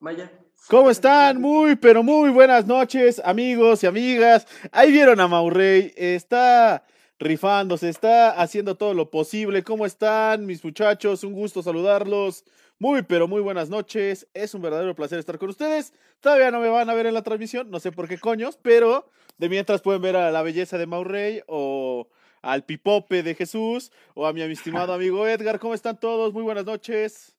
Maya. 0.00 0.30
¿Cómo 0.68 0.90
están? 0.90 1.40
Muy, 1.40 1.74
pero 1.74 2.04
muy 2.04 2.30
buenas 2.30 2.66
noches, 2.66 3.20
amigos 3.24 3.82
y 3.82 3.86
amigas. 3.86 4.46
Ahí 4.70 4.92
vieron 4.92 5.18
a 5.18 5.26
Maurrey. 5.26 5.92
Está 5.96 6.84
rifándose, 7.18 7.88
está 7.88 8.30
haciendo 8.30 8.76
todo 8.76 8.94
lo 8.94 9.10
posible. 9.10 9.64
¿Cómo 9.64 9.86
están, 9.86 10.46
mis 10.46 10.62
muchachos? 10.62 11.24
Un 11.24 11.32
gusto 11.32 11.64
saludarlos. 11.64 12.44
Muy, 12.78 13.02
pero 13.02 13.26
muy 13.26 13.40
buenas 13.40 13.70
noches. 13.70 14.28
Es 14.34 14.54
un 14.54 14.62
verdadero 14.62 14.94
placer 14.94 15.18
estar 15.18 15.36
con 15.36 15.48
ustedes. 15.48 15.92
Todavía 16.20 16.52
no 16.52 16.60
me 16.60 16.68
van 16.68 16.88
a 16.90 16.94
ver 16.94 17.06
en 17.06 17.14
la 17.14 17.22
transmisión, 17.22 17.70
no 17.70 17.80
sé 17.80 17.90
por 17.90 18.06
qué 18.06 18.18
coños, 18.18 18.56
pero 18.60 19.10
de 19.36 19.48
mientras 19.48 19.80
pueden 19.80 20.02
ver 20.02 20.14
a 20.14 20.30
la 20.30 20.42
belleza 20.42 20.78
de 20.78 20.86
Maurrey 20.86 21.42
o 21.48 22.08
al 22.40 22.64
pipope 22.64 23.24
de 23.24 23.34
Jesús 23.34 23.90
o 24.14 24.26
a 24.28 24.32
mi 24.32 24.42
estimado 24.42 24.92
amigo 24.92 25.26
Edgar. 25.26 25.58
¿Cómo 25.58 25.74
están 25.74 25.98
todos? 25.98 26.32
Muy 26.32 26.44
buenas 26.44 26.66
noches. 26.66 27.37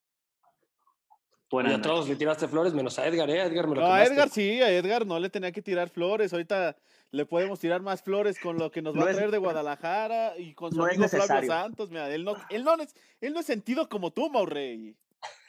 Buenas 1.49 1.71
y 1.71 1.75
a 1.75 1.81
todos 1.81 2.07
le 2.07 2.15
tiraste 2.15 2.47
flores, 2.47 2.73
menos 2.73 2.99
a 2.99 3.07
Edgar, 3.07 3.29
¿eh? 3.29 3.41
Edgar 3.41 3.67
me 3.67 3.75
lo 3.75 3.81
No, 3.81 3.91
a 3.91 4.03
Edgar 4.03 4.29
sí, 4.29 4.61
a 4.61 4.71
Edgar 4.71 5.05
no 5.05 5.17
le 5.17 5.29
tenía 5.29 5.51
que 5.51 5.63
tirar 5.63 5.89
flores. 5.89 6.31
Ahorita 6.31 6.77
le 7.11 7.25
podemos 7.25 7.59
tirar 7.59 7.81
más 7.81 8.03
flores 8.03 8.39
con 8.39 8.57
lo 8.57 8.69
que 8.69 8.83
nos 8.83 8.95
va 8.95 9.09
a 9.09 9.13
traer 9.13 9.31
de 9.31 9.39
Guadalajara 9.39 10.37
y 10.37 10.53
con 10.53 10.71
su 10.71 10.77
no 10.77 10.85
amigo 10.85 11.07
Flavio 11.07 11.49
Santos. 11.49 11.89
Mira, 11.89 12.13
él 12.13 12.23
no, 12.23 12.35
él 12.49 12.63
no, 12.63 12.75
es, 12.75 12.95
él 13.19 13.33
no 13.33 13.39
es 13.39 13.47
sentido 13.47 13.89
como 13.89 14.11
tú, 14.11 14.29
Maurrey. 14.29 14.95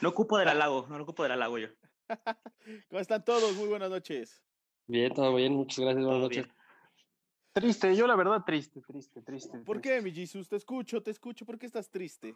no 0.02 0.10
ocupo 0.10 0.38
del 0.38 0.50
halago, 0.50 0.86
no 0.90 0.98
lo 0.98 1.04
ocupo 1.04 1.24
del 1.24 1.32
halago 1.32 1.58
yo. 1.58 1.70
¿Cómo 2.90 3.00
están 3.00 3.26
todos? 3.26 3.56
Muy 3.56 3.68
buenas 3.68 3.90
noches. 3.90 4.44
Bien, 4.86 5.12
todo 5.12 5.34
bien, 5.34 5.54
muchas 5.54 5.80
gracias, 5.80 6.06
buenas 6.06 6.22
noches. 6.22 6.48
Triste, 7.54 7.96
yo 7.96 8.06
la 8.06 8.16
verdad 8.16 8.44
triste, 8.46 8.82
triste, 8.82 9.22
triste. 9.22 9.60
¿Por 9.60 9.80
triste. 9.80 9.98
qué, 9.98 10.02
mi 10.02 10.12
Jesus? 10.12 10.50
Te 10.50 10.56
escucho, 10.56 11.02
te 11.02 11.12
escucho. 11.12 11.46
¿Por 11.46 11.58
qué 11.58 11.66
estás 11.66 11.90
triste? 11.90 12.36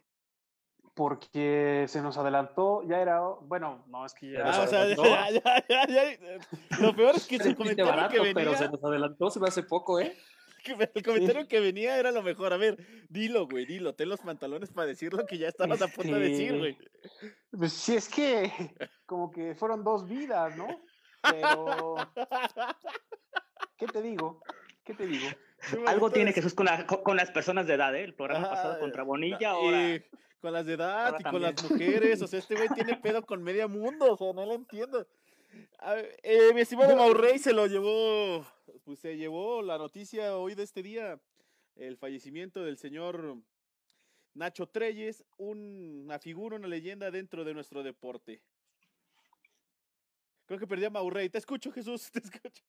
Porque 0.98 1.86
se 1.88 2.02
nos 2.02 2.18
adelantó, 2.18 2.82
ya 2.82 3.00
era, 3.00 3.22
bueno, 3.22 3.86
no, 3.88 4.04
es 4.04 4.16
que 4.16 4.32
ya... 4.32 4.42
Ah, 4.44 4.64
o 4.64 4.68
sea, 4.68 4.88
ya, 4.88 5.30
ya, 5.30 5.66
ya, 5.70 5.88
ya, 5.88 6.80
Lo 6.82 6.96
peor 6.96 7.16
es 7.16 7.28
que 7.28 7.38
su 7.38 7.56
comentario 7.56 7.86
barato, 7.86 8.10
que 8.10 8.20
venía... 8.20 8.34
Pero 8.34 8.58
se 8.58 8.68
nos 8.68 8.84
adelantó, 8.84 9.30
se 9.30 9.40
me 9.40 9.48
hace 9.48 9.62
poco, 9.62 10.00
¿eh? 10.00 10.18
El 10.96 11.04
comentario 11.04 11.44
sí. 11.44 11.48
que 11.48 11.60
venía 11.60 12.00
era 12.00 12.12
lo 12.12 12.24
mejor. 12.24 12.52
A 12.52 12.58
ver, 12.58 12.78
dilo, 13.10 13.48
güey, 13.48 13.68
dilo. 13.68 13.94
Ten 13.94 14.10
los 14.10 14.22
pantalones 14.22 14.72
para 14.72 14.88
decir 14.88 15.14
lo 15.14 15.26
que 15.26 15.38
ya 15.38 15.48
estabas 15.48 15.82
a 15.84 15.88
punto 15.88 16.16
de 16.16 16.30
decir, 16.30 16.58
güey. 16.58 16.78
Pues 17.52 17.74
sí, 17.74 17.96
es 17.96 18.10
que 18.10 18.52
como 19.06 19.32
que 19.32 19.56
fueron 19.56 19.84
dos 19.84 20.08
vidas, 20.08 20.58
¿no? 20.58 20.68
Pero... 21.22 21.96
¿Qué 23.78 23.86
te 23.86 24.02
digo? 24.02 24.42
¿Qué 24.84 24.96
te 24.96 25.06
digo? 25.06 25.28
Algo 25.88 26.12
tiene 26.12 26.34
Jesús 26.34 26.54
con, 26.54 26.66
la, 26.66 26.86
con, 26.86 27.18
las 27.18 27.32
personas 27.32 27.68
de 27.68 27.74
edad, 27.74 27.96
¿eh? 27.96 28.04
El 28.04 28.14
programa 28.14 28.48
ah, 28.48 28.52
pasado 28.52 28.80
contra 28.80 29.04
Bonilla, 29.04 29.52
ahora... 29.52 30.02
Con 30.40 30.54
las 30.54 30.68
de 30.68 30.74
edad 30.74 31.16
y 31.20 31.24
con 31.24 31.42
las 31.42 31.64
mujeres. 31.64 32.22
O 32.22 32.28
sea, 32.28 32.38
este 32.38 32.56
güey 32.56 32.70
tiene 32.70 32.96
pedo 32.98 33.26
con 33.26 33.42
medio 33.42 33.68
mundo. 33.68 34.14
O 34.14 34.18
sea, 34.18 34.34
no 34.34 34.46
lo 34.46 34.54
entiendo. 34.54 35.08
Ver, 35.84 36.20
eh, 36.22 36.54
mi 36.54 36.62
estimado 36.62 36.96
Maurrey 36.96 37.40
se 37.40 37.54
lo 37.54 37.66
llevó, 37.66 38.46
pues 38.84 39.00
se 39.00 39.18
llevó 39.18 39.62
la 39.62 39.78
noticia 39.78 40.38
hoy 40.38 40.54
de 40.54 40.64
este 40.64 40.84
día, 40.84 41.20
el 41.76 41.98
fallecimiento 41.98 42.64
del 42.64 42.78
señor 42.78 43.38
Nacho 44.34 44.68
Treyes, 44.68 45.26
un, 45.38 46.04
una 46.06 46.20
figura, 46.20 46.58
una 46.58 46.68
leyenda 46.68 47.10
dentro 47.10 47.44
de 47.44 47.54
nuestro 47.54 47.82
deporte. 47.82 48.42
Creo 50.46 50.60
que 50.60 50.68
perdí 50.68 50.86
a 50.86 50.90
Maurrey. 50.90 51.30
Te 51.30 51.40
escucho, 51.40 51.72
Jesús, 51.72 52.10
te 52.12 52.20
escucho. 52.20 52.64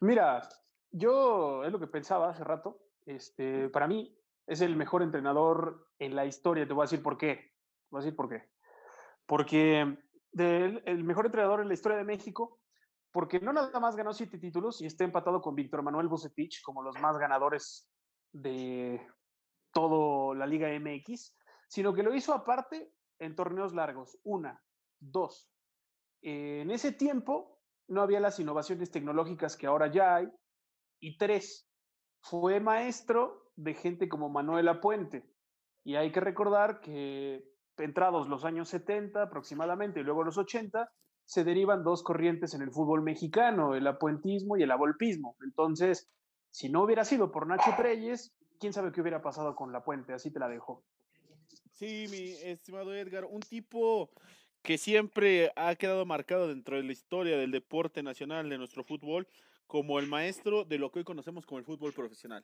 Mira, 0.00 0.48
yo 0.90 1.64
es 1.64 1.72
lo 1.72 1.78
que 1.78 1.86
pensaba 1.86 2.30
hace 2.30 2.44
rato. 2.44 2.80
Este, 3.04 3.68
para 3.68 3.86
mí 3.86 4.16
es 4.46 4.60
el 4.60 4.76
mejor 4.76 5.02
entrenador 5.02 5.88
en 5.98 6.16
la 6.16 6.26
historia. 6.26 6.66
Te 6.66 6.72
voy 6.72 6.82
a 6.82 6.88
decir 6.88 7.02
por 7.02 7.18
qué. 7.18 7.52
Te 7.90 7.96
a 7.96 8.00
decir 8.00 8.16
por 8.16 8.28
qué. 8.28 8.50
Porque 9.26 9.96
el 10.32 11.04
mejor 11.04 11.26
entrenador 11.26 11.60
en 11.60 11.68
la 11.68 11.74
historia 11.74 11.98
de 11.98 12.04
México, 12.04 12.60
porque 13.10 13.40
no 13.40 13.52
nada 13.52 13.80
más 13.80 13.96
ganó 13.96 14.12
siete 14.12 14.38
títulos 14.38 14.82
y 14.82 14.86
está 14.86 15.04
empatado 15.04 15.40
con 15.40 15.54
Víctor 15.54 15.82
Manuel 15.82 16.08
Bucetich 16.08 16.62
como 16.62 16.82
los 16.82 16.98
más 17.00 17.16
ganadores 17.18 17.88
de 18.32 19.00
toda 19.72 20.34
la 20.34 20.46
Liga 20.46 20.68
MX, 20.78 21.34
sino 21.68 21.94
que 21.94 22.02
lo 22.02 22.14
hizo 22.14 22.34
aparte 22.34 22.92
en 23.18 23.34
torneos 23.34 23.74
largos. 23.74 24.18
Una, 24.24 24.62
dos. 25.00 25.50
En 26.22 26.70
ese 26.70 26.92
tiempo 26.92 27.60
no 27.88 28.02
había 28.02 28.20
las 28.20 28.38
innovaciones 28.38 28.90
tecnológicas 28.90 29.56
que 29.56 29.66
ahora 29.66 29.86
ya 29.86 30.16
hay. 30.16 30.30
Y 31.00 31.18
tres, 31.18 31.68
fue 32.20 32.60
maestro 32.60 33.50
de 33.56 33.74
gente 33.74 34.08
como 34.08 34.28
Manuela 34.28 34.80
Puente. 34.80 35.24
Y 35.84 35.96
hay 35.96 36.10
que 36.12 36.20
recordar 36.20 36.80
que 36.80 37.44
entrados 37.78 38.28
los 38.28 38.44
años 38.44 38.68
70 38.68 39.22
aproximadamente 39.22 40.00
y 40.00 40.02
luego 40.02 40.24
los 40.24 40.38
80, 40.38 40.90
se 41.24 41.44
derivan 41.44 41.82
dos 41.82 42.02
corrientes 42.02 42.54
en 42.54 42.62
el 42.62 42.70
fútbol 42.70 43.02
mexicano, 43.02 43.74
el 43.74 43.86
apuentismo 43.86 44.56
y 44.56 44.62
el 44.62 44.70
avolpismo. 44.70 45.36
Entonces, 45.44 46.08
si 46.50 46.68
no 46.68 46.82
hubiera 46.82 47.04
sido 47.04 47.32
por 47.32 47.46
Nacho 47.46 47.72
Treyes, 47.76 48.32
quién 48.60 48.72
sabe 48.72 48.92
qué 48.92 49.00
hubiera 49.00 49.22
pasado 49.22 49.54
con 49.56 49.72
la 49.72 49.84
puente, 49.84 50.12
así 50.12 50.32
te 50.32 50.38
la 50.38 50.48
dejo. 50.48 50.84
Sí, 51.72 52.06
mi 52.10 52.30
estimado 52.48 52.94
Edgar, 52.94 53.24
un 53.24 53.40
tipo 53.40 54.10
que 54.66 54.78
siempre 54.78 55.52
ha 55.54 55.76
quedado 55.76 56.04
marcado 56.06 56.48
dentro 56.48 56.76
de 56.76 56.82
la 56.82 56.90
historia 56.90 57.38
del 57.38 57.52
deporte 57.52 58.02
nacional 58.02 58.50
de 58.50 58.58
nuestro 58.58 58.82
fútbol 58.82 59.28
como 59.68 60.00
el 60.00 60.08
maestro 60.08 60.64
de 60.64 60.76
lo 60.76 60.90
que 60.90 60.98
hoy 60.98 61.04
conocemos 61.04 61.46
como 61.46 61.60
el 61.60 61.64
fútbol 61.64 61.92
profesional. 61.92 62.42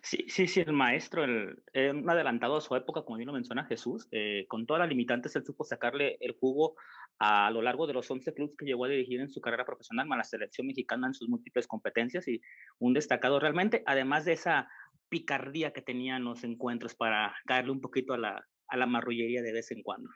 Sí, 0.00 0.26
sí, 0.28 0.46
sí, 0.46 0.60
el 0.60 0.72
maestro, 0.72 1.24
el, 1.24 1.60
eh, 1.72 1.90
un 1.90 2.08
adelantado 2.08 2.56
a 2.56 2.60
su 2.60 2.76
época, 2.76 3.02
como 3.02 3.16
bien 3.16 3.26
lo 3.26 3.32
menciona 3.32 3.64
Jesús, 3.64 4.06
eh, 4.12 4.46
con 4.46 4.64
todas 4.64 4.78
las 4.78 4.88
limitantes, 4.88 5.34
él 5.34 5.44
supo 5.44 5.64
sacarle 5.64 6.18
el 6.20 6.36
jugo 6.38 6.76
a, 7.18 7.50
lo 7.50 7.62
largo 7.62 7.88
de 7.88 7.94
los 7.94 8.08
11 8.08 8.32
clubes 8.32 8.54
que 8.56 8.64
llegó 8.64 8.84
a 8.84 8.88
dirigir 8.88 9.20
en 9.20 9.28
su 9.28 9.40
carrera 9.40 9.64
profesional, 9.64 10.06
más 10.06 10.18
la 10.18 10.24
selección 10.24 10.68
mexicana 10.68 11.08
en 11.08 11.14
sus 11.14 11.28
múltiples 11.28 11.66
competencias 11.66 12.28
y 12.28 12.40
un 12.78 12.94
destacado 12.94 13.40
realmente, 13.40 13.82
además 13.86 14.24
de 14.24 14.34
esa 14.34 14.68
picardía 15.08 15.72
que 15.72 15.82
tenía 15.82 16.16
en 16.16 16.22
los 16.22 16.44
encuentros 16.44 16.94
para 16.94 17.34
caerle 17.44 17.72
un 17.72 17.80
poquito 17.80 18.14
a 18.14 18.18
la, 18.18 18.46
a 18.68 18.76
la 18.76 18.86
marrullería 18.86 19.42
de 19.42 19.52
vez 19.52 19.72
en 19.72 19.82
cuando. 19.82 20.10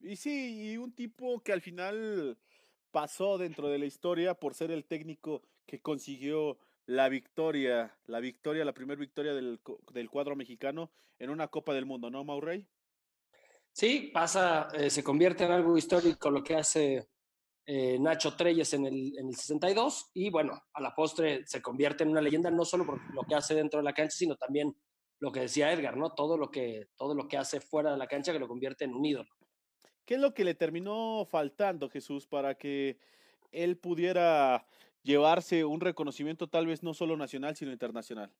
Y 0.00 0.16
sí, 0.16 0.72
y 0.72 0.76
un 0.76 0.92
tipo 0.92 1.40
que 1.42 1.52
al 1.52 1.60
final 1.60 2.38
pasó 2.90 3.38
dentro 3.38 3.68
de 3.68 3.78
la 3.78 3.86
historia 3.86 4.34
por 4.34 4.54
ser 4.54 4.70
el 4.70 4.84
técnico 4.84 5.42
que 5.66 5.80
consiguió 5.80 6.58
la 6.86 7.08
victoria, 7.08 7.96
la 8.06 8.20
victoria, 8.20 8.64
la 8.64 8.72
primera 8.72 8.98
victoria 8.98 9.34
del, 9.34 9.60
del, 9.92 10.10
cuadro 10.10 10.36
mexicano 10.36 10.90
en 11.18 11.30
una 11.30 11.48
Copa 11.48 11.74
del 11.74 11.86
Mundo, 11.86 12.10
¿no, 12.10 12.24
Maurrey? 12.24 12.64
Sí, 13.72 14.10
pasa, 14.14 14.68
eh, 14.72 14.88
se 14.88 15.02
convierte 15.02 15.44
en 15.44 15.52
algo 15.52 15.76
histórico 15.76 16.30
lo 16.30 16.42
que 16.42 16.54
hace 16.54 17.08
eh, 17.66 17.98
Nacho 17.98 18.36
Treyes 18.36 18.72
en 18.74 18.86
el, 18.86 19.18
en 19.18 19.28
el 19.28 19.34
62 19.34 20.12
y 20.14 20.30
bueno, 20.30 20.62
a 20.72 20.80
la 20.80 20.94
postre 20.94 21.44
se 21.46 21.60
convierte 21.60 22.04
en 22.04 22.10
una 22.10 22.20
leyenda 22.20 22.50
no 22.50 22.64
solo 22.64 22.86
por 22.86 23.00
lo 23.12 23.22
que 23.24 23.34
hace 23.34 23.54
dentro 23.54 23.80
de 23.80 23.84
la 23.84 23.92
cancha, 23.92 24.16
sino 24.16 24.36
también 24.36 24.74
lo 25.18 25.32
que 25.32 25.40
decía 25.40 25.72
Edgar, 25.72 25.96
¿no? 25.96 26.14
Todo 26.14 26.38
lo 26.38 26.50
que, 26.50 26.88
todo 26.96 27.14
lo 27.14 27.26
que 27.26 27.36
hace 27.36 27.60
fuera 27.60 27.90
de 27.90 27.98
la 27.98 28.06
cancha 28.06 28.32
que 28.32 28.38
lo 28.38 28.48
convierte 28.48 28.84
en 28.84 28.94
un 28.94 29.04
ídolo. 29.04 29.28
¿Qué 30.06 30.14
es 30.14 30.20
lo 30.20 30.34
que 30.34 30.44
le 30.44 30.54
terminó 30.54 31.26
faltando, 31.28 31.90
Jesús, 31.90 32.26
para 32.28 32.54
que 32.54 32.98
él 33.50 33.76
pudiera 33.76 34.64
llevarse 35.02 35.64
un 35.64 35.80
reconocimiento 35.80 36.48
tal 36.48 36.66
vez 36.66 36.84
no 36.84 36.94
solo 36.94 37.16
nacional, 37.16 37.56
sino 37.56 37.72
internacional? 37.72 38.32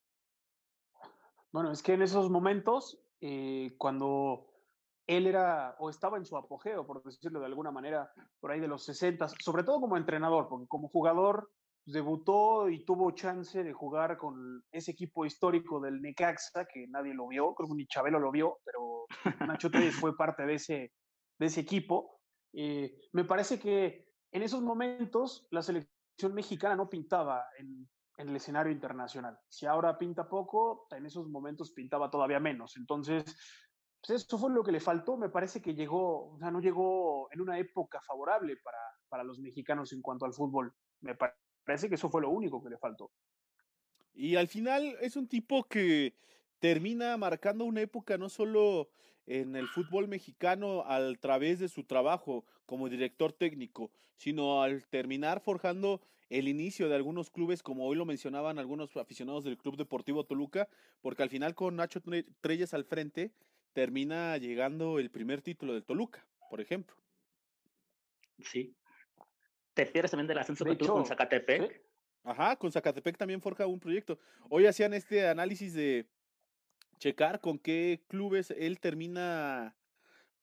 Bueno, 1.51 1.71
es 1.71 1.83
que 1.83 1.93
en 1.93 2.01
esos 2.01 2.29
momentos, 2.29 2.99
eh, 3.19 3.75
cuando 3.77 4.47
él 5.07 5.27
era 5.27 5.75
o 5.79 5.89
estaba 5.89 6.17
en 6.17 6.25
su 6.25 6.37
apogeo, 6.37 6.87
por 6.87 7.03
decirlo 7.03 7.41
de 7.41 7.45
alguna 7.45 7.71
manera, 7.71 8.11
por 8.39 8.51
ahí 8.51 8.61
de 8.61 8.67
los 8.67 8.83
60, 8.85 9.27
sobre 9.39 9.63
todo 9.63 9.81
como 9.81 9.97
entrenador, 9.97 10.47
porque 10.47 10.67
como 10.67 10.87
jugador 10.87 11.51
debutó 11.85 12.69
y 12.69 12.83
tuvo 12.83 13.11
chance 13.11 13.63
de 13.63 13.73
jugar 13.73 14.17
con 14.17 14.63
ese 14.71 14.91
equipo 14.91 15.25
histórico 15.25 15.79
del 15.79 16.01
Necaxa, 16.01 16.65
que 16.65 16.87
nadie 16.87 17.13
lo 17.13 17.27
vio, 17.27 17.53
creo 17.55 17.69
que 17.69 17.75
ni 17.75 17.87
Chabelo 17.87 18.19
lo 18.19 18.31
vio, 18.31 18.57
pero 18.63 19.05
Nacho 19.47 19.71
Telles 19.71 19.95
fue 19.95 20.15
parte 20.15 20.45
de 20.45 20.53
ese, 20.55 20.91
de 21.37 21.45
ese 21.45 21.61
equipo. 21.61 22.21
Eh, 22.53 22.99
me 23.13 23.23
parece 23.23 23.59
que 23.59 24.09
en 24.31 24.41
esos 24.41 24.61
momentos 24.61 25.47
la 25.51 25.61
selección 25.61 26.33
mexicana 26.33 26.75
no 26.75 26.89
pintaba 26.89 27.45
en, 27.57 27.87
en, 28.17 28.29
el 28.29 28.35
escenario 28.35 28.71
internacional. 28.71 29.37
Si 29.47 29.65
ahora 29.65 29.97
pinta 29.97 30.27
poco, 30.27 30.87
en 30.91 31.05
esos 31.05 31.27
momentos 31.27 31.71
pintaba 31.71 32.09
todavía 32.09 32.39
menos. 32.39 32.77
Entonces, 32.77 33.23
pues 34.01 34.23
eso 34.23 34.37
fue 34.37 34.51
lo 34.51 34.63
que 34.63 34.71
le 34.71 34.79
faltó. 34.79 35.17
Me 35.17 35.29
parece 35.29 35.61
que 35.61 35.73
llegó, 35.73 36.33
o 36.33 36.39
sea, 36.39 36.51
no 36.51 36.59
llegó 36.59 37.31
en 37.31 37.41
una 37.41 37.59
época 37.59 38.01
favorable 38.01 38.57
para, 38.57 38.79
para 39.09 39.23
los 39.23 39.39
mexicanos 39.39 39.93
en 39.93 40.01
cuanto 40.01 40.25
al 40.25 40.33
fútbol. 40.33 40.73
Me 41.01 41.15
parece 41.63 41.89
que 41.89 41.95
eso 41.95 42.09
fue 42.09 42.21
lo 42.21 42.29
único 42.29 42.63
que 42.63 42.69
le 42.69 42.77
faltó. 42.77 43.11
Y 44.13 44.35
al 44.35 44.47
final 44.47 44.97
es 45.01 45.15
un 45.15 45.27
tipo 45.27 45.63
que 45.65 46.15
termina 46.59 47.17
marcando 47.17 47.65
una 47.65 47.81
época 47.81 48.17
no 48.17 48.29
solo 48.29 48.89
en 49.27 49.55
el 49.55 49.67
fútbol 49.67 50.07
mexicano 50.07 50.83
a 50.87 50.99
través 51.19 51.59
de 51.59 51.67
su 51.67 51.83
trabajo 51.83 52.45
como 52.65 52.89
director 52.89 53.33
técnico, 53.33 53.91
sino 54.15 54.63
al 54.63 54.85
terminar 54.87 55.41
forjando 55.41 56.01
el 56.29 56.47
inicio 56.47 56.89
de 56.89 56.95
algunos 56.95 57.29
clubes, 57.29 57.61
como 57.61 57.85
hoy 57.85 57.95
lo 57.95 58.05
mencionaban 58.05 58.57
algunos 58.59 58.95
aficionados 58.97 59.43
del 59.43 59.57
Club 59.57 59.77
Deportivo 59.77 60.25
Toluca, 60.25 60.67
porque 61.01 61.23
al 61.23 61.29
final 61.29 61.55
con 61.55 61.75
Nacho 61.75 62.01
Treyes 62.41 62.73
al 62.73 62.83
frente, 62.83 63.31
termina 63.73 64.37
llegando 64.37 64.99
el 64.99 65.11
primer 65.11 65.41
título 65.41 65.73
del 65.73 65.83
Toluca, 65.83 66.25
por 66.49 66.59
ejemplo. 66.59 66.95
Sí. 68.39 68.75
Te 69.73 69.85
pierdes 69.85 70.11
también 70.11 70.27
del 70.27 70.39
ascenso 70.39 70.65
que 70.65 70.75
tuvo 70.75 70.93
con 70.93 71.05
Zacatepec. 71.05 71.81
Ajá, 72.23 72.55
con 72.55 72.71
Zacatepec 72.71 73.17
también 73.17 73.41
forja 73.41 73.67
un 73.67 73.79
proyecto. 73.79 74.19
Hoy 74.49 74.65
hacían 74.65 74.93
este 74.93 75.27
análisis 75.27 75.73
de 75.73 76.07
checar 76.97 77.41
con 77.41 77.59
qué 77.59 78.03
clubes 78.07 78.51
él 78.51 78.79
termina 78.79 79.75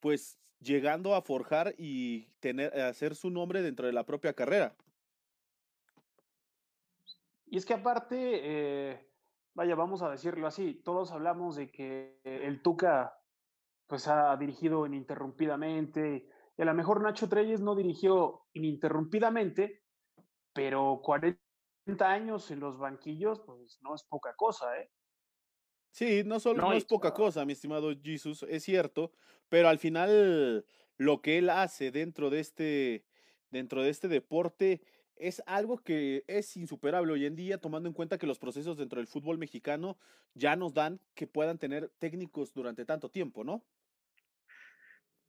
pues 0.01 0.39
llegando 0.61 1.15
a 1.15 1.23
forjar 1.23 1.75
y 1.79 2.27
tener 2.41 2.79
hacer 2.81 3.15
su 3.15 3.31
nombre 3.31 3.63
dentro 3.63 3.87
de 3.87 3.93
la 3.93 4.05
propia 4.05 4.35
carrera. 4.35 4.75
Y 7.47 7.59
es 7.59 7.67
que 7.67 7.75
aparte, 7.75 8.17
eh, 8.19 9.09
vaya, 9.55 9.75
vamos 9.75 10.03
a 10.03 10.11
decirlo 10.11 10.47
así, 10.47 10.75
todos 10.75 11.13
hablamos 11.13 11.57
de 11.57 11.71
que 11.71 12.21
el 12.25 12.63
Tuca 12.63 13.17
pues 13.87 14.09
ha 14.09 14.37
dirigido 14.37 14.87
ininterrumpidamente, 14.87 16.27
y 16.57 16.63
a 16.63 16.65
lo 16.65 16.75
mejor 16.75 17.03
Nacho 17.03 17.29
Treyes 17.29 17.61
no 17.61 17.75
dirigió 17.75 18.47
ininterrumpidamente, 18.53 19.83
pero 20.53 21.01
40 21.03 21.39
años 22.01 22.51
en 22.51 22.61
los 22.61 22.79
banquillos, 22.79 23.41
pues 23.41 23.79
no 23.83 23.95
es 23.95 24.05
poca 24.05 24.35
cosa, 24.37 24.79
¿eh? 24.79 24.91
Sí, 25.95 26.25
no 26.27 26.41
solo 26.41 26.61
no, 26.61 26.73
es 26.73 26.85
poca 26.85 27.15
cosa, 27.15 27.45
mi 27.45 27.53
estimado 27.53 27.93
Jesus, 28.03 28.45
es 28.49 28.65
cierto, 28.65 29.13
pero 29.49 29.69
al 29.69 29.79
final 29.79 30.67
lo 30.97 31.23
que 31.23 31.39
él 31.39 31.49
hace 31.49 31.93
dentro 31.93 32.31
de 32.31 32.41
este, 32.41 33.05
dentro 33.53 33.81
de 33.81 33.91
este 33.91 34.09
deporte 34.09 34.83
es 35.15 35.41
algo 35.47 35.79
que 35.79 36.25
es 36.27 36.57
insuperable 36.57 37.13
hoy 37.13 37.27
en 37.27 37.37
día, 37.37 37.61
tomando 37.61 37.89
en 37.89 37.93
cuenta 37.93 38.19
que 38.19 38.27
los 38.27 38.41
procesos 38.41 38.77
dentro 38.77 38.99
del 38.99 39.07
fútbol 39.07 39.39
mexicano 39.39 39.97
ya 40.35 40.57
nos 40.57 40.75
dan 40.75 40.99
que 41.15 41.29
puedan 41.29 41.59
tener 41.59 41.93
técnicos 42.01 42.53
durante 42.53 42.85
tanto 42.85 43.09
tiempo, 43.09 43.45
¿no? 43.45 43.63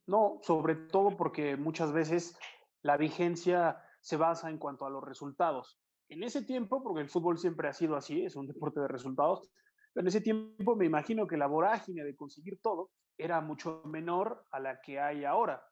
No, 0.08 0.40
sobre 0.42 0.74
todo 0.74 1.16
porque 1.16 1.58
muchas 1.58 1.94
veces 1.94 2.40
la 2.82 2.98
vigencia 2.98 3.84
se 4.02 4.18
basa 4.18 4.50
en 4.50 4.58
cuanto 4.58 4.88
a 4.88 4.90
los 4.90 5.04
resultados. 5.04 5.78
En 6.10 6.24
ese 6.24 6.42
tiempo, 6.42 6.82
porque 6.82 7.02
el 7.02 7.10
fútbol 7.10 7.38
siempre 7.38 7.68
ha 7.68 7.74
sido 7.74 7.96
así, 7.96 8.26
es 8.26 8.36
un 8.36 8.48
deporte 8.48 8.80
de 8.80 8.88
resultados, 8.88 9.52
en 9.96 10.08
ese 10.08 10.22
tiempo 10.22 10.76
me 10.76 10.86
imagino 10.86 11.28
que 11.28 11.38
la 11.38 11.48
vorágine 11.48 12.04
de 12.04 12.16
conseguir 12.16 12.60
todo 12.62 12.92
era 13.18 13.42
mucho 13.42 13.82
menor 13.86 14.46
a 14.52 14.60
la 14.60 14.82
que 14.82 15.00
hay 15.00 15.26
ahora. 15.26 15.64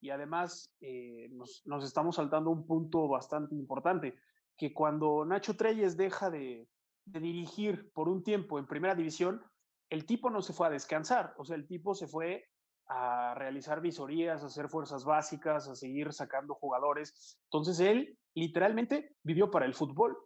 Y 0.00 0.10
además 0.10 0.72
eh, 0.80 1.28
nos, 1.30 1.62
nos, 1.64 1.84
estamos 1.84 2.16
saltando 2.16 2.50
un 2.50 2.66
punto 2.66 3.08
bastante 3.08 3.54
importante, 3.54 4.16
que 4.56 4.72
cuando 4.72 5.24
Nacho 5.24 5.56
Treyes 5.56 5.96
deja 5.96 6.30
de, 6.30 6.68
de 7.04 7.20
dirigir 7.20 7.90
por 7.92 8.08
un 8.08 8.22
tiempo 8.22 8.58
en 8.58 8.66
primera 8.66 8.94
división, 8.94 9.42
el 9.90 10.06
tipo 10.06 10.30
no 10.30 10.42
se 10.42 10.52
fue 10.52 10.66
a 10.66 10.70
descansar, 10.70 11.34
o 11.36 11.44
sea, 11.44 11.56
el 11.56 11.66
tipo 11.66 11.94
se 11.94 12.06
fue 12.08 12.48
a 12.86 13.34
realizar 13.34 13.80
visorías, 13.80 14.42
a 14.42 14.46
hacer 14.46 14.68
fuerzas 14.68 15.04
básicas, 15.04 15.68
a 15.68 15.74
seguir 15.74 16.12
sacando 16.12 16.54
jugadores. 16.54 17.38
Entonces 17.44 17.80
él 17.80 18.18
literalmente 18.34 19.16
vivió 19.22 19.50
para 19.50 19.66
el 19.66 19.74
fútbol. 19.74 20.16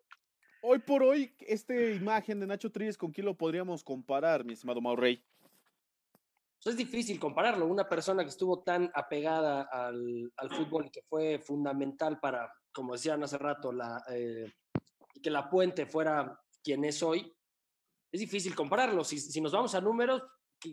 Hoy 0.68 0.80
por 0.80 1.04
hoy, 1.04 1.32
esta 1.38 1.80
imagen 1.80 2.40
de 2.40 2.46
Nacho 2.48 2.72
Tríez, 2.72 2.98
¿con 2.98 3.12
quién 3.12 3.24
lo 3.24 3.36
podríamos 3.36 3.84
comparar, 3.84 4.44
mi 4.44 4.54
estimado 4.54 4.80
Maurrey? 4.80 5.22
Pues 6.60 6.74
es 6.74 6.76
difícil 6.76 7.20
compararlo. 7.20 7.68
Una 7.68 7.88
persona 7.88 8.24
que 8.24 8.30
estuvo 8.30 8.64
tan 8.64 8.90
apegada 8.92 9.68
al, 9.70 10.32
fútbol 10.50 10.86
y 10.86 10.90
que 10.90 11.02
fue 11.02 11.38
fundamental 11.38 12.18
para, 12.18 12.52
como 12.72 12.94
decían 12.94 13.22
hace 13.22 13.38
rato, 13.38 13.70
la, 13.70 14.02
eh, 14.10 14.54
que 15.22 15.30
la 15.30 15.48
puente 15.48 15.86
fuera 15.86 16.36
quien 16.64 16.84
es 16.84 17.00
hoy, 17.00 17.32
es 18.10 18.18
difícil 18.18 18.56
compararlo. 18.56 19.04
Si, 19.04 19.40
nos 19.40 19.52
vamos 19.52 19.72
a 19.76 19.80
números, 19.80 20.20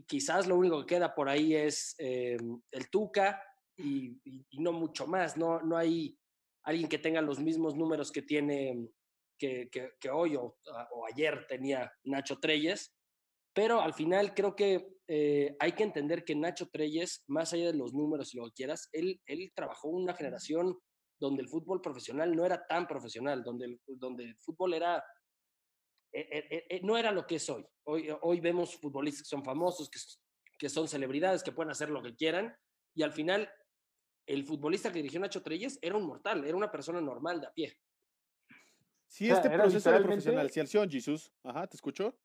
quizás 0.08 0.48
lo 0.48 0.58
único 0.58 0.80
que 0.80 0.96
queda 0.96 1.14
por 1.14 1.30
ahí 1.30 1.54
es 1.54 1.94
eh, 2.00 2.38
el 2.72 2.90
Tuca 2.90 3.44
y, 3.78 4.20
y, 4.26 4.58
no 4.58 4.72
mucho 4.72 5.06
más. 5.06 5.38
No, 5.38 5.62
no 5.62 5.78
hay 5.78 6.18
alguien 6.64 6.90
que 6.90 6.98
tenga 6.98 7.22
los 7.22 7.40
mismos 7.40 7.76
números 7.76 8.12
que 8.12 8.24
tiene 8.24 8.90
que, 9.38 9.70
que, 9.70 9.92
que 10.00 10.10
hoy 10.10 10.36
o, 10.36 10.58
o, 10.92 11.06
ayer 11.06 11.46
tenía 11.48 11.92
Nacho 12.04 12.40
Treyes. 12.40 12.94
Pero 13.54 13.82
al 13.82 13.94
final 13.94 14.34
creo 14.34 14.56
que 14.56 14.98
eh, 15.08 15.56
hay 15.60 15.74
que 15.74 15.84
entender 15.84 16.24
que 16.24 16.36
Nacho 16.36 16.70
Treyes, 16.70 17.24
más 17.28 17.54
allá 17.54 17.68
de 17.68 17.78
los 17.78 17.94
números 17.94 18.34
y 18.34 18.38
lo 18.38 18.46
que 18.46 18.54
quieras, 18.54 18.90
él, 18.92 19.22
él 19.26 19.52
trabajó 19.56 19.90
una 19.90 20.14
generación 20.14 20.78
donde 21.20 21.44
el 21.44 21.50
fútbol 21.50 21.82
profesional 21.82 22.36
no 22.36 22.46
era 22.46 22.66
tan 22.66 22.88
profesional, 22.88 23.44
donde 23.44 23.66
el, 23.66 23.82
donde 23.86 24.24
el 24.26 24.38
fútbol 24.38 24.74
era 24.74 25.04
eh, 26.14 26.66
eh, 26.70 26.80
no 26.84 26.96
era 26.96 27.12
lo 27.12 27.26
que 27.26 27.36
es 27.36 27.50
hoy. 27.50 27.66
Hoy, 27.86 28.08
hoy 28.22 28.40
vemos 28.40 28.78
futbolistas 28.78 29.24
que 29.24 29.30
son 29.30 29.44
famosos, 29.44 29.90
que, 29.90 30.00
que, 30.60 30.70
son 30.70 30.88
celebridades, 30.88 31.44
que 31.44 31.52
pueden 31.52 31.72
hacer 31.72 31.90
lo 31.90 32.04
que 32.04 32.16
quieran, 32.16 32.56
y 32.96 33.02
al 33.02 33.12
final 33.12 33.50
el 34.28 34.46
futbolista 34.46 34.92
que 34.92 35.00
dirigió 35.00 35.20
Nacho 35.20 35.42
Treyes 35.42 35.80
era 35.82 35.98
un 35.98 36.06
mortal, 36.06 36.46
era 36.46 36.56
una 36.56 36.72
persona 36.72 37.02
normal 37.02 37.42
de 37.42 37.48
a 37.48 37.52
pie. 37.52 37.78
Este 39.20 39.32
o 39.32 39.42
sea, 39.42 39.52
proceso 39.52 39.90
era 39.90 40.00
profesional, 40.00 40.50
si 40.50 40.66
sí, 40.66 40.90
Jesús, 40.90 41.32
ajá, 41.44 41.68
¿te 41.68 41.76
escuchó? 41.76 42.16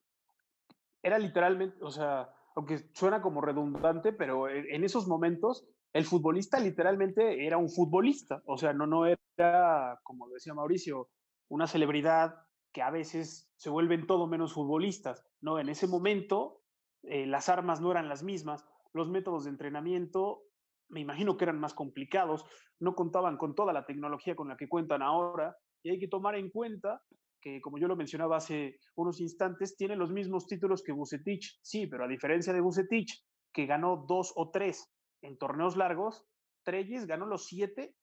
Era 1.02 1.18
literalmente, 1.18 1.76
o 1.82 1.90
sea, 1.90 2.34
aunque 2.56 2.90
suena 2.94 3.20
como 3.20 3.40
redundante, 3.40 4.12
pero 4.12 4.48
en 4.48 4.82
esos 4.84 5.06
momentos 5.06 5.68
el 5.92 6.04
futbolista 6.04 6.58
literalmente 6.58 7.46
era 7.46 7.58
un 7.58 7.70
futbolista, 7.70 8.42
o 8.46 8.56
sea, 8.56 8.72
no, 8.72 8.86
no 8.86 9.06
era, 9.06 10.00
como 10.02 10.28
decía 10.28 10.54
Mauricio, 10.54 11.08
una 11.48 11.66
celebridad 11.66 12.34
que 12.72 12.82
a 12.82 12.90
veces 12.90 13.50
se 13.56 13.70
vuelven 13.70 14.06
todo 14.06 14.26
menos 14.26 14.52
futbolistas, 14.52 15.24
¿no? 15.40 15.58
En 15.58 15.68
ese 15.68 15.86
momento 15.86 16.62
eh, 17.02 17.26
las 17.26 17.48
armas 17.48 17.80
no 17.80 17.90
eran 17.90 18.08
las 18.08 18.22
mismas, 18.22 18.66
los 18.92 19.08
métodos 19.08 19.44
de 19.44 19.50
entrenamiento 19.50 20.42
me 20.88 21.00
imagino 21.00 21.36
que 21.36 21.44
eran 21.44 21.60
más 21.60 21.74
complicados, 21.74 22.44
no 22.80 22.94
contaban 22.94 23.36
con 23.36 23.54
toda 23.54 23.72
la 23.72 23.84
tecnología 23.84 24.34
con 24.34 24.48
la 24.48 24.56
que 24.56 24.68
cuentan 24.68 25.02
ahora, 25.02 25.56
y 25.82 25.90
hay 25.90 25.98
que 25.98 26.08
tomar 26.08 26.34
en 26.34 26.50
cuenta 26.50 27.02
que, 27.40 27.60
como 27.60 27.78
yo 27.78 27.88
lo 27.88 27.96
mencionaba 27.96 28.36
hace 28.36 28.78
unos 28.96 29.20
instantes, 29.20 29.76
tiene 29.76 29.96
los 29.96 30.10
mismos 30.10 30.46
títulos 30.46 30.82
que 30.82 30.92
Bucetich, 30.92 31.58
sí, 31.62 31.86
pero 31.86 32.04
a 32.04 32.08
diferencia 32.08 32.52
de 32.52 32.60
Bucetich, 32.60 33.24
que 33.52 33.66
ganó 33.66 34.04
dos 34.08 34.32
o 34.36 34.50
tres 34.50 34.90
en 35.22 35.38
torneos 35.38 35.76
largos, 35.76 36.26
Treyes 36.64 37.06
ganó 37.06 37.26
los 37.26 37.46
siete 37.46 37.94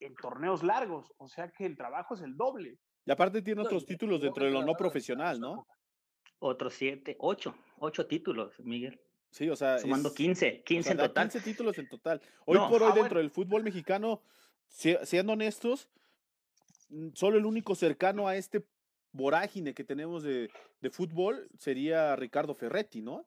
en 0.00 0.14
torneos 0.14 0.62
largos, 0.62 1.12
o 1.18 1.28
sea 1.28 1.50
que 1.50 1.66
el 1.66 1.76
trabajo 1.76 2.14
es 2.14 2.22
el 2.22 2.36
doble. 2.36 2.78
Y 3.04 3.10
aparte 3.10 3.42
tiene 3.42 3.62
otros 3.62 3.86
títulos 3.86 4.20
dentro 4.20 4.44
de 4.44 4.50
lo 4.50 4.64
no 4.64 4.74
profesional, 4.74 5.40
¿no? 5.40 5.66
Otros 6.40 6.74
siete, 6.74 7.16
ocho, 7.20 7.54
ocho 7.78 8.06
títulos, 8.06 8.54
Miguel. 8.60 9.00
Sí, 9.30 9.48
o 9.48 9.56
sea. 9.56 9.78
Sumando 9.78 10.08
es, 10.08 10.14
15, 10.14 10.62
15 10.62 10.80
o 10.80 10.82
sea, 10.82 10.92
en 10.92 11.08
total. 11.08 11.30
15 11.30 11.44
títulos 11.44 11.78
en 11.78 11.88
total. 11.88 12.22
Hoy 12.46 12.58
no, 12.58 12.68
por 12.68 12.82
hoy, 12.82 12.90
ah, 12.90 12.94
dentro 12.94 13.14
bueno. 13.14 13.20
del 13.20 13.30
fútbol 13.30 13.62
mexicano, 13.62 14.22
siendo 14.68 15.32
honestos, 15.32 15.88
solo 17.14 17.38
el 17.38 17.46
único 17.46 17.74
cercano 17.74 18.28
a 18.28 18.36
este 18.36 18.66
vorágine 19.12 19.74
que 19.74 19.84
tenemos 19.84 20.22
de, 20.22 20.50
de 20.80 20.90
fútbol 20.90 21.48
sería 21.58 22.16
Ricardo 22.16 22.54
Ferretti, 22.54 23.02
¿no? 23.02 23.26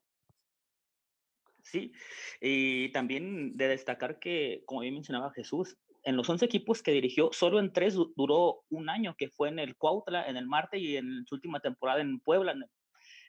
Sí, 1.64 1.92
y 2.40 2.92
también 2.92 3.56
de 3.56 3.68
destacar 3.68 4.20
que, 4.20 4.64
como 4.66 4.82
bien 4.82 4.96
mencionaba 4.96 5.32
Jesús, 5.32 5.78
en 6.04 6.18
los 6.18 6.28
11 6.28 6.46
equipos 6.46 6.82
que 6.82 6.92
dirigió, 6.92 7.30
solo 7.32 7.60
en 7.60 7.72
tres 7.72 7.96
duró 8.16 8.64
un 8.70 8.90
año, 8.90 9.16
que 9.18 9.30
fue 9.30 9.50
en 9.50 9.60
el 9.60 9.76
Cuautla, 9.76 10.26
en 10.28 10.38
el 10.38 10.48
Marte 10.48 10.80
y 10.80 10.98
en 10.98 11.26
su 11.28 11.36
última 11.36 11.60
temporada 11.60 12.02
en 12.02 12.20
Puebla, 12.20 12.54
en, 12.54 12.64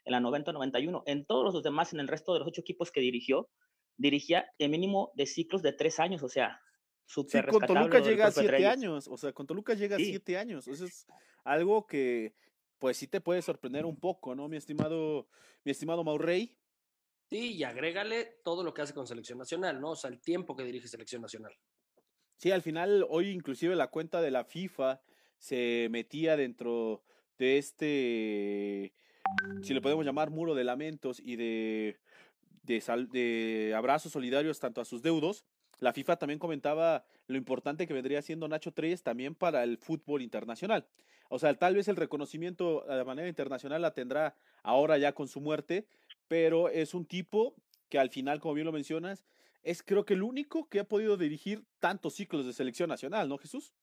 en 0.04 0.12
la 0.12 0.20
90-91. 0.20 1.02
En 1.06 1.26
todos 1.26 1.52
los 1.52 1.62
demás, 1.62 1.92
en 1.92 2.00
el 2.00 2.08
resto 2.08 2.32
de 2.32 2.38
los 2.38 2.48
ocho 2.48 2.62
equipos 2.62 2.90
que 2.90 3.00
dirigió, 3.00 3.50
dirigía 3.98 4.46
el 4.58 4.70
mínimo 4.70 5.12
de 5.14 5.26
ciclos 5.26 5.62
de 5.62 5.72
tres 5.74 6.00
años, 6.00 6.22
o 6.22 6.28
sea, 6.28 6.60
sí, 7.06 7.24
con 7.50 7.66
Toluca 7.66 8.00
llega 8.00 8.26
a 8.26 8.30
siete 8.32 8.66
años, 8.66 9.08
o 9.08 9.16
sea, 9.16 9.32
con 9.32 9.46
Toluca 9.46 9.74
llega 9.74 9.96
sí. 9.96 10.02
a 10.02 10.06
siete 10.06 10.36
años. 10.38 10.68
Eso 10.68 10.84
es 10.84 11.06
algo 11.44 11.86
que, 11.86 12.34
pues 12.78 12.96
sí 12.96 13.06
te 13.06 13.20
puede 13.20 13.42
sorprender 13.42 13.84
un 13.84 13.96
poco, 13.96 14.34
¿no, 14.34 14.48
mi 14.48 14.56
estimado, 14.56 15.28
mi 15.64 15.72
estimado 15.72 16.04
Maurrey? 16.04 16.56
Sí, 17.30 17.54
y 17.54 17.64
agrégale 17.64 18.40
todo 18.44 18.62
lo 18.62 18.74
que 18.74 18.82
hace 18.82 18.92
con 18.92 19.06
selección 19.06 19.38
nacional, 19.38 19.80
¿no? 19.80 19.92
O 19.92 19.96
sea, 19.96 20.10
el 20.10 20.20
tiempo 20.20 20.54
que 20.54 20.64
dirige 20.64 20.88
selección 20.88 21.22
nacional. 21.22 21.56
Sí, 22.36 22.50
al 22.50 22.60
final, 22.60 23.06
hoy 23.08 23.30
inclusive 23.30 23.76
la 23.76 23.86
cuenta 23.86 24.20
de 24.20 24.30
la 24.30 24.44
FIFA 24.44 25.00
se 25.38 25.88
metía 25.90 26.36
dentro 26.36 27.04
de 27.38 27.58
este, 27.58 28.92
si 29.62 29.74
le 29.74 29.80
podemos 29.80 30.04
llamar 30.04 30.30
muro 30.30 30.54
de 30.54 30.64
lamentos 30.64 31.20
y 31.20 31.36
de, 31.36 32.00
de, 32.64 32.80
sal, 32.80 33.08
de 33.08 33.74
abrazos 33.76 34.12
solidarios 34.12 34.60
tanto 34.60 34.80
a 34.80 34.84
sus 34.84 35.02
deudos. 35.02 35.44
La 35.82 35.92
FIFA 35.92 36.14
también 36.16 36.38
comentaba 36.38 37.04
lo 37.26 37.36
importante 37.36 37.88
que 37.88 37.92
vendría 37.92 38.22
siendo 38.22 38.46
Nacho 38.46 38.72
Treyes 38.72 39.02
también 39.02 39.34
para 39.34 39.64
el 39.64 39.78
fútbol 39.78 40.22
internacional. 40.22 40.86
O 41.28 41.40
sea, 41.40 41.52
tal 41.58 41.74
vez 41.74 41.88
el 41.88 41.96
reconocimiento 41.96 42.84
de 42.88 43.04
manera 43.04 43.26
internacional 43.26 43.82
la 43.82 43.92
tendrá 43.92 44.36
ahora 44.62 44.96
ya 44.96 45.12
con 45.12 45.26
su 45.26 45.40
muerte, 45.40 45.88
pero 46.28 46.68
es 46.68 46.94
un 46.94 47.04
tipo 47.04 47.56
que 47.88 47.98
al 47.98 48.10
final, 48.10 48.38
como 48.38 48.54
bien 48.54 48.64
lo 48.64 48.70
mencionas, 48.70 49.24
es 49.64 49.82
creo 49.82 50.04
que 50.04 50.14
el 50.14 50.22
único 50.22 50.68
que 50.68 50.78
ha 50.78 50.84
podido 50.84 51.16
dirigir 51.16 51.66
tantos 51.80 52.14
ciclos 52.14 52.46
de 52.46 52.52
selección 52.52 52.88
nacional, 52.88 53.28
¿no, 53.28 53.36
Jesús? 53.36 53.74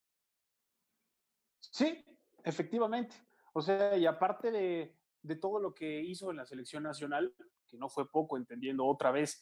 Sí, 1.59 2.05
efectivamente. 2.45 3.17
O 3.51 3.61
sea, 3.61 3.97
y 3.97 4.05
aparte 4.05 4.51
de, 4.51 4.95
de 5.21 5.35
todo 5.35 5.59
lo 5.59 5.75
que 5.75 5.99
hizo 5.99 6.31
en 6.31 6.37
la 6.37 6.45
selección 6.45 6.83
nacional, 6.83 7.35
que 7.67 7.77
no 7.77 7.89
fue 7.89 8.09
poco, 8.09 8.37
entendiendo 8.37 8.85
otra 8.85 9.11
vez 9.11 9.41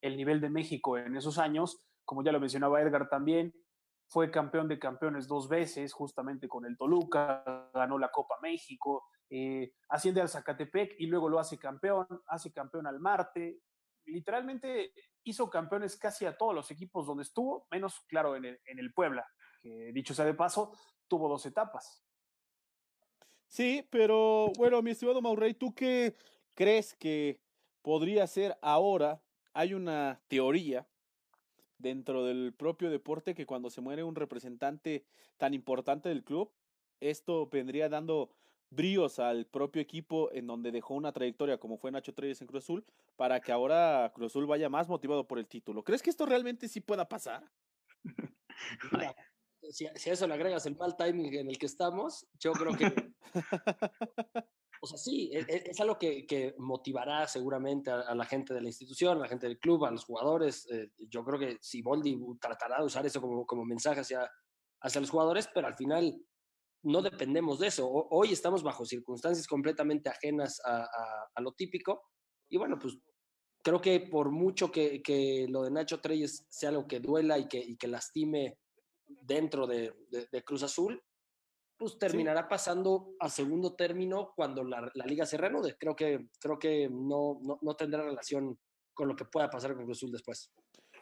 el 0.00 0.16
nivel 0.16 0.40
de 0.40 0.48
México 0.48 0.96
en 0.96 1.14
esos 1.14 1.36
años, 1.36 1.82
como 2.08 2.24
ya 2.24 2.32
lo 2.32 2.40
mencionaba 2.40 2.80
Edgar 2.80 3.06
también, 3.10 3.54
fue 4.08 4.30
campeón 4.30 4.66
de 4.66 4.78
campeones 4.78 5.28
dos 5.28 5.46
veces, 5.46 5.92
justamente 5.92 6.48
con 6.48 6.64
el 6.64 6.78
Toluca, 6.78 7.44
ganó 7.74 7.98
la 7.98 8.10
Copa 8.10 8.36
México, 8.40 9.04
eh, 9.28 9.74
asciende 9.90 10.22
al 10.22 10.30
Zacatepec 10.30 10.94
y 10.98 11.06
luego 11.06 11.28
lo 11.28 11.38
hace 11.38 11.58
campeón, 11.58 12.06
hace 12.28 12.50
campeón 12.50 12.86
al 12.86 12.98
Marte, 12.98 13.60
literalmente 14.06 14.94
hizo 15.22 15.50
campeones 15.50 15.98
casi 15.98 16.24
a 16.24 16.34
todos 16.34 16.54
los 16.54 16.70
equipos 16.70 17.06
donde 17.06 17.24
estuvo, 17.24 17.66
menos, 17.70 18.00
claro, 18.08 18.36
en 18.36 18.46
el, 18.46 18.60
en 18.64 18.78
el 18.78 18.90
Puebla, 18.94 19.26
que 19.60 19.92
dicho 19.92 20.14
sea 20.14 20.24
de 20.24 20.32
paso, 20.32 20.72
tuvo 21.08 21.28
dos 21.28 21.44
etapas. 21.44 22.02
Sí, 23.48 23.86
pero 23.90 24.50
bueno, 24.56 24.80
mi 24.80 24.92
estimado 24.92 25.20
Maurrey, 25.20 25.52
¿tú 25.52 25.74
qué 25.74 26.16
crees 26.54 26.94
que 26.94 27.42
podría 27.82 28.26
ser 28.26 28.56
ahora? 28.62 29.22
Hay 29.52 29.74
una 29.74 30.22
teoría 30.28 30.88
dentro 31.78 32.24
del 32.24 32.52
propio 32.52 32.90
deporte 32.90 33.34
que 33.34 33.46
cuando 33.46 33.70
se 33.70 33.80
muere 33.80 34.02
un 34.02 34.14
representante 34.14 35.04
tan 35.36 35.54
importante 35.54 36.08
del 36.08 36.24
club, 36.24 36.52
esto 37.00 37.48
vendría 37.48 37.88
dando 37.88 38.30
bríos 38.70 39.18
al 39.18 39.46
propio 39.46 39.80
equipo 39.80 40.30
en 40.32 40.46
donde 40.46 40.72
dejó 40.72 40.94
una 40.94 41.12
trayectoria 41.12 41.58
como 41.58 41.78
fue 41.78 41.90
Nacho 41.90 42.12
Treyes 42.12 42.40
en 42.40 42.46
Cruz 42.46 42.64
Azul 42.64 42.84
para 43.16 43.40
que 43.40 43.52
ahora 43.52 44.12
Cruz 44.14 44.32
Azul 44.32 44.46
vaya 44.46 44.68
más 44.68 44.88
motivado 44.88 45.26
por 45.26 45.38
el 45.38 45.48
título. 45.48 45.82
¿Crees 45.82 46.02
que 46.02 46.10
esto 46.10 46.26
realmente 46.26 46.68
sí 46.68 46.80
pueda 46.80 47.08
pasar? 47.08 47.50
si, 49.70 49.86
a 49.86 49.92
eso 49.94 50.26
le 50.26 50.34
agregas 50.34 50.66
el 50.66 50.76
mal 50.76 50.96
timing 50.96 51.34
en 51.34 51.48
el 51.48 51.58
que 51.58 51.66
estamos, 51.66 52.26
yo 52.38 52.52
creo 52.52 52.76
que... 52.76 53.12
o 54.80 54.86
sea, 54.86 54.98
sí, 54.98 55.30
e, 55.32 55.40
e, 55.40 55.70
es, 55.70 55.80
algo 55.80 55.98
que, 55.98 56.54
motivará 56.58 57.26
seguramente 57.26 57.90
a, 57.90 58.14
la 58.14 58.24
gente 58.24 58.54
de 58.54 58.60
la 58.60 58.68
institución, 58.68 59.18
a 59.18 59.20
la 59.20 59.28
gente 59.28 59.46
del 59.46 59.58
club, 59.58 59.84
a 59.84 59.90
los 59.90 60.04
jugadores. 60.04 60.66
Eh, 60.70 60.90
yo 61.08 61.24
creo 61.24 61.38
que 61.38 61.58
si 61.60 61.82
Boldi 61.82 62.18
tratará 62.40 62.78
de 62.78 62.84
usar 62.84 63.04
eso 63.06 63.20
como, 63.20 63.46
como 63.46 63.64
mensaje 63.64 64.00
hacia, 64.00 64.30
hacia 64.82 65.00
los 65.00 65.10
jugadores, 65.10 65.48
pero 65.52 65.66
al 65.66 65.76
final 65.76 66.20
no 66.82 67.02
dependemos 67.02 67.58
de 67.58 67.68
eso. 67.68 67.88
Hoy 67.90 68.32
estamos 68.32 68.62
bajo 68.62 68.84
circunstancias 68.84 69.46
completamente 69.46 70.08
ajenas 70.08 70.60
a, 70.64 71.40
lo 71.40 71.52
típico. 71.52 72.02
Y 72.48 72.56
bueno, 72.56 72.78
pues 72.78 72.96
creo 73.62 73.80
que 73.80 74.00
por 74.00 74.30
mucho 74.30 74.70
que, 74.70 75.02
que, 75.02 75.46
lo 75.48 75.62
de 75.62 75.70
Nacho 75.70 76.00
Treyes 76.00 76.46
sea 76.48 76.70
algo 76.70 76.86
que 76.86 77.00
duela 77.00 77.38
y 77.38 77.48
que, 77.48 77.58
y 77.58 77.76
que 77.76 77.88
lastime 77.88 78.58
dentro 79.08 79.66
de, 79.66 79.92
Cruz 80.44 80.62
Azul, 80.62 81.02
pues 81.78 81.96
terminará 81.96 82.48
pasando 82.48 83.14
a 83.20 83.28
segundo 83.28 83.74
término 83.74 84.32
cuando 84.34 84.64
la, 84.64 84.90
liga 85.06 85.24
se 85.24 85.36
reanude. 85.36 85.76
Creo 85.78 85.94
que, 85.94 86.26
creo 86.40 86.58
que 86.58 86.88
no, 86.90 87.38
no, 87.62 87.74
tendrá 87.76 88.02
relación 88.02 88.58
con 88.92 89.06
lo 89.06 89.14
que 89.14 89.24
pueda 89.24 89.48
pasar 89.48 89.74
con 89.74 89.84
Cruz 89.84 89.98
Azul 89.98 90.10
después. 90.10 90.50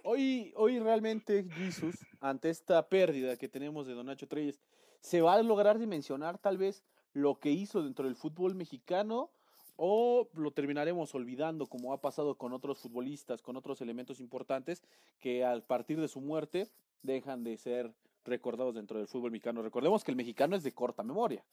Hoy, 0.05 0.53
hoy 0.55 0.79
realmente, 0.79 1.49
Jesús, 1.51 1.97
ante 2.21 2.51
esta 2.51 2.87
pérdida 2.89 3.37
que 3.37 3.49
tenemos 3.49 3.87
de 3.87 3.95
Don 3.95 4.07
Nacho 4.07 4.29
Treyes, 4.29 4.61
¿se 5.01 5.23
va 5.23 5.35
a 5.35 5.43
lograr 5.43 5.79
dimensionar 5.79 6.39
tal 6.39 6.59
vez 6.59 6.85
lo 7.15 7.41
que 7.41 7.51
hizo 7.51 7.83
dentro 7.83 8.05
del 8.05 8.15
fútbol 8.15 8.55
mexicano 8.55 9.31
o 9.77 10.29
lo 10.35 10.51
terminaremos 10.53 11.15
olvidando 11.15 11.67
como 11.67 11.95
ha 11.95 12.03
pasado 12.03 12.37
con 12.37 12.53
otros 12.53 12.79
futbolistas, 12.79 13.41
con 13.41 13.57
otros 13.57 13.81
elementos 13.81 14.21
importantes 14.21 14.83
que 15.21 15.43
al 15.43 15.63
partir 15.65 15.99
de 16.01 16.09
su 16.09 16.21
muerte 16.21 16.71
dejan 17.03 17.45
de 17.45 17.57
ser 17.57 17.95
recordados 18.27 18.75
dentro 18.75 18.99
del 18.99 19.09
fútbol 19.09 19.31
mexicano. 19.31 19.63
Recordemos 19.63 20.05
que 20.05 20.11
el 20.11 20.17
mexicano 20.17 20.57
es 20.57 20.63
de 20.63 20.75
corta 20.75 21.03
memoria. 21.03 21.45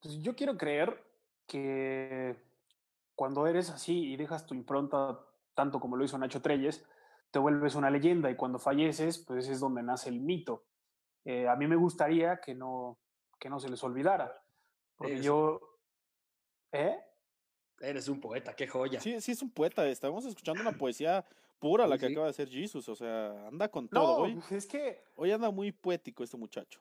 Pues 0.00 0.18
yo 0.18 0.34
quiero 0.34 0.56
creer 0.56 1.04
que 1.46 2.36
cuando 3.14 3.46
eres 3.46 3.70
así 3.70 4.12
y 4.12 4.16
dejas 4.16 4.46
tu 4.46 4.54
impronta 4.54 5.20
tanto 5.54 5.80
como 5.80 5.96
lo 5.96 6.04
hizo 6.04 6.16
Nacho 6.16 6.40
Treyes, 6.40 6.86
te 7.30 7.38
vuelves 7.38 7.74
una 7.74 7.90
leyenda 7.90 8.30
y 8.30 8.36
cuando 8.36 8.58
falleces, 8.58 9.18
pues 9.18 9.48
es 9.48 9.60
donde 9.60 9.82
nace 9.82 10.08
el 10.08 10.20
mito. 10.20 10.64
Eh, 11.24 11.48
a 11.48 11.56
mí 11.56 11.66
me 11.66 11.76
gustaría 11.76 12.40
que 12.40 12.54
no, 12.54 12.98
que 13.38 13.50
no 13.50 13.60
se 13.60 13.68
les 13.68 13.82
olvidara, 13.84 14.42
porque 14.96 15.20
yo... 15.20 15.60
¿Eh? 16.72 16.98
Eres 17.80 18.08
un 18.08 18.20
poeta, 18.20 18.54
qué 18.54 18.66
joya. 18.66 19.00
Sí, 19.00 19.20
sí 19.20 19.32
es 19.32 19.42
un 19.42 19.50
poeta. 19.50 19.86
Estamos 19.86 20.24
escuchando 20.26 20.60
una 20.60 20.72
poesía 20.72 21.26
pura 21.60 21.86
la 21.86 21.96
que 21.96 22.06
acaba 22.06 22.24
de 22.26 22.30
hacer 22.30 22.48
Jesus. 22.48 22.88
O 22.88 22.96
sea, 22.96 23.46
anda 23.46 23.70
con 23.70 23.88
todo. 23.88 24.16
hoy, 24.22 24.34
pues, 24.34 24.50
es 24.52 24.66
que. 24.66 25.04
Hoy 25.14 25.30
anda 25.30 25.52
muy 25.52 25.70
poético 25.70 26.24
este 26.24 26.36
muchacho. 26.36 26.80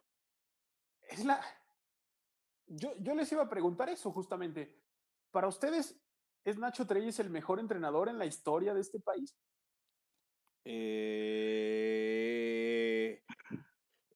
Es 1.08 1.24
la. 1.24 1.40
Yo, 2.66 2.96
yo 2.98 3.14
les 3.14 3.32
iba 3.32 3.44
a 3.44 3.50
preguntar 3.50 3.90
eso 3.90 4.12
justamente. 4.12 4.76
Para 5.32 5.48
ustedes, 5.48 5.96
¿es 6.44 6.58
Nacho 6.58 6.88
Treyes 6.88 7.20
el 7.20 7.30
mejor 7.30 7.60
entrenador 7.60 8.10
en 8.10 8.18
la 8.18 8.26
historia 8.26 8.74
de 8.74 8.82
este 8.82 9.00
país? 9.00 9.36
Eh... 10.66 11.20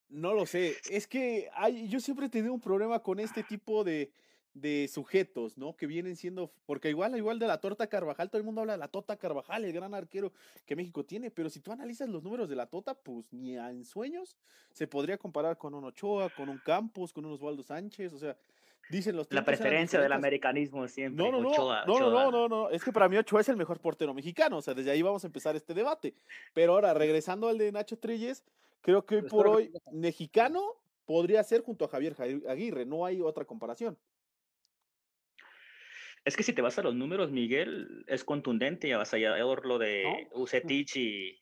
No 0.10 0.34
lo 0.34 0.46
sé. 0.46 0.76
Es 0.90 1.08
que 1.08 1.50
hay, 1.56 1.88
yo 1.88 2.00
siempre 2.00 2.28
he 2.28 2.30
tenido 2.30 2.54
un 2.54 2.62
problema 2.62 3.00
con 3.02 3.20
este 3.20 3.44
tipo 3.44 3.84
de, 3.84 4.14
de 4.54 4.88
sujetos, 4.88 5.58
¿no? 5.58 5.76
Que 5.76 5.88
vienen 5.88 6.16
siendo, 6.16 6.52
porque 6.66 6.90
igual, 6.90 7.16
igual 7.18 7.40
de 7.40 7.48
la 7.48 7.60
Torta 7.60 7.88
Carvajal, 7.88 8.30
todo 8.30 8.38
el 8.38 8.44
mundo 8.44 8.62
habla 8.62 8.74
de 8.74 8.80
la 8.80 8.88
Tota 8.88 9.18
Carvajal, 9.18 9.66
el 9.66 9.74
gran 9.74 9.94
arquero 9.94 10.32
que 10.66 10.76
México 10.76 11.04
tiene, 11.04 11.32
pero 11.32 11.50
si 11.50 11.60
tú 11.60 11.72
analizas 11.72 12.08
los 12.10 12.24
números 12.24 12.50
de 12.50 12.56
la 12.56 12.68
Tota, 12.68 12.94
pues 12.94 13.34
ni 13.34 13.58
en 13.58 13.84
sueños 13.84 14.38
se 14.72 14.88
podría 14.88 15.18
comparar 15.18 15.58
con 15.58 15.74
un 15.74 15.84
Ochoa, 15.86 16.30
con 16.30 16.50
un 16.50 16.60
Campos, 16.60 17.12
con 17.12 17.26
un 17.26 17.34
Osvaldo 17.34 17.64
Sánchez, 17.64 18.14
o 18.14 18.20
sea, 18.20 18.38
dicen 18.90 19.16
los 19.16 19.28
La 19.32 19.44
preferencia 19.44 20.00
del 20.00 20.12
americanismo 20.12 20.88
siempre. 20.88 21.24
No, 21.24 21.32
no, 21.32 21.42
no, 21.42 21.86
no, 21.86 22.10
no, 22.10 22.32
no, 22.32 22.48
no, 22.48 22.70
es 22.70 22.84
que 22.84 22.92
para 22.92 23.10
mí 23.10 23.18
Ochoa 23.18 23.42
es 23.42 23.50
el 23.50 23.58
mejor 23.58 23.80
portero 23.80 24.14
mexicano, 24.14 24.58
o 24.58 24.62
sea, 24.62 24.76
desde 24.76 24.92
ahí 24.92 25.02
vamos 25.02 25.24
a 25.24 25.28
empezar 25.28 25.56
este 25.56 25.74
debate. 25.74 26.14
Pero 26.54 26.74
ahora, 26.74 26.94
regresando 26.94 27.48
al 27.48 27.58
de 27.58 27.72
Nacho 27.72 27.98
Treyes, 27.98 28.44
creo 28.82 29.04
que 29.04 29.16
hoy 29.16 29.22
por 29.24 29.48
hoy, 29.48 29.72
mexicano 29.92 30.64
podría 31.06 31.44
ser 31.44 31.62
junto 31.62 31.86
a 31.86 31.88
Javier 31.88 32.16
Aguirre, 32.48 32.86
no 32.86 33.06
hay 33.06 33.20
otra 33.20 33.46
comparación. 33.46 33.98
Es 36.26 36.38
que 36.38 36.44
si 36.44 36.54
te 36.54 36.62
vas 36.62 36.78
a 36.80 36.84
los 36.84 36.96
números, 36.96 37.32
Miguel, 37.32 38.06
es 38.08 38.24
contundente 38.24 38.88
y 38.88 38.92
avasallador 38.94 39.66
lo 39.66 39.78
de 39.78 40.28
¿No? 40.32 40.42
Ucetich 40.42 40.96
y, 40.96 41.42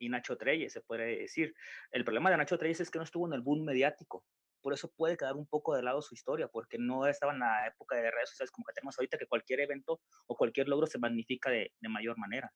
y, 0.00 0.08
Nacho 0.08 0.36
Treyes, 0.36 0.72
se 0.72 0.80
puede 0.80 1.18
decir. 1.18 1.54
El 1.92 2.04
problema 2.04 2.30
de 2.30 2.36
Nacho 2.36 2.58
Treyes 2.58 2.80
es 2.80 2.90
que 2.90 2.98
no 2.98 3.04
estuvo 3.04 3.26
en 3.28 3.34
el 3.34 3.40
boom 3.40 3.64
mediático. 3.64 4.24
Por 4.62 4.74
eso 4.74 4.92
puede 4.96 5.16
quedar 5.16 5.36
un 5.36 5.46
poco 5.46 5.74
de 5.76 5.82
lado 5.82 6.02
su 6.02 6.14
historia, 6.14 6.48
porque 6.48 6.76
no 6.76 7.06
estaba 7.06 7.32
en 7.32 7.38
la 7.38 7.68
época 7.68 7.96
de 7.96 8.10
redes 8.10 8.30
sociales 8.30 8.50
como 8.50 8.64
que 8.66 8.74
tenemos 8.74 8.98
ahorita, 8.98 9.16
que 9.16 9.26
cualquier 9.26 9.60
evento 9.60 10.00
o 10.26 10.36
cualquier 10.36 10.68
logro 10.68 10.86
se 10.86 10.98
magnifica 10.98 11.50
de, 11.50 11.72
de 11.78 11.88
mayor 11.88 12.18
manera. 12.18 12.52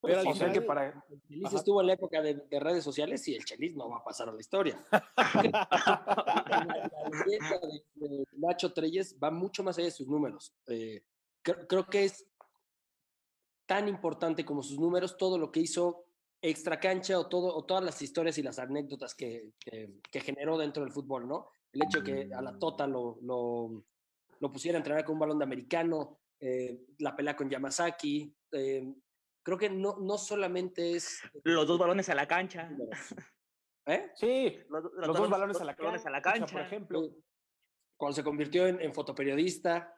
Pero 0.00 0.30
o 0.30 0.34
sea 0.34 0.52
que 0.52 0.62
para 0.62 0.88
el 0.88 0.94
Chelis 1.26 1.52
estuvo 1.52 1.80
en 1.80 1.88
la 1.88 1.94
época 1.94 2.22
de, 2.22 2.40
redes 2.60 2.84
sociales 2.84 3.26
y 3.26 3.34
el 3.34 3.44
Chelis 3.44 3.74
no 3.74 3.88
va 3.88 3.96
a 3.98 4.04
pasar 4.04 4.28
a 4.28 4.32
la 4.32 4.40
historia. 4.40 4.78
la 4.92 5.02
leyenda 7.26 7.58
de, 7.94 8.24
Nacho 8.36 8.72
Treyes 8.72 9.16
va 9.22 9.30
mucho 9.30 9.62
más 9.64 9.76
allá 9.76 9.86
de 9.86 9.92
sus 9.92 10.06
números. 10.06 10.54
Eh, 10.68 11.02
creo, 11.42 11.86
que 11.86 12.04
es 12.04 12.26
tan 13.66 13.88
importante 13.88 14.44
como 14.44 14.62
sus 14.62 14.78
números 14.78 15.16
todo 15.16 15.36
lo 15.36 15.50
que 15.50 15.60
hizo 15.60 16.04
extra 16.40 16.78
cancha 16.78 17.18
o, 17.18 17.26
todo, 17.26 17.56
o 17.56 17.64
todas 17.64 17.82
las 17.82 18.00
historias 18.00 18.38
y 18.38 18.42
las 18.42 18.60
anécdotas 18.60 19.16
que, 19.16 19.50
que, 19.58 20.20
generó 20.20 20.56
dentro 20.56 20.84
del 20.84 20.92
fútbol, 20.92 21.26
¿no? 21.26 21.48
El 21.72 21.82
hecho 21.82 22.00
de 22.00 22.28
que 22.28 22.34
a 22.34 22.40
la 22.40 22.56
Tota 22.56 22.86
lo, 22.86 23.18
lo, 23.22 23.84
lo 24.38 24.52
pusiera 24.52 24.78
a 24.78 24.80
entrenar 24.80 25.04
con 25.04 25.14
un 25.14 25.20
balón 25.20 25.38
de 25.38 25.44
americano, 25.44 26.18
eh, 26.40 26.84
la 26.98 27.16
pelea 27.16 27.34
con 27.34 27.50
Yamazaki, 27.50 28.32
eh, 28.52 28.94
creo 29.42 29.58
que 29.58 29.70
no, 29.70 29.96
no 29.98 30.18
solamente 30.18 30.94
es... 30.94 31.20
Los 31.44 31.66
dos 31.66 31.78
balones 31.78 32.08
a 32.08 32.14
la 32.14 32.26
cancha. 32.26 32.70
¿Eh? 33.88 34.10
Sí, 34.14 34.58
los, 34.68 34.82
dos, 34.82 35.30
balones, 35.30 35.58
a 35.60 35.64
la, 35.64 36.20
cancha, 36.20 36.46
por 36.52 36.60
ejemplo. 36.60 37.08
Cuando 37.96 38.14
se 38.14 38.22
convirtió 38.22 38.66
en, 38.66 38.92
fotoperiodista. 38.92 39.94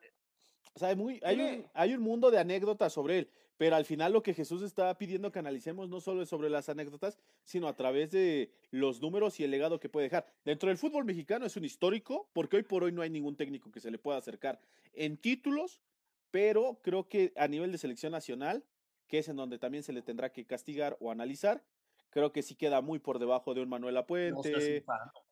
O 0.72 0.78
sea, 0.78 0.90
hay, 0.90 0.96
muy, 0.96 1.20
hay, 1.24 1.40
un, 1.40 1.70
hay 1.74 1.94
un 1.94 2.00
mundo 2.00 2.30
de 2.30 2.38
anécdotas 2.38 2.92
sobre 2.92 3.18
él, 3.18 3.30
pero 3.56 3.74
al 3.74 3.84
final 3.84 4.12
lo 4.12 4.22
que 4.22 4.32
Jesús 4.32 4.62
está 4.62 4.96
pidiendo 4.96 5.32
que 5.32 5.40
analicemos 5.40 5.88
no 5.88 6.00
solo 6.00 6.22
es 6.22 6.28
sobre 6.28 6.48
las 6.48 6.68
anécdotas, 6.68 7.18
sino 7.42 7.66
a 7.66 7.74
través 7.74 8.12
de 8.12 8.54
los 8.70 9.02
números 9.02 9.40
y 9.40 9.44
el 9.44 9.50
legado 9.50 9.80
que 9.80 9.88
puede 9.88 10.06
dejar. 10.06 10.24
Dentro 10.44 10.68
del 10.68 10.78
fútbol 10.78 11.04
mexicano 11.04 11.44
es 11.44 11.56
un 11.56 11.64
histórico, 11.64 12.30
porque 12.32 12.58
hoy 12.58 12.62
por 12.62 12.84
hoy 12.84 12.92
no 12.92 13.02
hay 13.02 13.10
ningún 13.10 13.36
técnico 13.36 13.72
que 13.72 13.80
se 13.80 13.90
le 13.90 13.98
pueda 13.98 14.18
acercar 14.18 14.60
en 14.92 15.16
títulos, 15.16 15.82
pero 16.30 16.78
creo 16.80 17.08
que 17.08 17.32
a 17.34 17.48
nivel 17.48 17.72
de 17.72 17.78
selección 17.78 18.12
nacional 18.12 18.64
que 19.10 19.18
es 19.18 19.28
en 19.28 19.36
donde 19.36 19.58
también 19.58 19.82
se 19.82 19.92
le 19.92 20.02
tendrá 20.02 20.32
que 20.32 20.46
castigar 20.46 20.96
o 21.00 21.10
analizar. 21.10 21.62
Creo 22.10 22.32
que 22.32 22.42
sí 22.42 22.54
queda 22.54 22.80
muy 22.80 23.00
por 23.00 23.18
debajo 23.18 23.52
de 23.54 23.60
un 23.60 23.68
Manuel 23.68 23.96
Apuente, 23.96 24.84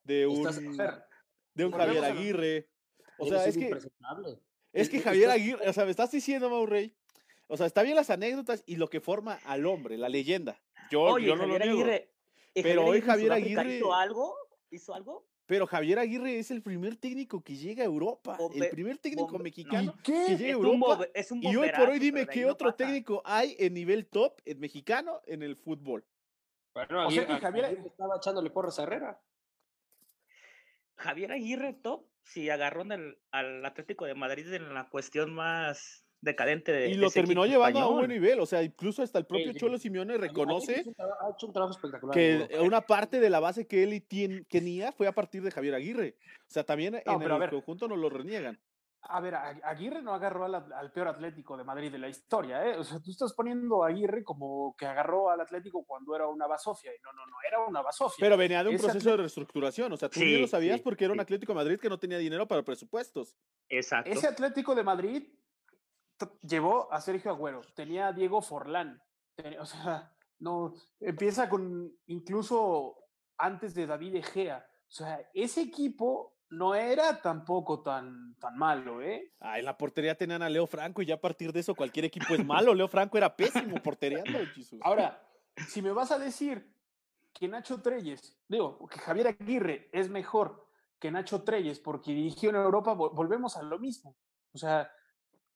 de 0.05 0.27
un, 0.27 0.77
de 1.55 1.65
un 1.65 1.73
Javier 1.73 2.05
Aguirre. 2.05 2.69
O 3.19 3.27
sea, 3.27 3.47
es 3.47 3.57
que, 3.57 3.71
es 4.73 4.91
que 4.91 5.01
Javier 5.01 5.31
Aguirre, 5.31 5.69
o 5.69 5.73
sea, 5.73 5.85
me 5.85 5.91
estás 5.91 6.11
diciendo, 6.11 6.51
Maurrey, 6.51 6.95
o 7.47 7.57
sea, 7.57 7.67
está 7.67 7.83
bien 7.83 7.97
las 7.97 8.11
anécdotas 8.11 8.63
y 8.67 8.77
lo 8.77 8.91
que 8.91 9.01
forma 9.01 9.41
al 9.45 9.65
hombre, 9.65 9.97
la 9.97 10.09
leyenda. 10.09 10.61
Yo, 10.91 11.19
yo 11.19 11.37
no 11.37 11.47
lo 11.47 11.59
niego. 11.59 11.81
Aguirre, 11.81 12.11
pero 12.55 12.85
hoy 12.85 13.01
Javier 13.01 13.33
Aguirre 13.33 13.77
hizo 13.77 13.95
algo, 13.95 14.37
hizo 14.71 14.95
algo 14.95 15.28
Pero 15.49 15.67
Javier 15.67 15.99
Aguirre 15.99 16.39
es 16.39 16.51
el 16.51 16.63
primer 16.63 16.97
técnico 16.97 17.43
que 17.43 17.57
llega 17.57 17.83
a 17.83 17.87
Europa. 17.87 18.37
el 18.55 18.69
primer 18.69 18.99
técnico 18.99 19.39
mexicano 19.39 19.95
que 20.05 20.37
llega 20.37 20.49
a 20.49 20.51
Europa. 20.51 21.07
y 21.41 21.57
hoy 21.57 21.71
por 21.75 21.89
hoy 21.89 21.99
dime 21.99 22.27
qué 22.27 22.45
otro 22.45 22.75
técnico 22.75 23.23
hay 23.25 23.57
en 23.59 23.73
nivel 23.73 24.07
top 24.07 24.43
en 24.45 24.61
mexicano 24.61 25.23
en 25.25 25.43
el 25.43 25.57
fútbol. 25.57 26.05
Bueno, 26.75 27.09
o 27.09 27.11
sea 27.11 27.27
que 27.27 27.39
Javier 27.39 27.79
estaba 27.87 28.19
echándole 28.19 28.51
porras 28.51 28.79
a 28.79 28.83
Herrera. 28.83 29.23
Javier 30.97 31.33
Aguirre 31.33 31.73
top, 31.73 32.05
si 32.25 32.51
agarró 32.51 32.85
al 33.31 33.65
Atlético 33.65 34.05
de 34.05 34.15
Madrid 34.15 34.53
en 34.53 34.75
la 34.75 34.91
cuestión 34.91 35.33
más 35.33 36.05
decadente 36.21 36.73
de 36.73 36.89
Y 36.89 36.95
lo 36.95 37.11
terminó 37.11 37.47
llevando 37.47 37.81
a 37.81 37.89
un 37.89 37.97
buen 37.97 38.11
nivel, 38.11 38.41
o 38.41 38.47
sea, 38.47 38.63
incluso 38.63 39.03
hasta 39.03 39.19
el 39.19 39.27
propio 39.27 39.53
Cholo 39.53 39.79
Simeone 39.79 40.17
reconoce 40.17 40.85
que 42.13 42.49
una 42.61 42.81
parte 42.81 43.21
de 43.21 43.31
la 43.31 43.41
base 43.41 43.67
que 43.67 43.83
él 43.83 44.05
tenía 44.49 44.93
fue 44.93 45.07
a 45.07 45.13
partir 45.13 45.43
de 45.43 45.51
Javier 45.51 45.75
Aguirre. 45.75 46.17
O 46.49 46.51
sea, 46.51 46.65
también 46.65 46.95
en 46.95 47.23
el 47.23 47.51
conjunto 47.51 47.89
no 47.89 47.97
lo 47.97 48.09
reniegan. 48.11 48.59
A 49.03 49.21
ver, 49.21 49.35
Aguirre 49.35 50.03
no 50.03 50.13
agarró 50.13 50.45
al, 50.45 50.93
peor 50.93 51.09
Atlético 51.09 51.57
de 51.57 51.65
Madrid 51.65 51.91
de 51.91 51.99
la 51.99 52.09
historia, 52.09 52.67
¿eh? 52.67 52.77
O 52.77 52.85
sea, 52.85 52.99
tú 53.01 53.13
estás 53.13 53.33
poniendo 53.33 53.85
a 53.85 53.89
Aguirre 53.89 54.25
como 54.25 54.75
que 54.77 54.87
agarró 54.87 55.31
al 55.31 55.41
Atlético 55.41 55.85
cuando 55.85 56.15
era 56.17 56.27
una 56.27 56.47
basofia, 56.47 56.91
y 56.93 57.01
no, 57.01 57.13
no, 57.13 57.25
no, 57.27 57.37
era 57.47 57.61
una 57.61 57.81
basofia. 57.81 58.17
Pero 58.21 58.37
venía 58.37 58.63
de 58.63 58.71
un 58.71 58.77
proceso 58.77 59.11
de 59.11 59.17
reestructuración, 59.19 59.93
o 59.93 59.97
sea, 59.97 60.09
tú 60.09 60.21
sí, 60.21 60.41
lo 60.41 60.49
sabías 60.49 60.81
porque 60.81 61.05
era 61.05 61.15
un 61.15 61.21
Atlético 61.21 61.53
de 61.53 61.57
Madrid 61.57 61.79
que 61.79 61.89
no 61.89 61.99
tenía 61.99 62.19
dinero 62.19 62.47
para 62.49 62.63
presupuestos. 62.63 63.37
Exacto. 63.69 64.11
Ese 64.11 64.27
Atlético 64.27 64.75
de 64.75 64.83
Madrid 64.83 65.23
llevó 66.43 66.93
a 66.93 67.01
Sergio 67.01 67.31
Agüero, 67.31 67.63
tenía 67.75 68.09
a 68.09 68.13
Diego 68.13 68.43
Forlán, 68.43 69.03
o 69.61 69.67
sea, 69.67 70.13
no, 70.39 70.75
empieza 71.01 71.49
con 71.49 71.93
incluso 72.07 72.97
antes 73.37 73.75
de 73.75 73.87
David 73.87 74.17
Egea, 74.17 74.67
o 74.89 74.91
sea, 74.91 75.29
ese 75.35 75.63
equipo 75.63 76.39
no 76.51 76.75
era 76.75 77.21
tampoco 77.21 77.83
tan, 77.83 78.35
tan 78.37 78.57
malo, 78.57 79.03
¿eh? 79.03 79.35
Ah, 79.41 79.59
en 79.59 79.65
la 79.65 79.77
portería 79.77 80.17
tenían 80.17 80.43
a 80.43 80.49
Leo 80.49 80.67
Franco 80.67 81.03
y 81.03 81.07
ya 81.07 81.15
a 81.15 81.21
partir 81.21 81.53
de 81.53 81.61
eso 81.61 81.75
cualquier 81.75 82.07
equipo 82.07 82.35
es 82.35 82.45
malo. 82.45 82.75
Leo 82.75 82.89
Franco 82.89 83.19
era 83.19 83.37
pésimo 83.37 83.83
portereando, 83.83 84.39
Jesús. 84.55 84.81
Ahora, 84.83 85.23
si 85.69 85.83
me 85.83 85.93
vas 85.93 86.11
a 86.11 86.19
decir 86.19 86.75
que 87.35 87.49
Nacho 87.49 87.83
Treyes, 87.83 88.39
digo, 88.49 88.87
que 88.89 88.99
Javier 88.99 89.29
Aguirre 89.29 89.91
es 89.93 90.09
mejor 90.09 90.67
que 90.99 91.11
Nacho 91.11 91.43
Treyes 91.43 91.79
porque 91.81 92.13
dirigió 92.13 92.51
en 92.51 92.57
Europa, 92.57 92.95
volvemos 92.95 93.57
a 93.57 93.63
lo 93.63 93.79
mismo. 93.79 94.17
O 94.53 94.59
sea, 94.59 94.91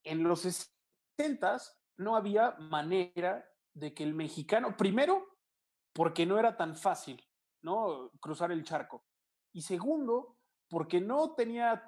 en 0.04 0.22
los 0.24 0.40
60 0.40 1.58
no 1.98 2.16
había 2.16 2.52
manera 2.58 3.48
de 3.74 3.94
que 3.94 4.02
el 4.02 4.14
mexicano, 4.14 4.76
primero, 4.76 5.26
porque 5.92 6.26
no 6.26 6.38
era 6.38 6.56
tan 6.56 6.76
fácil, 6.76 7.22
¿no? 7.62 8.10
Cruzar 8.20 8.52
el 8.52 8.64
charco. 8.64 9.04
Y 9.52 9.62
segundo, 9.62 10.38
porque 10.68 11.00
no 11.00 11.34
tenía 11.34 11.82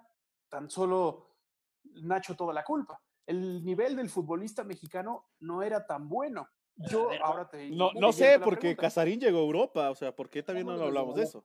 tan 0.49 0.71
solo 0.71 1.37
Nacho 1.85 2.37
toda 2.37 2.53
la 2.53 2.65
culpa. 2.65 3.01
El 3.27 3.65
nivel 3.65 3.97
del 3.97 4.11
futbolista 4.11 4.65
mexicano 4.65 5.31
no 5.41 5.63
era 5.63 5.87
tan 5.87 6.09
bueno. 6.09 6.49
Yo 6.77 7.09
ahora 7.23 7.49
te 7.49 7.71
No, 7.71 7.93
no 7.95 8.13
sé, 8.13 8.41
porque 8.41 8.77
Casarín 8.77 9.21
llegó 9.21 9.39
a 9.39 9.43
Europa, 9.43 9.91
o 9.91 9.95
sea, 9.95 10.15
¿por 10.15 10.29
qué 10.29 10.43
también 10.43 10.67
no 10.67 10.73
hablamos 10.73 11.15
de 11.15 11.23
eso? 11.23 11.45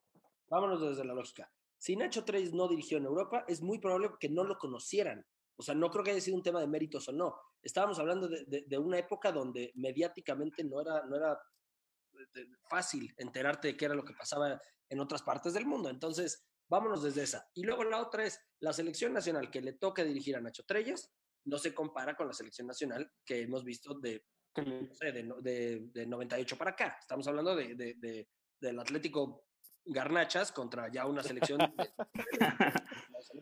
Vámonos 0.49 0.81
desde 0.81 1.05
la 1.05 1.13
lógica. 1.13 1.51
Si 1.77 1.95
Nacho 1.95 2.25
Treyes 2.25 2.53
no 2.53 2.67
dirigió 2.67 2.97
en 2.97 3.05
Europa, 3.05 3.45
es 3.47 3.61
muy 3.61 3.79
probable 3.79 4.09
que 4.19 4.27
no 4.27 4.43
lo 4.43 4.57
conocieran. 4.57 5.25
O 5.59 5.61
sea, 5.61 5.75
no 5.75 5.91
creo 5.91 6.05
que 6.05 6.11
haya 6.11 6.21
sido 6.21 6.37
un 6.37 6.43
tema 6.43 6.61
de 6.61 6.67
méritos 6.67 7.09
o 7.09 7.11
no. 7.11 7.35
Estábamos 7.61 7.99
hablando 7.99 8.29
de, 8.29 8.77
una 8.77 8.97
época 8.97 9.29
donde 9.29 9.73
mediáticamente 9.75 10.63
no 10.63 10.79
era, 10.79 11.03
no 11.05 11.17
era 11.17 11.33
eh, 11.33 12.45
fácil 12.69 13.13
enterarte 13.17 13.67
de 13.67 13.77
qué 13.77 13.83
era 13.83 13.93
lo 13.93 14.05
que 14.05 14.13
pasaba 14.13 14.57
en 14.87 14.99
otras 15.01 15.21
partes 15.21 15.51
del 15.53 15.65
mundo. 15.65 15.89
Entonces, 15.89 16.47
vámonos 16.69 17.03
desde 17.03 17.23
esa. 17.23 17.45
Y 17.53 17.63
luego 17.63 17.83
la 17.83 18.01
otra 18.01 18.23
es 18.23 18.39
la 18.61 18.71
selección 18.71 19.11
nacional 19.11 19.51
que 19.51 19.61
le 19.61 19.73
toca 19.73 20.01
dirigir 20.01 20.37
a 20.37 20.39
Nacho 20.39 20.63
Treyes, 20.63 21.11
no 21.43 21.57
se 21.57 21.73
compara 21.73 22.15
con 22.15 22.27
la 22.27 22.33
selección 22.33 22.65
nacional 22.65 23.11
que 23.25 23.41
hemos 23.41 23.65
visto 23.65 23.95
de, 23.99 24.23
de, 24.55 26.05
98 26.07 26.57
para 26.57 26.71
acá. 26.71 26.97
Estamos 27.01 27.27
hablando 27.27 27.53
de, 27.53 28.25
del 28.61 28.79
Atlético 28.79 29.43
Garnachas 29.83 30.53
contra 30.53 30.89
ya 30.89 31.05
una 31.05 31.21
selección 31.21 31.59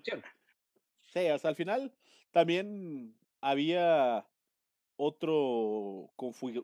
Sí, 0.03 0.11
al 1.17 1.55
final 1.55 1.91
también 2.31 3.15
había 3.41 4.25
otro 4.97 6.11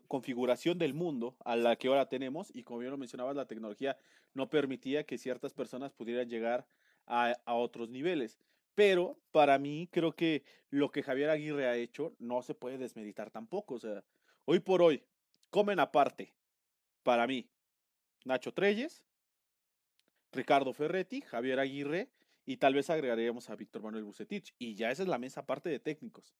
configuración 0.08 0.78
del 0.78 0.92
mundo 0.92 1.36
a 1.44 1.56
la 1.56 1.76
que 1.76 1.88
ahora 1.88 2.08
tenemos 2.08 2.54
y 2.54 2.64
como 2.64 2.80
bien 2.80 2.90
lo 2.90 2.98
mencionabas, 2.98 3.36
la 3.36 3.46
tecnología 3.46 3.96
no 4.34 4.50
permitía 4.50 5.04
que 5.04 5.18
ciertas 5.18 5.54
personas 5.54 5.92
pudieran 5.92 6.28
llegar 6.28 6.66
a, 7.06 7.36
otros 7.46 7.88
niveles. 7.88 8.38
Pero 8.74 9.20
para 9.30 9.58
mí 9.58 9.88
creo 9.92 10.12
que 10.16 10.42
lo 10.70 10.90
que 10.90 11.04
Javier 11.04 11.30
Aguirre 11.30 11.68
ha 11.68 11.76
hecho 11.76 12.14
no 12.18 12.42
se 12.42 12.54
puede 12.54 12.76
desmeditar 12.76 13.30
tampoco. 13.30 13.74
O 13.74 13.78
sea, 13.78 14.02
hoy 14.44 14.58
por 14.58 14.82
hoy, 14.82 15.04
comen 15.50 15.78
aparte, 15.78 16.32
para 17.04 17.28
mí, 17.28 17.48
Nacho 18.24 18.52
Treyes, 18.52 19.04
Ricardo 20.32 20.72
Ferretti, 20.72 21.20
Javier 21.20 21.60
Aguirre 21.60 22.08
y 22.46 22.56
tal 22.56 22.74
vez 22.74 22.90
agregaríamos 22.90 23.48
a 23.50 23.56
Víctor 23.56 23.82
Manuel 23.82 24.04
Bucetich. 24.04 24.54
Y 24.58 24.74
ya 24.74 24.90
esa 24.90 25.02
es 25.02 25.08
la 25.08 25.18
mesa 25.18 25.40
aparte 25.40 25.68
de 25.68 25.78
técnicos. 25.78 26.36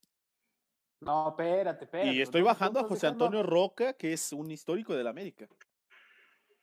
No, 1.01 1.29
espérate, 1.29 1.85
espérate. 1.85 2.13
Y 2.13 2.21
estoy 2.21 2.43
bajando 2.43 2.81
a 2.81 2.85
José 2.85 3.07
Antonio 3.07 3.43
Roca, 3.43 3.93
que 3.95 4.13
es 4.13 4.33
un 4.33 4.51
histórico 4.51 4.95
de 4.95 5.05
la 5.05 5.11
América. 5.11 5.47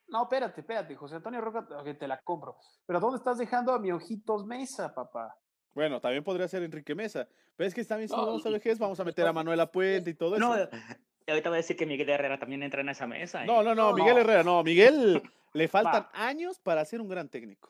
No, 0.07 0.23
espérate, 0.23 0.61
espérate, 0.61 0.95
José 0.95 1.15
Antonio 1.15 1.41
Roca, 1.41 1.65
que 1.83 1.93
te 1.93 2.07
la 2.07 2.19
compro. 2.21 2.57
Pero 2.85 2.99
¿dónde 2.99 3.17
estás 3.17 3.37
dejando 3.37 3.71
a 3.73 3.79
mi 3.79 3.91
ojitos 3.91 4.45
Mesa, 4.45 4.93
papá? 4.93 5.37
Bueno, 5.73 6.01
también 6.01 6.23
podría 6.23 6.47
ser 6.47 6.63
Enrique 6.63 6.95
Mesa. 6.95 7.27
Pero 7.55 7.67
es 7.67 7.73
que 7.73 7.81
está 7.81 7.95
bien, 7.95 8.09
no, 8.11 8.25
vamos 8.25 8.45
a 8.45 8.49
vamos 8.79 8.99
a 8.99 9.03
meter 9.03 9.25
a 9.25 9.33
Manuel 9.33 9.69
Puente 9.69 10.09
y 10.09 10.13
todo 10.13 10.35
eso. 10.35 10.45
No, 10.45 10.53
ahorita 10.53 11.49
voy 11.49 11.55
a 11.55 11.57
decir 11.57 11.77
que 11.77 11.85
Miguel 11.85 12.09
Herrera 12.09 12.37
también 12.39 12.63
entra 12.63 12.81
en 12.81 12.89
esa 12.89 13.07
mesa. 13.07 13.45
No, 13.45 13.63
no, 13.63 13.75
no, 13.75 13.93
Miguel 13.93 14.17
Herrera, 14.17 14.43
no. 14.43 14.63
Miguel 14.63 15.21
le 15.53 15.67
faltan 15.69 16.07
años 16.13 16.59
para 16.59 16.83
ser 16.83 17.01
un 17.01 17.07
gran 17.07 17.29
técnico. 17.29 17.69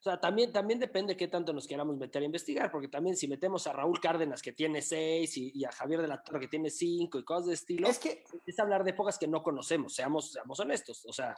O 0.00 0.02
sea, 0.02 0.20
también, 0.20 0.52
también 0.52 0.78
depende 0.78 1.16
qué 1.16 1.26
tanto 1.26 1.52
nos 1.52 1.66
queramos 1.66 1.96
meter 1.96 2.22
a 2.22 2.24
investigar, 2.24 2.70
porque 2.70 2.88
también 2.88 3.16
si 3.16 3.26
metemos 3.26 3.66
a 3.66 3.72
Raúl 3.72 4.00
Cárdenas 4.00 4.42
que 4.42 4.52
tiene 4.52 4.80
seis 4.80 5.36
y, 5.36 5.64
a 5.64 5.72
Javier 5.72 6.02
de 6.02 6.08
la 6.08 6.22
Torre 6.22 6.40
que 6.40 6.48
tiene 6.48 6.70
cinco 6.70 7.18
y 7.18 7.24
cosas 7.24 7.46
de 7.46 7.54
estilo, 7.54 7.88
es 7.88 7.98
que 7.98 8.24
es 8.46 8.58
hablar 8.60 8.84
de 8.84 8.90
épocas 8.90 9.18
que 9.18 9.26
no 9.26 9.42
conocemos, 9.42 9.94
seamos, 9.94 10.32
seamos 10.32 10.60
honestos. 10.60 11.04
O 11.06 11.12
sea, 11.12 11.36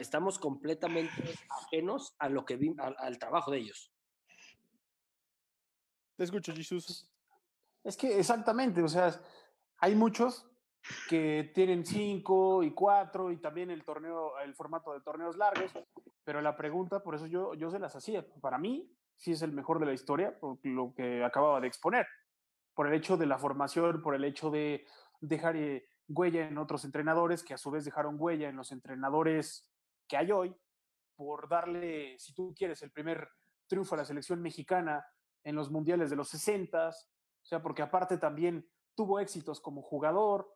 estamos 0.00 0.38
completamente 0.38 1.38
ajenos 1.48 2.14
a 2.18 2.28
lo 2.28 2.44
que 2.44 2.56
vi, 2.56 2.74
al, 2.78 3.18
trabajo 3.18 3.50
de 3.50 3.58
ellos. 3.58 3.92
Te 6.16 6.24
escucho, 6.24 6.52
Jesús. 6.54 7.08
Es 7.84 7.96
que 7.96 8.18
exactamente, 8.18 8.82
o 8.82 8.88
sea, 8.88 9.20
hay 9.78 9.94
muchos 9.94 10.46
que 11.08 11.50
tienen 11.54 11.84
cinco 11.84 12.62
y 12.62 12.72
cuatro 12.72 13.30
y 13.30 13.38
también 13.38 13.70
el 13.70 13.84
torneo, 13.84 14.38
el 14.38 14.54
formato 14.54 14.92
de 14.92 15.00
torneos 15.00 15.36
largos, 15.36 15.72
pero 16.30 16.42
la 16.42 16.56
pregunta, 16.56 17.02
por 17.02 17.16
eso 17.16 17.26
yo, 17.26 17.54
yo 17.54 17.72
se 17.72 17.80
las 17.80 17.96
hacía, 17.96 18.24
para 18.40 18.56
mí 18.56 18.88
sí 19.16 19.32
es 19.32 19.42
el 19.42 19.50
mejor 19.50 19.80
de 19.80 19.86
la 19.86 19.92
historia, 19.92 20.38
por 20.38 20.64
lo 20.64 20.94
que 20.94 21.24
acababa 21.24 21.60
de 21.60 21.66
exponer, 21.66 22.06
por 22.72 22.86
el 22.86 22.94
hecho 22.94 23.16
de 23.16 23.26
la 23.26 23.36
formación, 23.36 24.00
por 24.00 24.14
el 24.14 24.22
hecho 24.22 24.48
de 24.48 24.86
dejar 25.20 25.56
eh, 25.56 25.88
huella 26.06 26.46
en 26.46 26.56
otros 26.56 26.84
entrenadores, 26.84 27.42
que 27.42 27.52
a 27.52 27.58
su 27.58 27.72
vez 27.72 27.84
dejaron 27.84 28.14
huella 28.16 28.48
en 28.48 28.54
los 28.54 28.70
entrenadores 28.70 29.68
que 30.06 30.18
hay 30.18 30.30
hoy, 30.30 30.54
por 31.16 31.48
darle, 31.48 32.16
si 32.20 32.32
tú 32.32 32.54
quieres, 32.56 32.80
el 32.84 32.92
primer 32.92 33.28
triunfo 33.66 33.96
a 33.96 33.98
la 33.98 34.04
selección 34.04 34.40
mexicana 34.40 35.04
en 35.42 35.56
los 35.56 35.68
mundiales 35.68 36.10
de 36.10 36.16
los 36.16 36.28
60, 36.28 36.90
o 36.90 36.92
sea, 37.44 37.60
porque 37.60 37.82
aparte 37.82 38.18
también 38.18 38.70
tuvo 38.94 39.18
éxitos 39.18 39.60
como 39.60 39.82
jugador, 39.82 40.48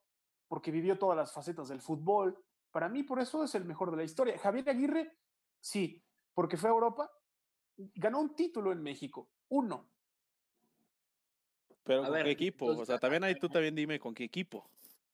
porque 0.47 0.71
vivió 0.71 1.01
todas 1.01 1.17
las 1.17 1.33
facetas 1.33 1.67
del 1.67 1.81
fútbol. 1.81 2.39
Para 2.71 2.89
mí, 2.89 3.03
por 3.03 3.19
eso 3.19 3.43
es 3.43 3.57
el 3.57 3.65
mejor 3.65 3.91
de 3.91 3.97
la 3.97 4.05
historia. 4.05 4.39
Javier 4.39 4.71
Aguirre, 4.71 5.19
sí, 5.65 6.05
porque 6.35 6.59
fue 6.59 6.69
a 6.69 6.73
Europa, 6.73 7.11
ganó 7.95 8.21
un 8.21 8.37
título 8.37 8.71
en 8.71 8.83
México, 8.83 9.31
uno. 9.49 9.89
Pero 11.83 12.05
¿con 12.05 12.23
qué 12.23 12.31
equipo? 12.31 12.67
O 12.67 12.85
sea, 12.85 12.99
también 12.99 13.25
ahí 13.25 13.35
tú 13.39 13.49
también 13.49 13.75
dime 13.75 13.99
con 13.99 14.15
qué 14.15 14.25
equipo. 14.25 14.69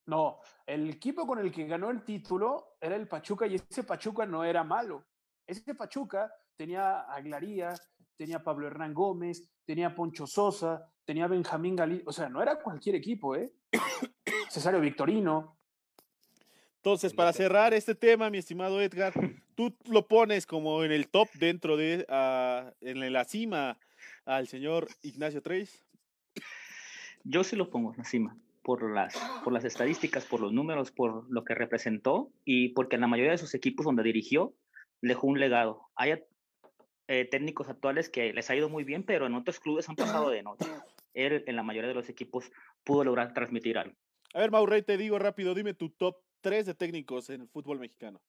No, 0.07 0.41
el 0.67 0.91
equipo 0.91 1.25
con 1.27 1.39
el 1.39 1.53
que 1.53 1.67
ganó 1.67 1.91
el 1.91 2.05
título 2.05 2.77
era 2.81 2.97
el 2.97 3.07
Pachuca 3.07 3.47
y 3.47 3.55
ese 3.55 3.85
Pachuca 3.85 4.27
no 4.27 4.43
era 4.43 4.65
malo. 4.65 5.07
Ese 5.47 5.75
Pachuca 5.75 6.33
tenía 6.57 7.03
a 7.03 7.21
Glaría, 7.21 7.73
tenía 8.17 8.39
a 8.39 8.43
Pablo 8.43 8.67
Hernán 8.67 8.93
Gómez, 8.93 9.49
tenía 9.65 9.89
a 9.89 9.95
Poncho 9.95 10.27
Sosa, 10.27 10.93
tenía 11.05 11.27
a 11.27 11.29
Benjamín 11.29 11.77
Galí, 11.77 12.03
o 12.05 12.13
sea, 12.13 12.29
no 12.29 12.43
era 12.43 12.61
cualquier 12.61 12.97
equipo, 12.97 13.37
¿eh? 13.37 13.53
Cesario 14.51 14.81
Victorino. 14.81 15.60
Entonces, 16.81 17.13
para 17.13 17.35
cerrar 17.35 17.75
este 17.75 17.95
tema, 17.95 18.31
mi 18.31 18.39
estimado 18.39 18.81
Edgar, 18.81 19.13
tú 19.55 19.77
lo 19.91 20.09
pones 20.09 20.47
como 20.47 20.83
en 20.83 20.93
el 20.93 21.09
top 21.09 21.29
dentro 21.35 21.77
de, 21.77 22.07
uh, 22.09 22.73
en 22.81 23.13
la 23.13 23.25
cima 23.25 23.79
al 24.25 24.49
señor 24.49 24.89
Ignacio 25.03 25.43
Treis. 25.43 25.85
Yo 27.23 27.45
sí 27.45 27.55
lo 27.55 27.69
pongo 27.69 27.93
en 27.93 27.99
la 27.99 28.05
cima, 28.05 28.35
por 28.63 28.91
las, 28.91 29.15
por 29.45 29.53
las 29.53 29.67
estadísticas, 29.67 30.25
por 30.25 30.41
los 30.41 30.55
números, 30.55 30.91
por 30.91 31.31
lo 31.31 31.45
que 31.45 31.55
representó 31.55 32.31
y 32.47 32.71
porque 32.71 32.95
en 32.95 33.03
la 33.03 33.09
mayoría 33.09 33.33
de 33.33 33.39
sus 33.39 33.55
equipos 33.55 33.85
donde 33.85 34.03
dirigió 34.03 34.55
dejó 35.03 35.27
un 35.27 35.39
legado. 35.39 35.83
Haya 35.97 36.23
eh, 37.09 37.27
técnicos 37.27 37.69
actuales 37.69 38.09
que 38.09 38.33
les 38.33 38.49
ha 38.49 38.57
ido 38.57 38.71
muy 38.71 38.85
bien, 38.85 39.03
pero 39.03 39.27
en 39.27 39.35
otros 39.35 39.61
clubes 39.61 39.87
han 39.91 39.97
pasado 39.97 40.31
de 40.31 40.43
noche. 40.43 40.65
Él, 41.13 41.45
en 41.47 41.57
la 41.57 41.63
mayoría 41.63 41.89
de 41.89 41.95
los 41.95 42.09
equipos, 42.09 42.51
pudo 42.85 43.05
lograr 43.05 43.35
transmitir 43.35 43.77
algo. 43.77 43.95
A 44.33 44.39
ver, 44.39 44.51
Maurrey, 44.51 44.81
te 44.81 44.97
digo 44.97 45.19
rápido, 45.19 45.55
dime 45.55 45.75
tu 45.75 45.91
top 45.91 46.17
3 46.41 46.67
de 46.67 46.75
técnicos 46.75 47.31
en 47.31 47.43
el 47.43 47.49
fútbol 47.49 47.79
mexicano. 47.79 48.21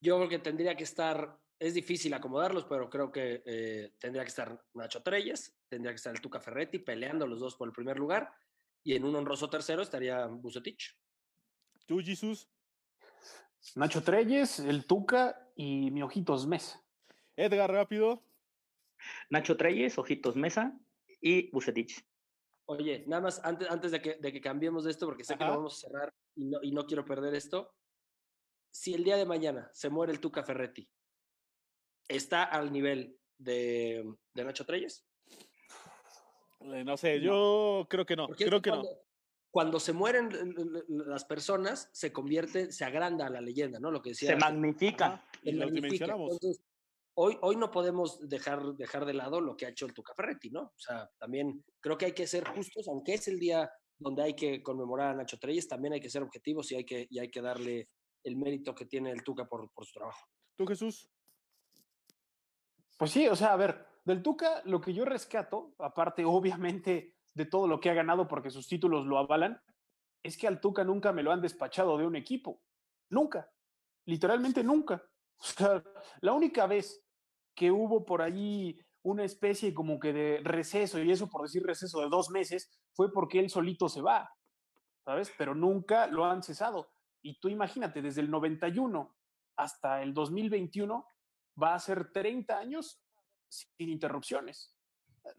Yo 0.00 0.16
creo 0.16 0.28
que 0.28 0.38
tendría 0.38 0.76
que 0.76 0.84
estar, 0.84 1.38
es 1.58 1.74
difícil 1.74 2.12
acomodarlos, 2.14 2.64
pero 2.64 2.90
creo 2.90 3.12
que 3.12 3.42
eh, 3.46 3.92
tendría 3.98 4.24
que 4.24 4.30
estar 4.30 4.60
Nacho 4.74 5.02
Treyes, 5.02 5.54
tendría 5.68 5.92
que 5.92 5.96
estar 5.96 6.12
el 6.14 6.20
Tuca 6.20 6.40
Ferretti 6.40 6.78
peleando 6.78 7.26
los 7.26 7.38
dos 7.38 7.56
por 7.56 7.68
el 7.68 7.72
primer 7.72 7.98
lugar, 7.98 8.32
y 8.82 8.96
en 8.96 9.04
un 9.04 9.14
honroso 9.14 9.48
tercero 9.48 9.82
estaría 9.82 10.26
Bucetich. 10.26 10.98
¿Tú, 11.86 12.00
Jesús? 12.00 12.48
Nacho 13.76 14.02
Treyes, 14.02 14.58
el 14.58 14.86
Tuca 14.86 15.50
y 15.54 15.90
mi 15.92 16.02
Ojitos 16.02 16.48
Mesa. 16.48 16.84
Edgar, 17.36 17.70
rápido. 17.70 18.24
Nacho 19.30 19.56
Treyes, 19.56 19.98
Ojitos 19.98 20.34
Mesa 20.34 20.76
y 21.20 21.48
Bucetich. 21.52 22.04
Oye, 22.66 23.04
nada 23.06 23.22
más 23.22 23.40
antes, 23.44 23.70
antes 23.70 23.92
de, 23.92 24.02
que, 24.02 24.14
de 24.16 24.32
que 24.32 24.40
cambiemos 24.40 24.84
de 24.84 24.90
esto, 24.90 25.06
porque 25.06 25.24
sé 25.24 25.36
que 25.36 25.44
lo 25.44 25.50
vamos 25.50 25.74
a 25.74 25.88
cerrar 25.88 26.12
y 26.34 26.46
no, 26.46 26.58
y 26.62 26.72
no 26.72 26.86
quiero 26.86 27.04
perder 27.04 27.34
esto. 27.34 27.74
Si 28.70 28.94
el 28.94 29.04
día 29.04 29.16
de 29.16 29.26
mañana 29.26 29.70
se 29.72 29.90
muere 29.90 30.12
el 30.12 30.20
Tuca 30.20 30.42
Ferretti, 30.42 30.88
¿está 32.08 32.44
al 32.44 32.72
nivel 32.72 33.18
de, 33.38 34.04
de 34.34 34.44
Nacho 34.44 34.64
Treyes? 34.64 35.06
Eh, 36.60 36.84
No 36.84 36.96
sé, 36.96 37.20
yo 37.20 37.86
creo 37.88 38.06
que 38.06 38.16
no. 38.16 38.28
Porque 38.28 38.44
es 38.44 38.48
Creo 38.50 38.62
que 38.62 38.70
no. 38.70 38.76
cuando, 38.82 39.02
Cuando 39.50 39.80
se 39.80 39.92
mueren 39.92 40.30
las 40.88 41.24
personas, 41.24 41.90
se 41.92 42.12
convierte, 42.12 42.72
se 42.72 42.84
agranda 42.84 43.28
la 43.28 43.40
leyenda, 43.40 43.78
¿no? 43.78 43.90
Lo 43.90 44.00
que 44.00 44.10
decía. 44.10 44.30
Se 44.30 44.36
y 44.36 44.38
magnifica. 44.38 45.22
Entonces, 45.42 46.62
hoy, 47.14 47.36
hoy 47.42 47.56
no 47.56 47.70
podemos 47.70 48.26
dejar, 48.26 48.62
dejar 48.74 49.04
de 49.04 49.14
lado 49.14 49.40
lo 49.40 49.56
que 49.56 49.66
ha 49.66 49.70
hecho 49.70 49.86
el 49.86 49.92
Tuca 49.92 50.14
Ferretti, 50.14 50.50
¿no? 50.50 50.62
O 50.62 50.78
sea, 50.78 51.10
también 51.18 51.62
creo 51.80 51.98
que 51.98 52.06
hay 52.06 52.12
que 52.12 52.26
ser 52.26 52.46
justos, 52.48 52.88
aunque 52.88 53.14
es 53.14 53.28
el 53.28 53.38
día 53.38 53.70
donde 54.02 54.22
hay 54.22 54.34
que 54.34 54.62
conmemorar 54.62 55.10
a 55.10 55.14
Nacho 55.14 55.38
Treyes, 55.38 55.68
también 55.68 55.94
hay 55.94 56.00
que 56.00 56.10
ser 56.10 56.22
objetivos 56.22 56.70
y 56.72 56.76
hay 56.76 56.84
que, 56.84 57.06
y 57.08 57.18
hay 57.18 57.30
que 57.30 57.40
darle 57.40 57.88
el 58.24 58.36
mérito 58.36 58.74
que 58.74 58.86
tiene 58.86 59.10
el 59.10 59.22
Tuca 59.22 59.46
por, 59.46 59.70
por 59.72 59.84
su 59.84 59.92
trabajo. 59.92 60.26
¿Tú, 60.56 60.66
Jesús? 60.66 61.10
Pues 62.98 63.10
sí, 63.10 63.26
o 63.26 63.34
sea, 63.34 63.52
a 63.52 63.56
ver, 63.56 63.86
del 64.04 64.22
Tuca 64.22 64.62
lo 64.64 64.80
que 64.80 64.92
yo 64.92 65.04
rescato, 65.04 65.74
aparte 65.78 66.24
obviamente 66.24 67.16
de 67.34 67.46
todo 67.46 67.66
lo 67.66 67.80
que 67.80 67.90
ha 67.90 67.94
ganado 67.94 68.28
porque 68.28 68.50
sus 68.50 68.68
títulos 68.68 69.06
lo 69.06 69.18
avalan, 69.18 69.60
es 70.22 70.36
que 70.36 70.46
al 70.46 70.60
Tuca 70.60 70.84
nunca 70.84 71.12
me 71.12 71.22
lo 71.22 71.32
han 71.32 71.40
despachado 71.40 71.96
de 71.98 72.06
un 72.06 72.16
equipo. 72.16 72.62
Nunca. 73.10 73.50
Literalmente 74.06 74.62
nunca. 74.64 75.02
O 75.42 75.44
sea, 75.44 75.82
la 76.20 76.34
única 76.34 76.68
vez 76.68 77.04
que 77.56 77.72
hubo 77.72 78.04
por 78.04 78.22
ahí 78.22 78.78
una 79.02 79.24
especie 79.24 79.74
como 79.74 79.98
que 79.98 80.12
de 80.12 80.40
receso, 80.44 81.00
y 81.00 81.10
eso 81.10 81.28
por 81.28 81.42
decir 81.42 81.62
receso 81.64 82.00
de 82.00 82.08
dos 82.08 82.30
meses, 82.30 82.70
fue 82.94 83.12
porque 83.12 83.40
él 83.40 83.50
solito 83.50 83.88
se 83.88 84.00
va, 84.00 84.30
¿sabes? 85.04 85.32
Pero 85.36 85.54
nunca 85.54 86.06
lo 86.06 86.24
han 86.24 86.42
cesado. 86.42 86.92
Y 87.22 87.38
tú 87.40 87.48
imagínate, 87.48 88.02
desde 88.02 88.20
el 88.20 88.30
91 88.30 89.16
hasta 89.56 90.02
el 90.02 90.14
2021 90.14 91.06
va 91.60 91.74
a 91.74 91.78
ser 91.78 92.12
30 92.12 92.58
años 92.58 93.02
sin 93.48 93.88
interrupciones. 93.88 94.74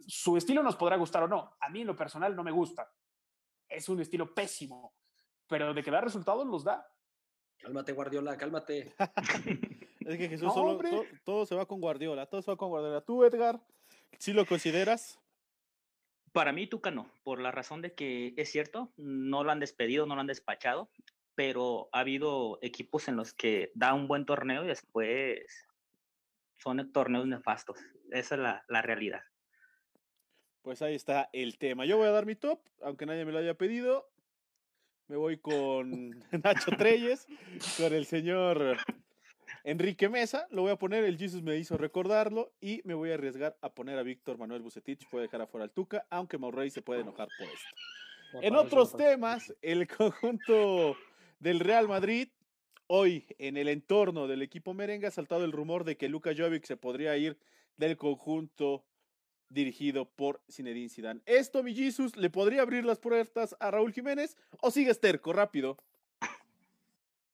Su 0.08 0.38
estilo 0.38 0.64
nos 0.64 0.76
podrá 0.76 0.96
gustar 0.98 1.24
o 1.24 1.28
no. 1.28 1.56
A 1.60 1.70
mí 1.70 1.82
en 1.82 1.88
lo 1.88 1.96
personal 1.96 2.36
no 2.36 2.44
me 2.44 2.52
gusta. 2.52 2.90
Es 3.68 3.90
un 3.90 4.00
estilo 4.00 4.34
pésimo, 4.34 4.94
pero 5.48 5.74
de 5.74 5.84
que 5.84 5.92
da 5.92 6.02
resultados 6.02 6.46
los 6.46 6.64
da. 6.64 6.86
Cálmate, 7.58 7.94
Guardiola, 7.94 8.38
cálmate. 8.38 8.96
Es 10.08 10.18
que 10.18 10.30
Jesús 10.30 10.48
No, 10.48 10.54
solo, 10.54 10.72
hombre. 10.72 10.90
to- 10.90 11.06
todo 11.24 11.46
se 11.46 11.56
va 11.56 11.66
con 11.66 11.80
Guardiola, 11.82 12.26
todo 12.26 12.42
se 12.42 12.52
va 12.52 12.58
con 12.58 12.70
Guardiola. 12.70 13.02
¿Tú, 13.02 13.24
Edgar? 13.24 13.60
¿Sí 14.20 14.34
lo 14.34 14.46
consideras? 14.46 15.20
Para 16.32 16.52
mí, 16.52 16.66
Tuca 16.68 16.90
no, 16.92 17.12
por 17.24 17.40
la 17.40 17.52
razón 17.52 17.82
de 17.82 17.94
que 17.94 18.34
es 18.38 18.52
cierto, 18.52 18.92
no 18.98 19.44
lo 19.44 19.52
han 19.52 19.60
despedido, 19.60 20.06
no 20.06 20.16
lo 20.16 20.22
han 20.22 20.28
despachado, 20.28 20.90
pero 21.36 21.90
ha 21.92 22.00
habido 22.00 22.58
equipos 22.62 23.08
en 23.08 23.16
los 23.16 23.34
que 23.34 23.72
da 23.76 23.94
un 23.94 24.08
buen 24.08 24.26
torneo 24.26 24.64
y 24.64 24.68
después 24.68 25.68
son 26.56 26.92
torneos 26.92 27.28
nefastos. 27.28 27.78
Esa 28.12 28.36
es 28.36 28.42
la, 28.42 28.66
la 28.68 28.82
realidad. 28.82 29.22
Pues 30.62 30.82
ahí 30.82 30.96
está 30.96 31.30
el 31.34 31.58
tema. 31.58 31.86
Yo 31.86 31.98
voy 31.98 32.08
a 32.08 32.12
dar 32.12 32.26
mi 32.26 32.36
top, 32.36 32.60
aunque 32.82 33.06
nadie 33.06 33.26
me 33.26 33.32
lo 33.32 33.40
haya 33.40 33.54
pedido. 33.56 34.10
Me 35.08 35.18
voy 35.18 35.38
con 35.38 36.10
Nacho 36.44 36.72
Treyes, 36.78 37.28
con 37.78 37.94
el 37.94 38.06
señor 38.06 38.78
Enrique 39.64 40.10
Mesa. 40.10 40.48
Lo 40.52 40.64
voy 40.64 40.72
a 40.72 40.78
poner, 40.78 41.04
el 41.04 41.18
Jesus 41.18 41.42
me 41.42 41.58
hizo 41.58 41.78
recordarlo. 41.78 42.52
Y 42.60 42.82
me 42.84 42.94
voy 42.94 43.12
a 43.12 43.16
arriesgar 43.16 43.58
a 43.62 43.74
poner 43.74 43.98
a 43.98 44.04
Víctor 44.04 44.38
Manuel 44.38 44.62
Bucetich. 44.62 45.08
Puede 45.10 45.24
dejar 45.24 45.42
afuera 45.42 45.64
al 45.64 45.72
Tuca, 45.72 46.06
aunque 46.10 46.38
Maurrey 46.38 46.70
se 46.70 46.82
puede 46.82 47.02
enojar 47.02 47.28
por 47.38 47.48
esto. 47.48 48.42
En 48.42 48.56
otros 48.56 48.96
temas, 48.98 49.54
el 49.62 49.88
conjunto 49.88 50.98
del 51.40 51.60
Real 51.60 51.88
Madrid, 51.88 52.30
hoy 52.88 53.26
en 53.38 53.58
el 53.58 53.68
entorno 53.68 54.28
del 54.28 54.42
equipo 54.42 54.74
merengue 54.74 55.08
ha 55.08 55.12
saltado 55.12 55.46
el 55.46 55.52
rumor 55.52 55.84
de 55.84 55.98
que 55.98 56.10
Luka 56.10 56.32
Jovic 56.36 56.66
se 56.66 56.76
podría 56.76 57.16
ir 57.16 57.38
del 57.78 57.96
conjunto 57.96 58.86
dirigido 59.50 60.10
por 60.10 60.42
Zinedine 60.50 60.90
Zidane. 60.90 61.22
¿Esto, 61.26 61.62
mi 61.62 61.76
Jesus, 61.76 62.18
le 62.18 62.30
podría 62.30 62.64
abrir 62.64 62.86
las 62.86 62.98
puertas 62.98 63.56
a 63.60 63.70
Raúl 63.70 63.94
Jiménez 63.94 64.36
o 64.62 64.72
sigue 64.72 64.94
terco, 64.96 65.32
rápido? 65.32 65.78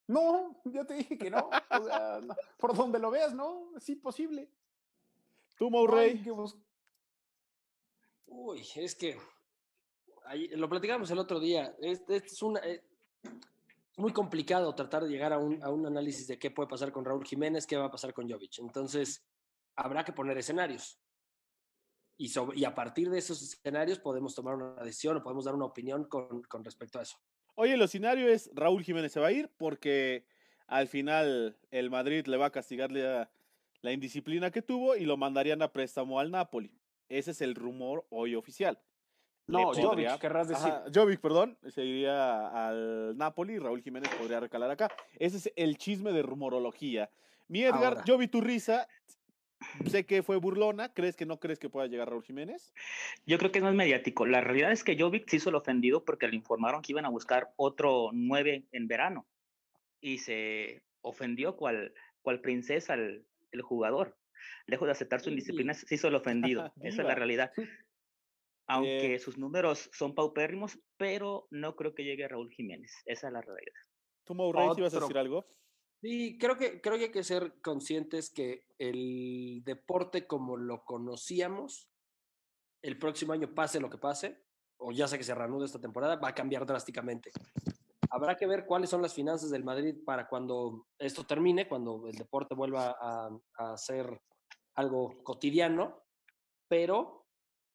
No, 0.09 0.59
ya 0.65 0.83
te 0.85 0.95
dije 0.95 1.17
que 1.17 1.29
no. 1.29 1.49
O 1.69 1.83
sea, 1.83 2.19
no, 2.21 2.35
por 2.57 2.75
donde 2.75 2.97
lo 2.99 3.11
veas, 3.11 3.33
no, 3.33 3.75
es 3.77 3.87
imposible. 3.89 4.49
Tú, 6.23 6.33
bus- 6.35 6.57
Uy, 8.27 8.67
es 8.75 8.95
que 8.95 9.17
ahí- 10.25 10.47
lo 10.49 10.67
platicamos 10.67 11.09
el 11.11 11.19
otro 11.19 11.39
día. 11.39 11.75
Es, 11.79 12.01
es 12.09 12.41
una, 12.41 12.59
eh, 12.61 12.83
es 13.23 13.99
muy 13.99 14.11
complicado 14.13 14.73
tratar 14.73 15.03
de 15.03 15.09
llegar 15.09 15.31
a 15.33 15.37
un, 15.37 15.61
a 15.63 15.69
un 15.69 15.85
análisis 15.85 16.27
de 16.27 16.39
qué 16.39 16.49
puede 16.51 16.69
pasar 16.69 16.91
con 16.91 17.05
Raúl 17.05 17.25
Jiménez, 17.25 17.67
qué 17.67 17.77
va 17.77 17.85
a 17.85 17.91
pasar 17.91 18.13
con 18.13 18.27
Jovic. 18.29 18.57
Entonces, 18.59 19.23
habrá 19.75 20.03
que 20.03 20.13
poner 20.13 20.37
escenarios. 20.37 20.99
Y, 22.17 22.29
sobre- 22.29 22.57
y 22.57 22.65
a 22.65 22.73
partir 22.73 23.09
de 23.09 23.19
esos 23.19 23.41
escenarios 23.41 23.99
podemos 23.99 24.33
tomar 24.33 24.55
una 24.55 24.83
decisión 24.83 25.17
o 25.17 25.23
podemos 25.23 25.45
dar 25.45 25.53
una 25.55 25.65
opinión 25.65 26.05
con, 26.05 26.41
con 26.43 26.63
respecto 26.63 26.97
a 26.99 27.03
eso. 27.03 27.17
Oye, 27.61 27.73
el 27.73 27.81
escenario 27.81 28.29
es 28.29 28.49
Raúl 28.53 28.83
Jiménez 28.85 29.11
se 29.11 29.19
va 29.19 29.27
a 29.27 29.31
ir 29.33 29.49
porque 29.57 30.23
al 30.67 30.87
final 30.87 31.57
el 31.71 31.89
Madrid 31.89 32.25
le 32.25 32.37
va 32.37 32.45
a 32.45 32.51
castigar 32.51 32.89
la, 32.89 33.29
la 33.81 33.91
indisciplina 33.91 34.49
que 34.49 34.61
tuvo 34.61 34.95
y 34.95 35.03
lo 35.03 35.17
mandarían 35.17 35.61
a 35.61 35.67
préstamo 35.73 36.21
al 36.21 36.31
Napoli. 36.31 36.71
Ese 37.09 37.31
es 37.31 37.41
el 37.41 37.55
rumor 37.55 38.05
hoy 38.11 38.35
oficial. 38.35 38.79
No, 39.45 39.71
podría- 39.73 40.11
Jovic, 40.11 40.21
querrás 40.21 40.47
decir. 40.47 40.67
Ajá, 40.71 40.85
Jovic, 40.95 41.19
perdón, 41.19 41.57
se 41.67 41.83
iría 41.83 42.47
al 42.65 43.17
Napoli 43.17 43.55
y 43.55 43.59
Raúl 43.59 43.81
Jiménez 43.81 44.09
podría 44.15 44.39
recalar 44.39 44.71
acá. 44.71 44.87
Ese 45.17 45.35
es 45.35 45.51
el 45.57 45.77
chisme 45.77 46.13
de 46.13 46.21
rumorología. 46.21 47.09
Mi 47.49 47.63
Edgar, 47.63 47.83
Ahora. 47.95 48.03
yo 48.05 48.17
vi 48.17 48.29
tu 48.29 48.39
risa. 48.39 48.87
Sé 49.89 50.05
que 50.05 50.23
fue 50.23 50.37
burlona. 50.37 50.93
¿Crees 50.93 51.15
que 51.15 51.25
no 51.25 51.39
crees 51.39 51.59
que 51.59 51.69
pueda 51.69 51.87
llegar 51.87 52.09
Raúl 52.09 52.23
Jiménez? 52.23 52.73
Yo 53.25 53.37
creo 53.37 53.51
que 53.51 53.61
no 53.61 53.69
es 53.69 53.75
mediático. 53.75 54.25
La 54.25 54.41
realidad 54.41 54.71
es 54.71 54.83
que 54.83 54.97
Jovic 54.99 55.27
se 55.29 55.37
hizo 55.37 55.49
el 55.49 55.55
ofendido 55.55 56.03
porque 56.05 56.27
le 56.27 56.35
informaron 56.35 56.81
que 56.81 56.91
iban 56.91 57.05
a 57.05 57.09
buscar 57.09 57.53
otro 57.55 58.09
9 58.13 58.65
en 58.71 58.87
verano. 58.87 59.27
Y 60.01 60.19
se 60.19 60.81
ofendió 61.01 61.55
cual, 61.55 61.93
cual 62.21 62.41
princesa 62.41 62.93
el, 62.93 63.25
el 63.51 63.61
jugador. 63.61 64.17
Lejos 64.67 64.87
de 64.87 64.91
aceptar 64.93 65.19
su 65.19 65.25
Sí. 65.25 65.31
indisciplina, 65.31 65.73
se 65.73 65.93
hizo 65.95 66.07
el 66.07 66.15
ofendido. 66.15 66.71
Esa 66.81 67.01
es 67.01 67.07
la 67.07 67.15
realidad. 67.15 67.51
Aunque 68.67 69.15
Eh. 69.15 69.19
sus 69.19 69.37
números 69.37 69.89
son 69.93 70.13
paupérrimos, 70.13 70.79
pero 70.97 71.47
no 71.49 71.75
creo 71.75 71.95
que 71.95 72.03
llegue 72.03 72.27
Raúl 72.27 72.51
Jiménez. 72.51 72.91
Esa 73.05 73.27
es 73.27 73.33
la 73.33 73.41
realidad. 73.41 73.73
¿Tú, 74.25 74.35
Maurey, 74.35 74.69
si 74.75 74.81
vas 74.81 74.93
a 74.93 74.99
decir 74.99 75.17
algo? 75.17 75.47
Sí, 76.01 76.37
creo 76.39 76.57
que, 76.57 76.79
creo 76.81 76.97
que 76.97 77.05
hay 77.05 77.11
que 77.11 77.23
ser 77.23 77.59
conscientes 77.61 78.29
que 78.29 78.65
el 78.77 79.61
deporte 79.65 80.25
como 80.27 80.55
lo 80.55 80.85
conocíamos, 80.85 81.89
el 82.81 82.97
próximo 82.97 83.33
año 83.33 83.53
pase 83.53 83.81
lo 83.81 83.89
que 83.89 83.97
pase, 83.97 84.41
o 84.77 84.91
ya 84.93 85.07
sea 85.09 85.17
que 85.17 85.25
se 85.25 85.35
reanude 85.35 85.65
esta 85.65 85.81
temporada, 85.81 86.15
va 86.15 86.29
a 86.29 86.35
cambiar 86.35 86.65
drásticamente. 86.65 87.31
Habrá 88.11 88.37
que 88.37 88.47
ver 88.47 88.65
cuáles 88.65 88.89
son 88.89 89.01
las 89.01 89.13
finanzas 89.13 89.49
del 89.49 89.65
Madrid 89.65 89.95
para 90.05 90.27
cuando 90.29 90.87
esto 90.97 91.25
termine, 91.25 91.67
cuando 91.67 92.07
el 92.07 92.15
deporte 92.15 92.55
vuelva 92.55 92.95
a, 92.99 93.29
a 93.57 93.77
ser 93.77 94.21
algo 94.75 95.21
cotidiano, 95.23 96.01
pero 96.69 97.27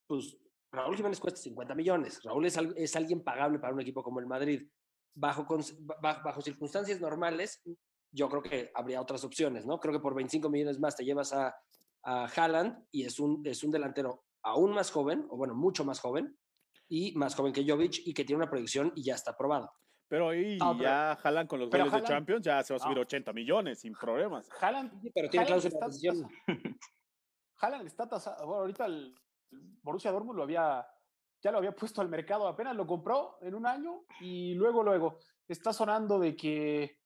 pues 0.09 0.39
Raúl 0.73 0.97
Jiménez 0.97 1.21
cuesta 1.21 1.41
50 1.41 1.75
millones. 1.75 2.23
Raúl 2.25 2.47
es, 2.47 2.57
es 2.77 2.97
alguien 2.97 3.23
pagable 3.23 3.59
para 3.59 3.75
un 3.75 3.81
equipo 3.83 4.03
como 4.03 4.19
el 4.19 4.27
Madrid. 4.27 4.67
Bajo, 5.15 5.45
cons- 5.47 5.77
ba- 5.79 6.21
bajo 6.25 6.41
circunstancias 6.41 7.01
normales, 7.01 7.63
yo 8.15 8.29
creo 8.29 8.43
que 8.43 8.71
habría 8.75 9.01
otras 9.01 9.25
opciones, 9.25 9.67
¿no? 9.67 9.79
Creo 9.81 9.93
que 9.93 10.01
por 10.01 10.15
25 10.15 10.49
millones 10.49 10.79
más 10.79 10.97
te 10.97 11.05
llevas 11.05 11.33
a, 11.33 11.55
a 12.05 12.25
Haaland 12.27 12.87
y 12.93 13.05
es 13.05 13.19
un, 13.19 13.43
es 13.45 13.65
un 13.65 13.71
delantero 13.73 14.25
aún 14.43 14.73
más 14.73 14.91
joven, 14.91 15.27
o 15.31 15.37
bueno, 15.37 15.55
mucho 15.55 15.85
más 15.85 16.01
joven, 16.01 16.37
y 16.89 17.13
más 17.17 17.35
joven 17.35 17.53
que 17.53 17.67
Jovic 17.69 18.03
y 18.07 18.13
que 18.15 18.25
tiene 18.25 18.43
una 18.43 18.51
proyección 18.51 18.93
y 18.95 19.03
ya 19.05 19.15
está 19.15 19.37
probado. 19.37 19.71
Pero 20.07 20.29
ahí 20.29 20.57
No, 20.59 20.73
pero- 20.77 20.83
ya 20.91 21.17
jalan 21.21 21.47
con 21.47 21.59
los 21.61 21.71
goles 21.71 21.91
de 21.91 22.03
Champions, 22.03 22.43
ya 22.45 22.63
se 22.63 22.75
va 22.75 22.77
a 22.77 22.81
subir 22.81 22.97
no. 22.97 23.03
80 23.03 23.33
millones 23.33 23.81
sin 23.81 23.95
problemas. 23.95 24.49
Haaland, 24.61 25.01
Sí, 25.01 25.11
pero 25.15 25.29
tiene 25.31 25.47
Haaland 25.47 25.63
cláusula 25.63 25.71
de 25.71 25.75
está, 25.75 25.87
rescisión. 25.87 26.31
Haaland 27.59 27.87
está 27.87 28.09
tasado. 28.09 28.47
Bueno, 28.47 28.61
ahorita 28.61 28.87
el 28.87 29.15
Borussia 29.83 30.13
Dortmund 30.13 30.37
lo 30.37 30.43
había, 30.45 30.87
ya 31.43 31.51
lo 31.51 31.59
había 31.59 31.73
puesto 31.75 32.01
al 32.01 32.09
mercado, 32.09 32.47
apenas 32.47 32.77
lo 32.77 32.87
compró 32.87 33.39
en 33.41 33.55
un 33.55 33.67
año 33.67 34.05
y 34.21 34.55
luego, 34.55 34.83
luego 34.83 35.19
está 35.49 35.73
sonando 35.73 36.19
de 36.19 36.37
que 36.37 36.99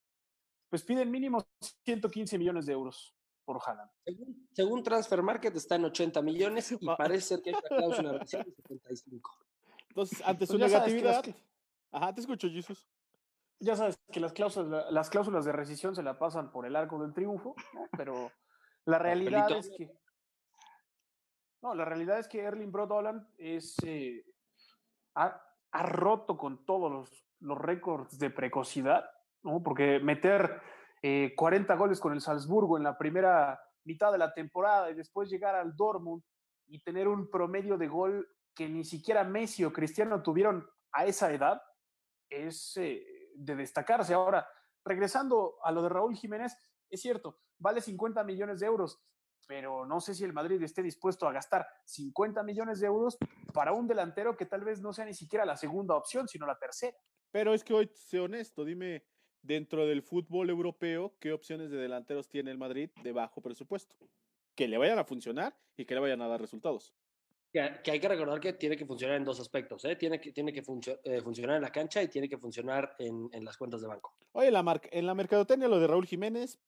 pues 0.68 0.83
piden 0.83 1.11
mínimo 1.11 1.46
115 1.85 2.38
millones 2.38 2.66
de 2.66 2.72
euros 2.72 3.14
por 3.44 3.61
Haaland. 3.64 3.90
Según, 4.04 4.48
según 4.52 4.83
Transfer 4.83 5.22
Market 5.22 5.57
está 5.57 5.76
en 5.76 5.87
80 5.87 6.20
millones 6.22 6.72
y 6.72 6.78
parece 6.98 7.37
ser 7.37 7.42
que 7.42 7.50
hay 7.50 7.57
una 7.57 7.68
cláusula 7.68 8.12
de 8.12 8.18
rescisión 8.18 8.44
de 8.44 8.54
75. 8.54 9.38
Entonces, 9.88 10.22
ante 10.24 10.46
su 10.46 10.52
Pues 10.52 10.70
que 10.70 10.70
las 10.70 10.87
negatividad. 10.87 11.24
Ajá, 11.90 12.14
te 12.14 12.20
escucho, 12.20 12.48
Jesus. 12.48 12.87
Ya 13.61 13.74
sabes 13.74 13.98
que 14.12 14.20
las 14.20 14.33
cláusulas, 14.33 14.92
las 14.92 15.11
cláusulas 15.11 15.44
de 15.44 15.52
rescisión 15.52 15.96
se 15.96 16.02
la 16.02 16.18
pasan 16.18 16.52
por 16.52 16.66
el 16.66 16.76
arco 16.76 17.00
del 17.02 17.12
triunfo, 17.12 17.57
¿no? 17.72 17.88
pero 17.96 18.31
la 18.85 18.98
realidad 18.98 19.48
Papelito. 19.48 19.61
es 19.61 19.76
que. 19.76 19.98
No, 21.62 21.74
la 21.74 21.85
realidad 21.85 22.20
es 22.20 22.28
que 22.28 22.40
Erling 22.40 22.70
Brot 22.70 22.92
Haaland 22.92 23.26
es, 23.37 23.74
eh, 23.85 24.24
ha, 25.16 25.42
ha 25.72 25.83
roto 25.83 26.37
con 26.37 26.64
todos 26.64 26.92
los, 26.92 27.26
los 27.40 27.59
récords 27.59 28.16
de 28.18 28.31
precocidad, 28.31 29.11
¿no? 29.42 29.62
porque 29.62 30.01
meter 30.01 30.61
eh, 31.03 31.35
40 31.37 31.74
goles 31.77 32.01
con 32.01 32.12
el 32.12 32.20
Salzburgo 32.20 32.77
en 32.77 32.83
la 32.83 32.98
primera 32.98 33.61
mitad 33.85 34.12
de 34.12 34.18
la 34.18 34.33
temporada 34.33 34.90
y 34.90 34.94
después 34.94 35.31
llegar 35.31 35.55
al 35.55 35.77
Dortmund 35.77 36.22
y 36.66 36.83
tener 36.83 37.09
un 37.09 37.31
promedio 37.31 37.79
de 37.79 37.88
gol 37.88 38.29
que 38.55 38.68
ni 38.68 38.85
siquiera 38.85 39.24
Messi 39.24 39.64
o 39.64 39.72
Cristiano 39.72 40.22
tuvieron 40.22 40.68
a 40.92 41.07
esa 41.07 41.33
edad, 41.33 41.62
es 42.29 42.77
eh, 42.77 43.31
de 43.35 43.55
destacarse. 43.55 44.14
Ahora, 44.14 44.46
regresando 44.85 45.57
a 45.62 45.70
lo 45.70 45.83
de 45.83 45.88
Raúl 45.88 46.16
Jiménez, 46.16 46.57
es 46.90 47.01
cierto, 47.01 47.38
vale 47.59 47.81
50 47.81 48.24
millones 48.24 48.61
de 48.61 48.66
euros, 48.66 49.01
pero 49.46 49.87
no 49.87 50.01
sé 50.01 50.14
si 50.14 50.24
el 50.24 50.33
Madrid 50.33 50.62
esté 50.62 50.83
dispuesto 50.83 51.27
a 51.27 51.33
gastar 51.33 51.66
50 51.85 52.42
millones 52.42 52.81
de 52.81 52.87
euros 52.87 53.16
para 53.55 53.72
un 53.72 53.87
delantero 53.87 54.37
que 54.37 54.46
tal 54.46 54.64
vez 54.64 54.81
no 54.81 54.92
sea 54.92 55.05
ni 55.05 55.14
siquiera 55.14 55.44
la 55.44 55.57
segunda 55.57 55.94
opción, 55.94 56.29
sino 56.29 56.46
la 56.46 56.59
tercera. 56.59 56.96
Pero 57.31 57.55
es 57.55 57.62
que 57.62 57.74
hoy, 57.74 57.90
sé 57.94 58.20
honesto, 58.20 58.64
dime, 58.64 59.05
dentro 59.42 59.87
del 59.87 60.03
fútbol 60.03 60.51
europeo, 60.51 61.14
¿qué 61.20 61.33
opciones 61.33 61.70
de 61.70 61.77
delanteros 61.77 62.29
tiene 62.29 62.51
el 62.51 62.59
Madrid 62.59 62.90
de 63.03 63.12
bajo 63.12 63.40
presupuesto? 63.40 63.94
Que 64.55 64.68
le 64.68 64.79
vayan 64.79 64.98
a 64.98 65.05
funcionar 65.05 65.57
y 65.77 65.85
que 65.85 65.94
le 65.94 66.01
vayan 66.01 66.20
a 66.22 66.29
dar 66.29 66.40
resultados. 66.40 66.92
Que, 67.53 67.70
que 67.83 67.92
hay 67.92 68.01
que 68.01 68.09
recordar 68.09 68.40
que 68.40 68.53
tiene 68.53 68.77
que 68.77 68.85
funcionar 68.85 69.16
en 69.16 69.24
dos 69.24 69.40
aspectos. 69.40 69.85
¿eh? 69.87 69.96
Tiene 69.96 70.20
que, 70.20 70.33
tiene 70.33 70.53
que 70.53 70.62
funcio- 70.62 71.01
eh, 71.05 71.20
funcionar 71.22 71.57
en 71.57 71.62
la 71.62 71.72
cancha 71.72 72.03
y 72.03 72.09
tiene 72.09 72.29
que 72.29 72.37
funcionar 72.37 72.94
en, 72.98 73.31
en 73.33 73.44
las 73.44 73.57
cuentas 73.57 73.81
de 73.81 73.88
banco. 73.88 74.12
Oye, 74.33 74.51
la 74.51 74.62
mar- 74.62 74.83
en 74.92 75.07
la 75.07 75.14
mercadotecnia 75.14 75.68
lo 75.68 75.81
de 75.81 75.87
Raúl 75.87 76.07
Jiménez 76.07 76.59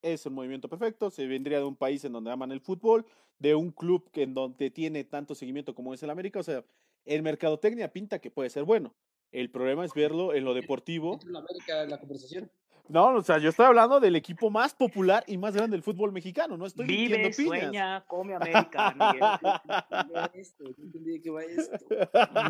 es 0.00 0.24
un 0.24 0.32
movimiento 0.32 0.68
perfecto, 0.68 1.10
se 1.10 1.26
vendría 1.26 1.58
de 1.58 1.64
un 1.64 1.76
país 1.76 2.02
en 2.06 2.12
donde 2.12 2.30
aman 2.30 2.52
el 2.52 2.60
fútbol, 2.60 3.04
de 3.38 3.54
un 3.54 3.70
club 3.70 4.10
que 4.10 4.22
en 4.22 4.32
donde 4.32 4.70
tiene 4.70 5.04
tanto 5.04 5.34
seguimiento 5.34 5.74
como 5.74 5.92
es 5.92 6.02
el 6.02 6.08
América, 6.08 6.40
o 6.40 6.42
sea, 6.42 6.64
en 7.04 7.22
mercadotecnia 7.22 7.92
pinta 7.92 8.18
que 8.18 8.30
puede 8.30 8.48
ser 8.48 8.64
bueno. 8.64 8.94
El 9.32 9.50
problema 9.50 9.84
es 9.84 9.94
verlo 9.94 10.34
en 10.34 10.44
lo 10.44 10.54
deportivo. 10.54 11.14
¿Entra 11.14 11.30
la 11.30 11.38
América 11.40 11.82
en 11.82 11.90
la 11.90 11.98
conversación? 11.98 12.50
No, 12.90 13.14
o 13.14 13.22
sea, 13.22 13.38
yo 13.38 13.50
estoy 13.50 13.66
hablando 13.66 14.00
del 14.00 14.16
equipo 14.16 14.50
más 14.50 14.74
popular 14.74 15.22
y 15.28 15.38
más 15.38 15.54
grande 15.54 15.76
del 15.76 15.82
fútbol 15.84 16.10
mexicano, 16.10 16.56
no 16.56 16.66
estoy 16.66 16.86
Vive, 16.86 17.32
sueña, 17.32 18.04
come 18.04 18.34
América, 18.34 18.92
Miguel. 18.98 19.20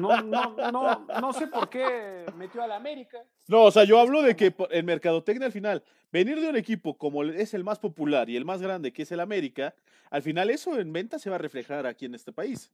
No. 0.00 0.22
No, 0.22 0.22
no, 0.22 0.72
no, 0.72 1.06
no 1.20 1.32
sé 1.34 1.46
por 1.46 1.68
qué 1.68 2.24
metió 2.36 2.62
a 2.62 2.66
la 2.66 2.76
América. 2.76 3.18
No, 3.48 3.64
o 3.64 3.70
sea, 3.70 3.84
yo 3.84 4.00
hablo 4.00 4.22
de 4.22 4.34
que 4.34 4.54
en 4.70 4.86
mercadotecnia 4.86 5.44
al 5.44 5.52
final, 5.52 5.84
venir 6.10 6.40
de 6.40 6.48
un 6.48 6.56
equipo 6.56 6.96
como 6.96 7.22
es 7.22 7.52
el 7.52 7.62
más 7.62 7.78
popular 7.78 8.30
y 8.30 8.36
el 8.38 8.46
más 8.46 8.62
grande, 8.62 8.94
que 8.94 9.02
es 9.02 9.12
el 9.12 9.20
América, 9.20 9.74
al 10.08 10.22
final 10.22 10.48
eso 10.48 10.78
en 10.78 10.90
venta 10.90 11.18
se 11.18 11.28
va 11.28 11.36
a 11.36 11.40
reflejar 11.40 11.86
aquí 11.86 12.06
en 12.06 12.14
este 12.14 12.32
país. 12.32 12.72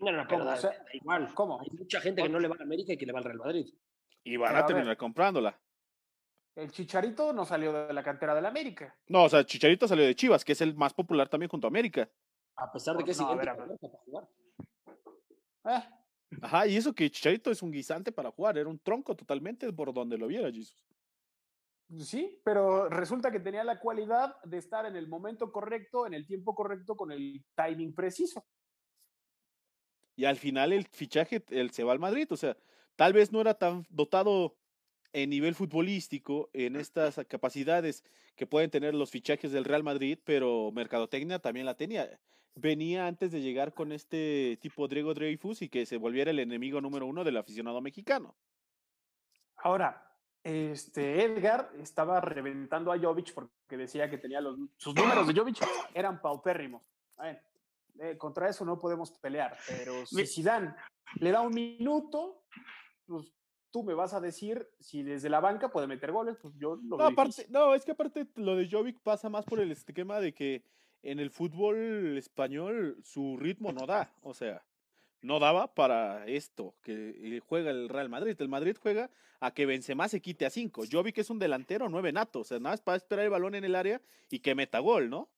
No, 0.00 0.12
no, 0.12 0.24
pero 0.28 0.38
¿Cómo? 0.40 0.44
da, 0.44 0.54
O 0.54 0.56
sea, 0.56 0.70
da 0.70 0.84
igual. 0.94 1.34
¿cómo? 1.34 1.60
Hay 1.60 1.70
mucha 1.70 2.00
gente 2.00 2.22
que 2.22 2.28
no 2.28 2.38
le 2.38 2.48
va 2.48 2.56
a 2.58 2.62
América 2.62 2.92
y 2.92 2.96
que 2.96 3.06
le 3.06 3.12
va 3.12 3.18
al 3.18 3.24
Real 3.24 3.38
Madrid. 3.38 3.66
Y 4.24 4.36
van 4.36 4.48
Pero 4.48 4.56
a 4.56 4.58
a 4.58 4.62
ver. 4.62 4.74
terminar 4.74 4.96
comprándola. 4.96 5.60
El 6.54 6.70
Chicharito 6.72 7.32
no 7.32 7.44
salió 7.44 7.72
de 7.86 7.92
la 7.92 8.02
cantera 8.02 8.34
del 8.34 8.46
América. 8.46 8.96
No, 9.06 9.24
o 9.24 9.28
sea, 9.28 9.44
Chicharito 9.44 9.86
salió 9.86 10.04
de 10.04 10.14
Chivas, 10.14 10.44
que 10.44 10.52
es 10.52 10.60
el 10.60 10.74
más 10.74 10.92
popular 10.92 11.28
también 11.28 11.48
junto 11.50 11.66
a 11.66 11.70
América. 11.70 12.08
A 12.56 12.72
pesar 12.72 12.96
de 12.96 13.04
que 13.04 13.12
es 13.12 13.20
No, 13.20 13.28
a 13.28 13.34
ver, 13.36 13.44
idéntico 13.44 13.62
a 13.62 13.66
ver. 13.66 13.78
¿no? 13.80 13.88
para 13.88 14.02
jugar. 14.04 14.28
Eh, 15.66 15.94
Ajá, 16.42 16.66
y 16.66 16.76
eso 16.76 16.92
que 16.94 17.10
Chicharito 17.10 17.50
es 17.50 17.62
un 17.62 17.70
guisante 17.70 18.12
para 18.12 18.30
jugar, 18.30 18.58
era 18.58 18.68
un 18.68 18.78
tronco 18.80 19.16
totalmente 19.16 19.72
por 19.72 19.94
donde 19.94 20.18
lo 20.18 20.26
viera, 20.26 20.50
Jesus. 20.50 20.84
Sí, 22.00 22.38
pero 22.44 22.88
resulta 22.90 23.30
que 23.30 23.40
tenía 23.40 23.64
la 23.64 23.80
cualidad 23.80 24.36
de 24.44 24.58
estar 24.58 24.84
en 24.84 24.94
el 24.96 25.08
momento 25.08 25.50
correcto, 25.50 26.06
en 26.06 26.12
el 26.12 26.26
tiempo 26.26 26.54
correcto, 26.54 26.96
con 26.96 27.12
el 27.12 27.42
timing 27.54 27.94
preciso. 27.94 28.44
Y 30.18 30.24
al 30.24 30.36
final 30.36 30.72
el 30.72 30.84
fichaje, 30.84 31.44
él 31.50 31.70
se 31.70 31.84
va 31.84 31.92
al 31.92 32.00
Madrid, 32.00 32.26
o 32.32 32.36
sea, 32.36 32.56
tal 32.96 33.12
vez 33.12 33.30
no 33.30 33.40
era 33.40 33.54
tan 33.54 33.86
dotado 33.88 34.56
en 35.12 35.30
nivel 35.30 35.54
futbolístico, 35.54 36.50
en 36.52 36.74
estas 36.74 37.20
capacidades 37.28 38.02
que 38.34 38.44
pueden 38.44 38.68
tener 38.68 38.96
los 38.96 39.12
fichajes 39.12 39.52
del 39.52 39.64
Real 39.64 39.84
Madrid, 39.84 40.18
pero 40.24 40.72
Mercadotecnia 40.72 41.38
también 41.38 41.66
la 41.66 41.76
tenía. 41.76 42.18
Venía 42.56 43.06
antes 43.06 43.30
de 43.30 43.40
llegar 43.40 43.74
con 43.74 43.92
este 43.92 44.58
tipo 44.60 44.88
Diego 44.88 45.14
Dreyfus 45.14 45.62
y 45.62 45.68
que 45.68 45.86
se 45.86 45.98
volviera 45.98 46.32
el 46.32 46.40
enemigo 46.40 46.80
número 46.80 47.06
uno 47.06 47.22
del 47.22 47.36
aficionado 47.36 47.80
mexicano. 47.80 48.34
Ahora, 49.58 50.04
este 50.42 51.22
Edgar 51.22 51.70
estaba 51.78 52.20
reventando 52.20 52.90
a 52.90 52.98
Jovic 52.98 53.32
porque 53.34 53.76
decía 53.76 54.10
que 54.10 54.18
tenía 54.18 54.40
los 54.40 54.58
sus 54.78 54.96
números 54.96 55.28
de 55.28 55.34
Jovic 55.34 55.64
eran 55.94 56.20
paupérrimos. 56.20 56.82
Bueno, 57.16 57.38
eh, 58.00 58.16
contra 58.16 58.48
eso 58.48 58.64
no 58.64 58.78
podemos 58.78 59.12
pelear, 59.12 59.56
pero 59.66 60.06
si 60.06 60.26
Zidane 60.26 60.74
le 61.20 61.30
da 61.30 61.40
un 61.40 61.54
minuto, 61.54 62.44
pues 63.06 63.32
tú 63.70 63.82
me 63.82 63.94
vas 63.94 64.14
a 64.14 64.20
decir 64.20 64.68
si 64.80 65.02
desde 65.02 65.28
la 65.28 65.40
banca 65.40 65.70
puede 65.70 65.86
meter 65.86 66.12
goles, 66.12 66.36
pues 66.40 66.54
yo 66.56 66.76
lo 66.76 66.96
No, 66.96 67.06
aparte, 67.06 67.46
no, 67.50 67.74
es 67.74 67.84
que 67.84 67.92
aparte 67.92 68.26
lo 68.36 68.56
de 68.56 68.68
Jovic 68.70 69.00
pasa 69.00 69.28
más 69.28 69.44
por 69.44 69.60
el 69.60 69.70
esquema 69.72 70.20
de 70.20 70.32
que 70.32 70.64
en 71.02 71.20
el 71.20 71.30
fútbol 71.30 72.16
español 72.18 72.96
su 73.04 73.36
ritmo 73.36 73.72
no 73.72 73.86
da, 73.86 74.12
o 74.22 74.34
sea, 74.34 74.64
no 75.20 75.38
daba 75.38 75.74
para 75.74 76.26
esto 76.26 76.74
que 76.82 77.36
eh, 77.36 77.40
juega 77.40 77.70
el 77.70 77.88
Real 77.88 78.08
Madrid. 78.08 78.36
El 78.38 78.48
Madrid 78.48 78.76
juega 78.80 79.10
a 79.40 79.52
que 79.52 79.66
Benzema 79.66 80.08
se 80.08 80.20
quite 80.20 80.46
a 80.46 80.50
cinco. 80.50 80.84
Jovic 80.90 81.18
es 81.18 81.30
un 81.30 81.38
delantero 81.38 81.88
nueve 81.88 82.12
nato, 82.12 82.40
o 82.40 82.44
sea, 82.44 82.58
nada 82.58 82.74
más 82.74 82.80
para 82.80 82.96
esperar 82.96 83.24
el 83.24 83.30
balón 83.30 83.54
en 83.54 83.64
el 83.64 83.74
área 83.74 84.00
y 84.30 84.40
que 84.40 84.54
meta 84.54 84.78
gol, 84.78 85.10
¿no? 85.10 85.28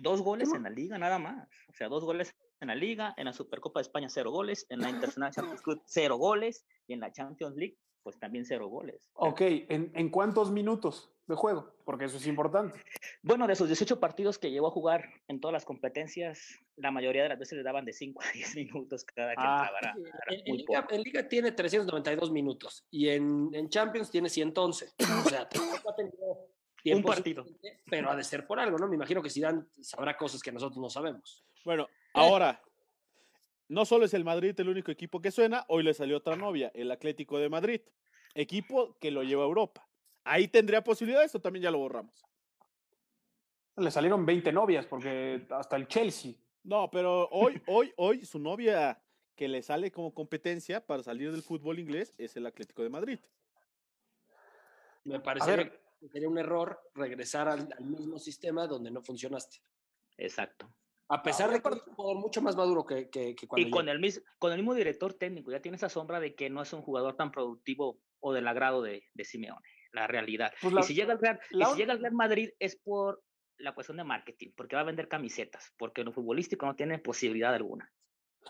Dos 0.00 0.22
goles 0.22 0.52
en 0.52 0.62
la 0.62 0.70
liga, 0.70 0.98
nada 0.98 1.18
más. 1.18 1.48
O 1.68 1.72
sea, 1.74 1.88
dos 1.88 2.04
goles 2.04 2.34
en 2.60 2.68
la 2.68 2.74
liga, 2.74 3.14
en 3.16 3.24
la 3.26 3.32
Supercopa 3.32 3.80
de 3.80 3.82
España, 3.82 4.08
cero 4.08 4.30
goles, 4.30 4.66
en 4.68 4.80
la 4.80 4.90
Internacional 4.90 5.32
Champions 5.34 5.62
League, 5.66 5.82
cero 5.86 6.16
goles, 6.16 6.64
y 6.86 6.92
en 6.94 7.00
la 7.00 7.12
Champions 7.12 7.56
League, 7.56 7.78
pues 8.02 8.18
también 8.18 8.44
cero 8.44 8.68
goles. 8.68 9.10
Ok, 9.14 9.40
¿en, 9.42 9.92
en 9.94 10.08
cuántos 10.10 10.50
minutos 10.50 11.12
de 11.26 11.34
juego? 11.34 11.74
Porque 11.84 12.06
eso 12.06 12.16
es 12.16 12.26
importante. 12.26 12.80
Bueno, 13.22 13.46
de 13.46 13.54
sus 13.54 13.66
18 13.68 14.00
partidos 14.00 14.38
que 14.38 14.50
llegó 14.50 14.68
a 14.68 14.70
jugar 14.70 15.04
en 15.28 15.40
todas 15.40 15.52
las 15.52 15.64
competencias, 15.66 16.58
la 16.76 16.90
mayoría 16.90 17.22
de 17.24 17.28
las 17.30 17.38
veces 17.38 17.58
le 17.58 17.64
daban 17.64 17.84
de 17.84 17.92
5 17.92 18.22
a 18.22 18.32
10 18.32 18.56
minutos 18.56 19.04
cada 19.04 19.30
que 19.34 19.36
Ah. 19.38 19.68
entraba. 19.68 19.78
Era- 19.80 19.94
era 20.30 20.42
En, 20.46 20.56
Liga, 20.56 20.86
en 20.90 21.02
Liga 21.02 21.28
tiene 21.28 21.52
392 21.52 22.30
minutos 22.30 22.86
y 22.90 23.08
en, 23.10 23.50
en 23.52 23.68
Champions 23.68 24.10
tiene 24.10 24.28
111. 24.30 24.86
O 25.24 25.28
sea, 25.28 25.48
tampoco 25.48 25.90
ha 25.90 25.96
tenido 25.96 26.48
tiempo 26.82 27.08
partido. 27.08 27.44
Pero 27.90 28.10
ha 28.10 28.16
de 28.16 28.24
ser 28.24 28.46
por 28.46 28.58
algo, 28.60 28.78
¿no? 28.78 28.88
Me 28.88 28.96
imagino 28.96 29.22
que 29.22 29.30
Zidane 29.30 29.64
sabrá 29.80 30.16
cosas 30.16 30.42
que 30.42 30.52
nosotros 30.52 30.78
no 30.78 30.90
sabemos. 30.90 31.44
Bueno, 31.64 31.88
ahora, 32.14 32.62
no 33.68 33.84
solo 33.84 34.04
es 34.04 34.14
el 34.14 34.24
Madrid 34.24 34.58
el 34.58 34.68
único 34.68 34.90
equipo 34.90 35.20
que 35.20 35.30
suena, 35.30 35.64
hoy 35.68 35.82
le 35.82 35.94
salió 35.94 36.16
otra 36.16 36.36
novia, 36.36 36.70
el 36.74 36.90
Atlético 36.90 37.38
de 37.38 37.48
Madrid, 37.48 37.80
equipo 38.34 38.96
que 38.98 39.10
lo 39.10 39.22
lleva 39.22 39.42
a 39.42 39.46
Europa. 39.46 39.86
Ahí 40.24 40.48
tendría 40.48 40.82
posibilidades 40.82 41.34
o 41.34 41.40
también 41.40 41.64
ya 41.64 41.70
lo 41.70 41.78
borramos. 41.78 42.24
Le 43.76 43.90
salieron 43.90 44.26
20 44.26 44.52
novias 44.52 44.86
porque 44.86 45.46
hasta 45.50 45.76
el 45.76 45.86
Chelsea. 45.86 46.32
No, 46.64 46.90
pero 46.90 47.28
hoy, 47.30 47.62
hoy, 47.66 47.92
hoy 47.96 48.24
su 48.24 48.38
novia 48.38 49.00
que 49.36 49.48
le 49.48 49.62
sale 49.62 49.92
como 49.92 50.12
competencia 50.12 50.84
para 50.84 51.02
salir 51.02 51.30
del 51.30 51.42
fútbol 51.42 51.78
inglés 51.78 52.12
es 52.18 52.36
el 52.36 52.44
Atlético 52.46 52.82
de 52.82 52.90
Madrid. 52.90 53.20
Me 55.04 55.20
parece 55.20 55.56
ver. 55.56 55.70
que 55.70 55.87
sería 56.06 56.28
un 56.28 56.38
error 56.38 56.78
regresar 56.94 57.48
al, 57.48 57.68
al 57.76 57.84
mismo 57.84 58.18
sistema 58.18 58.66
donde 58.66 58.90
no 58.90 59.02
funcionaste. 59.02 59.58
Exacto. 60.16 60.72
A 61.08 61.22
pesar 61.22 61.48
Ah, 61.48 61.52
de 61.54 61.62
que 61.62 61.68
es 61.70 61.86
un 61.86 61.94
jugador 61.94 62.20
mucho 62.20 62.42
más 62.42 62.54
maduro 62.54 62.84
que, 62.84 63.08
que, 63.08 63.34
que 63.34 63.48
cuando 63.48 63.66
Y 63.66 63.70
con 63.70 63.88
el, 63.88 63.98
mis- 63.98 64.22
con 64.38 64.52
el 64.52 64.58
mismo 64.58 64.74
director 64.74 65.14
técnico, 65.14 65.50
ya 65.50 65.60
tiene 65.62 65.76
esa 65.76 65.88
sombra 65.88 66.20
de 66.20 66.34
que 66.34 66.50
no 66.50 66.60
es 66.62 66.72
un 66.72 66.82
jugador 66.82 67.16
tan 67.16 67.30
productivo 67.32 67.98
o 68.20 68.32
del 68.32 68.46
agrado 68.46 68.82
de, 68.82 69.04
de 69.14 69.24
Simeone, 69.24 69.66
la 69.92 70.06
realidad. 70.06 70.52
Pues 70.60 70.74
la- 70.74 70.80
y 70.80 70.84
si 70.84 70.94
llega 70.94 71.12
al 71.14 71.18
Real, 71.18 71.40
y 71.50 71.56
la 71.56 71.66
si 71.66 71.72
un- 71.72 71.78
llega 71.78 71.92
al 71.94 72.00
Real 72.00 72.12
Madrid 72.14 72.50
es 72.58 72.76
por 72.76 73.22
la 73.56 73.74
cuestión 73.74 73.96
de 73.96 74.04
marketing, 74.04 74.52
porque 74.56 74.76
va 74.76 74.82
a 74.82 74.84
vender 74.84 75.08
camisetas, 75.08 75.72
porque 75.78 76.02
en 76.02 76.06
lo 76.06 76.12
futbolístico 76.12 76.66
no 76.66 76.76
tiene 76.76 76.98
posibilidad 76.98 77.54
alguna. 77.54 77.90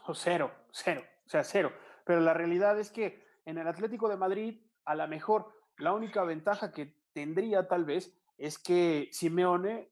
No, 0.06 0.14
cero, 0.14 0.52
cero, 0.72 1.02
o 1.24 1.28
sea, 1.28 1.44
cero. 1.44 1.72
Pero 2.04 2.20
la 2.20 2.34
realidad 2.34 2.78
es 2.78 2.90
que 2.90 3.24
en 3.46 3.56
el 3.58 3.68
Atlético 3.68 4.08
de 4.08 4.16
Madrid, 4.16 4.60
a 4.84 4.94
lo 4.96 5.06
mejor 5.08 5.54
la 5.76 5.92
única 5.92 6.24
ventaja 6.24 6.72
que 6.72 6.97
tendría 7.18 7.66
tal 7.66 7.84
vez 7.84 8.16
es 8.36 8.60
que 8.60 9.08
Simeone 9.10 9.90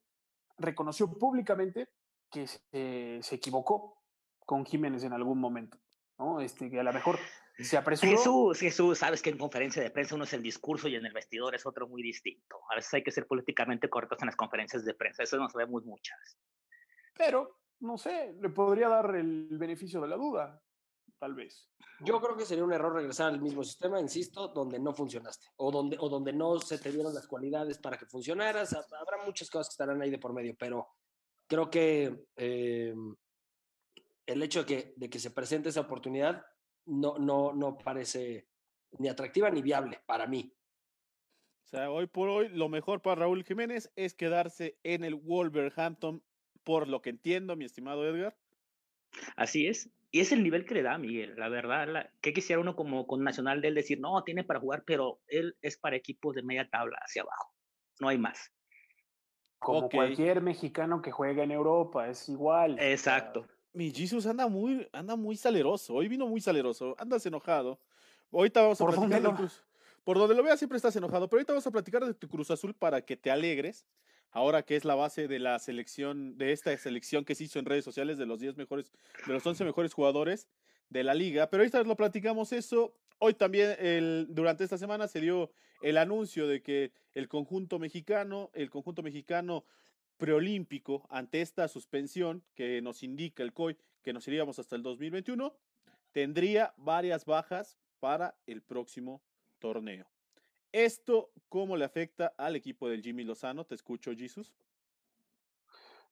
reconoció 0.59 1.13
públicamente 1.19 1.89
que 2.31 2.47
se, 2.47 3.19
se 3.21 3.35
equivocó 3.35 4.01
con 4.39 4.65
Jiménez 4.65 5.03
en 5.03 5.13
algún 5.13 5.41
momento, 5.41 5.77
¿no? 6.21 6.41
Este, 6.41 6.71
que 6.71 6.79
a 6.79 6.85
lo 6.85 6.93
mejor 6.93 7.19
se 7.59 7.77
apresuró. 7.77 8.13
Jesús, 8.13 8.61
Jesús, 8.61 8.99
sabes 8.99 9.23
que 9.23 9.31
en 9.31 9.39
conferencia 9.39 9.83
de 9.83 9.91
prensa 9.91 10.15
uno 10.15 10.23
es 10.23 10.33
el 10.35 10.43
discurso 10.43 10.87
y 10.87 10.95
en 10.95 11.05
el 11.05 11.13
vestidor 11.13 11.57
es 11.57 11.67
otro 11.67 11.89
muy 11.89 12.01
distinto. 12.01 12.61
A 12.71 12.77
veces 12.77 12.95
hay 12.95 13.03
que 13.03 13.11
ser 13.11 13.27
políticamente 13.27 13.91
correctos 13.91 14.23
en 14.23 14.27
las 14.27 14.37
conferencias 14.37 14.85
de 14.85 14.95
prensa, 14.95 15.25
eso 15.25 15.37
nos 15.37 15.53
vemos 15.53 15.85
muchas. 15.85 16.39
Pero, 17.13 17.59
no 17.81 17.99
sé, 17.99 18.37
le 18.41 18.51
podría 18.51 18.89
dar 18.89 19.17
el 19.17 19.49
beneficio 19.59 20.01
de 20.01 20.07
la 20.07 20.17
duda, 20.17 20.63
tal 21.19 21.35
vez. 21.35 21.69
Yo 22.01 22.21
creo 22.21 22.37
que 22.37 22.45
sería 22.45 22.65
un 22.65 22.73
error 22.73 22.95
regresar 22.95 23.33
al 23.33 23.41
mismo 23.41 23.65
sistema, 23.65 24.01
insisto, 24.01 24.49
donde 24.49 24.79
no 24.79 24.93
funcionaste 24.93 25.47
o 25.57 25.71
donde, 25.71 25.97
o 25.99 26.09
donde 26.09 26.33
no 26.33 26.59
se 26.61 26.79
te 26.79 26.93
dieron 26.93 27.15
las 27.15 27.27
cualidades 27.27 27.79
para 27.79 27.97
que 27.97 28.07
funcionaras. 28.07 28.73
Habrá 28.73 29.25
muchas 29.25 29.51
cosas 29.51 29.69
que 29.69 29.73
estarán 29.73 30.03
ahí 30.03 30.11
de 30.11 30.19
por 30.19 30.33
medio, 30.33 30.55
pero 30.59 30.89
creo 31.47 31.71
que 31.71 32.27
eh, 32.37 32.95
el 34.27 34.43
hecho 34.43 34.61
de 34.61 34.67
que, 34.67 34.95
de 34.97 35.09
que 35.09 35.19
se 35.19 35.31
presente 35.31 35.71
esa 35.71 35.81
oportunidad 35.81 36.45
no, 36.87 37.19
no, 37.19 37.53
no 37.53 37.79
parece 37.79 38.49
ni 38.99 39.09
atractiva 39.09 39.51
ni 39.51 39.63
viable 39.63 40.01
para 40.07 40.27
mí. 40.27 40.53
O 41.65 41.69
sea, 41.69 41.91
hoy 41.91 42.07
por 42.07 42.29
hoy 42.29 42.49
lo 42.49 42.69
mejor 42.69 43.03
para 43.03 43.23
Raúl 43.23 43.45
Jiménez 43.45 43.91
es 43.97 44.15
quedarse 44.15 44.79
en 44.85 45.03
el 45.03 45.17
Wolverhampton, 45.17 46.23
por 46.63 46.87
lo 46.87 47.03
que 47.03 47.11
entiendo, 47.11 47.57
mi 47.57 47.65
estimado 47.65 48.07
Edgar. 48.07 48.37
Así 49.37 49.67
es. 49.67 49.91
Y 50.17 50.21
es 50.21 50.33
el 50.33 50.43
nivel 50.43 50.65
que 50.65 50.73
le 50.73 50.83
da 50.83 50.97
Miguel, 50.97 51.35
la 51.37 51.51
verdad. 51.51 51.87
La, 51.87 52.11
que 52.23 52.33
quisiera 52.33 52.59
uno 52.59 52.75
como 52.75 53.07
con 53.07 53.23
Nacional 53.23 53.61
de 53.61 53.69
él 53.69 53.75
decir, 53.75 54.01
no, 54.01 54.25
tiene 54.25 54.45
para 54.45 54.61
jugar, 54.61 54.83
pero 54.87 55.21
él 55.27 55.59
es 55.61 55.77
para 55.77 55.95
equipos 55.95 56.35
de 56.35 56.43
media 56.43 56.67
tabla 56.71 56.97
hacia 57.03 57.21
abajo. 57.21 57.53
No 58.01 58.09
hay 58.09 58.17
más. 58.17 58.51
Como 59.59 59.81
Okay. 59.81 59.99
cualquier 59.99 60.41
mexicano 60.41 61.03
que 61.03 61.13
juega 61.13 61.43
en 61.45 61.51
Europa, 61.51 62.09
es 62.09 62.31
igual. 62.31 62.79
Exacto. 62.81 63.47
Mi 63.75 63.91
Jesus 63.91 64.25
anda 64.25 64.49
muy, 64.49 64.89
anda 64.91 65.17
muy 65.17 65.37
saleroso. 65.37 65.93
Hoy 65.93 66.09
vino 66.09 66.27
muy 66.27 66.41
saleroso. 66.41 66.95
Andas 66.99 67.27
enojado. 67.27 67.79
Ahorita 68.33 68.63
vamos 68.63 68.81
a 68.81 68.85
¿Por 68.87 68.95
platicar 68.95 69.21
dónde 69.21 69.29
lo- 69.33 69.37
Cruz. 69.37 69.65
Por 70.03 70.17
donde 70.17 70.35
lo 70.35 70.43
veas 70.43 70.59
siempre 70.59 70.77
estás 70.77 70.97
enojado. 70.97 71.29
Pero 71.29 71.41
ahorita 71.41 71.53
vamos 71.53 71.67
a 71.67 71.71
platicar 71.71 72.03
de 72.07 72.15
tu 72.15 72.27
Cruz 72.27 72.51
Azul 72.51 72.73
para 72.75 73.03
que 73.03 73.19
te 73.19 73.31
alegres. 73.31 73.87
Ahora 74.31 74.63
que 74.63 74.77
es 74.77 74.85
la 74.85 74.95
base 74.95 75.29
de 75.29 75.39
la 75.39 75.59
selección, 75.59 76.37
de 76.37 76.53
esta 76.53 76.77
selección 76.77 77.25
que 77.25 77.35
se 77.35 77.45
hizo 77.45 77.59
en 77.59 77.65
redes 77.65 77.85
sociales 77.85 78.19
de 78.19 78.27
los 78.27 78.41
10 78.41 78.57
mejores, 78.57 78.93
de 79.27 79.33
los 79.33 79.47
11 79.47 79.65
mejores 79.65 79.95
jugadores 79.95 80.49
de 80.91 81.05
la 81.05 81.15
liga. 81.15 81.49
Pero 81.49 81.63
ahorita 81.63 81.83
lo 81.83 81.97
platicamos 81.97 82.53
eso. 82.53 82.95
Hoy 83.19 83.35
también, 83.35 83.77
el, 83.79 84.27
durante 84.31 84.65
esta 84.65 84.79
semana, 84.79 85.09
se 85.09 85.21
dio 85.21 85.51
el 85.83 85.97
anuncio 85.97 86.47
de 86.47 86.63
que 86.63 86.93
el 87.15 87.29
conjunto 87.29 87.79
mexicano, 87.79 88.51
el 88.55 88.71
conjunto 88.71 89.03
mexicano 89.03 89.65
preolímpico 90.19 91.07
ante 91.11 91.41
esta 91.41 91.69
suspensión 91.69 92.43
que 92.55 92.81
nos 92.83 93.03
indica 93.03 93.43
el 93.43 93.53
COI 93.53 93.77
que 94.03 94.13
nos 94.13 94.27
iríamos 94.29 94.59
hasta 94.59 94.77
el 94.77 94.83
2021, 94.83 95.53
tendría 96.13 96.73
varias 96.77 97.25
bajas 97.25 97.77
para 97.99 98.37
el 98.47 98.63
próximo 98.63 99.21
torneo. 99.59 100.07
¿Esto 100.73 101.31
cómo 101.49 101.77
le 101.77 101.85
afecta 101.85 102.35
al 102.37 102.57
equipo 102.57 102.89
del 102.89 103.03
Jimmy 103.03 103.25
Lozano? 103.25 103.65
Te 103.65 103.75
escucho, 103.75 104.13
Jesus. 104.15 104.55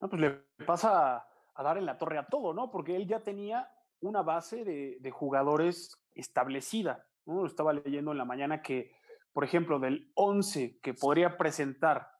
No, 0.00 0.08
pues 0.08 0.20
le 0.20 0.30
pasa 0.66 1.26
a, 1.54 1.62
dar 1.62 1.78
en 1.78 1.86
la 1.86 1.98
torre 1.98 2.18
a 2.18 2.26
todo, 2.26 2.52
¿no? 2.52 2.70
Porque 2.70 2.96
él 2.96 3.06
ya 3.06 3.20
tenía 3.20 3.70
una 4.00 4.22
base 4.22 4.64
de, 4.64 5.10
jugadores 5.10 5.96
establecida. 6.14 7.06
¿no? 7.26 7.46
Estaba 7.46 7.72
leyendo 7.72 8.12
en 8.12 8.18
la 8.18 8.24
mañana 8.24 8.62
que, 8.62 8.92
por 9.32 9.44
ejemplo, 9.44 9.78
del 9.78 10.10
11 10.14 10.80
que 10.80 10.94
podría 10.94 11.36
presentar 11.36 12.10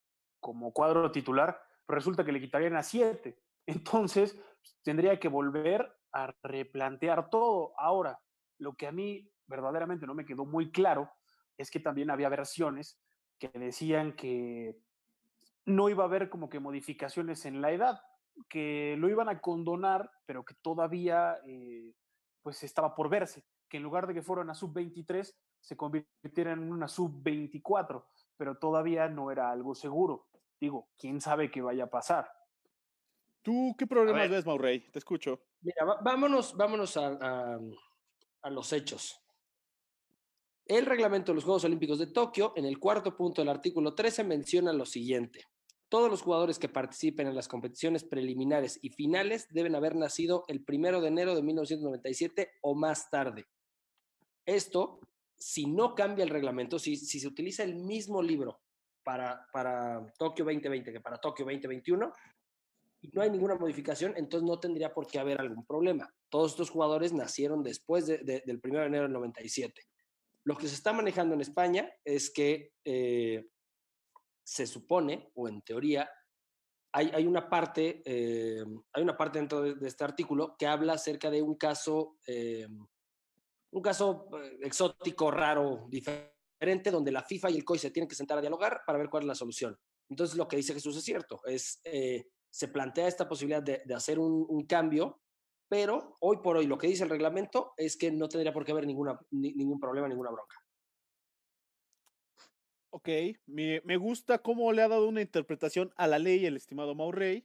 como 0.40 0.72
cuadro 0.72 1.10
titular, 1.10 1.60
pues 1.86 1.96
resulta 1.96 2.24
que 2.24 2.32
le 2.32 2.40
quitarían 2.40 2.76
a 2.76 2.82
7. 2.82 3.38
Entonces, 3.66 4.34
pues, 4.34 4.78
tendría 4.82 5.18
que 5.18 5.28
volver 5.28 5.94
a 6.12 6.34
replantear 6.42 7.28
todo. 7.28 7.72
Ahora, 7.78 8.20
lo 8.58 8.74
que 8.74 8.86
a 8.86 8.92
mí 8.92 9.30
verdaderamente 9.46 10.06
no 10.06 10.14
me 10.14 10.24
quedó 10.24 10.44
muy 10.44 10.70
claro 10.70 11.10
es 11.56 11.70
que 11.70 11.80
también 11.80 12.10
había 12.10 12.28
versiones 12.28 12.98
que 13.38 13.48
decían 13.48 14.14
que 14.16 14.76
no 15.66 15.88
iba 15.88 16.04
a 16.04 16.06
haber 16.06 16.28
como 16.30 16.48
que 16.48 16.60
modificaciones 16.60 17.44
en 17.46 17.60
la 17.60 17.72
edad, 17.72 18.00
que 18.48 18.96
lo 18.98 19.08
iban 19.08 19.28
a 19.28 19.40
condonar, 19.40 20.10
pero 20.26 20.44
que 20.44 20.54
todavía 20.54 21.38
eh, 21.46 21.94
pues 22.42 22.62
estaba 22.64 22.94
por 22.94 23.08
verse, 23.08 23.44
que 23.68 23.78
en 23.78 23.82
lugar 23.82 24.06
de 24.06 24.14
que 24.14 24.22
fueran 24.22 24.50
a 24.50 24.54
sub-23 24.54 25.34
se 25.60 25.76
convirtieran 25.76 26.62
en 26.62 26.72
una 26.72 26.88
sub-24, 26.88 28.04
pero 28.36 28.56
todavía 28.58 29.08
no 29.08 29.30
era 29.30 29.50
algo 29.50 29.74
seguro. 29.74 30.28
Digo, 30.60 30.88
quién 30.98 31.20
sabe 31.20 31.50
qué 31.50 31.62
vaya 31.62 31.84
a 31.84 31.90
pasar. 31.90 32.30
¿Tú 33.42 33.74
qué 33.78 33.86
problemas 33.86 34.22
ver. 34.22 34.30
ves, 34.30 34.46
Maurey? 34.46 34.80
Te 34.90 34.98
escucho. 34.98 35.40
Mira, 35.60 35.84
vámonos, 36.02 36.56
vámonos 36.56 36.96
a, 36.96 37.08
a- 37.20 37.60
a 38.42 38.50
los 38.50 38.72
hechos. 38.72 39.23
El 40.66 40.86
reglamento 40.86 41.32
de 41.32 41.36
los 41.36 41.44
Juegos 41.44 41.64
Olímpicos 41.64 41.98
de 41.98 42.06
Tokio, 42.06 42.52
en 42.56 42.64
el 42.64 42.78
cuarto 42.78 43.16
punto 43.16 43.42
del 43.42 43.50
artículo 43.50 43.94
13, 43.94 44.24
menciona 44.24 44.72
lo 44.72 44.86
siguiente. 44.86 45.42
Todos 45.90 46.10
los 46.10 46.22
jugadores 46.22 46.58
que 46.58 46.68
participen 46.70 47.26
en 47.26 47.34
las 47.34 47.48
competiciones 47.48 48.02
preliminares 48.04 48.78
y 48.82 48.88
finales 48.90 49.46
deben 49.50 49.74
haber 49.74 49.94
nacido 49.94 50.44
el 50.48 50.64
primero 50.64 51.00
de 51.00 51.08
enero 51.08 51.34
de 51.34 51.42
1997 51.42 52.50
o 52.62 52.74
más 52.74 53.10
tarde. 53.10 53.44
Esto, 54.46 55.00
si 55.36 55.66
no 55.66 55.94
cambia 55.94 56.22
el 56.24 56.30
reglamento, 56.30 56.78
si, 56.78 56.96
se 56.96 57.26
utiliza 57.28 57.62
el 57.62 57.74
mismo 57.76 58.22
libro 58.22 58.60
para, 59.04 59.46
para 59.52 60.06
Tokio 60.18 60.46
2020 60.46 60.92
que 60.92 61.00
para 61.00 61.18
Tokio 61.18 61.44
2021, 61.44 62.10
y 63.02 63.08
no 63.08 63.20
hay 63.20 63.30
ninguna 63.30 63.54
modificación, 63.56 64.14
entonces 64.16 64.48
no 64.48 64.58
tendría 64.58 64.94
por 64.94 65.06
qué 65.06 65.18
haber 65.18 65.38
algún 65.38 65.66
problema. 65.66 66.10
Todos 66.30 66.52
estos 66.52 66.70
jugadores 66.70 67.12
nacieron 67.12 67.62
después 67.62 68.06
de- 68.06 68.18
de- 68.18 68.42
del 68.46 68.60
1 68.64 68.80
de 68.80 68.86
enero 68.86 69.02
del 69.04 69.12
97. 69.12 69.82
Lo 70.44 70.56
que 70.56 70.68
se 70.68 70.74
está 70.74 70.92
manejando 70.92 71.34
en 71.34 71.40
España 71.40 71.90
es 72.04 72.30
que 72.30 72.74
eh, 72.84 73.46
se 74.42 74.66
supone, 74.66 75.30
o 75.34 75.48
en 75.48 75.62
teoría, 75.62 76.08
hay, 76.92 77.10
hay 77.14 77.26
una 77.26 77.48
parte, 77.48 78.02
eh, 78.04 78.62
hay 78.92 79.02
una 79.02 79.16
parte 79.16 79.38
dentro 79.38 79.62
de, 79.62 79.88
este 79.88 80.04
artículo 80.04 80.54
que 80.58 80.66
habla 80.66 80.92
acerca 80.92 81.30
de 81.30 81.40
un 81.40 81.56
caso, 81.56 82.18
eh, 82.26 82.68
un 83.72 83.82
caso 83.82 84.28
exótico, 84.60 85.30
raro, 85.30 85.86
diferente, 85.88 86.90
donde 86.90 87.10
la 87.10 87.22
FIFA 87.22 87.50
y 87.50 87.56
el 87.56 87.64
COI 87.64 87.78
se 87.78 87.90
tienen 87.90 88.08
que 88.08 88.14
sentar 88.14 88.38
a 88.38 88.42
dialogar 88.42 88.82
para 88.86 88.98
ver 88.98 89.08
cuál 89.08 89.22
es 89.22 89.28
la 89.28 89.34
solución. 89.34 89.76
Entonces, 90.10 90.36
lo 90.36 90.46
que 90.46 90.58
dice 90.58 90.74
Jesús 90.74 90.96
es 90.96 91.04
cierto, 91.04 91.40
es, 91.46 91.80
se 92.50 92.68
plantea 92.68 93.08
esta 93.08 93.26
posibilidad 93.26 93.62
de, 93.62 93.94
hacer 93.94 94.18
un 94.18 94.66
cambio, 94.66 95.23
pero 95.74 96.16
hoy 96.20 96.36
por 96.36 96.56
hoy 96.56 96.68
lo 96.68 96.78
que 96.78 96.86
dice 96.86 97.02
el 97.02 97.10
reglamento 97.10 97.72
es 97.76 97.96
que 97.96 98.12
no 98.12 98.28
tendría 98.28 98.52
por 98.52 98.64
qué 98.64 98.70
haber 98.70 98.86
ninguna, 98.86 99.18
ni- 99.32 99.54
ningún 99.54 99.80
problema, 99.80 100.06
ninguna 100.06 100.30
bronca. 100.30 100.54
Ok, 102.90 103.08
me, 103.46 103.80
me 103.84 103.96
gusta 103.96 104.38
cómo 104.38 104.72
le 104.72 104.82
ha 104.82 104.86
dado 104.88 105.08
una 105.08 105.20
interpretación 105.20 105.92
a 105.96 106.06
la 106.06 106.20
ley 106.20 106.46
el 106.46 106.54
estimado 106.54 106.94
Maurey. 106.94 107.44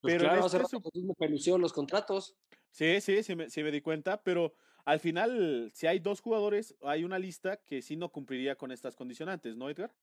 Pues 0.00 0.14
Pero 0.14 0.24
en 0.24 0.30
claro, 0.30 0.44
hace 0.46 0.56
este 0.56 0.78
Jesús 0.78 1.04
me 1.04 1.14
pelució 1.14 1.58
los 1.58 1.72
contratos. 1.72 2.36
Sí, 2.72 3.00
sí, 3.00 3.22
sí 3.22 3.36
me, 3.36 3.48
sí 3.48 3.62
me 3.62 3.70
di 3.70 3.80
cuenta, 3.82 4.20
pero 4.24 4.52
al 4.84 4.98
final, 4.98 5.70
si 5.72 5.86
hay 5.86 6.00
dos 6.00 6.20
jugadores, 6.20 6.76
hay 6.82 7.04
una 7.04 7.20
lista 7.20 7.56
que 7.58 7.82
sí 7.82 7.94
no 7.94 8.08
cumpliría 8.08 8.56
con 8.56 8.72
estas 8.72 8.96
condicionantes, 8.96 9.56
¿no, 9.56 9.70
Edgar? 9.70 9.94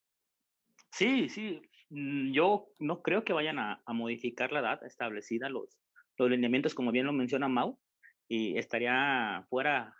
Sí, 0.91 1.27
sí. 1.27 1.61
mm, 1.89 2.31
Yo 2.31 2.69
no 2.79 3.01
creo 3.01 3.25
que 3.25 3.33
vayan 3.33 3.59
a, 3.59 3.83
a 3.85 3.91
modificar 3.91 4.53
la 4.53 4.61
edad 4.61 4.85
establecida, 4.85 5.49
los, 5.49 5.77
los 6.17 6.29
lineamientos, 6.29 6.73
como 6.73 6.91
bien 6.91 7.05
lo 7.05 7.13
menciona 7.13 7.47
Mau, 7.47 7.79
y 8.27 8.57
estaría 8.57 9.45
fuera, 9.49 9.95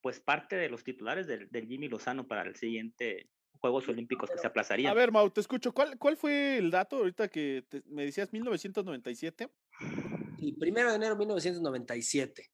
pues, 0.00 0.20
parte 0.20 0.56
de 0.56 0.68
los 0.68 0.82
titulares 0.84 1.26
del, 1.26 1.48
del 1.50 1.66
Jimmy 1.66 1.88
Lozano 1.88 2.26
para 2.26 2.42
el 2.42 2.56
siguiente 2.56 3.30
Juegos 3.60 3.88
Olímpicos 3.88 4.30
que 4.30 4.38
se 4.38 4.46
A 4.46 4.50
aplazarían. 4.50 4.94
ver, 4.94 5.12
Mau, 5.12 5.28
te 5.30 5.40
escucho. 5.40 5.72
¿Cuál, 5.72 5.98
cuál 5.98 6.16
fue 6.16 6.56
el 6.56 6.70
dato 6.70 6.96
ahorita 6.96 7.28
que 7.28 7.64
te- 7.68 7.82
me 7.86 8.04
decías 8.06 8.32
1997? 8.32 9.48
Y 10.38 10.52
primero 10.58 10.88
de 10.90 10.96
enero 10.96 11.14
de 11.14 11.18
1997. 11.18 12.50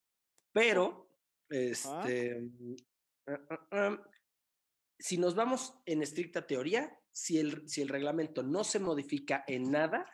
Pero, 0.52 1.08
este, 1.48 2.42
ah, 3.28 3.38
ah, 3.50 3.68
ah, 3.70 4.02
si 4.98 5.18
nos 5.18 5.34
vamos 5.34 5.74
en 5.86 6.02
estricta 6.02 6.46
teoría, 6.46 6.98
si 7.12 7.38
el, 7.38 7.68
si 7.68 7.82
el 7.82 7.88
reglamento 7.88 8.42
no 8.42 8.64
se 8.64 8.80
modifica 8.80 9.44
en 9.46 9.70
nada, 9.70 10.10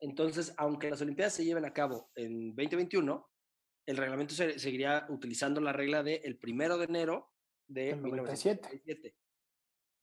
entonces, 0.00 0.54
aunque 0.56 0.90
las 0.90 1.00
Olimpiadas 1.02 1.34
se 1.34 1.44
lleven 1.44 1.64
a 1.64 1.72
cabo 1.72 2.10
en 2.14 2.54
2021, 2.54 3.28
el 3.86 3.96
reglamento 3.96 4.34
se- 4.34 4.58
seguiría 4.58 5.06
utilizando 5.08 5.60
la 5.60 5.72
regla 5.72 6.02
de 6.02 6.16
el 6.16 6.38
primero 6.38 6.78
de 6.78 6.84
enero 6.84 7.30
de 7.66 7.86
Del 7.94 8.02
97. 8.02 8.68
1997. 8.68 9.16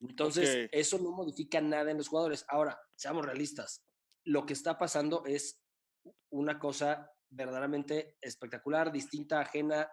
Entonces, 0.00 0.68
eso 0.72 0.98
no 0.98 1.10
modifica 1.10 1.60
nada 1.60 1.90
en 1.90 1.96
los 1.98 2.08
jugadores. 2.08 2.44
Ahora, 2.48 2.78
seamos 2.94 3.24
realistas. 3.26 3.84
Lo 4.24 4.46
que 4.46 4.52
está 4.52 4.78
pasando 4.78 5.24
es 5.26 5.60
una 6.30 6.58
cosa 6.58 7.10
verdaderamente 7.30 8.16
espectacular, 8.20 8.92
distinta, 8.92 9.40
ajena, 9.40 9.90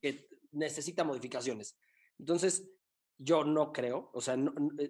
que 0.00 0.28
necesita 0.52 1.04
modificaciones. 1.04 1.78
Entonces, 2.18 2.68
yo 3.18 3.42
no 3.42 3.72
creo, 3.72 4.10
o 4.12 4.20
sea, 4.20 4.36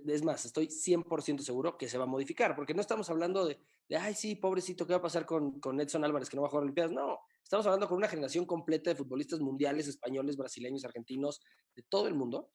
es 0.06 0.22
más, 0.22 0.44
estoy 0.44 0.66
100% 0.66 1.40
seguro 1.40 1.78
que 1.78 1.88
se 1.88 1.96
va 1.96 2.04
a 2.04 2.08
modificar, 2.08 2.54
porque 2.54 2.74
no 2.74 2.82
estamos 2.82 3.08
hablando 3.08 3.46
de, 3.46 3.58
de, 3.88 3.96
ay, 3.96 4.14
sí, 4.14 4.36
pobrecito, 4.36 4.86
¿qué 4.86 4.92
va 4.92 4.98
a 4.98 5.02
pasar 5.02 5.24
con, 5.24 5.58
con 5.60 5.80
Edson 5.80 6.04
Álvarez 6.04 6.28
que 6.28 6.36
no 6.36 6.42
va 6.42 6.48
a 6.48 6.50
jugar 6.50 6.64
Olimpiadas? 6.64 6.92
No, 6.92 7.20
estamos 7.42 7.64
hablando 7.64 7.88
con 7.88 7.96
una 7.96 8.08
generación 8.08 8.44
completa 8.44 8.90
de 8.90 8.96
futbolistas 8.96 9.40
mundiales, 9.40 9.88
españoles, 9.88 10.36
brasileños, 10.36 10.84
argentinos, 10.84 11.40
de 11.74 11.82
todo 11.88 12.06
el 12.06 12.14
mundo, 12.14 12.52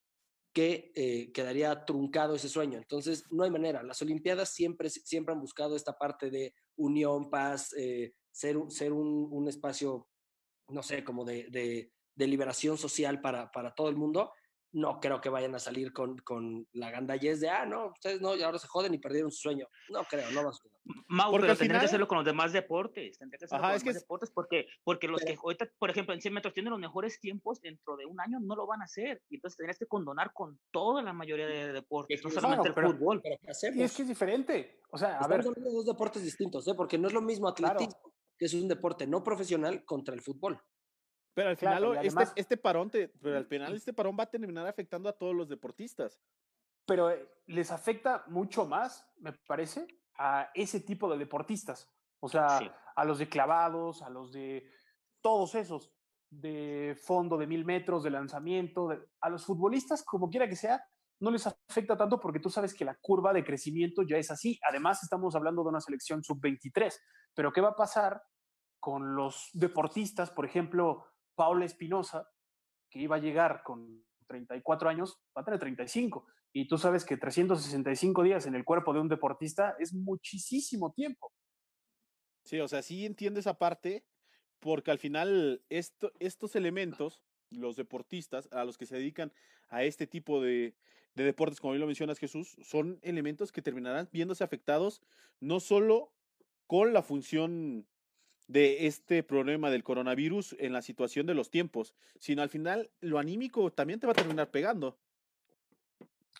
que 0.53 0.91
eh, 0.93 1.32
quedaría 1.32 1.86
truncado 1.86 2.36
ese 2.36 2.49
sueño. 2.49 2.78
Entonces, 2.78 3.26
no 3.32 3.43
hay 3.43 3.49
manera. 3.49 3.82
Las 3.82 3.99
Olimpiadas 4.03 4.49
siempre, 4.53 4.91
siempre 4.91 5.34
han 5.34 5.41
buscado 5.41 5.76
esta 5.76 5.97
parte 5.97 6.30
de 6.30 6.53
unión, 6.76 7.32
paz, 7.32 7.74
eh, 7.76 8.13
ser, 8.32 8.57
ser 8.69 8.93
un, 8.93 9.28
un, 9.32 9.47
espacio, 9.47 10.07
no 10.67 10.84
sé, 10.84 11.03
como 11.03 11.26
de, 11.26 11.47
de, 11.49 11.91
de 12.13 12.28
liberación 12.28 12.78
social 12.78 13.19
para, 13.21 13.51
para 13.51 13.74
todo 13.74 13.89
el 13.89 13.95
mundo 13.95 14.32
no 14.74 14.99
creo 14.99 15.21
que 15.21 15.30
vayan 15.30 15.53
a 15.55 15.59
salir 15.59 15.93
con, 15.93 16.17
con 16.19 16.67
la 16.74 16.89
gandallez 16.89 17.39
de, 17.39 17.49
ah, 17.49 17.65
no, 17.65 17.88
ustedes 17.88 18.21
no, 18.21 18.36
y 18.36 18.41
ahora 18.41 18.57
se 18.57 18.67
joden 18.67 18.93
y 18.93 18.97
perdieron 18.97 19.32
su 19.32 19.41
sueño. 19.41 19.67
No 19.89 20.03
creo, 20.03 20.30
no 20.32 20.43
va 20.43 20.49
a 20.49 20.53
suceder. 20.53 20.74
Mau, 21.07 21.32
porque 21.32 21.45
pero 21.45 21.57
tendría 21.57 21.80
que 21.80 21.86
hacerlo 21.86 22.07
con 22.07 22.17
los 22.17 22.26
demás 22.26 22.51
deportes. 22.51 23.17
Tendría 23.17 23.38
que 23.38 23.45
hacerlo 23.45 23.61
con 23.61 23.71
los 23.71 23.84
demás 23.84 24.01
deportes 24.01 24.32
porque, 24.32 24.67
porque 24.84 25.07
los 25.07 25.21
que 25.21 25.38
ahorita, 25.41 25.69
por 25.78 25.89
ejemplo, 25.89 26.13
en 26.13 26.21
100 26.21 26.34
metros 26.34 26.53
tienen 26.53 26.71
los 26.71 26.80
mejores 26.80 27.19
tiempos 27.19 27.61
dentro 27.61 27.95
de 27.95 28.05
un 28.05 28.19
año, 28.19 28.39
no 28.39 28.55
lo 28.55 28.65
van 28.65 28.82
a 28.82 28.86
hacer. 28.86 29.21
Y 29.30 29.36
entonces 29.36 29.57
tendrías 29.57 29.78
que 29.78 29.86
condonar 29.86 30.34
con 30.34 30.59
toda 30.71 31.01
la 31.03 31.13
mayoría 31.13 31.45
de 31.45 31.71
deportes, 31.71 32.24
no 32.24 32.32
solamente 32.32 32.69
el 32.69 32.74
fútbol. 32.74 33.21
Pero 33.21 33.38
Y 33.76 33.84
es 33.84 33.95
que 33.95 34.01
es 34.01 34.07
diferente. 34.07 34.82
O 34.89 34.97
sea, 34.97 35.19
a 35.19 35.28
ver. 35.28 35.43
Son 35.43 35.53
dos 35.55 35.86
deportes 35.86 36.24
distintos, 36.24 36.67
¿eh? 36.67 36.74
porque 36.76 36.97
no 36.97 37.07
es 37.07 37.13
lo 37.13 37.21
mismo 37.21 37.47
atletismo, 37.47 38.13
que 38.38 38.45
es 38.45 38.53
un 38.53 38.67
deporte 38.67 39.05
no 39.05 39.24
profesional, 39.24 39.86
contra 39.86 40.15
el 40.15 40.21
fútbol. 40.21 40.59
Pero 41.34 41.49
al 41.49 41.57
final, 41.57 41.97
este, 42.03 42.23
este, 42.36 42.57
parón 42.57 42.91
pero 42.91 43.38
al 43.38 43.45
final 43.45 43.73
este 43.73 43.93
parón 43.93 44.15
va 44.19 44.23
a 44.23 44.29
terminar 44.29 44.67
afectando 44.67 45.09
a 45.09 45.13
todos 45.13 45.36
los 45.36 45.49
deportistas. 45.49 46.19
Pero 46.86 47.09
eh, 47.09 47.27
les 47.47 47.71
afecta 47.71 48.23
mucho 48.27 48.65
más, 48.65 49.09
me 49.17 49.34
parece, 49.34 49.88
a 50.17 50.51
ese 50.53 50.79
tipo 50.81 51.09
de 51.11 51.17
deportistas. 51.17 51.89
O 52.19 52.29
sea, 52.29 52.59
a 52.95 53.05
los 53.05 53.19
de 53.19 53.27
clavados, 53.27 54.01
a 54.01 54.09
los 54.09 54.31
de 54.31 54.69
todos 55.21 55.55
esos, 55.55 55.91
de 56.29 56.97
fondo 57.01 57.38
de 57.38 57.47
mil 57.47 57.65
metros, 57.65 58.03
de 58.03 58.11
lanzamiento, 58.11 58.89
a 59.19 59.29
los 59.29 59.45
futbolistas, 59.45 60.03
como 60.03 60.29
quiera 60.29 60.47
que 60.47 60.55
sea, 60.55 60.86
no 61.19 61.31
les 61.31 61.47
afecta 61.47 61.97
tanto 61.97 62.19
porque 62.19 62.39
tú 62.39 62.49
sabes 62.49 62.73
que 62.73 62.86
la 62.86 62.95
curva 62.95 63.34
de 63.34 63.43
crecimiento 63.43 64.03
ya 64.03 64.17
es 64.17 64.29
así. 64.29 64.59
Además, 64.67 65.01
estamos 65.03 65.36
hablando 65.36 65.63
de 65.63 65.69
una 65.69 65.81
selección 65.81 66.23
sub-23. 66.23 66.93
Pero 67.34 67.51
¿qué 67.51 67.61
va 67.61 67.69
a 67.69 67.75
pasar 67.75 68.21
con 68.84 69.15
los 69.15 69.49
deportistas, 69.53 70.29
por 70.29 70.45
ejemplo, 70.45 71.05
Paula 71.36 71.65
Espinosa, 71.65 72.29
que 72.89 72.99
iba 72.99 73.15
a 73.15 73.19
llegar 73.19 73.63
con 73.63 74.03
34 74.27 74.89
años, 74.89 75.21
va 75.36 75.41
a 75.41 75.45
tener 75.45 75.59
35. 75.59 76.25
Y 76.53 76.67
tú 76.67 76.77
sabes 76.77 77.03
que 77.05 77.17
365 77.17 78.23
días 78.23 78.45
en 78.45 78.55
el 78.55 78.63
cuerpo 78.63 78.93
de 78.93 78.99
un 78.99 79.09
deportista 79.09 79.75
es 79.79 79.93
muchísimo 79.93 80.91
tiempo. 80.93 81.31
Sí, 82.43 82.59
o 82.59 82.67
sea, 82.67 82.81
sí 82.81 83.05
entiendo 83.05 83.39
esa 83.39 83.57
parte, 83.57 84.05
porque 84.59 84.91
al 84.91 84.99
final 84.99 85.63
esto, 85.69 86.11
estos 86.19 86.55
elementos, 86.55 87.23
los 87.49 87.75
deportistas, 87.75 88.49
a 88.51 88.65
los 88.65 88.77
que 88.77 88.86
se 88.86 88.97
dedican 88.97 89.31
a 89.69 89.84
este 89.84 90.07
tipo 90.07 90.41
de, 90.41 90.75
de 91.15 91.23
deportes, 91.23 91.59
como 91.59 91.73
bien 91.73 91.81
lo 91.81 91.88
mencionas 91.88 92.19
Jesús, 92.19 92.55
son 92.61 92.99
elementos 93.01 93.51
que 93.51 93.61
terminarán 93.61 94.09
viéndose 94.11 94.43
afectados 94.43 95.01
no 95.39 95.59
solo 95.59 96.13
con 96.67 96.93
la 96.93 97.01
función 97.01 97.88
de 98.47 98.87
este 98.87 99.23
problema 99.23 99.69
del 99.69 99.83
coronavirus 99.83 100.55
en 100.59 100.73
la 100.73 100.81
situación 100.81 101.25
de 101.25 101.33
los 101.33 101.49
tiempos, 101.49 101.95
sino 102.19 102.41
al 102.41 102.49
final 102.49 102.91
lo 102.99 103.19
anímico 103.19 103.71
también 103.71 103.99
te 103.99 104.07
va 104.07 104.11
a 104.11 104.15
terminar 104.15 104.51
pegando. 104.51 104.97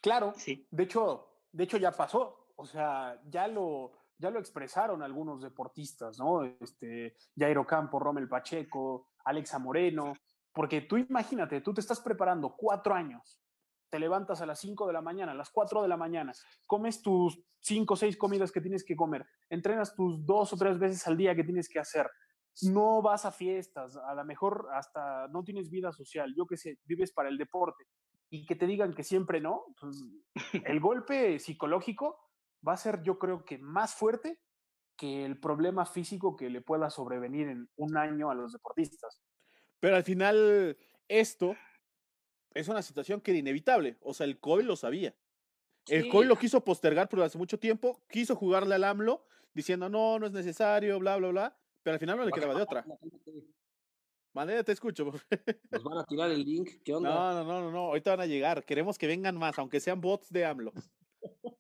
Claro, 0.02 0.34
sí. 0.36 0.68
De 0.70 0.84
hecho, 0.84 1.28
de 1.52 1.64
hecho 1.64 1.78
ya 1.78 1.92
pasó, 1.92 2.48
o 2.56 2.66
sea, 2.66 3.22
ya 3.30 3.48
lo, 3.48 3.94
ya 4.18 4.30
lo 4.30 4.40
expresaron 4.40 5.02
algunos 5.02 5.42
deportistas, 5.42 6.20
¿no? 6.20 6.44
Este, 6.44 7.16
Jairo 7.38 7.66
Campo, 7.66 8.00
Rommel 8.00 8.28
Pacheco, 8.28 9.08
Alexa 9.26 9.60
Moreno, 9.60 10.14
porque 10.54 10.82
tú 10.82 10.98
imagínate, 10.98 11.62
tú 11.62 11.74
te 11.74 11.82
estás 11.82 12.00
preparando 12.00 12.56
cuatro 12.56 12.94
años, 12.94 13.40
te 13.94 14.00
levantas 14.00 14.42
a 14.42 14.48
las 14.48 14.60
cinco 14.60 14.88
de 14.88 14.94
la 14.94 15.04
mañana, 15.04 15.34
a 15.34 15.36
las 15.36 15.52
cuatro 15.52 15.84
de 15.84 15.88
la 15.88 15.98
mañana, 15.98 16.34
comes 16.66 17.04
tus 17.04 17.40
cinco 17.60 17.94
o 17.94 17.96
seis 17.96 18.18
comidas 18.18 18.52
que 18.52 18.60
tienes 18.60 18.84
que 18.84 18.96
comer, 18.96 19.24
entrenas 19.52 19.94
tus 19.94 20.26
dos 20.26 20.52
o 20.52 20.58
tres 20.58 20.80
veces 20.80 21.06
al 21.06 21.16
día 21.16 21.36
que 21.36 21.44
tienes 21.44 21.70
que 21.70 21.78
hacer, 21.78 22.10
no 22.64 23.04
vas 23.04 23.24
a 23.26 23.32
fiestas, 23.32 23.96
a 23.96 24.16
lo 24.16 24.26
mejor 24.26 24.68
hasta 24.74 25.28
no 25.28 25.44
tienes 25.44 25.70
vida 25.70 25.92
social, 25.92 26.34
yo 26.36 26.48
qué 26.48 26.58
sé, 26.58 26.80
vives 26.86 27.14
para 27.14 27.30
el 27.30 27.38
deporte 27.38 27.84
y 28.32 28.48
que 28.48 28.56
te 28.56 28.66
digan 28.66 28.96
que 28.96 29.04
siempre 29.04 29.40
no, 29.40 29.64
pues, 29.80 29.96
el 30.66 30.80
golpe 30.80 31.38
psicológico 31.38 32.18
va 32.68 32.74
a 32.74 32.78
ser 32.78 33.04
yo 33.04 33.20
creo 33.20 33.46
que 33.46 33.60
más 33.60 33.94
fuerte 33.94 34.40
que 34.98 35.24
el 35.24 35.40
problema 35.40 35.86
físico 35.86 36.36
que 36.36 36.50
le 36.50 36.62
pueda 36.62 36.90
sobrevenir 36.90 37.48
en 37.48 37.70
un 37.76 37.96
año 37.96 38.32
a 38.32 38.34
los 38.34 38.54
deportistas. 38.54 39.22
Pero 39.80 39.98
al 39.98 40.04
final 40.04 40.80
esto 41.08 41.56
es 42.54 42.68
una 42.68 42.82
situación 42.82 43.22
que 43.22 43.32
era 43.32 43.40
inevitable, 43.40 43.98
o 44.02 44.14
sea, 44.14 44.26
el 44.26 44.40
COI 44.40 44.64
lo 44.64 44.76
sabía. 44.76 45.16
El 45.88 46.10
COI 46.10 46.28
lo 46.28 46.38
quiso 46.38 46.64
postergar 46.64 47.10
por 47.10 47.22
hace 47.22 47.38
mucho 47.38 47.60
tiempo, 47.60 48.02
quiso 48.10 48.36
jugarle 48.36 48.76
al 48.76 48.84
AMLO 48.84 49.26
diciendo 49.54 49.90
no, 49.90 50.20
no 50.20 50.28
es 50.28 50.32
necesario, 50.32 50.98
bla, 51.00 51.18
bla, 51.18 51.30
bla, 51.30 51.58
pero 51.82 51.96
al 51.96 52.00
final 52.00 52.18
no 52.18 52.26
le 52.26 52.32
quedaba 52.32 52.56
de 52.56 52.62
otra. 52.62 52.86
Manera, 54.34 54.64
te 54.64 54.72
escucho. 54.72 55.06
Nos 55.06 55.84
van 55.84 55.98
a 56.00 56.06
tirar 56.06 56.32
el 56.32 56.44
link, 56.44 56.82
¿qué 56.84 56.94
onda? 56.96 57.10
No, 57.10 57.34
no, 57.34 57.44
no, 57.44 57.62
no, 57.62 57.72
no, 57.72 57.80
ahorita 57.80 58.12
van 58.12 58.22
a 58.22 58.26
llegar, 58.26 58.64
queremos 58.64 58.98
que 58.98 59.08
vengan 59.08 59.38
más, 59.38 59.60
aunque 59.60 59.80
sean 59.80 60.02
bots 60.02 60.32
de 60.32 60.46
AMLO. 60.46 60.74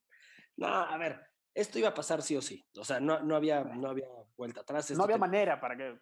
no, 0.57 0.67
a 0.67 0.97
ver, 0.97 1.19
esto 1.53 1.77
iba 1.77 1.89
a 1.89 1.93
pasar 1.93 2.21
sí 2.21 2.35
o 2.35 2.41
sí, 2.41 2.65
o 2.77 2.83
sea, 2.83 2.99
no, 2.99 3.21
no, 3.21 3.35
había, 3.35 3.63
no 3.63 3.89
había 3.89 4.07
vuelta 4.35 4.61
atrás. 4.61 4.89
No 4.91 5.03
había 5.03 5.17
manera 5.17 5.59
para 5.59 5.77
que... 5.77 5.99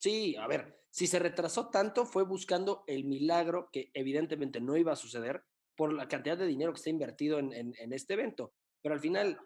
Sí, 0.00 0.34
a 0.36 0.48
ver, 0.48 0.82
si 0.90 1.06
se 1.06 1.20
retrasó 1.20 1.70
tanto 1.70 2.06
fue 2.06 2.24
buscando 2.24 2.82
el 2.88 3.04
milagro 3.04 3.68
que 3.72 3.90
evidentemente 3.94 4.60
no 4.60 4.76
iba 4.76 4.92
a 4.92 4.96
suceder, 4.96 5.44
por 5.80 5.94
la 5.94 6.08
cantidad 6.08 6.36
de 6.36 6.46
dinero 6.46 6.74
que 6.74 6.76
está 6.76 6.90
invertido 6.90 7.38
en, 7.38 7.54
en, 7.54 7.92
este 7.94 8.12
evento. 8.12 8.52
Pero 8.82 8.94
al 8.94 9.00
final, 9.00 9.40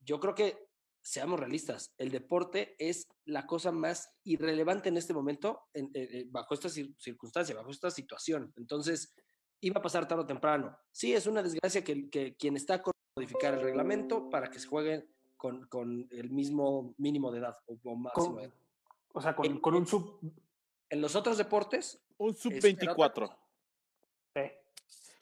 yo 0.00 0.18
creo 0.18 0.34
que, 0.34 0.66
seamos 1.04 1.38
realistas, 1.38 1.94
el 1.98 2.10
deporte 2.10 2.74
es 2.80 3.06
la 3.26 3.46
cosa 3.46 3.70
más 3.70 4.10
irrelevante 4.24 4.88
en 4.88 4.96
este 4.96 5.14
momento, 5.14 5.68
en, 5.72 5.84
eh, 5.94 6.08
eh, 6.12 6.26
bajo 6.28 6.54
esta 6.54 6.68
circunstancia, 6.68 7.54
bajo 7.54 7.70
esta 7.70 7.92
situación. 7.92 8.52
Entonces, 8.56 9.14
iba 9.60 9.78
a 9.78 9.82
pasar 9.82 10.08
tarde 10.08 10.24
o 10.24 10.26
temprano. 10.26 10.76
Sí, 10.90 11.12
es 11.12 11.28
una 11.28 11.44
desgracia 11.44 11.84
que, 11.84 12.10
que 12.10 12.34
quien 12.34 12.56
está 12.56 12.74
a 12.74 12.82
modificar 13.16 13.54
el 13.54 13.60
reglamento 13.60 14.28
para 14.30 14.50
que 14.50 14.58
se 14.58 14.66
juegue 14.66 15.06
con, 15.36 15.68
con 15.68 16.08
el 16.10 16.30
mismo 16.30 16.92
mínimo 16.98 17.30
de 17.30 17.38
edad 17.38 17.56
o, 17.66 17.94
máximo 17.94 18.38
de 18.38 18.46
edad. 18.46 18.54
O 19.18 19.20
sea, 19.20 19.34
con, 19.34 19.58
con 19.58 19.74
un 19.74 19.84
sub... 19.84 20.20
En 20.90 21.00
los 21.00 21.16
otros 21.16 21.36
deportes... 21.38 22.00
Un 22.18 22.36
sub-24. 22.36 23.36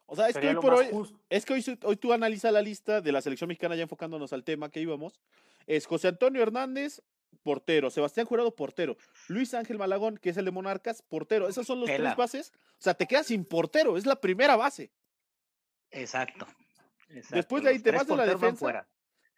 O 0.05 0.15
sea, 0.15 0.29
es 0.29 0.37
que 0.37 0.49
hoy 0.49 0.55
por 0.57 0.75
hoy, 0.75 0.91
es 1.31 1.47
que 1.47 1.55
hoy, 1.55 1.97
tú 1.97 2.13
analizas 2.13 2.53
la 2.53 2.61
lista 2.61 3.01
de 3.01 3.11
la 3.11 3.23
selección 3.23 3.49
mexicana 3.49 3.75
ya 3.75 3.85
enfocándonos 3.85 4.35
al 4.35 4.45
tema 4.45 4.71
que 4.71 4.81
íbamos. 4.81 5.19
Es 5.67 5.87
José 5.87 6.09
Antonio 6.09 6.43
Hernández, 6.43 7.01
portero. 7.43 7.91
Sebastián 7.91 8.27
Jurado, 8.27 8.55
portero. 8.55 8.99
Luis 9.29 9.55
Ángel 9.55 9.79
Malagón, 9.79 10.19
que 10.19 10.29
es 10.29 10.37
el 10.37 10.45
de 10.45 10.51
Monarcas, 10.51 11.01
portero. 11.01 11.49
Esos 11.49 11.67
son 11.67 11.81
los 11.81 11.89
tres 11.89 12.15
bases. 12.17 12.53
O 12.55 12.83
sea, 12.83 12.93
te 12.93 13.07
quedas 13.07 13.29
sin 13.29 13.47
portero. 13.47 13.97
Es 13.97 14.05
la 14.05 14.21
primera 14.21 14.57
base. 14.57 14.93
Exacto. 15.91 16.47
Después 17.31 17.65
de 17.65 17.71
ahí 17.71 17.79
te 17.79 17.93
vas 17.93 18.07
de 18.07 18.15
la 18.15 18.27
defensa. 18.27 18.87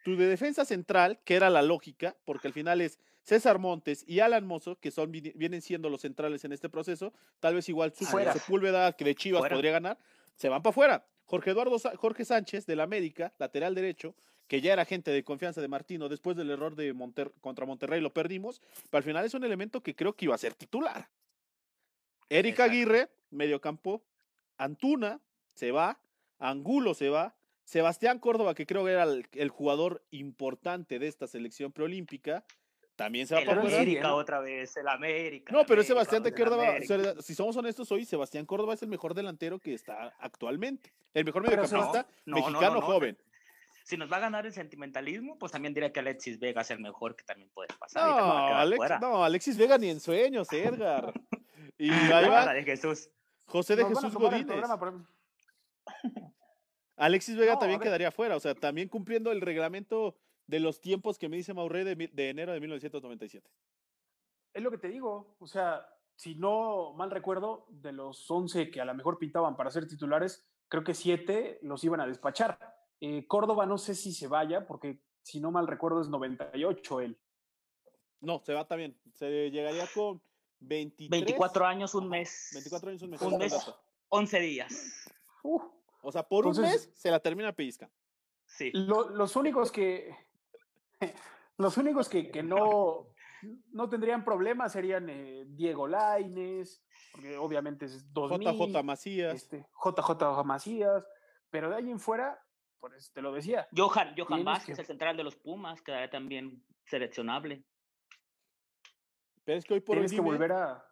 Tu 0.03 0.15
de 0.15 0.27
defensa 0.27 0.65
central, 0.65 1.19
que 1.25 1.35
era 1.35 1.49
la 1.49 1.61
lógica, 1.61 2.15
porque 2.25 2.47
al 2.47 2.53
final 2.53 2.81
es 2.81 2.99
César 3.21 3.59
Montes 3.59 4.03
y 4.07 4.21
Alan 4.21 4.45
Mozo, 4.45 4.79
que 4.79 4.91
son, 4.91 5.11
vienen 5.11 5.61
siendo 5.61 5.89
los 5.89 6.01
centrales 6.01 6.45
en 6.45 6.53
este 6.53 6.69
proceso. 6.69 7.13
Tal 7.39 7.55
vez 7.55 7.67
igual 7.69 7.93
su 7.93 8.05
Sepúlveda, 8.05 8.93
que 8.93 9.05
de 9.05 9.15
Chivas 9.15 9.49
podría 9.49 9.71
ganar 9.71 9.97
se 10.39 10.47
van 10.47 10.63
para 10.63 10.71
afuera. 10.71 11.05
Jorge 11.25 11.51
Eduardo 11.51 11.77
Jorge 11.97 12.25
Sánchez 12.25 12.65
del 12.65 12.79
América, 12.79 13.33
lateral 13.37 13.75
derecho, 13.75 14.15
que 14.47 14.61
ya 14.61 14.73
era 14.73 14.85
gente 14.85 15.11
de 15.11 15.23
confianza 15.23 15.61
de 15.61 15.67
Martino, 15.67 16.09
después 16.09 16.35
del 16.37 16.49
error 16.49 16.75
de 16.75 16.95
contra 17.41 17.65
Monterrey 17.65 18.01
lo 18.01 18.13
perdimos, 18.13 18.61
pero 18.89 18.99
al 18.99 19.03
final 19.03 19.25
es 19.25 19.33
un 19.33 19.43
elemento 19.43 19.83
que 19.83 19.95
creo 19.95 20.15
que 20.15 20.25
iba 20.25 20.33
a 20.33 20.39
ser 20.39 20.55
titular. 20.55 21.09
Erika 22.29 22.63
Aguirre, 22.63 23.09
mediocampo, 23.31 24.01
Antuna 24.57 25.19
se 25.53 25.71
va, 25.71 25.99
Angulo 26.39 26.93
se 26.93 27.09
va, 27.09 27.35
Sebastián 27.69 28.17
Córdoba, 28.17 28.55
que 28.55 28.65
creo 28.65 28.83
que 28.83 28.93
era 28.93 29.03
el 29.03 29.49
jugador 29.49 30.03
importante 30.09 30.97
de 30.97 31.07
esta 31.07 31.27
selección 31.27 31.71
preolímpica, 31.71 32.43
también 32.95 33.27
se 33.27 33.35
va 33.35 33.41
el 33.41 33.49
América 33.49 34.15
otra 34.15 34.39
vez, 34.39 34.75
el 34.75 34.87
América. 34.87 35.53
No, 35.53 35.67
pero 35.67 35.83
Sebastián 35.83 36.23
Córdoba, 36.35 36.77
si 37.21 37.35
somos 37.35 37.55
honestos 37.57 37.91
hoy, 37.91 38.05
Sebastián 38.05 38.47
Córdoba 38.47 38.73
es 38.73 38.81
el 38.81 38.89
mejor 38.89 39.13
delantero 39.13 39.59
que 39.59 39.75
está 39.75 40.15
actualmente. 40.19 40.91
El 41.13 41.25
mejor 41.25 41.43
mediocampista 41.43 42.07
mexicano 42.25 42.81
joven. 42.81 43.19
Si 43.83 43.97
nos 43.97 44.11
va 44.11 44.17
a 44.17 44.21
ganar 44.21 44.47
el 44.47 44.53
sentimentalismo, 44.53 45.37
pues 45.37 45.51
también 45.51 45.75
diría 45.75 45.93
que 45.93 45.99
Alexis 45.99 46.39
Vega 46.39 46.61
es 46.61 46.71
el 46.71 46.79
mejor 46.79 47.15
que 47.15 47.23
también 47.23 47.51
puede 47.53 47.69
pasar. 47.79 48.99
No, 48.99 49.23
Alexis 49.23 49.57
Vega 49.57 49.77
ni 49.77 49.91
en 49.91 49.99
sueños, 49.99 50.51
Edgar. 50.51 51.13
y 51.77 51.91
ahí 51.91 52.27
va. 52.27 52.51
de 52.51 52.63
Jesús. 52.63 53.11
José 53.45 53.75
de 53.75 53.85
Jesús 53.85 54.11
Godínez. 54.15 54.65
Alexis 56.99 57.37
Vega 57.37 57.53
No, 57.53 57.59
también 57.59 57.79
quedaría 57.79 58.11
fuera, 58.11 58.35
o 58.35 58.39
sea, 58.39 58.53
también 58.53 58.89
cumpliendo 58.89 59.31
el 59.31 59.41
reglamento 59.41 60.17
de 60.47 60.59
los 60.59 60.81
tiempos 60.81 61.17
que 61.17 61.29
me 61.29 61.37
dice 61.37 61.53
Maurré 61.53 61.83
de, 61.83 62.29
enero 62.29 62.51
de 62.51 62.59
1997. 62.59 63.49
Es 64.53 64.61
lo 64.63 64.69
que 64.69 64.77
te 64.77 64.89
digo, 64.89 65.35
o 65.39 65.47
sea, 65.47 65.87
si 66.15 66.35
no 66.35 66.93
mal 66.93 67.09
recuerdo, 67.09 67.67
de 67.69 67.93
los 67.93 68.29
11 68.29 68.69
que 68.69 68.81
a 68.81 68.85
lo 68.85 68.93
mejor 68.93 69.17
pintaban 69.17 69.55
para 69.55 69.71
ser 69.71 69.87
titulares, 69.87 70.45
creo 70.67 70.83
que 70.83 70.93
7 70.93 71.59
los 71.61 71.83
iban 71.83 72.01
a 72.01 72.07
despachar. 72.07 72.57
Eh, 72.99 73.25
Córdoba 73.27 73.65
no 73.65 73.77
sé 73.77 73.95
si 73.95 74.11
se 74.11 74.27
vaya, 74.27 74.67
porque 74.67 74.99
si 75.21 75.39
no 75.39 75.51
mal 75.51 75.67
recuerdo 75.67 76.01
es 76.01 76.09
98 76.09 77.01
él. 77.01 77.17
No, 78.19 78.41
se 78.43 78.53
va 78.53 78.67
también. 78.67 78.99
Se 79.13 79.49
llegaría 79.51 79.87
con 79.93 80.21
23. 80.59 81.09
24 81.09 81.65
años, 81.65 81.95
un 81.95 82.09
mes. 82.09 82.49
24 82.53 82.89
años, 82.89 83.01
un 83.03 83.09
mes. 83.11 83.21
Un 83.21 83.27
Esa 83.27 83.37
mes. 83.37 83.53
es 83.53 83.59
la 83.59 83.65
data. 83.65 83.81
11 84.09 84.39
días. 84.41 85.05
O 86.01 86.11
sea, 86.11 86.23
por 86.23 86.47
un 86.47 86.59
mes 86.61 86.89
se 86.93 87.11
la 87.11 87.19
termina 87.19 87.51
pellizcando. 87.53 87.93
Sí. 88.45 88.71
lo- 88.73 89.09
los 89.09 89.35
únicos 89.35 89.71
que 89.71 90.15
los 91.57 91.77
únicos 91.77 92.09
que, 92.09 92.31
que 92.31 92.41
no, 92.43 93.07
no 93.71 93.89
tendrían 93.89 94.23
problemas 94.25 94.71
serían 94.71 95.07
eh, 95.09 95.43
Diego 95.47 95.87
Laines, 95.87 96.81
porque 97.11 97.37
obviamente 97.37 97.85
es 97.85 98.11
2000, 98.13 98.47
JJ 98.69 98.83
Macías. 98.83 99.35
este, 99.35 99.67
JJ 99.83 100.43
Macías, 100.45 101.05
pero 101.49 101.69
de 101.69 101.75
ahí 101.75 101.91
en 101.91 101.99
fuera, 101.99 102.41
pues 102.79 103.11
te 103.11 103.21
lo 103.21 103.31
decía, 103.33 103.67
Johan, 103.75 104.15
Johan 104.17 104.43
Vázquez, 104.43 104.75
que- 104.77 104.81
el 104.81 104.87
central 104.87 105.15
de 105.17 105.23
los 105.23 105.35
Pumas, 105.35 105.81
quedaría 105.81 106.09
también 106.09 106.63
seleccionable. 106.85 107.63
Pero 109.43 109.57
es 109.57 109.65
que 109.65 109.73
hoy 109.75 109.79
por 109.81 109.95
hoy 109.97 110.01
tienes 110.05 110.11
que 110.13 110.21
volver 110.21 110.51
a... 110.53 110.85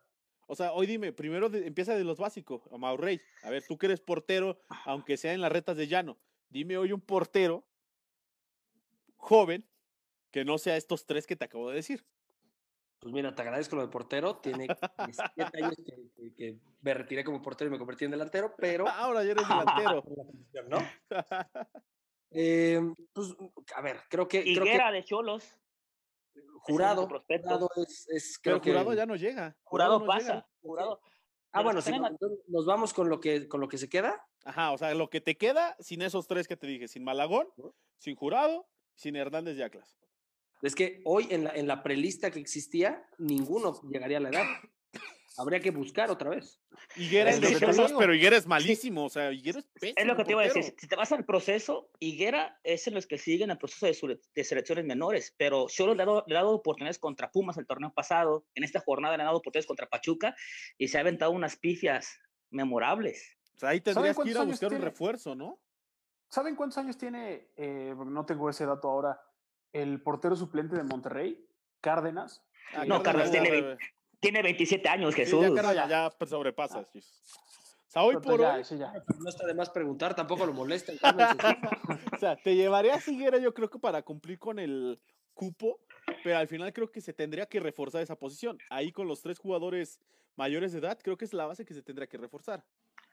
O 0.48 0.56
sea, 0.56 0.72
hoy 0.74 0.88
dime, 0.88 1.12
primero 1.14 1.50
de- 1.50 1.68
empieza 1.68 1.94
de 1.96 2.04
los 2.04 2.18
básicos, 2.18 2.62
a 2.72 2.78
Maurrey. 2.78 3.22
A 3.44 3.50
ver, 3.50 3.64
tú 3.68 3.78
que 3.78 3.86
eres 3.88 4.00
portero, 4.02 4.62
aunque 4.86 5.18
sea 5.18 5.34
en 5.34 5.42
las 5.42 5.52
retas 5.52 5.76
de 5.78 5.88
llano, 5.88 6.18
dime 6.50 6.78
hoy 6.78 6.94
un 6.94 7.02
portero 7.02 7.66
joven 9.18 9.68
que 10.32 10.46
no 10.46 10.58
sea 10.58 10.78
estos 10.78 11.06
tres 11.06 11.28
que 11.28 11.36
te 11.36 11.46
acabo 11.46 11.70
de 11.70 11.76
decir. 11.76 12.06
Pues 13.00 13.14
mira, 13.14 13.36
te 13.36 13.42
agradezco 13.42 13.76
lo 13.76 13.82
de 13.84 13.90
portero. 13.90 14.38
Tiene 14.38 14.68
17 15.06 15.52
años 15.64 15.76
que, 15.86 16.10
que- 16.16 16.34
que 16.34 16.58
me 16.82 16.94
retiré 16.94 17.24
como 17.24 17.42
portero 17.42 17.68
y 17.70 17.72
me 17.72 17.78
convertí 17.78 18.06
en 18.06 18.12
delantero, 18.12 18.56
pero 18.58 18.86
Ahora 18.88 19.24
ya 19.24 19.32
eres 19.32 19.44
delantero. 19.48 20.04
¿no? 20.70 20.78
Eh, 22.32 22.82
pues, 23.14 23.36
a 23.76 23.82
ver, 23.82 24.00
creo 24.10 24.28
que, 24.28 24.42
creo 24.44 24.54
que 24.56 24.70
Higuera 24.70 24.92
de 24.92 25.04
Cholos. 25.04 25.60
Jurado, 26.62 27.08
jurado 27.08 27.70
es, 27.78 28.08
es- 28.10 28.40
Pero 28.44 28.60
creo 28.60 28.62
que- 28.62 28.72
jurado 28.72 28.94
ya 28.94 29.06
no 29.06 29.16
llega. 29.16 29.56
Jurado 29.64 30.06
pasa. 30.06 30.28
llega. 30.34 30.48
Jurado. 30.62 31.02
Ah, 31.52 31.64
bueno, 31.64 31.82
sí, 31.82 31.92
nos 32.48 32.66
vamos 32.66 32.94
con 32.94 33.10
lo 33.10 33.20
que 33.20 33.48
con 33.48 33.62
lo 33.62 33.68
que 33.68 33.78
se 33.78 33.90
queda. 33.90 34.24
Ajá, 34.44 34.72
o 34.72 34.78
sea, 34.78 34.94
lo 34.94 35.10
que 35.10 35.22
te 35.22 35.38
queda 35.38 35.76
sin 35.80 36.02
esos 36.02 36.28
tres 36.28 36.48
que 36.48 36.56
te 36.58 36.68
dije, 36.68 36.88
sin 36.88 37.04
Malagón, 37.04 37.48
¿No? 37.58 37.74
sin 37.98 38.16
Jurado, 38.16 38.68
sin 38.96 39.16
Hernández 39.16 39.56
de 39.58 39.64
Atlas. 39.64 39.98
Es 40.62 40.74
que 40.76 41.02
hoy 41.06 41.28
en 41.32 41.44
la, 41.46 41.52
en 41.52 41.68
la 41.68 41.84
prelista 41.84 42.32
que 42.32 42.40
existía, 42.40 43.08
ninguno 43.18 43.80
llegaría 43.90 44.18
a 44.18 44.22
la 44.22 44.30
edad. 44.30 44.46
Habría 45.38 45.60
que 45.60 45.72
buscar 45.72 46.10
otra 46.10 46.30
vez. 46.32 46.60
Higuera 46.96 47.30
Es 47.30 47.42
es 47.42 47.60
digo. 47.60 48.00
pero 48.00 48.14
Higuera 48.16 48.38
es 48.38 48.48
malísimo, 48.48 49.06
o 49.06 49.10
sea, 49.10 49.32
Higuera 49.32 49.60
es 49.60 49.66
pésimo. 49.80 49.94
Es 49.98 50.06
lo 50.06 50.16
que 50.16 50.24
te 50.26 50.32
iba 50.32 50.42
a 50.42 50.46
decir. 50.46 50.74
Si 50.78 50.88
te 50.88 50.96
vas 50.96 51.12
al 51.12 51.26
proceso, 51.26 51.90
Higuera 52.00 52.60
es 52.64 52.88
en 52.88 52.96
los 52.96 53.06
que 53.08 53.18
siguen 53.18 53.52
el 53.52 53.58
proceso 53.58 53.86
de, 53.86 53.94
sele- 53.94 54.20
de 54.34 54.44
selecciones 54.44 54.86
menores, 54.86 55.34
pero 55.38 55.68
Cholos 55.70 55.96
le 55.96 56.04
ha, 56.04 56.06
dado, 56.08 56.24
le 56.28 56.36
ha 56.36 56.40
dado 56.42 56.56
oportunidades 56.56 56.98
contra 57.00 57.30
Pumas 57.32 57.58
el 57.58 57.68
torneo 57.68 57.94
pasado. 57.94 58.46
En 58.56 58.64
esta 58.64 58.80
jornada 58.80 59.16
le 59.16 59.24
ha 59.24 59.28
dado 59.28 59.38
oportunidades 59.38 59.68
contra 59.68 59.88
Pachuca 59.88 60.36
y 60.78 60.88
se 60.88 60.98
ha 60.98 61.02
aventado 61.02 61.32
unas 61.32 61.56
pifias 61.56 62.20
memorables. 62.50 63.38
O 63.56 63.60
sea, 63.60 63.70
ahí 63.70 63.82
tendrías 63.82 64.18
que 64.18 64.30
ir 64.30 64.38
a 64.38 64.44
buscar 64.44 64.74
un 64.74 64.82
refuerzo, 64.82 65.36
¿no? 65.36 65.60
¿Saben 66.30 66.56
cuántos 66.56 66.78
años 66.80 66.98
tiene, 66.98 67.48
eh, 67.56 67.94
porque 67.96 68.12
no 68.12 68.26
tengo 68.26 68.50
ese 68.50 68.66
dato 68.66 68.90
ahora, 68.90 69.22
el 69.72 70.02
portero 70.02 70.36
suplente 70.36 70.76
de 70.76 70.84
Monterrey, 70.84 71.46
Cárdenas? 71.82 72.44
Ah, 72.74 72.84
No, 72.86 73.02
ya- 73.04 73.32
tiene 73.32 73.50
ve- 73.50 73.78
Tiene 74.20 74.42
27 74.42 74.88
años, 74.90 75.14
sí, 75.14 75.22
Jesús. 75.22 75.46
ya, 75.56 75.74
ya, 75.74 75.88
ya 75.88 76.10
pues, 76.18 76.30
sobrepasas. 76.30 76.90
Chis. 76.92 77.22
O 77.88 77.90
sea, 77.90 78.04
hoy 78.04 78.16
Pero 78.16 78.22
por 78.22 78.40
ya, 78.42 78.56
hoy. 78.56 78.64
No 79.20 79.30
está 79.30 79.46
de 79.46 79.54
más 79.54 79.70
preguntar, 79.70 80.16
tampoco 80.16 80.46
lo 80.46 80.54
molesta. 80.54 80.92
O 82.14 82.20
sea, 82.20 82.36
te 82.36 82.56
llevarías 82.56 83.08
Higuera 83.08 83.38
yo 83.38 83.54
creo 83.54 83.70
que 83.70 83.80
para 83.80 84.02
cumplir 84.02 84.40
con 84.40 84.60
el 84.60 85.00
cupo, 85.34 85.80
pero 86.24 86.38
al 86.38 86.48
final 86.48 86.74
creo 86.74 86.92
que 86.92 87.00
se 87.00 87.14
tendría 87.14 87.46
que 87.46 87.60
reforzar 87.60 88.02
esa 88.02 88.16
posición. 88.16 88.58
Ahí 88.70 88.92
con 88.92 89.08
los 89.08 89.22
tres 89.22 89.38
jugadores 89.38 90.00
mayores 90.36 90.72
de 90.74 90.80
edad, 90.80 90.98
creo 91.02 91.16
que 91.18 91.26
es 91.26 91.34
la 91.34 91.46
base 91.46 91.64
que 91.64 91.74
se 91.76 91.84
tendría 91.84 92.08
que 92.08 92.18
reforzar. 92.18 92.64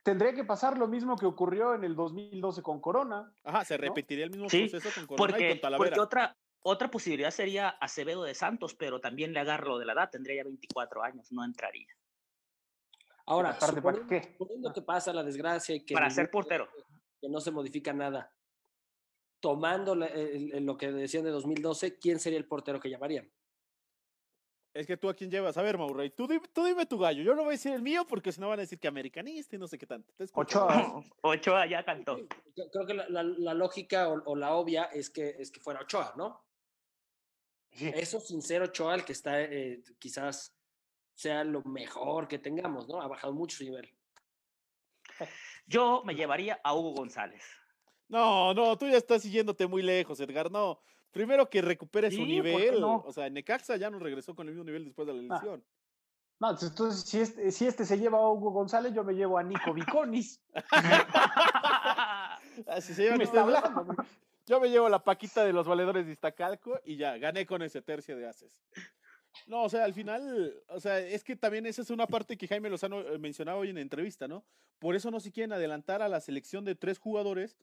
Tendría 0.02 0.34
que 0.34 0.44
pasar 0.44 0.76
lo 0.76 0.86
mismo 0.86 1.16
que 1.16 1.24
ocurrió 1.26 1.74
en 1.74 1.84
el 1.84 1.94
2012 1.94 2.62
con 2.62 2.80
Corona. 2.80 3.32
Ajá, 3.42 3.64
se 3.64 3.76
repetiría 3.76 4.24
el 4.24 4.30
mismo 4.30 4.48
Sí, 4.50 4.68
proceso 4.68 5.06
con 5.06 5.16
Corona 5.16 5.38
y 5.38 5.48
con 5.50 5.60
Talavera. 5.60 5.88
porque 5.90 6.00
otra, 6.00 6.36
otra 6.66 6.90
posibilidad 6.90 7.30
sería 7.30 7.68
Acevedo 7.68 8.24
de 8.24 8.34
Santos, 8.34 8.74
pero 8.74 8.98
también 9.00 9.32
le 9.34 9.40
agarro 9.40 9.78
de 9.78 9.84
la 9.84 9.92
edad, 9.92 10.08
tendría 10.10 10.36
ya 10.36 10.44
24 10.44 11.02
años, 11.02 11.30
no 11.30 11.44
entraría. 11.44 11.88
Ahora, 13.26 13.50
Aparte, 13.50 13.80
¿para 13.82 13.96
suponiendo, 13.98 14.08
qué? 14.08 14.32
suponiendo 14.38 14.72
que 14.72 14.82
pasa 14.82 15.12
la 15.12 15.22
desgracia 15.22 15.74
y 15.74 15.84
que, 15.84 15.94
Para 15.94 16.08
ser 16.10 16.30
portero. 16.30 16.68
que 17.20 17.28
no 17.28 17.40
se 17.40 17.50
modifica 17.50 17.92
nada, 17.92 18.34
tomando 19.40 19.94
la- 19.94 20.06
el- 20.06 20.52
el- 20.54 20.64
lo 20.64 20.76
que 20.76 20.90
decían 20.90 21.24
de 21.24 21.30
2012, 21.30 21.98
¿quién 21.98 22.18
sería 22.18 22.38
el 22.38 22.46
portero 22.46 22.80
que 22.80 22.88
llamarían? 22.90 23.30
Es 24.72 24.86
que 24.86 24.96
tú 24.96 25.08
a 25.08 25.14
quién 25.14 25.30
llevas. 25.30 25.56
A 25.56 25.62
ver, 25.62 25.78
Maurey, 25.78 26.10
tú 26.10 26.26
dime, 26.26 26.48
tú 26.52 26.64
dime 26.64 26.84
tu 26.86 26.98
gallo. 26.98 27.22
Yo 27.22 27.34
no 27.36 27.42
voy 27.42 27.50
a 27.50 27.58
decir 27.58 27.72
el 27.72 27.82
mío 27.82 28.06
porque 28.08 28.32
si 28.32 28.40
no 28.40 28.48
van 28.48 28.58
a 28.58 28.62
decir 28.62 28.80
que 28.80 28.88
americanista 28.88 29.54
y 29.54 29.58
no 29.58 29.68
sé 29.68 29.78
qué 29.78 29.86
tanto. 29.86 30.12
Ochoa. 30.32 30.66
Ochoa 31.22 31.66
ya 31.66 31.84
cantó. 31.84 32.16
Creo 32.72 32.86
que 32.86 32.94
la, 32.94 33.08
la- 33.08 33.22
la 33.22 33.54
lógica 33.54 34.08
o, 34.08 34.20
o 34.24 34.34
la 34.34 34.54
obvia 34.54 34.84
es 34.86 35.10
que, 35.10 35.28
es 35.38 35.52
que 35.52 35.60
fuera 35.60 35.80
Ochoa, 35.82 36.14
¿no? 36.16 36.44
Sí. 37.74 37.90
Eso 37.94 38.20
sin 38.20 38.40
ser 38.42 38.62
Ochoa, 38.62 38.94
el 38.94 39.04
que 39.04 39.12
está 39.12 39.40
eh, 39.42 39.82
quizás 39.98 40.54
sea 41.14 41.44
lo 41.44 41.62
mejor 41.62 42.28
que 42.28 42.38
tengamos, 42.38 42.88
¿no? 42.88 43.00
Ha 43.00 43.08
bajado 43.08 43.32
mucho 43.32 43.56
su 43.58 43.64
nivel. 43.64 43.88
Yo 45.66 46.02
me 46.04 46.14
llevaría 46.14 46.60
a 46.62 46.74
Hugo 46.74 46.92
González. 46.94 47.42
No, 48.08 48.52
no, 48.54 48.76
tú 48.76 48.86
ya 48.88 48.96
estás 48.98 49.22
siguiéndote 49.22 49.66
muy 49.66 49.82
lejos, 49.82 50.20
Edgar. 50.20 50.50
No. 50.50 50.80
Primero 51.10 51.48
que 51.48 51.62
recupere 51.62 52.10
su 52.10 52.16
Sí, 52.16 52.22
¿por 52.22 52.28
qué 52.28 52.32
nivel. 52.66 52.80
no? 52.80 52.96
O 53.06 53.12
sea, 53.12 53.30
Necaxa 53.30 53.76
ya 53.76 53.88
no 53.90 53.98
regresó 53.98 54.34
con 54.34 54.46
el 54.48 54.54
mismo 54.54 54.64
nivel 54.64 54.84
después 54.84 55.06
de 55.06 55.14
la 55.14 55.20
Ah. 55.34 55.38
lesión. 55.40 55.64
No, 56.40 56.50
entonces, 56.50 57.02
si 57.08 57.20
este, 57.20 57.52
si 57.52 57.66
este 57.66 57.84
se 57.84 57.96
lleva 57.96 58.18
a 58.18 58.28
Hugo 58.28 58.50
González, 58.50 58.92
yo 58.92 59.04
me 59.04 59.14
llevo 59.14 59.38
a 59.38 59.42
Nico 59.44 59.72
Viconis. 59.74 60.42
Así 62.66 62.94
se 62.94 63.02
llevan 63.02 63.18
me 63.18 63.24
está 63.24 63.44
ustedes. 63.44 63.64
hablando. 63.64 64.04
Yo 64.46 64.60
me 64.60 64.68
llevo 64.68 64.88
la 64.88 65.02
paquita 65.02 65.44
de 65.44 65.52
los 65.52 65.66
valedores 65.66 66.06
de 66.06 66.12
Iztacalco 66.12 66.78
y 66.84 66.96
ya, 66.96 67.16
gané 67.18 67.46
con 67.46 67.62
ese 67.62 67.80
tercio 67.80 68.16
de 68.16 68.26
haces. 68.26 68.62
No, 69.46 69.64
o 69.64 69.68
sea, 69.68 69.84
al 69.84 69.94
final, 69.94 70.62
o 70.68 70.80
sea, 70.80 70.98
es 71.00 71.24
que 71.24 71.34
también 71.34 71.66
esa 71.66 71.82
es 71.82 71.90
una 71.90 72.06
parte 72.06 72.36
que 72.36 72.46
Jaime 72.46 72.70
Lozano 72.70 73.00
eh, 73.00 73.18
mencionaba 73.18 73.58
hoy 73.58 73.70
en 73.70 73.76
la 73.76 73.80
entrevista, 73.80 74.28
¿no? 74.28 74.44
Por 74.78 74.94
eso 74.94 75.10
no 75.10 75.18
se 75.18 75.32
quieren 75.32 75.52
adelantar 75.52 76.02
a 76.02 76.08
la 76.08 76.20
selección 76.20 76.64
de 76.64 76.74
tres 76.74 76.98
jugadores, 76.98 77.56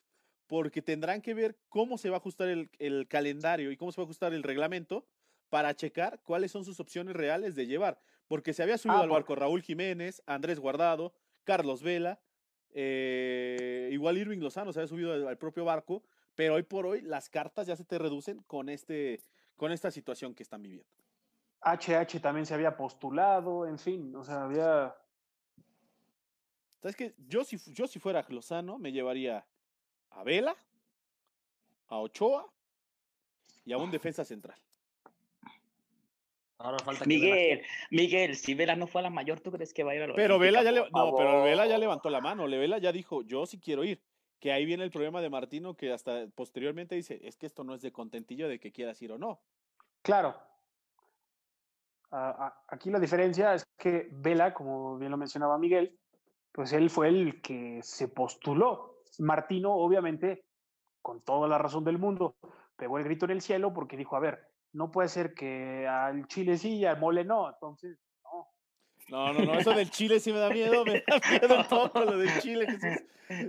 porque 0.48 0.82
tendrán 0.82 1.22
que 1.22 1.34
ver 1.34 1.58
cómo 1.70 1.98
se 1.98 2.10
va 2.10 2.18
a 2.18 2.20
ajustar 2.20 2.50
el, 2.50 2.70
el 2.80 3.08
calendario 3.08 3.72
y 3.72 3.78
cómo 3.78 3.92
se 3.92 4.02
va 4.02 4.04
a 4.04 4.08
ajustar 4.08 4.34
el 4.34 4.44
reglamento 4.44 5.08
para 5.50 5.76
checar 5.76 6.22
cuáles 6.24 6.52
son 6.52 6.66
sus 6.66 6.80
opciones 6.80 7.16
reales 7.16 7.56
de 7.56 7.68
llevar. 7.68 8.02
Porque 8.28 8.54
se 8.54 8.64
había 8.64 8.78
subido 8.78 9.00
Ah, 9.00 9.04
al 9.04 9.10
barco 9.10 9.36
Raúl 9.36 9.62
Jiménez, 9.62 10.22
Andrés 10.26 10.60
Guardado, 10.60 11.14
Carlos 11.44 11.84
Vela, 11.84 12.20
eh, 12.74 13.90
igual 13.92 14.18
Irving 14.18 14.40
Lozano 14.40 14.74
se 14.74 14.80
había 14.80 14.88
subido 14.88 15.14
al, 15.14 15.28
al 15.28 15.38
propio 15.38 15.66
barco, 15.66 16.04
pero 16.36 16.56
hoy 16.56 16.64
por 16.64 16.86
hoy 16.86 17.02
las 17.02 17.30
cartas 17.30 17.68
ya 17.68 17.76
se 17.76 17.84
te 17.86 17.98
reducen 17.98 18.42
con, 18.44 18.70
este, 18.70 19.22
con 19.58 19.72
esta 19.72 19.92
situación 19.92 20.34
que 20.34 20.44
están 20.44 20.62
viviendo. 20.62 20.90
HH 21.64 22.20
también 22.22 22.46
se 22.46 22.54
había 22.54 22.76
postulado, 22.76 23.68
en 23.68 23.78
fin, 23.78 24.16
o 24.16 24.24
sea, 24.24 24.44
había. 24.46 24.96
¿Sabes 26.82 26.96
qué? 26.96 27.14
Yo 27.28 27.44
si, 27.44 27.58
yo 27.74 27.88
si 27.88 28.00
fuera 28.00 28.26
Lozano 28.30 28.80
me 28.80 28.92
llevaría 28.92 29.46
a 30.10 30.24
Vela, 30.24 30.56
a 31.88 31.98
Ochoa 32.00 32.48
y 33.66 33.74
a 33.74 33.78
un 33.78 33.92
defensa 33.92 34.26
central. 34.26 34.58
Ahora 36.58 36.80
falta 36.80 37.06
que 37.06 37.10
Vela- 37.10 37.22
Miguel, 37.36 37.62
Miguel, 37.92 38.36
si 38.36 38.54
Vela 38.56 38.76
no 38.76 38.88
fue 38.88 39.02
a 39.02 39.04
la 39.04 39.10
mayor, 39.12 39.40
¿tú 39.40 39.52
crees 39.52 39.74
que 39.74 39.84
va 39.84 39.92
a 39.92 39.96
ir 39.96 40.02
a 40.04 40.08
la 40.08 40.16
Pero 40.16 40.40
Vela 40.40 40.64
ya 40.64 40.72
le- 40.72 40.90
no, 40.92 41.16
pero 41.16 41.44
Vela 41.44 41.68
ya 41.68 41.78
levantó 41.78 42.10
la 42.10 42.22
mano. 42.22 42.48
Le- 42.48 42.58
Vela 42.58 42.78
ya 42.80 42.92
dijo, 42.92 43.22
yo 43.24 43.46
sí 43.46 43.60
quiero 43.60 43.84
ir. 43.84 44.02
Que 44.42 44.52
ahí 44.52 44.66
viene 44.66 44.84
el 44.84 44.92
problema 44.92 45.22
de 45.22 45.30
Martino, 45.30 45.76
que 45.76 45.94
hasta 45.94 46.28
posteriormente 46.36 46.96
dice, 46.96 47.22
es 47.24 47.38
que 47.38 47.46
esto 47.46 47.64
no 47.64 47.76
es 47.76 47.82
de 47.82 47.92
contentillo 47.94 48.50
de 48.50 48.60
que 48.60 48.72
quieras 48.72 49.00
ir 49.02 49.12
o 49.12 49.20
no. 49.20 49.40
Claro. 50.02 50.36
Aquí 52.10 52.90
la 52.90 53.00
diferencia 53.00 53.54
es 53.54 53.64
que 53.78 54.10
Vela, 54.12 54.54
como 54.54 54.98
bien 54.98 55.12
lo 55.12 55.18
mencionaba 55.18 55.60
Miguel, 55.60 55.98
pues 56.52 56.74
él 56.74 56.90
fue 56.90 57.08
el 57.08 57.42
que 57.42 57.82
se 57.84 58.08
postuló. 58.08 59.04
Martino, 59.20 59.74
obviamente, 59.76 60.44
con 61.04 61.22
toda 61.22 61.48
la 61.48 61.60
razón 61.60 61.84
del 61.84 62.00
mundo, 62.00 62.36
pegó 62.76 62.98
el 62.98 63.04
grito 63.04 63.26
en 63.26 63.32
el 63.32 63.42
cielo 63.42 63.72
porque 63.74 63.96
dijo, 63.96 64.16
a 64.16 64.20
ver, 64.20 64.50
no 64.74 64.92
puede 64.92 65.08
ser 65.08 65.36
que 65.36 65.88
al 65.88 66.26
Chile 66.28 66.58
sí 66.58 66.78
y 66.78 66.86
al 66.86 67.00
Mole 67.00 67.24
no. 67.24 67.48
Entonces, 67.48 68.00
no. 69.10 69.34
No, 69.34 69.46
no, 69.46 69.60
eso 69.60 69.72
del 69.74 69.90
Chile 69.90 70.20
sí 70.20 70.32
me 70.32 70.40
da 70.40 70.50
miedo, 70.50 70.84
me 70.86 71.04
da 71.08 71.20
miedo 71.32 71.58
un 71.58 71.66
poco 71.68 72.02
lo 72.06 72.18
del 72.18 72.40
Chile, 72.42 72.66
Jesús. 72.68 73.04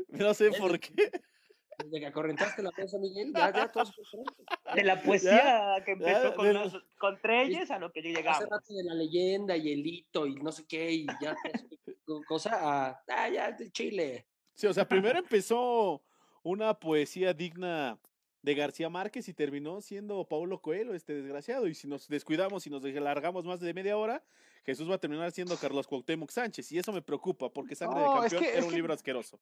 No 0.09 0.35
sé 0.35 0.51
por 0.53 0.79
qué. 0.79 1.11
Desde 1.85 2.01
que 2.01 2.07
acorrentaste 2.07 2.63
la 2.63 2.71
prensa, 2.71 2.99
Miguel, 2.99 3.33
ya, 3.35 3.53
ya 3.53 3.73
todos 3.73 3.93
De 4.75 4.85
la 4.85 5.03
poesía 5.03 5.75
que 5.85 5.93
empezó 5.93 6.31
ya, 6.31 6.35
con, 6.35 6.47
de- 6.47 6.53
los- 6.55 6.85
con 6.99 7.21
Treyes 7.21 7.71
a 7.71 7.79
lo 7.79 7.91
que 7.91 8.01
Hace 8.01 8.09
llegamos. 8.13 8.49
rato 8.49 8.75
de 8.75 8.85
la 8.85 8.95
leyenda 8.95 9.57
y 9.57 9.73
el 9.73 9.85
hito 9.87 10.27
y 10.27 10.35
no 10.37 10.53
sé 10.53 10.65
qué, 10.67 10.93
y 10.93 11.07
ya 11.21 11.35
co- 12.05 12.23
cosa 12.29 12.59
a, 12.89 13.03
ah, 13.09 13.29
ya, 13.29 13.51
de 13.53 13.71
Chile. 13.73 14.27
Sí, 14.55 14.67
o 14.67 14.73
sea, 14.75 14.87
primero 14.87 15.19
empezó 15.19 16.03
una 16.43 16.75
poesía 16.75 17.33
digna 17.35 17.99
de 18.43 18.55
García 18.55 18.89
Márquez 18.89 19.29
y 19.29 19.35
terminó 19.35 19.81
siendo 19.81 20.25
Paulo 20.29 20.61
Coelho, 20.61 20.95
este 20.95 21.15
desgraciado. 21.15 21.67
Y 21.67 21.75
si 21.75 21.89
nos 21.89 22.07
descuidamos 22.09 22.67
y 22.67 22.71
nos 22.71 22.83
largamos 22.85 23.45
más 23.45 23.61
de 23.61 23.73
media 23.75 23.97
hora, 23.97 24.23
Jesús 24.65 24.89
va 24.91 24.95
a 24.95 24.99
terminar 24.99 25.31
siendo 25.33 25.57
Carlos 25.57 25.87
Cuauhtémoc 25.87 26.31
Sánchez. 26.31 26.71
Y 26.73 26.79
eso 26.79 26.93
me 26.93 27.03
preocupa, 27.03 27.51
porque 27.53 27.75
Sangre 27.75 28.01
No, 28.01 28.21
de 28.21 28.27
es 28.29 28.33
Campeón 28.33 28.43
que- 28.43 28.57
era 28.57 28.65
un 28.65 28.71
que- 28.71 28.77
libro 28.77 28.93
asqueroso. 28.95 29.41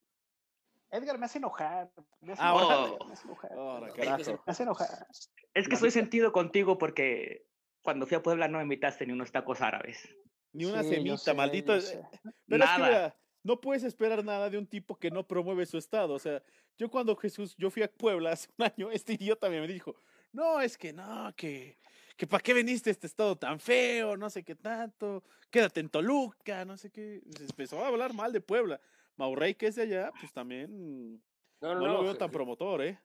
Edgar 0.90 1.18
me 1.18 1.26
hace 1.26 1.38
enojar. 1.38 1.90
Me 2.20 2.32
hace 2.32 2.42
Ah, 2.42 2.50
enojar, 2.50 3.06
me 3.06 3.12
hace 3.12 3.26
enojar. 3.26 4.40
Me 4.46 4.50
hace 4.50 4.62
enojar. 4.64 5.06
Es 5.54 5.68
que 5.68 5.76
soy 5.76 5.90
sentido 5.90 6.32
contigo 6.32 6.78
porque 6.78 7.46
cuando 7.82 8.06
fui 8.06 8.16
a 8.16 8.22
Puebla 8.22 8.48
no 8.48 8.58
me 8.58 8.64
invitaste 8.64 9.06
ni 9.06 9.12
unos 9.12 9.30
tacos 9.30 9.60
árabes. 9.60 10.08
Ni 10.52 10.64
una 10.64 10.82
Sí, 10.82 10.90
semita, 10.90 11.16
sé, 11.18 11.34
maldito. 11.34 11.80
sé. 11.80 12.02
Pero 12.48 12.64
es 12.64 12.70
que 12.70 12.78
Nada. 12.78 12.78
mira, 12.88 13.16
no 13.44 13.60
puedes 13.60 13.84
esperar 13.84 14.24
nada 14.24 14.50
de 14.50 14.58
un 14.58 14.66
tipo 14.66 14.96
que 14.96 15.10
no 15.12 15.24
promueve 15.26 15.64
su 15.64 15.78
estado. 15.78 16.14
O 16.14 16.18
sea, 16.18 16.42
yo 16.76 16.90
cuando 16.90 17.14
Jesús, 17.14 17.54
yo 17.56 17.70
fui 17.70 17.82
a 17.84 17.90
Puebla 17.92 18.32
hace 18.32 18.48
un 18.58 18.64
año, 18.66 18.90
este 18.90 19.12
idiota 19.12 19.48
me 19.48 19.64
dijo, 19.68 19.94
no, 20.32 20.60
es 20.60 20.78
que 20.78 20.92
no, 20.92 21.32
que, 21.36 21.78
que 22.16 22.26
para 22.26 22.42
qué 22.42 22.54
veniste 22.54 22.90
a 22.90 22.92
este 22.92 23.06
estado 23.06 23.36
tan 23.36 23.60
feo, 23.60 24.16
no 24.16 24.30
sé 24.30 24.44
qué 24.44 24.54
tanto, 24.54 25.22
quédate 25.50 25.80
en 25.80 25.88
Toluca, 25.88 26.64
no 26.64 26.76
sé 26.76 26.90
qué. 26.90 27.20
Se 27.36 27.44
empezó 27.44 27.82
a 27.84 27.88
hablar 27.88 28.14
mal 28.14 28.32
de 28.32 28.40
Puebla. 28.40 28.80
Maurrey, 29.16 29.54
que 29.54 29.66
es 29.66 29.74
de 29.74 29.82
allá, 29.82 30.12
pues 30.18 30.32
también 30.32 31.22
No, 31.60 31.74
no, 31.74 31.80
no, 31.80 31.86
lo 31.86 32.02
veo 32.02 32.16
tan 32.16 32.30
promotor, 32.30 32.82
¿eh? 32.82 32.98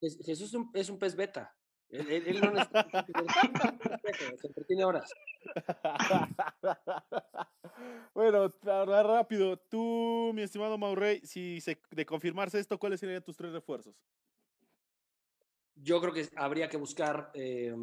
Je- 0.00 0.24
Jesús 0.24 0.48
es 0.48 0.54
un, 0.54 0.70
es 0.74 0.88
un 0.88 0.98
pez 0.98 1.16
beta. 1.16 1.56
Él, 1.88 2.08
él- 2.10 2.26
él 2.26 2.40
no 2.40 2.50
necesita 2.52 3.06
se 4.40 4.46
entretiene 4.46 4.84
horas. 4.84 5.10
bueno, 8.14 8.52
rápido, 8.62 9.58
tú, 9.58 10.32
mi 10.34 10.42
estimado 10.42 10.78
Maurrey, 10.78 11.20
si 11.24 11.60
se, 11.60 11.78
de 11.90 12.06
confirmarse 12.06 12.58
esto, 12.58 12.78
¿cuáles 12.78 13.00
serían 13.00 13.22
tus 13.22 13.36
tres 13.36 13.52
refuerzos? 13.52 13.94
Yo 15.76 16.00
creo 16.00 16.12
que 16.12 16.28
habría 16.36 16.68
que 16.68 16.76
buscar 16.76 17.30
eh, 17.34 17.74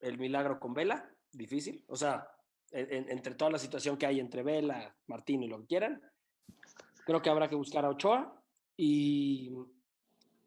el 0.00 0.18
milagro 0.18 0.60
con 0.60 0.74
Vela, 0.74 1.10
difícil. 1.32 1.84
O 1.88 1.96
sea, 1.96 2.28
en- 2.70 2.92
en- 2.92 3.10
entre 3.10 3.34
toda 3.34 3.50
la 3.50 3.58
situación 3.58 3.96
que 3.96 4.06
hay 4.06 4.20
entre 4.20 4.42
Vela, 4.42 4.94
Martín 5.06 5.42
y 5.42 5.48
lo 5.48 5.60
que 5.60 5.66
quieran, 5.66 6.02
creo 7.04 7.20
que 7.22 7.30
habrá 7.30 7.48
que 7.48 7.56
buscar 7.56 7.84
a 7.84 7.90
Ochoa 7.90 8.40
y, 8.76 9.52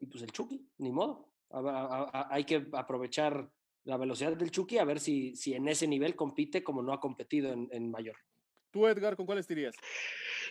y 0.00 0.06
pues 0.06 0.22
el 0.22 0.32
Chucky, 0.32 0.66
ni 0.78 0.92
modo. 0.92 1.28
A- 1.50 1.58
a- 1.60 2.10
a- 2.20 2.28
hay 2.34 2.44
que 2.44 2.66
aprovechar 2.72 3.48
la 3.84 3.96
velocidad 3.96 4.36
del 4.36 4.50
Chucky 4.50 4.78
a 4.78 4.84
ver 4.84 4.98
si, 4.98 5.36
si 5.36 5.54
en 5.54 5.68
ese 5.68 5.86
nivel 5.86 6.16
compite 6.16 6.64
como 6.64 6.82
no 6.82 6.92
ha 6.92 7.00
competido 7.00 7.52
en, 7.52 7.68
en 7.70 7.90
mayor. 7.90 8.16
Tú, 8.70 8.86
Edgar, 8.86 9.14
¿con 9.16 9.26
cuáles 9.26 9.46
dirías? 9.46 9.76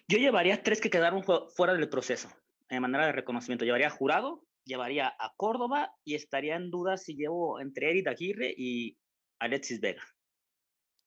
Yo 0.07 0.17
llevaría 0.17 0.61
tres 0.61 0.79
que 0.79 0.89
quedaron 0.89 1.23
fu- 1.23 1.49
fuera 1.55 1.73
del 1.73 1.89
proceso, 1.89 2.29
de 2.69 2.79
manera 2.79 3.05
de 3.07 3.11
reconocimiento. 3.11 3.65
Llevaría 3.65 3.87
a 3.87 3.91
Jurado, 3.91 4.45
llevaría 4.65 5.07
a 5.19 5.33
Córdoba 5.35 5.93
y 6.03 6.15
estaría 6.15 6.55
en 6.55 6.69
duda 6.71 6.97
si 6.97 7.15
llevo 7.15 7.59
entre 7.59 7.89
Eric 7.89 8.07
Aguirre 8.07 8.53
y 8.57 8.97
Alexis 9.39 9.79
Vega. 9.79 10.03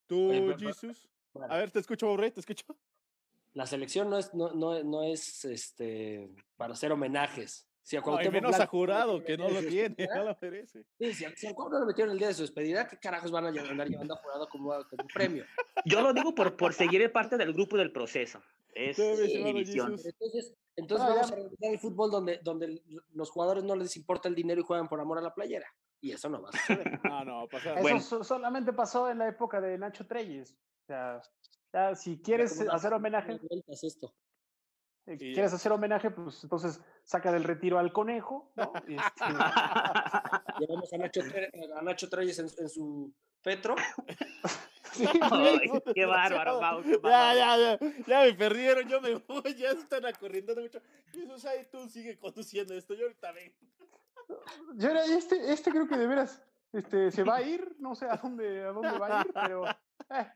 Tú, 0.07 0.31
Oye, 0.31 0.57
Jesus. 0.59 1.09
Bueno, 1.33 1.53
A 1.53 1.59
ver, 1.59 1.71
te 1.71 1.81
escucho, 1.81 2.07
Maurrey, 2.07 2.31
te 2.31 2.41
escucho. 2.41 2.65
la 3.53 3.67
selección 3.67 4.09
no 4.11 4.19
es, 4.19 4.33
no, 4.35 4.53
no, 4.53 4.83
no 4.85 5.03
es 5.03 5.45
este, 5.45 6.31
para 6.57 6.75
hacer 6.75 6.93
homenajes. 6.93 7.69
Si 7.87 7.97
a 7.97 8.01
No, 8.01 8.17
menos 8.17 8.53
a 8.55 8.57
Blanco 8.57 8.71
jurado, 8.73 9.19
le 9.19 9.25
que 9.25 9.37
no 9.39 9.49
lo 9.49 9.61
tiene, 9.61 9.95
no 10.13 10.25
lo 10.25 10.37
merece. 10.41 10.85
Sí, 10.99 11.15
si, 11.15 11.25
a- 11.25 11.31
si 11.37 11.47
al 11.47 11.55
Cuauhtémoc 11.55 11.81
lo 11.83 11.87
metieron 11.87 12.13
el 12.15 12.19
día 12.19 12.27
de 12.27 12.35
su 12.35 12.43
despedida, 12.43 12.89
¿qué 12.89 12.99
carajos 12.99 13.31
van 13.31 13.45
a 13.45 13.49
andar 13.51 13.89
llevando 13.89 14.15
a 14.15 14.17
jurado 14.17 14.49
como, 14.49 14.71
como 14.71 15.03
un 15.03 15.09
premio? 15.15 15.45
Yo 15.85 16.01
lo 16.03 16.13
digo 16.13 16.35
por, 16.35 16.57
por 16.57 16.75
seguir 16.75 17.13
parte 17.13 17.37
del 17.37 17.53
grupo 17.53 17.77
del 17.77 17.93
proceso. 17.93 18.43
Es 18.75 18.97
Sí, 18.97 19.03
mi. 19.41 19.65
Jesus. 19.65 20.05
Entonces, 20.05 20.55
entonces 20.75 21.07
No, 21.09 21.15
vamos 21.15 21.29
ya- 21.31 21.33
a 21.35 21.37
regresar 21.39 21.71
al 21.71 21.79
fútbol 21.79 22.11
donde, 22.11 22.39
donde 22.43 22.83
los 23.13 23.31
jugadores 23.31 23.63
no 23.63 23.77
les 23.77 23.97
importa 23.97 24.29
el 24.29 24.35
dinero 24.35 24.61
y 24.61 24.65
juegan 24.65 24.89
por 24.89 25.01
amor 25.01 25.19
a 25.19 25.23
la 25.23 25.33
playera. 25.33 25.73
Y 26.01 26.11
eso 26.11 26.29
no 26.29 26.43
va 26.43 26.49
a 26.49 26.59
suceder. 26.59 27.01
No, 27.13 27.25
no, 27.25 27.47
pasa. 27.47 27.73
Eso 27.75 27.83
Bueno. 27.83 28.01
so- 28.01 28.25
solamente 28.25 28.73
pasó 28.73 29.09
en 29.09 29.19
la 29.19 29.29
época 29.29 29.61
de 29.61 29.79
Nacho 29.79 30.05
Treyes. 30.09 30.51
O 30.51 30.87
sea, 30.89 31.23
ya, 31.73 31.95
si 31.95 32.21
quieres 32.21 32.61
hacer 32.69 32.93
homenaje, 32.93 33.39
vueltas 33.49 33.85
esto. 33.85 34.13
Eh, 35.07 35.15
Y- 35.21 35.35
quieres 35.35 35.53
hacer 35.53 35.73
homenaje, 35.73 36.11
pues 36.11 36.43
entonces 36.43 36.81
saca 37.05 37.31
del 37.33 37.45
retiro 37.45 37.79
al 37.79 37.93
conejo, 37.93 38.53
¿no? 38.57 38.73
Y 38.89 38.97
este, 38.97 39.25
Llevamos 40.59 40.93
a 40.93 40.99
Nacho, 40.99 41.21
a 41.77 41.83
Nacho 41.83 42.09
Treyes 42.09 42.39
en, 42.39 42.47
en 42.59 42.69
su 42.69 43.13
Petro. 43.43 43.75
sí, 44.93 45.07
Ay, 45.21 45.71
qué 45.95 46.07
bárbaro, 46.07 46.61
Mau, 46.61 46.83
qué 46.83 46.93
Ya, 46.93 46.99
bárbaro. 46.99 47.37
ya, 47.39 47.79
ya, 47.81 48.05
ya 48.07 48.21
me 48.23 48.33
perdieron, 48.35 48.89
yo 48.89 49.01
me 49.01 49.15
voy, 49.17 49.55
ya 49.55 49.71
están 49.71 50.05
acorriendo 50.07 50.55
mucho. 50.57 50.81
Jesús, 51.13 51.45
ahí 51.45 51.67
tú 51.71 51.89
sigue 51.89 52.19
conduciendo 52.19 52.75
esto, 52.75 52.95
yo 52.95 53.05
ahorita 53.05 53.33
vengo. 53.33 53.55
Yo 54.75 54.91
era, 54.91 55.05
este, 55.05 55.53
este 55.53 55.71
creo 55.71 55.87
que 55.87 55.97
de 55.97 56.07
veras 56.09 56.43
este, 56.73 57.13
se 57.13 57.23
va 57.23 57.37
a 57.37 57.43
ir, 57.43 57.77
no 57.79 57.95
sé 57.95 58.07
a 58.07 58.17
dónde, 58.17 58.65
a 58.65 58.73
dónde 58.73 58.99
va 58.99 59.21
a 59.21 59.25
ir, 59.25 59.33
pero 59.33 59.65
eh, 60.11 60.33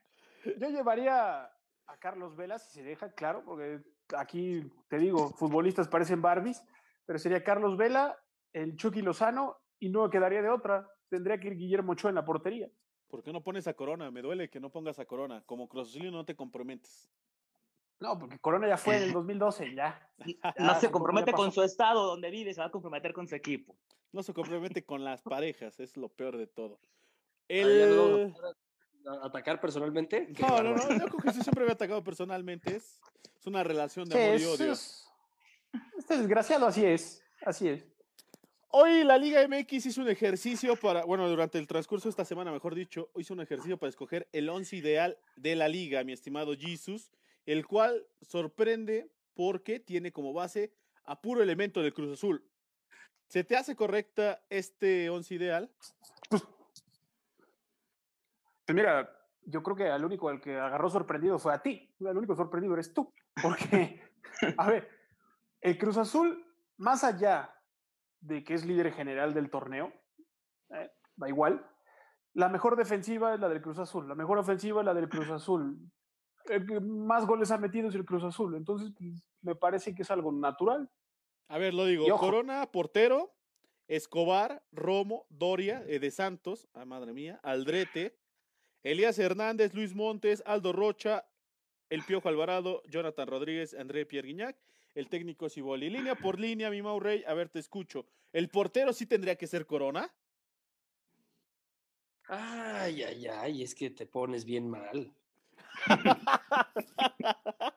yo 0.58 0.68
llevaría 0.68 1.44
a 1.44 1.96
Carlos 1.98 2.36
Vela 2.36 2.58
si 2.60 2.70
se 2.72 2.82
deja, 2.84 3.10
claro, 3.12 3.42
porque 3.44 3.80
aquí 4.16 4.62
te 4.88 4.98
digo, 4.98 5.30
futbolistas 5.30 5.88
parecen 5.88 6.22
Barbies, 6.22 6.64
pero 7.06 7.18
sería 7.18 7.44
Carlos 7.44 7.76
Vela, 7.76 8.18
el 8.52 8.76
Chucky 8.76 9.02
Lozano 9.02 9.56
y 9.78 9.88
no 9.88 10.08
quedaría 10.10 10.42
de 10.42 10.50
otra. 10.50 10.88
Tendría 11.08 11.38
que 11.38 11.48
ir 11.48 11.56
Guillermo 11.56 11.92
Ochoa 11.92 12.10
en 12.10 12.14
la 12.14 12.24
portería. 12.24 12.68
¿Por 13.08 13.22
qué 13.22 13.32
no 13.32 13.42
pones 13.42 13.66
a 13.66 13.74
Corona? 13.74 14.10
Me 14.10 14.22
duele 14.22 14.48
que 14.48 14.60
no 14.60 14.70
pongas 14.70 14.98
a 15.00 15.04
Corona. 15.04 15.42
Como 15.44 15.68
Cruz 15.68 15.88
Azul 15.88 16.12
no 16.12 16.24
te 16.24 16.36
comprometes. 16.36 17.10
No, 17.98 18.18
porque 18.18 18.38
Corona 18.38 18.66
ya 18.66 18.76
fue 18.78 18.96
en 18.96 19.02
el 19.04 19.12
2012, 19.12 19.74
ya. 19.74 20.08
No 20.58 20.70
Ah, 20.70 20.80
se 20.80 20.90
compromete 20.90 21.32
con 21.32 21.52
su 21.52 21.62
estado 21.62 22.06
donde 22.06 22.30
vive, 22.30 22.54
se 22.54 22.60
va 22.60 22.68
a 22.68 22.70
comprometer 22.70 23.12
con 23.12 23.28
su 23.28 23.34
equipo. 23.34 23.76
No 24.12 24.22
se 24.22 24.32
compromete 24.32 24.84
con 24.84 25.04
las 25.04 25.22
parejas, 25.22 25.78
es 25.80 25.96
lo 25.96 26.08
peor 26.08 26.36
de 26.36 26.46
todo. 26.46 26.80
Ahí 27.48 27.58
ya 27.58 27.86
nos 27.86 27.96
vamos 27.96 28.40
a 28.42 29.16
El... 29.16 29.24
atacar 29.24 29.60
personalmente. 29.60 30.28
No, 30.40 30.62
no, 30.62 30.74
no, 30.74 30.76
yo 30.98 31.08
con 31.08 31.20
Jesús 31.20 31.42
siempre 31.42 31.64
me 31.64 31.70
ha 31.70 31.74
atacado 31.74 32.02
personalmente. 32.02 32.76
Es, 32.76 33.00
es 33.40 33.46
una 33.46 33.64
relación 33.64 34.08
de 34.08 34.14
Sí, 34.16 34.22
amor 34.22 34.40
y 34.40 34.44
odio. 34.44 34.72
es- 34.72 35.08
este 35.98 36.18
desgraciado 36.18 36.66
así 36.66 36.84
es, 36.84 37.24
así 37.44 37.68
es. 37.68 37.84
Hoy 38.72 39.02
la 39.02 39.18
Liga 39.18 39.40
MX 39.42 39.86
hizo 39.86 40.02
un 40.02 40.08
ejercicio 40.08 40.76
para, 40.76 41.04
bueno, 41.04 41.28
durante 41.28 41.58
el 41.58 41.66
transcurso 41.66 42.08
de 42.08 42.10
esta 42.10 42.24
semana, 42.24 42.52
mejor 42.52 42.74
dicho, 42.74 43.10
hizo 43.16 43.34
un 43.34 43.40
ejercicio 43.40 43.78
para 43.78 43.88
escoger 43.88 44.28
el 44.32 44.48
once 44.48 44.76
ideal 44.76 45.18
de 45.36 45.56
la 45.56 45.66
liga, 45.68 46.04
mi 46.04 46.12
estimado 46.12 46.54
Jesus, 46.56 47.10
el 47.46 47.66
cual 47.66 48.06
sorprende 48.20 49.10
porque 49.34 49.80
tiene 49.80 50.12
como 50.12 50.32
base 50.32 50.72
a 51.04 51.20
puro 51.20 51.42
elemento 51.42 51.82
del 51.82 51.94
Cruz 51.94 52.12
Azul. 52.12 52.44
¿Se 53.26 53.42
te 53.42 53.56
hace 53.56 53.74
correcta 53.74 54.44
este 54.50 55.08
once 55.10 55.34
ideal? 55.34 55.72
Pues 56.28 56.42
mira, 58.76 59.10
yo 59.46 59.62
creo 59.64 59.76
que 59.76 59.88
al 59.88 60.04
único 60.04 60.28
al 60.28 60.40
que 60.40 60.54
agarró 60.56 60.88
sorprendido 60.90 61.38
fue 61.40 61.52
a 61.54 61.60
ti. 61.62 61.92
El 61.98 62.16
único 62.16 62.36
sorprendido 62.36 62.74
eres 62.74 62.92
tú. 62.94 63.12
Porque, 63.42 64.00
a 64.58 64.68
ver, 64.68 64.88
el 65.60 65.78
Cruz 65.78 65.96
Azul, 65.96 66.44
más 66.76 67.04
allá 67.04 67.54
de 68.20 68.44
que 68.44 68.54
es 68.54 68.64
líder 68.64 68.92
general 68.92 69.34
del 69.34 69.50
torneo, 69.50 69.92
eh, 70.70 70.90
da 71.16 71.28
igual, 71.28 71.66
la 72.34 72.48
mejor 72.48 72.76
defensiva 72.76 73.34
es 73.34 73.40
la 73.40 73.48
del 73.48 73.60
Cruz 73.60 73.78
Azul, 73.78 74.08
la 74.08 74.14
mejor 74.14 74.38
ofensiva 74.38 74.80
es 74.80 74.86
la 74.86 74.94
del 74.94 75.08
Cruz 75.08 75.30
Azul. 75.30 75.78
El 76.46 76.66
que 76.66 76.80
más 76.80 77.26
goles 77.26 77.50
ha 77.50 77.58
metido 77.58 77.88
es 77.88 77.94
el 77.94 78.04
Cruz 78.04 78.24
Azul. 78.24 78.56
Entonces, 78.56 78.92
pues, 78.98 79.22
me 79.42 79.54
parece 79.54 79.94
que 79.94 80.02
es 80.02 80.10
algo 80.10 80.32
natural. 80.32 80.90
A 81.48 81.58
ver, 81.58 81.74
lo 81.74 81.84
digo. 81.84 82.06
Corona, 82.16 82.66
portero, 82.70 83.34
Escobar, 83.88 84.62
Romo, 84.70 85.26
Doria, 85.28 85.82
eh, 85.86 85.98
de 85.98 86.10
Santos, 86.10 86.68
ah, 86.74 86.84
madre 86.84 87.12
mía, 87.12 87.40
Aldrete, 87.42 88.16
Elías 88.82 89.18
Hernández, 89.18 89.74
Luis 89.74 89.94
Montes, 89.94 90.42
Aldo 90.46 90.72
Rocha, 90.72 91.26
El 91.90 92.02
Piojo 92.04 92.28
Alvarado, 92.28 92.82
Jonathan 92.88 93.26
Rodríguez, 93.26 93.74
André 93.74 94.06
Pierre 94.06 94.28
Guignac, 94.28 94.56
el 94.94 95.08
técnico 95.08 95.48
Ciboli. 95.48 95.90
Línea 95.90 96.14
por 96.14 96.38
línea, 96.40 96.70
mi 96.70 96.82
Mau 96.82 97.00
Rey, 97.00 97.24
a 97.26 97.34
ver, 97.34 97.48
te 97.48 97.58
escucho. 97.58 98.06
¿El 98.32 98.48
portero 98.48 98.92
sí 98.92 99.06
tendría 99.06 99.34
que 99.36 99.48
ser 99.48 99.66
Corona? 99.66 100.08
Ay, 102.28 103.02
ay, 103.02 103.26
ay, 103.26 103.62
es 103.64 103.74
que 103.74 103.90
te 103.90 104.06
pones 104.06 104.44
bien 104.44 104.70
mal. 104.70 105.12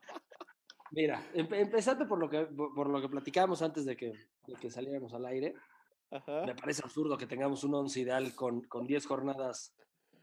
Mira, 0.91 1.27
empe- 1.33 1.59
empezando 1.59 2.07
por 2.07 2.19
lo 2.19 2.29
que 2.29 2.41
por 2.45 2.75
por 2.75 2.87
lo 2.87 3.01
que 3.01 3.09
platicábamos 3.09 3.63
antes 3.63 3.83
de 3.85 3.97
que, 3.97 4.11
de 4.45 4.53
que 4.61 4.69
saliéramos 4.69 5.11
al 5.15 5.25
aire, 5.25 5.55
Ajá. 6.11 6.45
me 6.45 6.53
parece 6.53 6.83
absurdo 6.83 7.17
que 7.17 7.25
tengamos 7.25 7.63
un 7.63 7.73
once 7.73 7.99
ideal 7.99 8.35
con, 8.35 8.61
con 8.61 8.85
10 8.85 9.07
jornadas 9.07 9.73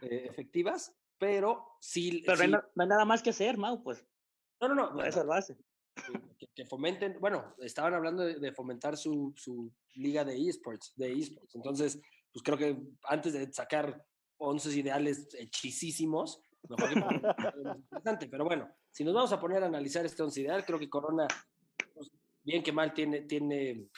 eh, 0.00 0.26
efectivas 0.30 0.94
pero 1.20 1.76
sí. 1.80 2.22
Pero 2.26 2.36
sí- 2.38 2.48
no, 2.48 2.56
hay, 2.56 2.62
no 2.74 2.82
hay 2.82 2.88
nada 2.88 3.04
más 3.04 3.22
que 3.22 3.30
hacer, 3.30 3.56
Mau, 3.58 3.82
pues. 3.82 4.04
no, 4.60 4.68
no, 4.68 4.74
no. 4.74 4.92
Por 4.94 5.06
eso 5.06 5.22
lo 5.22 5.32
hace. 5.34 5.56
que, 6.38 6.46
que 6.54 6.64
fomenten, 6.66 7.18
bueno, 7.20 7.54
estaban 7.58 7.94
hablando 7.94 8.24
de, 8.24 8.40
de 8.40 8.52
fomentar 8.52 8.96
su, 8.96 9.32
su 9.36 9.70
liga 9.94 10.24
de 10.24 10.36
esports, 10.48 10.92
de 10.96 11.12
esports. 11.12 11.54
Entonces, 11.54 12.00
pues 12.32 12.42
creo 12.42 12.56
que 12.56 12.76
antes 13.04 13.32
de 13.34 13.52
sacar 13.52 14.02
11 14.38 14.70
ideales 14.78 15.28
hechisísimos, 15.34 16.40
mejor 16.68 16.88
que. 16.88 18.26
Pero 18.30 18.44
bueno, 18.44 18.68
si 18.90 19.04
nos 19.04 19.14
vamos 19.14 19.32
a 19.32 19.40
poner 19.40 19.62
a 19.62 19.66
analizar 19.66 20.04
este 20.06 20.22
11 20.22 20.40
ideal, 20.40 20.64
creo 20.64 20.78
que 20.78 20.88
Corona, 20.88 21.26
pues, 21.94 22.10
bien 22.42 22.62
que 22.62 22.72
mal, 22.72 22.94
tiene, 22.94 23.22
tiene, 23.22 23.88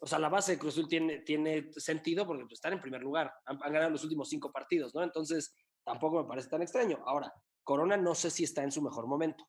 o 0.00 0.06
sea, 0.06 0.18
la 0.18 0.28
base 0.28 0.52
de 0.52 0.58
Cruz 0.58 0.74
Azul 0.74 0.88
tiene, 0.88 1.20
tiene 1.20 1.72
sentido 1.72 2.26
porque 2.26 2.42
pues, 2.44 2.54
están 2.54 2.74
en 2.74 2.80
primer 2.80 3.00
lugar, 3.02 3.32
han, 3.46 3.58
han 3.62 3.72
ganado 3.72 3.90
los 3.92 4.04
últimos 4.04 4.28
cinco 4.28 4.52
partidos, 4.52 4.94
¿no? 4.94 5.02
Entonces, 5.02 5.54
tampoco 5.88 6.22
me 6.22 6.28
parece 6.28 6.50
tan 6.50 6.60
extraño. 6.60 6.98
Ahora, 7.06 7.32
Corona 7.64 7.96
no 7.96 8.14
sé 8.14 8.30
si 8.30 8.44
está 8.44 8.62
en 8.62 8.70
su 8.70 8.82
mejor 8.82 9.06
momento. 9.06 9.48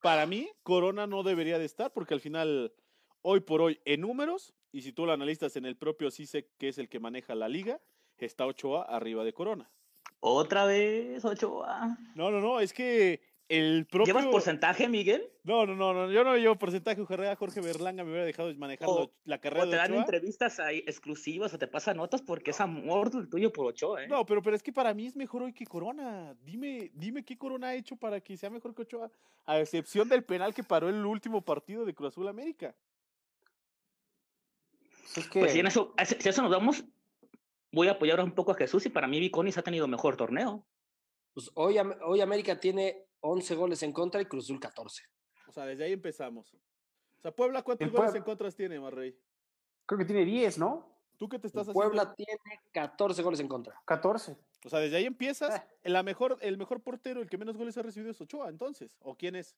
Para 0.00 0.24
mí, 0.24 0.48
Corona 0.62 1.08
no 1.08 1.24
debería 1.24 1.58
de 1.58 1.64
estar 1.64 1.92
porque 1.92 2.14
al 2.14 2.20
final, 2.20 2.72
hoy 3.22 3.40
por 3.40 3.60
hoy, 3.60 3.80
en 3.84 4.02
números, 4.02 4.54
y 4.70 4.82
si 4.82 4.92
tú 4.92 5.04
lo 5.04 5.12
analizas 5.12 5.56
en 5.56 5.66
el 5.66 5.76
propio 5.76 6.12
CISEC, 6.12 6.48
que 6.58 6.68
es 6.68 6.78
el 6.78 6.88
que 6.88 7.00
maneja 7.00 7.34
la 7.34 7.48
liga, 7.48 7.80
está 8.18 8.46
Ochoa 8.46 8.84
arriba 8.84 9.24
de 9.24 9.32
Corona. 9.32 9.68
Otra 10.20 10.64
vez, 10.64 11.24
Ochoa. 11.24 11.98
No, 12.14 12.30
no, 12.30 12.40
no, 12.40 12.60
es 12.60 12.72
que 12.72 13.20
el 13.50 13.84
propio... 13.86 14.14
¿Llevas 14.14 14.26
porcentaje, 14.28 14.88
Miguel? 14.88 15.28
No, 15.42 15.66
no, 15.66 15.74
no, 15.74 15.92
no, 15.92 16.10
yo 16.12 16.22
no 16.22 16.36
llevo 16.36 16.56
porcentaje. 16.56 17.00
Ojalá 17.00 17.34
Jorge 17.34 17.60
Berlanga 17.60 18.04
me 18.04 18.10
hubiera 18.10 18.24
dejado 18.24 18.54
manejar 18.54 18.88
O- 18.88 19.12
la 19.24 19.40
carrera 19.40 19.64
¿O 19.64 19.66
te 19.66 19.70
de 19.72 19.76
dan 19.76 19.90
Ochoa. 19.90 20.02
entrevistas 20.02 20.60
ahí 20.60 20.78
exclusivas 20.86 21.52
o 21.52 21.58
te 21.58 21.66
pasan 21.66 21.96
notas 21.96 22.22
porque 22.22 22.52
es 22.52 22.60
amor 22.60 23.10
el 23.12 23.28
tuyo 23.28 23.52
por 23.52 23.66
Ochoa, 23.66 24.04
¿eh? 24.04 24.08
No, 24.08 24.24
pero, 24.24 24.40
pero 24.40 24.54
es 24.54 24.62
que 24.62 24.72
para 24.72 24.94
mí 24.94 25.06
es 25.06 25.16
mejor 25.16 25.42
hoy 25.42 25.52
que 25.52 25.66
Corona. 25.66 26.34
Dime, 26.44 26.90
dime 26.94 27.24
qué 27.24 27.36
Corona 27.36 27.68
ha 27.68 27.74
hecho 27.74 27.96
para 27.96 28.20
que 28.20 28.36
sea 28.36 28.50
mejor 28.50 28.72
que 28.74 28.82
Ochoa, 28.82 29.10
a 29.46 29.58
excepción 29.58 30.08
del 30.08 30.22
penal 30.22 30.54
que 30.54 30.62
paró 30.62 30.88
el 30.88 31.04
último 31.04 31.42
partido 31.44 31.84
de 31.84 31.92
Cruz 31.92 32.12
Azul 32.12 32.28
América. 32.28 32.74
Pues 35.02 35.18
es 35.18 35.28
que 35.28 35.40
Pues 35.40 35.52
si 35.52 35.58
en 35.58 35.66
eso, 35.66 35.92
si 36.04 36.28
a 36.28 36.30
eso 36.30 36.42
nos 36.42 36.52
vamos, 36.52 36.84
voy 37.72 37.88
a 37.88 37.92
apoyar 37.92 38.20
un 38.20 38.32
poco 38.32 38.52
a 38.52 38.54
Jesús 38.54 38.86
y 38.86 38.90
para 38.90 39.08
mí 39.08 39.18
Viconis 39.18 39.58
ha 39.58 39.62
tenido 39.62 39.88
mejor 39.88 40.16
torneo. 40.16 40.64
Pues 41.34 41.50
hoy, 41.54 41.76
hoy 42.04 42.20
América 42.20 42.58
tiene 42.58 43.06
11 43.20 43.54
goles 43.54 43.82
en 43.82 43.92
contra 43.92 44.20
y 44.20 44.26
Cruz 44.26 44.44
Azul 44.46 44.60
14. 44.60 45.04
O 45.48 45.52
sea, 45.52 45.66
desde 45.66 45.84
ahí 45.84 45.92
empezamos. 45.92 46.52
O 46.54 47.20
sea, 47.22 47.32
Puebla, 47.34 47.62
¿cuántos 47.62 47.84
El 47.86 47.90
goles 47.92 48.06
Puebla- 48.06 48.18
en 48.18 48.24
contras 48.24 48.54
tiene, 48.56 48.80
Marrey? 48.80 49.16
creo 49.86 49.98
que 49.98 50.04
tiene 50.04 50.24
10, 50.24 50.58
¿no? 50.58 50.88
¿Tú 51.16 51.28
qué 51.28 51.38
te 51.38 51.48
estás 51.48 51.62
haciendo? 51.68 51.80
Puebla 51.80 52.14
tiene 52.14 52.40
14 52.72 53.22
goles 53.22 53.40
en 53.40 53.48
contra. 53.48 53.78
14. 53.84 54.36
O 54.64 54.68
sea, 54.70 54.78
desde 54.78 54.96
ahí 54.96 55.04
empiezas. 55.06 55.50
Ah. 55.50 55.66
La 55.84 56.02
mejor, 56.02 56.38
el 56.40 56.56
mejor 56.56 56.80
portero, 56.82 57.20
el 57.20 57.28
que 57.28 57.36
menos 57.38 57.56
goles 57.58 57.76
ha 57.76 57.82
recibido 57.82 58.10
es 58.12 58.20
Ochoa, 58.20 58.48
entonces. 58.48 58.96
¿O 59.00 59.14
quién 59.16 59.36
es? 59.36 59.54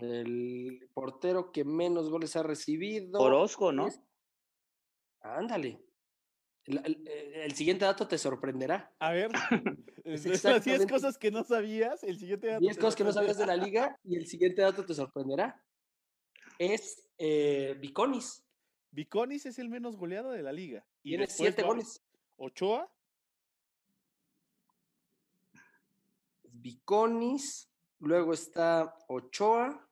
El 0.00 0.88
portero 0.94 1.52
que 1.52 1.64
menos 1.64 2.08
goles 2.08 2.34
ha 2.36 2.42
recibido. 2.42 3.20
Orozco, 3.20 3.72
¿no? 3.72 3.88
es- 3.88 4.00
Ándale. 5.20 5.80
El, 6.66 7.06
el- 7.08 7.52
siguiente 7.54 7.84
dato 7.84 8.06
te 8.06 8.18
sorprenderá. 8.18 8.92
A 8.98 9.10
ver. 9.12 9.30
Es 10.04 10.26
es 10.26 10.42
las 10.42 10.64
10 10.64 10.76
exactamente- 10.80 10.92
cosas 10.92 11.16
que 11.18 11.30
no 11.30 11.44
sabías. 11.44 12.02
El 12.02 12.18
siguiente 12.18 12.48
dato 12.48 12.60
10 12.60 12.74
te 12.74 12.80
cosas 12.80 12.96
que 12.96 13.04
no 13.04 13.12
sabías 13.12 13.38
de 13.38 13.46
la 13.46 13.56
liga 13.56 13.98
y 14.04 14.16
el 14.16 14.26
siguiente 14.26 14.62
dato 14.62 14.84
te 14.84 14.94
sorprenderá. 14.94 15.62
Es 16.58 17.08
eh, 17.18 17.76
Viconis. 17.80 18.44
Viconis 18.90 19.46
es 19.46 19.58
el 19.58 19.68
menos 19.68 19.96
goleado 19.96 20.30
de 20.32 20.42
la 20.42 20.52
liga. 20.52 20.84
Y 21.02 21.10
Tiene 21.10 21.26
después 21.26 21.54
7 21.54 21.62
va 21.62 21.68
goles. 21.68 22.02
Ochoa, 22.36 22.92
Viconis. 26.44 27.68
Luego 28.00 28.32
está 28.32 28.96
Ochoa. 29.08 29.88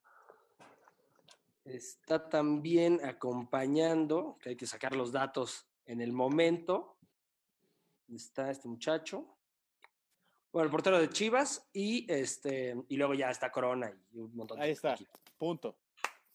Está 1.65 2.29
también 2.29 3.01
acompañando, 3.05 4.37
que 4.41 4.51
hay 4.51 4.57
que 4.57 4.67
sacar 4.67 4.97
los 4.97 5.13
datos 5.13 5.70
en 5.91 6.01
el 6.01 6.13
momento. 6.13 6.97
Está 8.15 8.51
este 8.51 8.69
muchacho. 8.69 9.37
Bueno, 10.53 10.65
el 10.67 10.71
portero 10.71 10.99
de 11.01 11.09
Chivas 11.11 11.69
y 11.73 12.11
este 12.13 12.77
y 12.89 12.97
luego 12.97 13.15
ya 13.15 13.31
está 13.31 13.51
Corona 13.53 13.93
y 14.13 14.19
un 14.19 14.35
montón 14.35 14.59
de 14.59 14.65
Ahí 14.65 14.71
está. 14.73 14.95
equipos. 14.95 15.21
punto. 15.37 15.77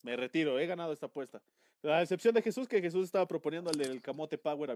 Me 0.04 0.16
retiro, 0.16 0.60
he 0.60 0.66
ganado 0.68 0.94
esta 0.94 1.08
apuesta. 1.08 1.42
A 1.84 2.02
excepción 2.02 2.34
de 2.34 2.42
Jesús, 2.42 2.68
que 2.68 2.82
Jesús 2.82 3.06
estaba 3.06 3.28
proponiendo 3.28 3.70
al 3.70 3.78
del 3.78 4.02
Camote 4.02 4.38
Power 4.38 4.72
a 4.72 4.76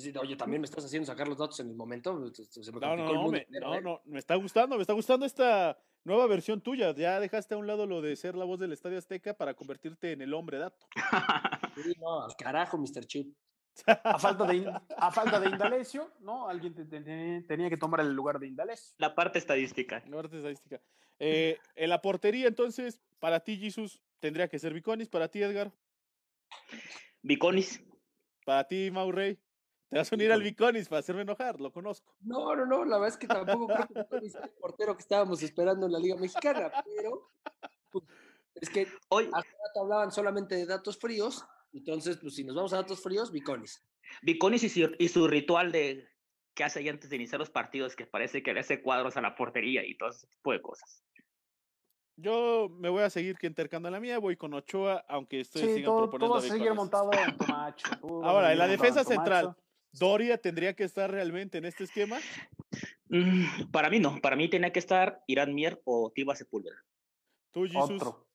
sí, 0.00 0.12
oye, 0.18 0.36
también 0.36 0.60
me 0.60 0.66
estás 0.66 0.84
haciendo 0.84 1.06
sacar 1.06 1.26
los 1.28 1.38
datos 1.38 1.58
en 1.60 1.68
el 1.68 1.74
momento. 1.74 2.32
se- 2.34 2.44
se 2.44 2.72
me 2.72 2.80
No, 2.80 2.96
no, 2.96 3.10
el 3.10 3.30
me, 3.30 3.46
no, 3.60 3.74
¿eh? 3.74 3.80
no, 3.80 4.00
me 4.04 4.18
está 4.18 4.34
gustando, 4.36 4.76
me 4.76 4.82
está 4.82 4.92
gustando 4.92 5.24
esta 5.26 5.78
nueva 6.06 6.26
versión 6.26 6.60
tuya. 6.62 6.94
Ya 6.94 7.20
dejaste 7.20 7.54
a 7.54 7.58
un 7.58 7.66
lado 7.66 7.86
lo 7.86 8.00
de 8.00 8.16
ser 8.16 8.34
la 8.36 8.44
voz 8.44 8.58
del 8.58 8.72
Estadio 8.72 8.96
Azteca 8.98 9.34
para 9.34 9.54
convertirte 9.54 10.12
en 10.12 10.22
el 10.22 10.32
hombre 10.32 10.58
dato. 10.58 10.86
Sí, 11.76 11.92
no, 12.00 12.24
al 12.24 12.34
carajo, 12.36 12.78
Mr. 12.78 13.04
Chip. 13.04 13.36
A 13.86 14.18
falta 14.18 14.46
de, 14.46 14.66
a 14.96 15.10
falta 15.12 15.38
de 15.38 15.50
Indalecio, 15.50 16.10
¿no? 16.20 16.48
Alguien 16.48 16.74
te- 16.74 16.86
te- 16.86 17.02
te- 17.02 17.42
tenía 17.46 17.68
que 17.68 17.76
tomar 17.76 18.00
el 18.00 18.14
lugar 18.14 18.38
de 18.38 18.46
Indalecio. 18.46 18.94
La 18.96 19.14
parte 19.14 19.38
estadística. 19.38 20.02
La 20.06 20.16
parte 20.16 20.38
estadística. 20.38 20.80
Eh, 21.18 21.58
en 21.74 21.90
la 21.90 22.00
portería, 22.00 22.48
entonces, 22.48 23.02
para 23.18 23.40
ti, 23.40 23.58
Jesus, 23.58 24.00
tendría 24.20 24.48
que 24.48 24.58
ser 24.58 24.72
Viconis. 24.72 25.10
Para 25.10 25.28
ti, 25.28 25.42
Edgar. 25.42 25.70
Viconis. 27.20 27.84
Para 28.46 28.66
ti, 28.66 28.90
Maurrey. 28.90 29.38
Te 29.88 29.98
vas 29.98 30.12
a 30.12 30.16
unir 30.16 30.32
al 30.32 30.42
Viconis 30.42 30.88
para 30.88 31.00
hacerme 31.00 31.22
enojar, 31.22 31.60
lo 31.60 31.72
conozco. 31.72 32.16
No, 32.20 32.56
no, 32.56 32.66
no, 32.66 32.84
la 32.84 32.98
verdad 32.98 33.14
es 33.14 33.16
que 33.16 33.28
tampoco 33.28 33.68
creo 33.68 33.86
que 33.86 33.94
Viconis 34.00 34.32
sea 34.32 34.42
el 34.42 34.50
portero 34.50 34.96
que 34.96 35.02
estábamos 35.02 35.42
esperando 35.42 35.86
en 35.86 35.92
la 35.92 35.98
Liga 35.98 36.16
Mexicana, 36.16 36.72
pero 36.96 37.30
pues, 37.92 38.04
es 38.56 38.70
que 38.70 38.88
Hoy, 39.08 39.30
hace 39.32 39.48
rato 39.48 39.80
hablaban 39.80 40.10
solamente 40.10 40.56
de 40.56 40.66
datos 40.66 40.98
fríos, 40.98 41.44
entonces, 41.72 42.16
pues 42.16 42.34
si 42.34 42.42
nos 42.42 42.56
vamos 42.56 42.72
a 42.72 42.76
datos 42.76 43.00
fríos, 43.00 43.30
Viconis. 43.30 43.84
Viconis 44.22 44.64
y 44.64 44.68
su, 44.68 44.90
y 44.98 45.08
su 45.08 45.28
ritual 45.28 45.70
de 45.70 46.08
que 46.54 46.64
hace 46.64 46.80
ahí 46.80 46.88
antes 46.88 47.10
de 47.10 47.16
iniciar 47.16 47.38
los 47.38 47.50
partidos, 47.50 47.94
que 47.94 48.06
parece 48.06 48.42
que 48.42 48.54
le 48.54 48.60
hace 48.60 48.82
cuadros 48.82 49.16
a 49.16 49.20
la 49.20 49.36
portería 49.36 49.84
y 49.86 49.96
todo 49.96 50.08
ese 50.08 50.26
tipo 50.26 50.52
de 50.52 50.62
cosas. 50.62 51.04
Yo 52.16 52.68
me 52.70 52.88
voy 52.88 53.02
a 53.02 53.10
seguir 53.10 53.36
que 53.36 53.46
intercando 53.46 53.90
la 53.90 54.00
mía, 54.00 54.18
voy 54.18 54.36
con 54.36 54.54
Ochoa, 54.54 55.04
aunque 55.06 55.40
estoy 55.40 55.62
Sí, 55.62 55.68
sigan 55.68 55.84
todo, 55.84 56.08
proponiendo 56.08 56.34
todo 56.34 56.38
a 56.38 56.40
va 56.40 56.46
a 56.46 56.58
seguir 56.58 56.74
montado 56.74 57.10
en 57.12 57.36
a 57.52 57.76
Ahora, 58.26 58.52
en 58.52 58.58
la 58.58 58.66
defensa 58.66 59.00
en 59.00 59.06
central. 59.06 59.54
¿Doria 59.98 60.38
tendría 60.38 60.74
que 60.74 60.84
estar 60.84 61.10
realmente 61.10 61.58
en 61.58 61.64
este 61.64 61.84
esquema? 61.84 62.18
Mm, 63.08 63.70
para 63.70 63.88
mí 63.90 64.00
no, 64.00 64.20
para 64.20 64.36
mí 64.36 64.48
tenía 64.48 64.72
que 64.72 64.78
estar 64.78 65.22
Irán 65.26 65.54
Mier 65.54 65.80
o 65.84 66.10
Tiba 66.14 66.34
Sepúlveda. 66.34 66.76
Tú, 67.52 67.64
Jesus. 67.64 67.90
Otro. 67.90 68.26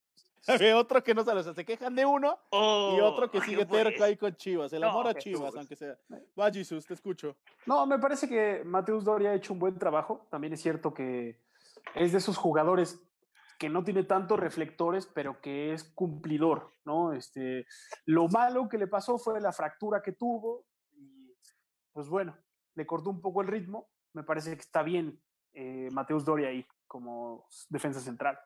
Ve 0.60 0.74
otro 0.74 1.04
que 1.04 1.14
no 1.14 1.24
se, 1.24 1.32
o 1.32 1.44
sea, 1.44 1.54
se 1.54 1.66
quejan 1.66 1.94
de 1.96 2.06
uno 2.06 2.40
y 2.52 3.00
otro 3.00 3.30
que 3.30 3.38
ay, 3.38 3.44
sigue 3.50 3.66
terco 3.66 4.04
ahí 4.04 4.18
con 4.18 4.36
Chivas. 4.36 4.74
El 4.74 4.82
No, 4.82 4.90
amor 4.90 5.08
a 5.08 5.14
Jesús. 5.14 5.24
Chivas, 5.24 5.56
aunque 5.56 5.76
sea. 5.76 5.98
Va, 6.40 6.52
Jesus, 6.52 6.86
te 6.86 6.96
escucho. 6.96 7.38
No, 7.68 7.86
me 7.86 8.00
parece 8.00 8.28
que 8.28 8.64
Mateus 8.66 9.04
Doria 9.04 9.32
ha 9.32 9.36
hecho 9.36 9.54
un 9.54 9.60
buen 9.60 9.78
trabajo. 9.78 10.28
También 10.32 10.54
es 10.54 10.62
cierto 10.62 10.94
que 10.94 11.40
es 11.94 12.12
de 12.12 12.18
esos 12.18 12.38
jugadores 12.38 13.00
que 13.60 13.70
no 13.70 13.84
tiene 13.84 14.04
tantos 14.04 14.40
reflectores, 14.40 15.06
pero 15.06 15.40
que 15.40 15.74
es 15.74 15.84
cumplidor, 15.84 16.74
¿no? 16.84 17.14
Este, 17.14 17.68
lo 18.06 18.28
malo 18.28 18.68
que 18.68 18.80
le 18.80 18.88
pasó 18.88 19.20
fue 19.20 19.40
la 19.40 19.52
fractura 19.52 20.02
que 20.02 20.14
tuvo 20.14 20.66
pues 21.94 22.08
bueno, 22.08 22.38
le 22.76 22.86
cortó 22.86 23.10
un 23.10 23.22
poco 23.22 23.42
el 23.42 23.48
ritmo. 23.48 23.90
Me 24.14 24.24
parece 24.24 24.56
que 24.56 24.62
está 24.62 24.84
bien 24.84 25.22
eh, 25.54 25.90
Mateus 25.92 26.26
Doria 26.26 26.50
ahí 26.50 26.66
como 26.88 27.48
defensa 27.70 28.00
central. 28.00 28.38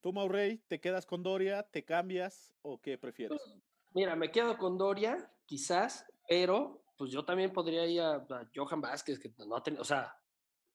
Tú, 0.00 0.12
Maurrey, 0.12 0.58
¿te 0.68 0.80
quedas 0.80 1.06
con 1.06 1.22
Doria? 1.22 1.62
¿Te 1.62 1.84
cambias 1.84 2.52
o 2.62 2.80
qué 2.80 2.98
prefieres? 2.98 3.40
Mira, 3.94 4.16
me 4.16 4.30
quedo 4.30 4.56
con 4.56 4.78
Doria, 4.78 5.30
quizás, 5.46 6.06
pero 6.28 6.82
pues 6.96 7.10
yo 7.10 7.24
también 7.24 7.52
podría 7.52 7.86
ir 7.86 8.00
a, 8.00 8.14
a 8.16 8.50
Johan 8.54 8.80
Vázquez, 8.80 9.18
que 9.18 9.32
no 9.46 9.56
ha 9.56 9.62
tenido, 9.62 9.82
o 9.82 9.84
sea, 9.84 10.16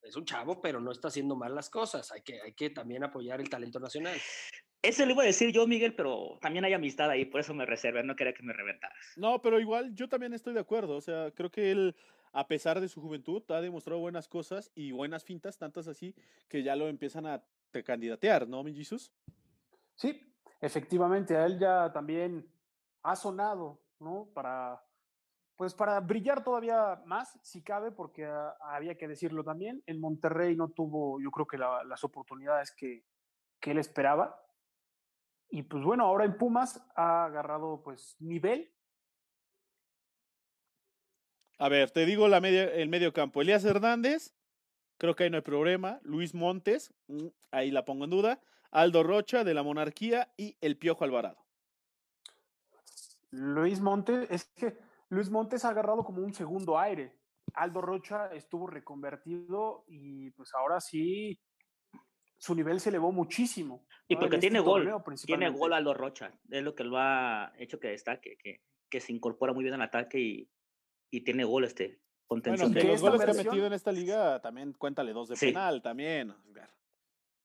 es 0.02 0.16
un 0.16 0.26
chavo, 0.26 0.62
pero 0.62 0.80
no 0.80 0.92
está 0.92 1.10
haciendo 1.10 1.36
mal 1.36 1.54
las 1.54 1.70
cosas. 1.70 2.12
Hay 2.12 2.22
que, 2.22 2.42
hay 2.42 2.54
que 2.54 2.70
también 2.70 3.04
apoyar 3.04 3.42
el 3.42 3.50
talento 3.50 3.80
nacional. 3.80 4.18
Eso 4.82 5.06
le 5.06 5.14
iba 5.14 5.24
a 5.24 5.26
decir 5.26 5.52
yo, 5.52 5.66
Miguel, 5.68 5.96
pero 5.96 6.38
también 6.42 6.64
hay 6.64 6.74
amistad 6.74 7.10
ahí, 7.10 7.26
por 7.26 7.42
eso 7.42 7.54
me 7.54 7.66
reservé, 7.66 8.04
no 8.04 8.16
quería 8.16 8.34
que 8.34 8.44
me 8.44 8.54
reventaras. 8.54 8.98
No, 9.18 9.42
pero 9.42 9.60
igual 9.60 9.94
yo 9.96 10.08
también 10.08 10.34
estoy 10.34 10.54
de 10.54 10.60
acuerdo. 10.60 10.96
O 10.96 11.02
sea, 11.02 11.32
creo 11.32 11.50
que 11.52 11.72
él, 11.72 11.96
a 12.32 12.48
pesar 12.48 12.80
de 12.80 12.88
su 12.88 13.02
juventud, 13.02 13.44
ha 13.50 13.60
demostrado 13.62 14.00
buenas 14.00 14.28
cosas 14.28 14.72
y 14.76 14.92
buenas 14.92 15.24
fintas, 15.26 15.58
tantas 15.58 15.88
así 15.88 16.16
que 16.48 16.64
ya 16.64 16.76
lo 16.76 16.88
empiezan 16.88 17.26
a 17.26 17.44
te 17.72 17.84
candidatear, 17.84 18.48
¿no, 18.48 18.64
mi 18.64 18.74
Jesus? 18.74 19.12
Sí, 19.96 20.34
efectivamente, 20.62 21.36
a 21.36 21.46
él 21.46 21.60
ya 21.60 21.92
también 21.92 22.48
ha 23.04 23.16
sonado, 23.16 23.82
¿no? 24.00 24.30
Para, 24.34 24.82
pues 25.58 25.74
para 25.74 26.00
brillar 26.00 26.44
todavía 26.44 27.02
más, 27.06 27.38
si 27.42 27.64
cabe, 27.64 27.92
porque 27.92 28.26
ah, 28.26 28.56
había 28.62 28.96
que 28.96 29.08
decirlo 29.08 29.44
también, 29.44 29.82
en 29.88 30.00
Monterrey 30.00 30.56
no 30.56 30.70
tuvo, 30.70 31.20
yo 31.20 31.32
creo 31.32 31.48
que 31.48 31.58
la- 31.58 31.84
las 31.84 32.04
oportunidades 32.04 32.72
que, 32.72 33.04
que 33.60 33.72
él 33.72 33.80
esperaba. 33.80 34.40
Y 35.50 35.64
pues 35.64 35.84
bueno, 35.84 36.06
ahora 36.06 36.26
en 36.26 36.38
Pumas 36.38 36.82
ha 36.96 37.26
agarrado 37.26 37.82
pues 37.84 38.16
nivel. 38.20 38.74
A 41.60 41.70
ver, 41.70 41.92
te 41.92 42.06
digo 42.06 42.28
la 42.28 42.42
media, 42.42 42.66
el 42.66 42.90
medio 42.90 43.14
campo. 43.14 43.42
Elías 43.42 43.66
Hernández, 43.66 44.38
Creo 44.98 45.16
que 45.16 45.26
ahí 45.26 45.30
no 45.30 45.38
hay 45.38 45.44
problema. 45.44 46.00
Luis 46.04 46.34
Montes, 46.34 46.94
mm, 47.08 47.28
ahí 47.52 47.72
la 47.72 47.86
pongo 47.86 48.06
en 48.06 48.10
duda. 48.10 48.42
Aldo 48.72 49.04
Rocha 49.04 49.44
de 49.44 49.54
la 49.54 49.64
Monarquía 49.64 50.34
y 50.38 50.58
el 50.60 50.78
Piojo 50.78 51.04
Alvarado. 51.04 51.46
Luis 53.30 53.80
Montes, 53.80 54.30
es 54.32 54.46
que 54.56 54.78
Luis 55.10 55.30
Montes 55.30 55.66
ha 55.66 55.70
agarrado 55.70 56.04
como 56.04 56.22
un 56.22 56.34
segundo 56.34 56.80
aire. 56.80 57.16
Aldo 57.54 57.82
Rocha 57.82 58.34
estuvo 58.34 58.68
reconvertido 58.68 59.86
y 59.88 60.32
pues 60.32 60.54
ahora 60.54 60.82
sí 60.82 61.40
su 62.38 62.56
nivel 62.56 62.80
se 62.80 62.90
elevó 62.90 63.12
muchísimo. 63.12 63.86
Y 64.08 64.14
¿no? 64.16 64.22
porque 64.22 64.36
En 64.36 64.42
tiene 64.42 64.60
este 64.60 64.70
gol, 64.70 65.04
tiene 65.26 65.50
gol 65.50 65.74
Aldo 65.74 65.94
Rocha. 65.94 66.32
Es 66.50 66.64
lo 66.64 66.76
que 66.76 66.84
lo 66.84 66.98
ha 66.98 67.52
hecho 67.58 67.80
que 67.80 67.90
destaque, 67.90 68.38
que, 68.38 68.62
que 68.90 69.00
se 69.02 69.12
incorpora 69.12 69.54
muy 69.54 69.64
bien 69.64 69.76
al 69.76 69.82
ataque 69.82 70.20
y, 70.20 70.50
y 71.12 71.22
tiene 71.22 71.44
gol 71.44 71.66
este 71.66 71.88
Bueno, 71.88 72.00
contención. 72.28 72.74
que 72.74 72.82
que 72.82 72.88
los 72.88 73.02
goles 73.02 73.26
que 73.26 73.32
ha 73.32 73.44
metido 73.44 73.66
en 73.68 73.74
esta 73.74 73.92
liga 73.92 74.42
también 74.42 74.74
cuéntale 74.74 75.14
dos 75.14 75.30
de 75.30 75.36
Sí. 75.36 75.48
penal 75.48 75.82
también. 75.82 76.34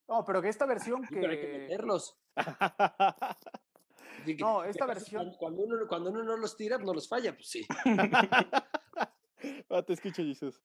No, 0.08 0.24
pero 0.26 0.42
que 0.42 0.48
esta 0.48 0.66
versión 0.66 1.02
Sí, 1.08 1.14
pero 1.14 1.32
hay 1.32 1.40
que 1.40 1.50
que... 1.50 1.58
meterlos. 1.58 2.16
Que- 2.36 2.36
No, 4.38 4.62
esta 4.62 4.86
que 4.86 4.92
versión- 4.92 5.34
Cuando 5.38 5.62
uno, 5.62 5.76
cuando 5.88 6.10
uno 6.10 6.22
no 6.22 6.36
los 6.36 6.56
tira, 6.56 6.78
no 6.78 6.92
los 6.94 7.08
falla, 7.08 7.34
pues 7.34 7.48
sí. 7.48 7.66
Ah, 9.68 9.82
te 9.82 9.94
escucho, 9.94 10.22
Jesús. 10.22 10.60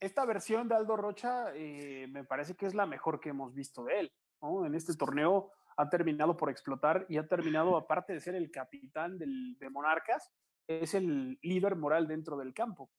Esta 0.00 0.24
versión 0.24 0.68
de 0.68 0.74
Aldo 0.74 0.96
Rocha 0.96 1.54
eh, 1.54 2.06
me 2.08 2.24
parece 2.24 2.54
que 2.54 2.66
es 2.66 2.74
la 2.74 2.86
mejor 2.86 3.20
que 3.20 3.30
hemos 3.30 3.54
visto 3.54 3.84
de 3.84 4.00
él. 4.00 4.12
¿no? 4.40 4.66
En 4.66 4.74
este 4.74 4.94
torneo 4.94 5.52
ha 5.76 5.88
terminado 5.88 6.36
por 6.36 6.50
explotar 6.50 7.06
y 7.08 7.18
ha 7.18 7.26
terminado, 7.26 7.76
aparte 7.76 8.12
de 8.12 8.20
ser 8.20 8.34
el 8.34 8.50
capitán 8.50 9.18
del, 9.18 9.56
de 9.58 9.70
Monarcas, 9.70 10.30
es 10.66 10.94
el 10.94 11.38
líder 11.42 11.76
moral 11.76 12.06
dentro 12.06 12.36
del 12.36 12.54
campo. 12.54 12.90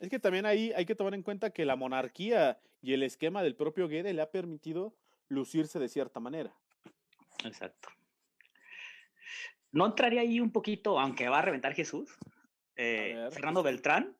Es 0.00 0.08
que 0.08 0.18
también 0.18 0.46
ahí 0.46 0.72
hay 0.76 0.86
que 0.86 0.94
tomar 0.94 1.14
en 1.14 1.22
cuenta 1.22 1.50
que 1.50 1.64
la 1.64 1.74
monarquía 1.74 2.60
y 2.80 2.92
el 2.92 3.02
esquema 3.02 3.42
del 3.42 3.56
propio 3.56 3.88
Guede 3.88 4.14
le 4.14 4.22
ha 4.22 4.30
permitido 4.30 4.94
lucirse 5.28 5.78
de 5.78 5.88
cierta 5.88 6.20
manera. 6.20 6.54
Exacto. 7.44 7.88
¿No 9.72 9.86
entraría 9.86 10.20
ahí 10.20 10.40
un 10.40 10.52
poquito, 10.52 10.98
aunque 10.98 11.28
va 11.28 11.40
a 11.40 11.42
reventar 11.42 11.74
Jesús? 11.74 12.16
eh. 12.76 13.28
Fernando 13.32 13.62
Beltrán. 13.62 14.16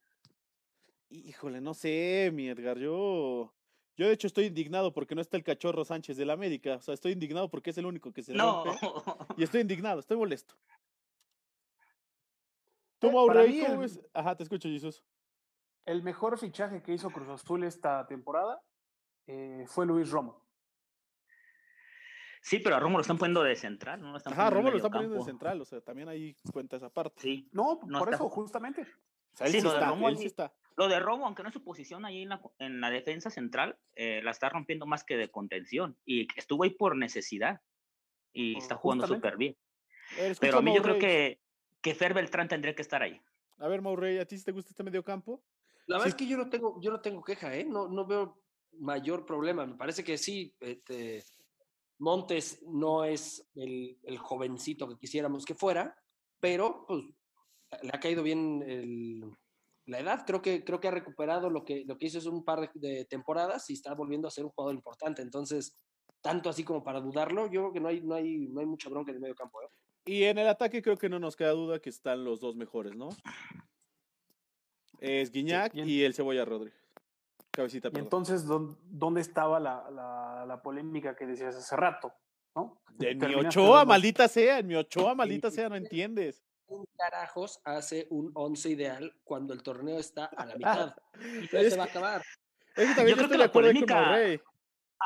Híjole, 1.10 1.60
no 1.60 1.74
sé, 1.74 2.30
mi 2.32 2.48
Edgar, 2.48 2.78
yo... 2.78 3.54
Yo 3.96 4.06
de 4.06 4.12
hecho 4.12 4.28
estoy 4.28 4.44
indignado 4.44 4.92
porque 4.94 5.16
no 5.16 5.20
está 5.20 5.36
el 5.36 5.42
cachorro 5.42 5.84
Sánchez 5.84 6.16
del 6.16 6.30
América. 6.30 6.76
O 6.76 6.82
sea, 6.82 6.94
estoy 6.94 7.10
indignado 7.12 7.50
porque 7.50 7.70
es 7.70 7.78
el 7.78 7.86
único 7.86 8.12
que 8.12 8.22
se 8.22 8.32
No, 8.32 8.64
rompe. 8.64 8.86
Y 9.36 9.42
estoy 9.42 9.60
indignado, 9.62 9.98
estoy 9.98 10.16
molesto. 10.16 10.54
¿Tú, 13.00 13.08
Eh, 13.08 13.10
cómo 13.12 13.32
el-? 13.32 14.00
Ajá, 14.14 14.36
te 14.36 14.44
escucho, 14.44 14.68
Jesús. 14.68 15.02
El 15.84 16.04
mejor 16.04 16.38
fichaje 16.38 16.80
que 16.80 16.92
hizo 16.92 17.10
Cruz 17.10 17.28
Azul 17.28 17.64
esta 17.64 18.06
temporada 18.06 18.60
eh, 19.26 19.64
fue 19.66 19.84
Luis 19.84 20.10
Romo. 20.10 20.46
sí, 22.40 22.60
pero 22.60 22.76
a 22.76 22.80
Romo 22.80 22.98
lo 22.98 23.02
están 23.02 23.18
poniendo 23.18 23.42
de 23.42 23.56
central, 23.56 24.00
¿no? 24.00 24.12
Lo 24.12 24.18
están 24.18 24.32
Ajá, 24.32 24.48
Romo 24.50 24.62
lo 24.62 24.64
medio 24.66 24.76
está 24.76 24.90
poniendo 24.90 25.16
de 25.16 25.24
central, 25.24 25.60
o 25.60 25.64
sea, 25.64 25.80
también 25.80 26.08
ahí 26.08 26.36
cuenta 26.52 26.76
esa 26.76 26.88
parte. 26.88 27.20
Sí. 27.20 27.48
No, 27.52 27.80
No 27.84 27.98
por 27.98 28.08
está 28.08 28.16
eso, 28.16 28.26
ju- 28.30 28.34
justamente. 28.34 28.82
O 28.82 29.36
sea, 29.36 29.46
él 29.48 29.52
Sí, 29.52 29.58
está, 29.58 29.88
Romo 29.88 30.08
él 30.08 30.16
sí 30.18 30.26
está. 30.26 30.54
Lo 30.78 30.86
de 30.86 31.00
Romo, 31.00 31.26
aunque 31.26 31.42
no 31.42 31.48
es 31.48 31.52
su 31.52 31.64
posición 31.64 32.04
ahí 32.04 32.22
en 32.22 32.28
la, 32.28 32.40
en 32.60 32.80
la 32.80 32.88
defensa 32.88 33.30
central, 33.30 33.76
eh, 33.96 34.22
la 34.22 34.30
está 34.30 34.48
rompiendo 34.48 34.86
más 34.86 35.02
que 35.02 35.16
de 35.16 35.28
contención. 35.28 35.98
Y 36.04 36.28
estuvo 36.36 36.62
ahí 36.62 36.70
por 36.70 36.96
necesidad. 36.96 37.60
Y 38.32 38.56
está 38.56 38.76
jugando 38.76 39.04
súper 39.04 39.36
bien. 39.36 39.56
Escucha, 40.16 40.38
Pero 40.40 40.58
a 40.58 40.62
mí 40.62 40.72
yo 40.72 40.80
creo 40.80 40.96
que, 41.00 41.40
que 41.80 41.96
Fer 41.96 42.14
Beltrán 42.14 42.46
tendría 42.46 42.76
que 42.76 42.82
estar 42.82 43.02
ahí. 43.02 43.20
A 43.58 43.66
ver, 43.66 43.82
Maurey, 43.82 44.18
¿a 44.18 44.24
ti 44.24 44.38
sí 44.38 44.44
te 44.44 44.52
gusta 44.52 44.70
este 44.70 44.84
medio 44.84 45.02
campo? 45.02 45.42
La 45.86 45.96
verdad 45.96 46.04
Sí. 46.04 46.10
es 46.10 46.14
que 46.14 46.28
yo 46.28 46.36
no 46.36 46.48
tengo, 46.48 46.80
yo 46.80 46.92
no 46.92 47.00
tengo 47.00 47.24
queja, 47.24 47.56
¿eh? 47.56 47.64
No, 47.64 47.88
no 47.88 48.06
veo 48.06 48.40
mayor 48.78 49.26
problema. 49.26 49.66
Me 49.66 49.74
parece 49.74 50.04
que 50.04 50.16
sí, 50.16 50.54
este, 50.60 51.24
Montes 51.98 52.62
no 52.68 53.04
es 53.04 53.50
el, 53.56 53.98
el 54.04 54.18
jovencito 54.18 54.88
que 54.88 54.96
quisiéramos 54.96 55.44
que 55.44 55.56
fuera, 55.56 55.96
pero 56.38 56.84
pues 56.86 57.02
le 57.82 57.90
ha 57.92 57.98
caído 57.98 58.22
bien 58.22 58.62
el- 58.64 59.24
la 59.88 59.98
edad. 60.00 60.24
Creo 60.26 60.40
que, 60.42 60.64
creo 60.64 60.80
que 60.80 60.88
ha 60.88 60.92
recuperado 60.92 61.50
lo 61.50 61.64
que, 61.64 61.84
lo 61.86 61.96
que 61.98 62.06
hizo 62.06 62.18
es 62.18 62.26
un 62.26 62.44
par 62.44 62.70
de, 62.74 63.04
temporadas 63.06 63.68
y 63.70 63.72
está 63.74 63.94
volviendo 63.94 64.28
a 64.28 64.30
ser 64.30 64.44
un 64.44 64.50
jugador 64.50 64.74
importante. 64.74 65.22
Entonces, 65.22 65.76
tanto 66.20 66.48
así 66.50 66.62
como 66.64 66.82
para 66.84 67.00
dudarlo, 67.00 67.46
yo 67.46 67.60
creo 67.62 67.72
que 67.72 67.80
no 67.80 67.88
hay, 67.88 68.00
no 68.02 68.14
hay, 68.14 68.48
no 68.48 68.60
hay 68.60 68.66
mucha 68.66 68.88
bronca 68.90 69.10
en 69.10 69.16
el 69.16 69.20
medio 69.22 69.34
campo. 69.34 69.60
¿eh? 69.62 69.68
Y 70.04 70.24
en 70.24 70.38
el 70.38 70.48
ataque 70.48 70.82
creo 70.82 70.96
que 70.96 71.08
no 71.08 71.18
nos 71.18 71.36
queda 71.36 71.50
duda 71.50 71.80
que 71.80 71.90
están 71.90 72.24
los 72.24 72.40
dos 72.40 72.54
mejores, 72.56 72.94
¿no? 72.96 73.08
Es 75.00 75.30
Guiñac 75.30 75.74
y 75.74 76.02
el 76.02 76.14
Cebolla 76.14 76.44
Rodríguez. 76.44 76.78
Cabecita, 77.50 77.88
Y 77.88 77.90
perdón. 77.90 78.04
entonces, 78.06 78.46
¿dón- 78.46 78.76
¿dónde 78.84 79.20
estaba 79.20 79.58
la, 79.58 79.90
la- 79.90 80.44
la 80.46 80.62
polémica 80.62 81.16
que 81.16 81.26
decías 81.26 81.54
hace 81.56 81.76
rato? 81.76 82.12
¿no? 82.54 82.80
En 83.00 83.18
mi 83.18 83.34
Ochoa, 83.34 83.84
maldita 83.84 84.26
sea, 84.28 84.58
en 84.58 84.66
mi 84.66 84.74
Ochoa, 84.74 85.14
maldita 85.14 85.50
sea, 85.50 85.68
no 85.68 85.76
entiendes. 85.76 86.42
¿Quién 86.68 86.84
carajos 86.98 87.60
hace 87.64 88.06
un 88.10 88.30
once 88.34 88.68
ideal 88.68 89.14
cuando 89.24 89.54
el 89.54 89.62
torneo 89.62 89.98
está 89.98 90.26
a 90.26 90.44
la 90.44 90.54
mitad? 90.54 90.94
Y 91.18 91.48
todo 91.48 91.60
Es 91.62 91.72
se 91.72 91.78
va 91.78 91.84
a 91.84 91.86
acabar. 91.86 92.22
Es 92.76 92.88
que 92.88 92.94
también 92.94 92.96
Yo 92.96 93.08
yo, 93.08 93.14
creo 93.14 93.24
estoy 93.24 93.28
que 93.28 93.32
de 93.32 93.38
la 93.38 93.52
polémica-. 93.52 94.42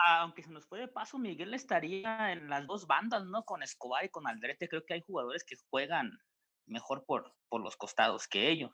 Aunque 0.09 0.43
se 0.43 0.51
nos 0.51 0.67
fue 0.67 0.81
de 0.81 0.89
paso, 0.89 1.19
Miguel 1.19 1.55
estaría 1.55 2.33
en 2.33 2.49
las 2.49 2.67
dos 2.67 2.87
bandas, 2.87 3.25
¿no? 3.27 3.45
Con 3.45 3.63
Escobar 3.63 4.05
y 4.05 4.09
con 4.09 4.27
Aldrete. 4.27 4.69
Creo 4.69 4.85
que 4.85 4.95
hay 4.95 5.03
jugadores 5.03 5.45
que 5.45 5.55
juegan 5.71 6.19
mejor 6.67 7.05
por, 7.05 7.33
por 7.49 7.63
los 7.63 7.77
costados 7.77 8.27
que 8.27 8.49
ellos. 8.49 8.73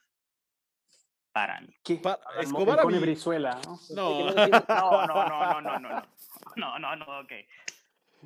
Para 1.33 1.61
mí. 1.61 1.75
¿Qué? 1.83 1.97
Pa- 1.97 2.19
Escobar 2.41 2.87
mí- 2.87 2.99
Brizuela, 2.99 3.61
¿no? 3.67 3.79
No, 3.91 4.31
No, 4.69 5.07
no, 5.07 5.07
no, 5.07 5.29
no, 5.29 5.61
no, 5.61 5.79
no, 5.79 5.91
no. 5.91 6.03
No, 6.57 6.79
no, 6.79 6.97
no, 6.97 7.21
ok. 7.21 7.33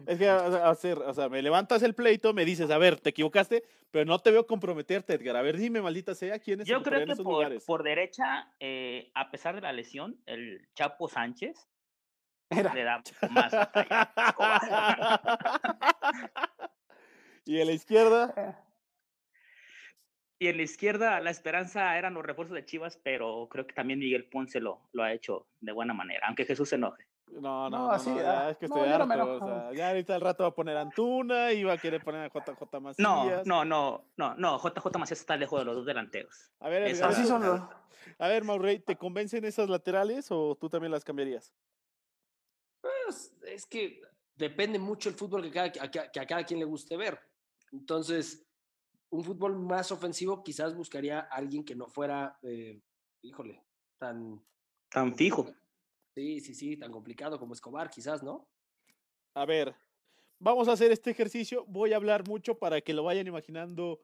Es 0.07 0.19
que 0.19 0.31
o 0.31 0.51
sea, 0.51 0.71
hacer, 0.71 0.99
o 0.99 1.15
sea, 1.15 1.29
me 1.29 1.43
levantas 1.43 1.83
el 1.83 1.95
pleito, 1.95 2.33
me 2.33 2.45
dices, 2.45 2.71
a 2.71 2.79
ver, 2.79 2.99
te 2.99 3.11
equivocaste, 3.11 3.65
pero 3.91 4.05
no 4.05 4.19
te 4.19 4.31
veo 4.31 4.47
comprometerte, 4.47 5.15
Edgar. 5.15 5.37
A 5.37 5.43
ver, 5.43 5.57
dime, 5.57 5.83
maldita 5.83 6.15
sea, 6.15 6.39
quién 6.39 6.61
es 6.61 6.67
Yo 6.67 6.83
creo 6.83 7.01
en 7.01 7.09
que 7.09 7.17
por, 7.17 7.25
lugares. 7.25 7.65
por 7.65 7.83
derecha, 7.83 8.53
eh, 8.59 9.11
a 9.15 9.31
pesar 9.31 9.55
de 9.55 9.61
la 9.61 9.73
lesión, 9.73 10.21
el 10.27 10.69
Chapo 10.75 11.09
Sánchez 11.09 11.69
Era, 12.51 12.75
le 12.75 12.85
da 12.85 13.03
más 13.31 13.53
y 17.45 17.61
a 17.61 17.65
la 17.65 17.73
izquierda, 17.73 18.65
Y 20.39 20.49
en 20.49 20.57
la 20.57 20.63
izquierda, 20.63 21.21
la 21.21 21.31
esperanza 21.31 21.99
eran 21.99 22.15
los 22.15 22.25
refuerzos 22.25 22.55
de 22.55 22.65
Chivas, 22.65 22.99
pero 23.03 23.49
creo 23.51 23.67
que 23.67 23.75
también 23.75 23.99
Miguel 23.99 24.25
Ponce 24.25 24.61
lo, 24.61 24.89
lo 24.93 25.03
ha 25.03 25.13
hecho 25.13 25.49
de 25.61 25.73
buena 25.73 25.93
manera, 25.93 26.29
aunque 26.29 26.47
Jesús 26.47 26.71
se 26.71 26.77
enoje. 26.77 27.05
No, 27.41 27.71
no, 27.71 27.79
No, 27.87 27.91
así, 27.91 28.11
no, 28.11 28.17
ya 28.17 28.41
ah, 28.47 28.51
es 28.51 28.57
que 28.59 28.67
estoy 28.67 28.83
no 28.83 29.07
me 29.07 29.15
harto, 29.15 29.25
o 29.33 29.37
enojo. 29.37 29.47
sea, 29.47 29.73
ya 29.73 29.89
ahorita 29.89 30.15
al 30.15 30.21
rato 30.21 30.43
va 30.45 30.51
a 30.51 30.55
poner 30.55 30.77
Antuna 30.77 31.53
y 31.53 31.65
va 31.65 31.73
a 31.75 31.79
querer 31.79 32.03
poner 32.05 32.21
a 32.21 32.29
JJ 32.29 32.81
Macías. 32.81 32.99
No, 32.99 33.25
no, 33.45 33.65
no, 33.65 34.05
no, 34.17 34.35
no, 34.37 34.59
JJ 34.59 34.99
Macías 34.99 35.21
está 35.21 35.37
lejos 35.37 35.59
de 35.61 35.65
los 35.65 35.77
dos 35.77 35.87
delanteros. 35.87 36.51
A 36.61 36.69
ver, 36.69 36.83
Edgar, 36.83 37.11
así 37.11 37.23
no. 37.23 37.29
son 37.29 37.43
los... 37.43 37.61
a 38.19 38.29
ver, 38.29 38.45
Maurey, 38.45 38.81
¿te 38.81 38.97
convencen 38.97 39.45
esas 39.45 39.69
laterales 39.71 40.27
o 40.31 40.57
tú 40.61 40.69
también 40.69 40.93
las 40.93 41.05
cambiarías? 41.05 41.53
Pues, 42.81 43.35
es 43.47 43.67
que 43.67 44.01
depende 44.35 44.79
mucho 44.79 45.09
el 45.09 45.15
fútbol 45.15 45.43
que, 45.43 45.51
cada, 45.51 45.73
que, 45.73 45.81
a- 45.81 46.11
que 46.11 46.21
a 46.21 46.27
cada 46.27 46.45
quien 46.45 46.59
le 46.61 46.67
guste 46.67 46.97
ver. 46.97 47.19
Entonces, 47.73 48.45
un 49.11 49.25
fútbol 49.25 49.57
más 49.59 49.93
ofensivo 49.93 50.43
quizás 50.43 50.75
buscaría 50.75 51.21
a 51.21 51.37
alguien 51.37 51.65
que 51.65 51.75
no 51.77 51.87
fuera, 51.89 52.39
eh, 52.43 52.81
híjole, 53.23 53.63
tan... 53.99 54.43
Tan 54.91 55.15
fijo. 55.15 55.47
Sí, 56.15 56.41
sí, 56.41 56.55
sí, 56.55 56.77
tan 56.77 56.93
complicado 56.93 57.39
como 57.39 57.55
Escobar, 57.55 57.91
quizás, 57.91 58.23
¿no? 58.23 58.47
A 59.35 59.47
ver, 59.47 59.75
vamos 60.39 60.69
a 60.69 60.73
hacer 60.73 60.93
este 60.93 61.11
ejercicio. 61.11 61.65
Voy 61.67 61.93
a 61.93 61.97
hablar 61.97 62.29
mucho 62.29 62.59
para 62.59 62.81
que 62.81 62.93
lo 62.93 63.03
vayan 63.03 63.27
imaginando 63.27 64.01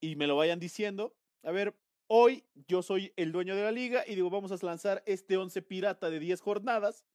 y 0.00 0.16
me 0.16 0.26
lo 0.26 0.36
vayan 0.36 0.58
diciendo. 0.60 1.14
A 1.42 1.50
ver, 1.50 1.74
hoy 2.08 2.44
yo 2.68 2.82
soy 2.82 3.12
el 3.16 3.32
dueño 3.32 3.56
de 3.56 3.62
la 3.62 3.72
liga 3.72 4.04
y 4.06 4.14
digo, 4.14 4.28
vamos 4.28 4.52
a 4.52 4.66
lanzar 4.66 5.02
este 5.06 5.38
11 5.38 5.62
pirata 5.62 6.10
de 6.10 6.18
10 6.18 6.42
jornadas. 6.42 7.06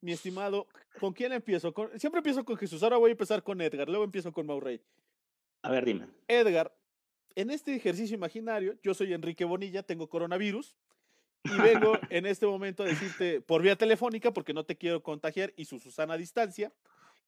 Mi 0.00 0.12
estimado, 0.12 0.66
¿con 1.00 1.12
quién 1.12 1.32
empiezo? 1.32 1.72
Con- 1.72 1.98
siempre 1.98 2.18
empiezo 2.18 2.44
con 2.44 2.56
Jesús, 2.56 2.82
ahora 2.82 2.98
voy 2.98 3.10
a 3.10 3.12
empezar 3.12 3.42
con 3.42 3.60
Edgar, 3.60 3.88
luego 3.88 4.04
empiezo 4.04 4.32
con 4.32 4.46
Maurey. 4.46 4.82
A 5.62 5.70
ver, 5.70 5.84
dime. 5.86 6.08
Edgar, 6.28 6.76
en 7.36 7.50
este 7.50 7.74
ejercicio 7.74 8.14
imaginario, 8.14 8.76
yo 8.82 8.92
soy 8.92 9.14
Enrique 9.14 9.44
Bonilla, 9.46 9.82
tengo 9.82 10.08
coronavirus 10.08 10.76
y 11.44 11.60
vengo 11.60 11.98
en 12.10 12.26
este 12.26 12.46
momento 12.46 12.82
a 12.82 12.86
decirte 12.86 13.40
por 13.40 13.62
vía 13.62 13.76
telefónica, 13.76 14.32
porque 14.32 14.54
no 14.54 14.64
te 14.64 14.76
quiero 14.76 15.02
contagiar 15.02 15.52
y 15.56 15.66
su 15.66 15.78
Susana 15.78 16.14
a 16.14 16.18
distancia, 16.18 16.72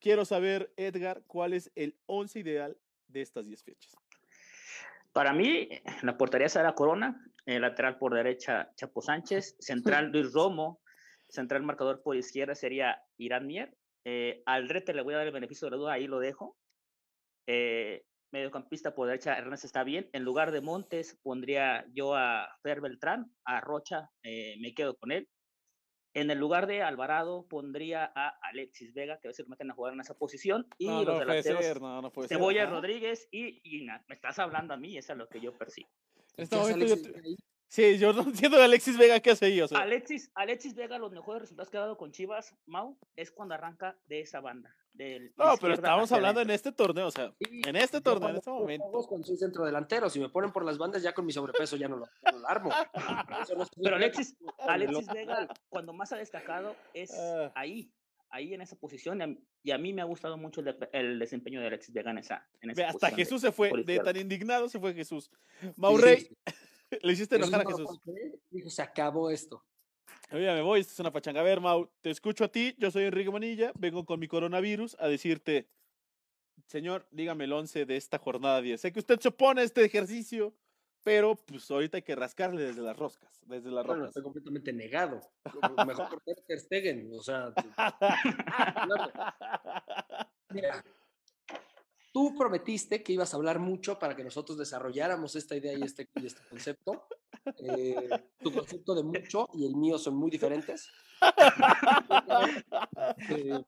quiero 0.01 0.25
saber, 0.25 0.73
Edgar, 0.77 1.23
cuál 1.27 1.53
es 1.53 1.71
el 1.75 1.97
11 2.07 2.41
ideal 2.41 2.77
de 3.09 3.23
estas 3.23 3.47
10 3.47 3.63
fechas. 3.63 3.97
Para 5.13 5.33
mí, 5.33 5.69
la 6.03 6.19
portería 6.19 6.49
será 6.49 6.75
Corona, 6.75 7.25
el 7.47 7.63
lateral 7.63 7.99
por 7.99 8.15
derecha 8.15 8.73
Chapo 8.77 9.01
Sánchez, 9.01 9.57
central 9.59 10.11
Luis 10.11 10.33
Romo, 10.33 10.81
central 11.29 11.63
marcador 11.63 12.03
por 12.03 12.17
izquierda 12.17 12.55
sería 12.55 13.03
Irán 13.17 13.47
Mier. 13.47 13.75
Eh, 14.05 14.43
al 14.47 14.69
Rete 14.69 14.95
le 14.95 15.03
voy 15.03 15.15
a 15.15 15.19
dar 15.19 15.27
el 15.27 15.33
beneficio 15.33 15.67
de 15.67 15.71
la 15.73 15.77
duda, 15.79 15.93
ahí 15.95 16.07
lo 16.07 16.19
dejo. 16.19 16.57
Eh, 17.47 18.05
mediocampista 18.33 18.95
por 18.95 19.07
derecha, 19.09 19.37
Hernández 19.37 19.65
está 19.65 19.85
bien. 19.85 20.09
En 20.13 20.25
lugar 20.25 20.51
de 20.53 20.61
Montes, 20.61 21.19
pondría 21.23 21.87
yo 21.93 22.15
a 22.15 22.49
Fer 22.63 22.81
Beltrán, 22.81 23.33
a 23.45 23.61
Rocha, 23.61 24.11
eh, 24.23 24.57
me 24.61 24.75
quedo 24.75 24.97
con 24.97 25.13
él. 25.13 25.29
En 26.15 26.31
el 26.31 26.39
lugar 26.39 26.67
de 26.67 26.83
Alvarado 26.83 27.47
pondría 27.47 28.11
a 28.15 28.39
Alexis 28.51 28.95
Vega, 28.95 29.19
que 29.21 29.29
a 29.29 29.31
veces 29.31 29.45
lo 29.45 29.51
meten 29.51 29.71
a 29.71 29.75
jugar 29.75 29.93
en 29.93 30.01
esa 30.01 30.15
posición. 30.15 30.67
Y 30.79 30.87
No, 30.87 31.05
los 31.05 31.07
no 31.07 31.13
puede 31.13 31.27
delanteros, 31.27 31.65
ser, 31.65 31.81
no, 31.81 32.01
no 32.01 32.11
puede 32.11 32.29
ser. 32.29 32.39
Cebolla 32.39 32.63
Ajá. 32.63 32.73
Rodríguez 32.73 33.29
y 33.31 33.61
Gina. 33.61 34.03
Me 34.09 34.15
estás 34.15 34.39
hablando 34.39 34.73
a 34.73 34.79
mí, 34.79 34.97
eso 34.97 35.13
es 35.13 35.19
lo 35.19 35.29
que 35.29 35.41
yo 35.41 35.53
percibo. 35.53 35.91
Este. 36.39 36.57
Sí, 37.69 37.99
yo 37.99 38.13
no 38.13 38.23
entiendo 38.27 38.57
de 38.57 38.65
Alexis 38.65 38.97
Vega 38.97 39.21
qué 39.21 39.33
hace 39.33 39.47
ahí, 39.47 39.61
o 39.61 39.69
sea. 39.69 39.81
Alexis, 39.81 40.31
Alexis 40.35 40.75
Vega, 40.75 40.99
los 40.99 41.13
mejores 41.13 41.43
resultados 41.43 41.71
que 41.71 41.77
ha 41.77 41.81
dado 41.81 41.99
con 41.99 42.13
Chivas, 42.13 42.57
Mau, 42.67 42.99
es 43.17 43.31
cuando 43.31 43.55
arranca 43.55 43.99
de 44.07 44.21
esa 44.21 44.41
banda. 44.41 44.75
Del 44.97 45.33
No, 45.37 45.57
pero 45.61 45.75
hacia 45.75 46.17
hablando 46.17 46.41
en 46.41 46.51
este 46.51 46.73
torneo, 46.73 47.07
o 47.09 47.11
sea, 47.11 47.33
Sí, 47.39 47.61
en 47.67 47.77
este 47.77 48.01
torneo, 48.01 48.31
en 48.31 48.37
este 48.37 48.51
momento. 48.51 48.85
juegos 48.87 49.07
Cuando 49.07 49.27
soy 49.27 49.37
centro 49.37 49.65
delantero, 49.65 50.09
si 50.11 50.19
me 50.21 50.29
ponen 50.29 50.53
por 50.53 50.65
las 50.65 50.79
bandas, 50.79 51.03
ya 51.03 51.13
con 51.13 51.27
mi 51.27 51.33
sobrepeso 51.33 51.77
ya 51.77 51.89
no 51.89 51.97
lo, 51.97 52.07
ya 52.25 52.33
no 52.33 52.39
lo 52.39 52.49
armo. 52.49 52.71
No 53.57 53.67
Pero 53.83 53.97
Alexis, 53.97 54.37
Alexis 54.59 55.07
Vega, 55.09 55.49
cuando 55.69 55.93
más 55.93 56.13
ha 56.13 56.17
destacado 56.17 56.75
es 56.95 57.13
Ah. 57.13 57.53
ahí, 57.55 57.93
ahí 58.31 58.55
en 58.55 58.61
esa 58.63 58.77
posición. 58.77 59.41
y 59.63 59.71
a- 59.73 59.79
mí 59.79 59.93
me 59.93 60.01
ha 60.03 60.05
gustado 60.05 60.37
mucho 60.37 60.61
el, 60.61 60.67
de- 60.79 60.89
el 60.93 61.19
desempeño 61.19 61.61
de 61.61 61.67
Alexis 61.69 61.93
Vega 61.95 62.11
en 62.11 62.19
esa, 62.19 62.47
en 62.61 62.71
esa 62.71 62.83
Ve, 62.83 62.85
hasta 62.87 62.93
posición 62.99 63.17
de- 63.17 63.25
Jesús 63.25 63.41
se 63.41 63.53
fue, 63.53 63.71
de 63.85 63.99
tan 64.01 64.17
indignado 64.17 64.69
se 64.69 64.79
fue 64.81 64.95
Jesús. 64.95 65.31
Maurey, 65.77 66.21
sí, 66.21 66.27
sí. 66.27 66.37
le 67.03 67.13
hiciste 67.13 67.37
Jesús 67.37 67.53
enojar 67.53 67.67
a 67.67 67.71
Jesús. 67.71 68.01
Dijo, 68.51 68.71
se 68.71 68.83
acabó 68.83 69.31
esto. 69.31 69.63
Ya 70.31 70.55
me 70.55 70.63
voy, 70.63 70.81
esto 70.81 70.93
es 70.93 71.01
una 71.01 71.13
pachanga. 71.13 71.41
A 71.41 71.45
ver, 71.45 71.61
Mau, 71.61 71.89
te 72.01 72.11
escucho 72.11 72.45
a 72.45 72.49
ti, 72.49 72.75
yo 72.79 72.91
soy 72.91 73.05
Enrique 73.05 73.31
Manilla, 73.31 73.73
vengo 73.79 74.05
con 74.05 74.19
mi 74.19 74.29
coronavirus 74.29 74.97
a 74.99 75.09
decirte, 75.09 75.69
señor, 76.67 77.07
dígame 77.11 77.45
el 77.45 77.53
11 77.53 77.87
de 77.87 77.97
esta 77.97 78.19
jornada 78.19 78.61
10. 78.61 78.81
Sé 78.81 78.93
que 78.93 78.99
usted 78.99 79.21
se 79.21 79.29
opone 79.29 79.61
a 79.61 79.65
este 79.65 79.85
ejercicio, 79.85 80.55
pero 81.03 81.37
pues 81.37 81.71
ahorita 81.71 81.99
hay 81.99 82.03
que 82.03 82.17
rascarle 82.17 82.63
desde 82.65 82.83
las 82.83 82.97
roscas, 82.97 83.41
desde 83.47 83.71
las 83.71 83.87
Bueno, 83.87 84.07
estoy 84.07 84.25
completamente 84.25 84.73
negado. 84.73 85.21
Mejor 85.87 86.09
por 86.09 86.21
Ter 86.21 86.59
Stegen. 86.59 87.09
O 87.13 87.23
sea. 87.23 87.53
Mira, 90.51 90.85
tú 92.13 92.35
prometiste 92.37 93.03
que 93.05 93.13
ibas 93.13 93.33
a 93.33 93.37
hablar 93.37 93.61
mucho 93.61 93.99
para 93.99 94.17
que 94.17 94.25
nosotros 94.25 94.59
desarrolláramos 94.59 95.37
esta 95.37 95.55
idea 95.55 95.75
y 95.75 95.83
este, 95.83 96.09
y 96.17 96.27
este 96.27 96.41
concepto. 96.49 97.07
Eh, 97.59 98.09
tu 98.43 98.53
concepto 98.53 98.95
de 98.95 99.03
mucho 99.03 99.49
y 99.55 99.67
el 99.67 99.77
mío 99.77 99.99
son 99.99 100.17
muy 100.17 100.31
diferentes. 100.31 100.91
Eh, 103.31 103.65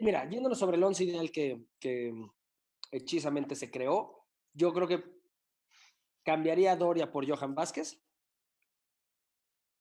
mira, 0.00 0.28
yéndonos 0.28 0.58
sobre 0.58 0.76
el 0.76 0.82
once 0.82 1.04
ideal 1.04 1.30
que, 1.30 1.64
que 1.78 2.12
hechizamente 2.90 3.54
se 3.54 3.70
creó, 3.70 4.26
yo 4.54 4.72
creo 4.72 4.88
que 4.88 5.04
cambiaría 6.24 6.72
a 6.72 6.76
Doria 6.76 7.12
por 7.12 7.28
Johan 7.28 7.54
Vázquez. 7.54 8.02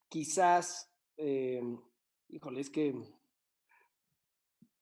Quizás, 0.09 0.91
eh, 1.17 1.61
híjole, 2.29 2.61
es 2.61 2.69
que 2.69 2.93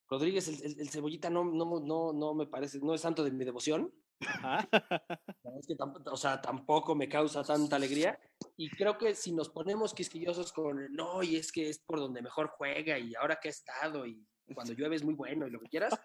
Rodríguez, 0.09 0.47
el, 0.47 0.63
el- 0.63 0.79
el 0.81 0.89
cebollita 0.89 1.29
no, 1.29 1.43
no, 1.45 1.79
no, 1.79 2.13
no 2.13 2.33
me 2.33 2.47
parece, 2.47 2.79
no 2.79 2.93
es 2.93 3.01
santo 3.01 3.23
de 3.23 3.31
mi 3.31 3.45
devoción. 3.45 3.93
Ajá. 4.27 4.67
Es 5.59 5.67
que 5.67 5.75
o 6.05 6.17
sea, 6.17 6.39
tampoco 6.41 6.95
me 6.95 7.09
causa 7.09 7.43
tanta 7.43 7.75
alegría. 7.75 8.19
Y 8.55 8.69
creo 8.69 8.97
que 8.97 9.15
si 9.15 9.31
nos 9.33 9.49
ponemos 9.49 9.93
quisquillosos 9.93 10.53
con, 10.53 10.91
no, 10.93 11.21
y 11.23 11.35
es 11.37 11.51
que 11.51 11.69
es 11.69 11.79
por 11.79 11.99
donde 11.99 12.21
mejor 12.21 12.47
juega 12.49 12.97
y 12.99 13.15
ahora 13.15 13.39
que 13.41 13.49
ha 13.49 13.51
estado 13.51 14.05
y 14.05 14.25
cuando 14.53 14.73
llueve 14.73 14.95
es 14.95 15.03
muy 15.03 15.13
bueno 15.15 15.47
y 15.47 15.51
lo 15.51 15.59
que 15.59 15.67
quieras, 15.69 15.99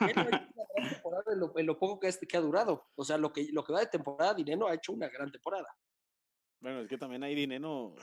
Dineno 0.00 0.28
en 1.32 1.40
lo, 1.40 1.58
en 1.58 1.66
lo 1.66 1.78
poco 1.78 1.98
que, 2.00 2.08
es- 2.08 2.18
que 2.18 2.36
ha 2.36 2.40
durado. 2.40 2.86
O 2.96 3.04
sea, 3.04 3.16
lo 3.18 3.32
que, 3.32 3.48
lo 3.52 3.64
que 3.64 3.72
va 3.72 3.80
de 3.80 3.86
temporada, 3.86 4.34
Dineno 4.34 4.66
ha 4.66 4.74
hecho 4.74 4.92
una 4.92 5.08
gran 5.08 5.30
temporada. 5.30 5.68
Bueno, 6.60 6.80
es 6.80 6.88
que 6.88 6.98
también 6.98 7.22
hay 7.24 7.34
dinero. 7.34 7.94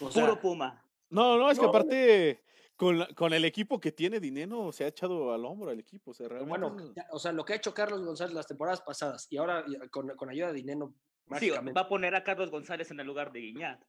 O 0.00 0.10
sea, 0.10 0.24
Puro 0.26 0.40
Puma. 0.40 0.84
No, 1.08 1.36
no, 1.38 1.50
es 1.50 1.58
que 1.58 1.64
No. 1.64 1.70
aparte, 1.70 2.44
con, 2.80 2.98
la- 2.98 3.08
con 3.14 3.32
el 3.34 3.44
equipo 3.44 3.78
que 3.78 3.92
tiene 3.92 4.18
dinero, 4.20 4.72
se 4.72 4.84
ha 4.84 4.88
echado 4.88 5.32
al 5.34 5.44
hombro 5.44 5.70
al 5.70 5.78
equipo. 5.78 6.12
O 6.12 6.14
sea, 6.14 6.28
realmente. 6.28 6.48
bueno, 6.58 6.92
o 7.12 7.18
sea, 7.18 7.30
lo 7.32 7.44
que 7.44 7.52
ha 7.52 7.56
hecho 7.56 7.74
Carlos 7.74 8.02
González 8.04 8.32
las 8.34 8.46
temporadas 8.46 8.80
pasadas 8.80 9.26
y 9.30 9.36
ahora 9.36 9.64
con, 9.90 10.08
con 10.16 10.30
ayuda 10.30 10.48
de 10.48 10.54
Dineno, 10.54 10.94
Sí, 11.38 11.50
va 11.50 11.82
a 11.82 11.88
poner 11.88 12.14
a 12.16 12.24
Carlos 12.24 12.50
González 12.50 12.90
en 12.90 12.98
el 12.98 13.06
lugar 13.06 13.30
de 13.30 13.40
Guiñat. 13.40 13.80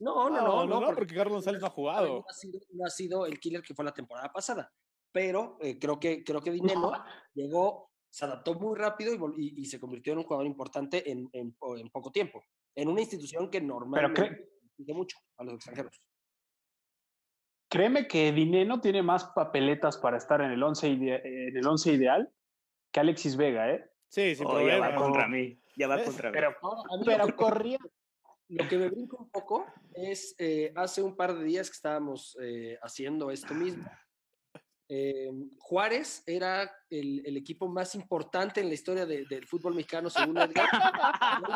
No, 0.00 0.28
no, 0.30 0.36
No, 0.36 0.42
no, 0.46 0.66
no, 0.66 0.80
no, 0.80 0.94
porque 0.94 1.14
Carlos 1.14 1.34
González 1.34 1.60
no 1.60 1.66
ha 1.68 1.70
jugado. 1.70 2.06
No 2.20 2.24
ha 2.28 2.32
sido, 2.32 2.58
no 2.72 2.86
ha 2.86 2.90
sido 2.90 3.26
el 3.26 3.38
killer 3.38 3.62
que 3.62 3.74
fue 3.74 3.84
la 3.84 3.92
temporada 3.92 4.32
pasada. 4.32 4.72
Pero 5.12 5.58
eh, 5.60 5.78
creo 5.78 6.00
que 6.00 6.24
creo 6.24 6.40
que 6.40 6.50
Dineno 6.50 6.90
llegó, 7.34 7.90
se 8.10 8.24
adaptó 8.24 8.54
muy 8.54 8.76
rápido 8.76 9.12
y, 9.14 9.18
y- 9.44 9.60
y 9.62 9.66
se 9.66 9.78
convirtió 9.78 10.12
en 10.12 10.18
un 10.20 10.24
jugador 10.24 10.46
importante 10.46 11.08
en, 11.10 11.28
en 11.32 11.54
en 11.76 11.88
poco 11.90 12.10
tiempo. 12.10 12.42
En 12.74 12.88
una 12.88 13.00
institución 13.02 13.48
que 13.50 13.60
normalmente 13.60 14.48
exige 14.70 14.94
mucho 14.94 15.18
a 15.36 15.44
los 15.44 15.54
extranjeros. 15.54 16.00
Créeme 17.68 18.08
que 18.08 18.32
Dineno 18.32 18.80
tiene 18.80 19.02
más 19.02 19.26
papeletas 19.26 19.98
para 19.98 20.16
estar 20.16 20.40
en 20.40 20.50
el 20.52 20.62
11 20.62 20.88
ide- 20.88 21.20
en 21.48 21.56
el 21.56 21.66
once 21.66 21.92
ideal 21.92 22.32
que 22.90 23.00
Alexis 23.00 23.36
Vega, 23.36 23.70
¿eh? 23.70 23.90
Sí, 24.08 24.34
sin 24.34 24.46
Oh, 24.46 24.66
ya 24.66 24.78
va 24.78 24.94
contra 24.94 25.28
mí. 25.28 25.60
Ya 25.76 25.86
va 25.86 25.96
¿Ves? 25.96 26.06
contra 26.06 26.30
mí. 26.30 26.34
Pero, 26.34 26.56
pero 27.04 27.26
que- 27.26 27.34
corría. 27.34 27.78
Lo 28.50 28.66
que 28.66 28.78
me 28.78 28.88
brinca 28.88 29.18
un 29.18 29.28
poco 29.30 29.66
es 29.92 30.34
eh, 30.38 30.72
hace 30.74 31.02
un 31.02 31.14
par 31.14 31.36
de 31.36 31.44
días 31.44 31.68
que 31.68 31.74
estábamos 31.74 32.34
eh, 32.40 32.78
haciendo 32.80 33.30
esto 33.30 33.52
mismo. 33.52 33.84
Eh, 34.88 35.28
Juárez 35.58 36.22
era 36.26 36.62
el, 36.88 37.20
el 37.26 37.36
equipo 37.36 37.68
más 37.68 37.94
importante 37.94 38.62
en 38.62 38.68
la 38.68 38.74
historia 38.74 39.04
de- 39.04 39.26
del 39.26 39.46
fútbol 39.46 39.74
mexicano, 39.74 40.08
según 40.08 40.38
Edgar. 40.38 40.66
No 41.42 41.48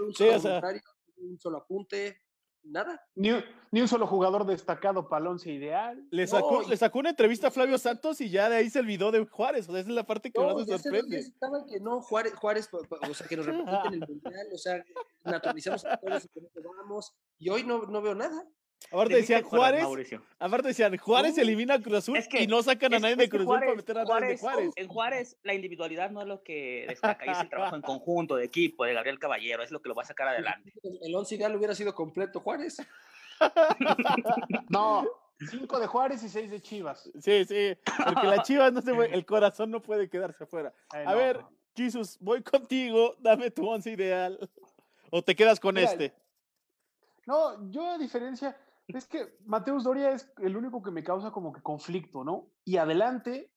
no 0.00 0.06
un 0.06 0.12
Sí, 0.14 0.24
solo 0.24 0.36
o 0.36 0.40
sea. 0.40 0.60
comentario, 0.60 0.82
un 1.18 1.38
solo 1.38 1.58
apunte, 1.58 2.18
nada. 2.64 3.02
Ni, 3.14 3.30
un- 3.30 3.44
ni 3.70 3.80
un 3.80 3.88
solo 3.88 4.06
jugador 4.06 4.44
destacado 4.46 5.08
para 5.08 5.22
el 5.22 5.26
11 5.28 5.50
ideal. 5.52 6.06
Le 6.10 6.26
sacó, 6.26 6.62
No, 6.62 6.68
le 6.68 6.76
sacó 6.76 6.98
una 6.98 7.10
entrevista 7.10 7.48
a 7.48 7.50
Flavio 7.50 7.78
Santos 7.78 8.20
y 8.20 8.30
ya 8.30 8.48
de 8.48 8.56
ahí 8.56 8.70
se 8.70 8.78
olvidó 8.80 9.10
de 9.10 9.24
Juárez. 9.26 9.68
O 9.68 9.72
sea, 9.72 9.80
esa 9.80 9.90
es 9.90 9.94
la 9.94 10.04
parte 10.04 10.30
que 10.30 10.40
No, 10.40 10.54
más 10.54 10.66
dos 10.66 10.82
sorprende. 10.82 11.18
estaba 11.18 11.64
que 11.66 11.80
no, 11.80 12.00
Juárez, 12.02 12.34
Juárez, 12.34 12.68
o 12.72 13.14
sea, 13.14 13.26
que 13.26 13.36
nos 13.36 13.46
representen 13.46 13.94
en 13.94 14.02
el 14.02 14.08
mundial, 14.08 14.46
o 14.54 14.58
sea, 14.58 14.84
naturalicemos 15.24 15.84
a 15.84 15.96
todos 15.96 16.24
y 16.24 16.28
que 16.28 16.40
no 16.62 16.70
vamos. 16.78 17.12
Y 17.38 17.48
hoy 17.48 17.64
no, 17.64 17.82
no 17.86 18.02
veo 18.02 18.14
nada. 18.14 18.44
Aparte 18.90 19.08
¿De 19.14 19.14
qué 19.14 19.20
decían 19.20 19.42
Juárez, 19.42 19.82
Mauricio? 19.82 20.22
aparte 20.38 20.68
decían 20.68 20.96
Juárez 20.96 21.36
No. 21.36 21.42
elimina 21.42 21.74
a 21.74 21.80
Cruz 21.80 21.96
Azul 21.98 22.16
Es 22.16 22.28
que- 22.28 22.42
y 22.42 22.46
no 22.46 22.62
sacan 22.62 22.92
a 22.94 22.98
nadie 22.98 23.16
de 23.16 23.28
Cruz 23.28 23.42
Azul 23.42 23.54
para 23.54 23.66
Juárez- 23.66 23.76
meter 23.76 23.98
a 23.98 24.04
nadie 24.04 24.28
de 24.28 24.38
Juárez. 24.38 24.72
En 24.76 24.88
Juárez, 24.88 25.36
la 25.42 25.54
individualidad 25.54 26.10
no 26.10 26.20
es 26.22 26.26
lo 26.28 26.42
que 26.42 26.86
destaca, 26.88 27.26
y 27.26 27.30
es 27.30 27.40
el 27.40 27.48
trabajo 27.48 27.76
en 27.76 27.82
conjunto, 27.82 28.36
de 28.36 28.44
equipo, 28.44 28.84
de 28.84 28.94
Gabriel 28.94 29.18
Caballero, 29.18 29.62
es 29.62 29.70
lo 29.70 29.80
que 29.80 29.88
lo 29.88 29.94
va 29.94 30.02
a 30.02 30.06
sacar 30.06 30.28
adelante. 30.28 30.72
El 31.02 31.14
once 31.14 31.34
ideal 31.34 31.54
hubiera 31.56 31.74
sido 31.74 31.94
completo 31.94 32.40
Juárez. 32.40 32.78
No, 34.68 35.06
cinco 35.50 35.80
de 35.80 35.86
Juárez 35.86 36.22
y 36.22 36.28
seis 36.28 36.50
de 36.50 36.60
Chivas. 36.60 37.10
Sí, 37.20 37.44
sí, 37.44 37.76
porque 38.04 38.26
la 38.26 38.42
Chivas 38.42 38.72
no 38.72 38.80
se 38.82 38.92
puede, 38.94 39.14
el 39.14 39.24
corazón 39.26 39.70
no 39.70 39.80
puede 39.80 40.08
quedarse 40.08 40.44
afuera. 40.44 40.72
Eh, 40.94 41.04
A 41.06 41.12
no, 41.12 41.16
ver, 41.16 41.36
no. 41.40 41.50
Jesus, 41.74 42.16
voy 42.20 42.42
contigo, 42.42 43.16
dame 43.18 43.50
tu 43.50 43.66
once 43.68 43.90
ideal. 43.90 44.38
O 45.10 45.22
te 45.22 45.34
quedas 45.34 45.58
con 45.60 45.74
Mira, 45.74 45.90
este. 45.90 46.12
No, 47.26 47.70
yo 47.70 47.90
a 47.92 47.98
diferencia, 47.98 48.56
es 48.88 49.06
que 49.06 49.36
Mateus 49.46 49.84
Doria 49.84 50.10
es 50.12 50.32
el 50.38 50.56
único 50.56 50.82
que 50.82 50.90
me 50.90 51.04
causa 51.04 51.30
como 51.30 51.52
que 51.52 51.62
conflicto, 51.62 52.24
¿no? 52.24 52.52
Y 52.64 52.76
adelante, 52.76 53.54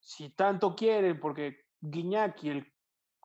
si 0.00 0.30
tanto 0.30 0.74
quieren, 0.74 1.20
porque 1.20 1.66
Guiñac 1.80 2.42
y 2.44 2.50
el 2.50 2.72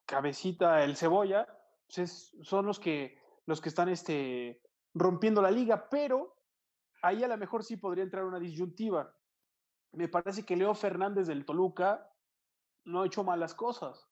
cabecita, 0.05 0.83
el 0.83 0.95
cebolla, 0.95 1.47
pues 1.87 1.97
es- 1.99 2.37
son 2.43 2.65
los 2.65 2.79
que, 2.79 3.17
los 3.45 3.61
que 3.61 3.69
están 3.69 3.89
este, 3.89 4.61
rompiendo 4.93 5.41
la 5.41 5.51
liga, 5.51 5.89
pero 5.89 6.35
ahí 7.01 7.23
a 7.23 7.27
lo 7.27 7.37
mejor 7.37 7.63
sí 7.63 7.77
podría 7.77 8.03
entrar 8.03 8.25
una 8.25 8.39
disyuntiva. 8.39 9.17
Me 9.93 10.07
parece 10.07 10.45
que 10.45 10.55
Leo 10.55 10.73
Fernández 10.75 11.27
del 11.27 11.45
Toluca 11.45 12.09
no 12.85 13.01
ha 13.01 13.05
hecho 13.05 13.23
malas 13.23 13.53
cosas. 13.55 14.10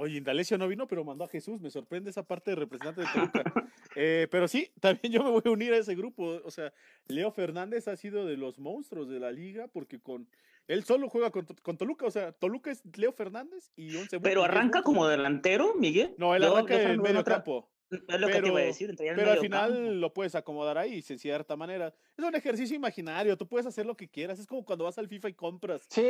Oye, 0.00 0.16
Indalecio 0.16 0.56
no 0.56 0.66
vino, 0.66 0.86
pero 0.88 1.04
mandó 1.04 1.24
a 1.24 1.28
Jesús. 1.28 1.60
Me 1.60 1.68
sorprende 1.70 2.08
esa 2.08 2.22
parte 2.22 2.52
de 2.52 2.56
representante 2.56 3.02
de 3.02 3.06
Toluca. 3.12 3.70
Eh, 3.94 4.28
pero 4.30 4.48
sí, 4.48 4.70
también 4.80 5.12
yo 5.12 5.22
me 5.22 5.28
voy 5.30 5.42
a 5.44 5.50
unir 5.50 5.74
a 5.74 5.76
ese 5.76 5.94
grupo. 5.94 6.40
O 6.44 6.50
sea, 6.50 6.72
Leo 7.06 7.30
Fernández 7.30 7.86
ha 7.86 7.96
sido 7.96 8.24
de 8.24 8.38
los 8.38 8.58
monstruos 8.58 9.10
de 9.10 9.20
la 9.20 9.30
liga 9.30 9.68
porque 9.68 10.00
con 10.00 10.26
él 10.68 10.84
solo 10.84 11.10
juega 11.10 11.30
con, 11.30 11.44
con 11.62 11.76
Toluca. 11.76 12.06
O 12.06 12.10
sea, 12.10 12.32
Toluca 12.32 12.70
es 12.70 12.82
Leo 12.96 13.12
Fernández 13.12 13.72
y 13.76 13.94
11 13.94 14.20
Pero 14.20 14.42
arranca 14.42 14.82
como 14.82 15.06
delantero, 15.06 15.74
Miguel. 15.74 16.14
No, 16.16 16.34
él 16.34 16.42
Yo- 16.42 16.56
arranca 16.56 16.80
en 16.82 17.02
medio 17.02 17.22
campo. 17.22 17.70
Es 17.90 18.20
lo 18.20 18.26
que 18.28 18.40
te 18.40 18.46
iba 18.46 18.60
a 18.60 18.62
decir, 18.62 18.94
pero 18.96 19.32
al 19.32 19.38
final 19.40 19.72
campo. 19.72 19.90
lo 19.94 20.12
puedes 20.14 20.34
acomodar 20.36 20.78
ahí, 20.78 21.00
de 21.02 21.18
cierta 21.18 21.56
manera. 21.56 21.92
Es 22.16 22.24
un 22.24 22.34
ejercicio 22.34 22.76
imaginario, 22.76 23.36
tú 23.36 23.48
puedes 23.48 23.66
hacer 23.66 23.84
lo 23.84 23.96
que 23.96 24.08
quieras. 24.08 24.38
Es 24.38 24.46
como 24.46 24.64
cuando 24.64 24.84
vas 24.84 24.96
al 24.98 25.08
FIFA 25.08 25.28
y 25.30 25.34
compras. 25.34 25.82
Sí, 25.88 26.02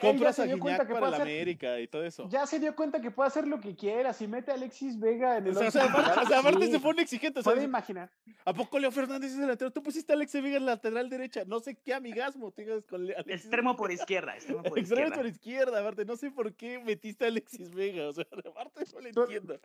Compras 0.00 0.38
a 0.40 0.46
Guiñac 0.46 0.88
para 0.88 1.00
la 1.10 1.16
hacer, 1.18 1.22
América 1.22 1.78
y 1.80 1.86
todo 1.86 2.04
eso. 2.04 2.28
ya 2.30 2.46
se 2.46 2.58
dio 2.58 2.74
cuenta 2.74 3.00
que 3.00 3.10
puede 3.10 3.28
hacer 3.28 3.46
lo 3.46 3.60
que 3.60 3.76
quiera. 3.76 4.12
Si 4.12 4.26
mete 4.26 4.50
a 4.50 4.54
Alexis 4.54 4.98
Vega 4.98 5.36
en 5.38 5.46
el 5.46 5.56
O 5.56 5.58
sea, 5.60 5.68
o 5.68 5.70
sea, 5.70 5.84
aparte, 5.84 6.20
o 6.20 6.26
sea, 6.26 6.38
aparte 6.40 6.66
sí, 6.66 6.72
se 6.72 6.80
pone 6.80 7.02
exigente. 7.02 7.40
o 7.40 7.42
sea, 7.42 7.52
puede 7.52 7.64
imaginar. 7.64 8.10
¿A 8.44 8.52
poco 8.52 8.78
Leo 8.78 8.90
Fernández 8.90 9.30
es 9.32 9.38
delantero? 9.38 9.70
Tú 9.70 9.82
pusiste 9.82 10.12
a 10.12 10.16
Alex 10.16 10.32
Vega 10.32 10.56
en 10.56 10.66
lateral 10.66 11.08
derecha. 11.08 11.44
No 11.46 11.60
sé 11.60 11.76
qué 11.76 11.94
amigazmo 11.94 12.50
tengas 12.50 12.84
con 12.86 13.06
Le- 13.06 13.14
Alexis 13.14 13.42
Extremo 13.44 13.76
por 13.76 13.92
izquierda, 13.92 14.34
extremo 14.34 14.62
por 14.62 14.78
Extremo 14.78 15.02
izquierda. 15.08 15.16
por 15.16 15.26
izquierda, 15.26 15.80
aparte. 15.80 16.04
No 16.04 16.16
sé 16.16 16.30
por 16.30 16.54
qué 16.54 16.78
metiste 16.80 17.24
a 17.24 17.28
Alexis 17.28 17.70
Vega. 17.72 18.08
O 18.08 18.12
sea, 18.12 18.24
aparte 18.50 18.84
no 18.92 19.00
le 19.00 19.12
Tú- 19.12 19.22
entiendo. 19.22 19.60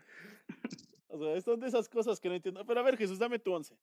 O 1.07 1.17
sea, 1.19 1.41
son 1.41 1.59
de 1.59 1.67
esas 1.67 1.87
cosas 1.89 2.19
que 2.19 2.29
no 2.29 2.35
entiendo. 2.35 2.65
Pero 2.65 2.79
a 2.79 2.83
ver, 2.83 2.97
Jesús, 2.97 3.19
dame 3.19 3.39
tu 3.39 3.53
once. 3.53 3.77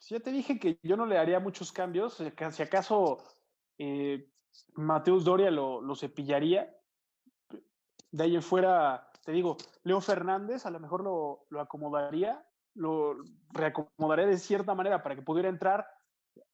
ya 0.00 0.20
te 0.20 0.30
dije 0.30 0.58
que 0.58 0.78
yo 0.82 0.96
no 0.96 1.06
le 1.06 1.18
haría 1.18 1.40
muchos 1.40 1.72
cambios. 1.72 2.22
Si 2.52 2.62
acaso 2.62 3.18
eh, 3.78 4.30
Mateus 4.74 5.24
Doria 5.24 5.50
lo, 5.50 5.80
lo 5.80 5.94
cepillaría. 5.94 6.72
De 8.10 8.24
ahí 8.24 8.34
en 8.34 8.42
fuera, 8.42 9.10
te 9.24 9.32
digo, 9.32 9.56
Leo 9.82 10.00
Fernández 10.00 10.64
a 10.64 10.70
lo 10.70 10.80
mejor 10.80 11.02
lo, 11.02 11.46
lo 11.50 11.60
acomodaría, 11.60 12.46
lo 12.74 13.16
reacomodaría 13.50 14.26
de 14.26 14.38
cierta 14.38 14.74
manera 14.74 15.02
para 15.02 15.16
que 15.16 15.22
pudiera 15.22 15.48
entrar. 15.48 15.86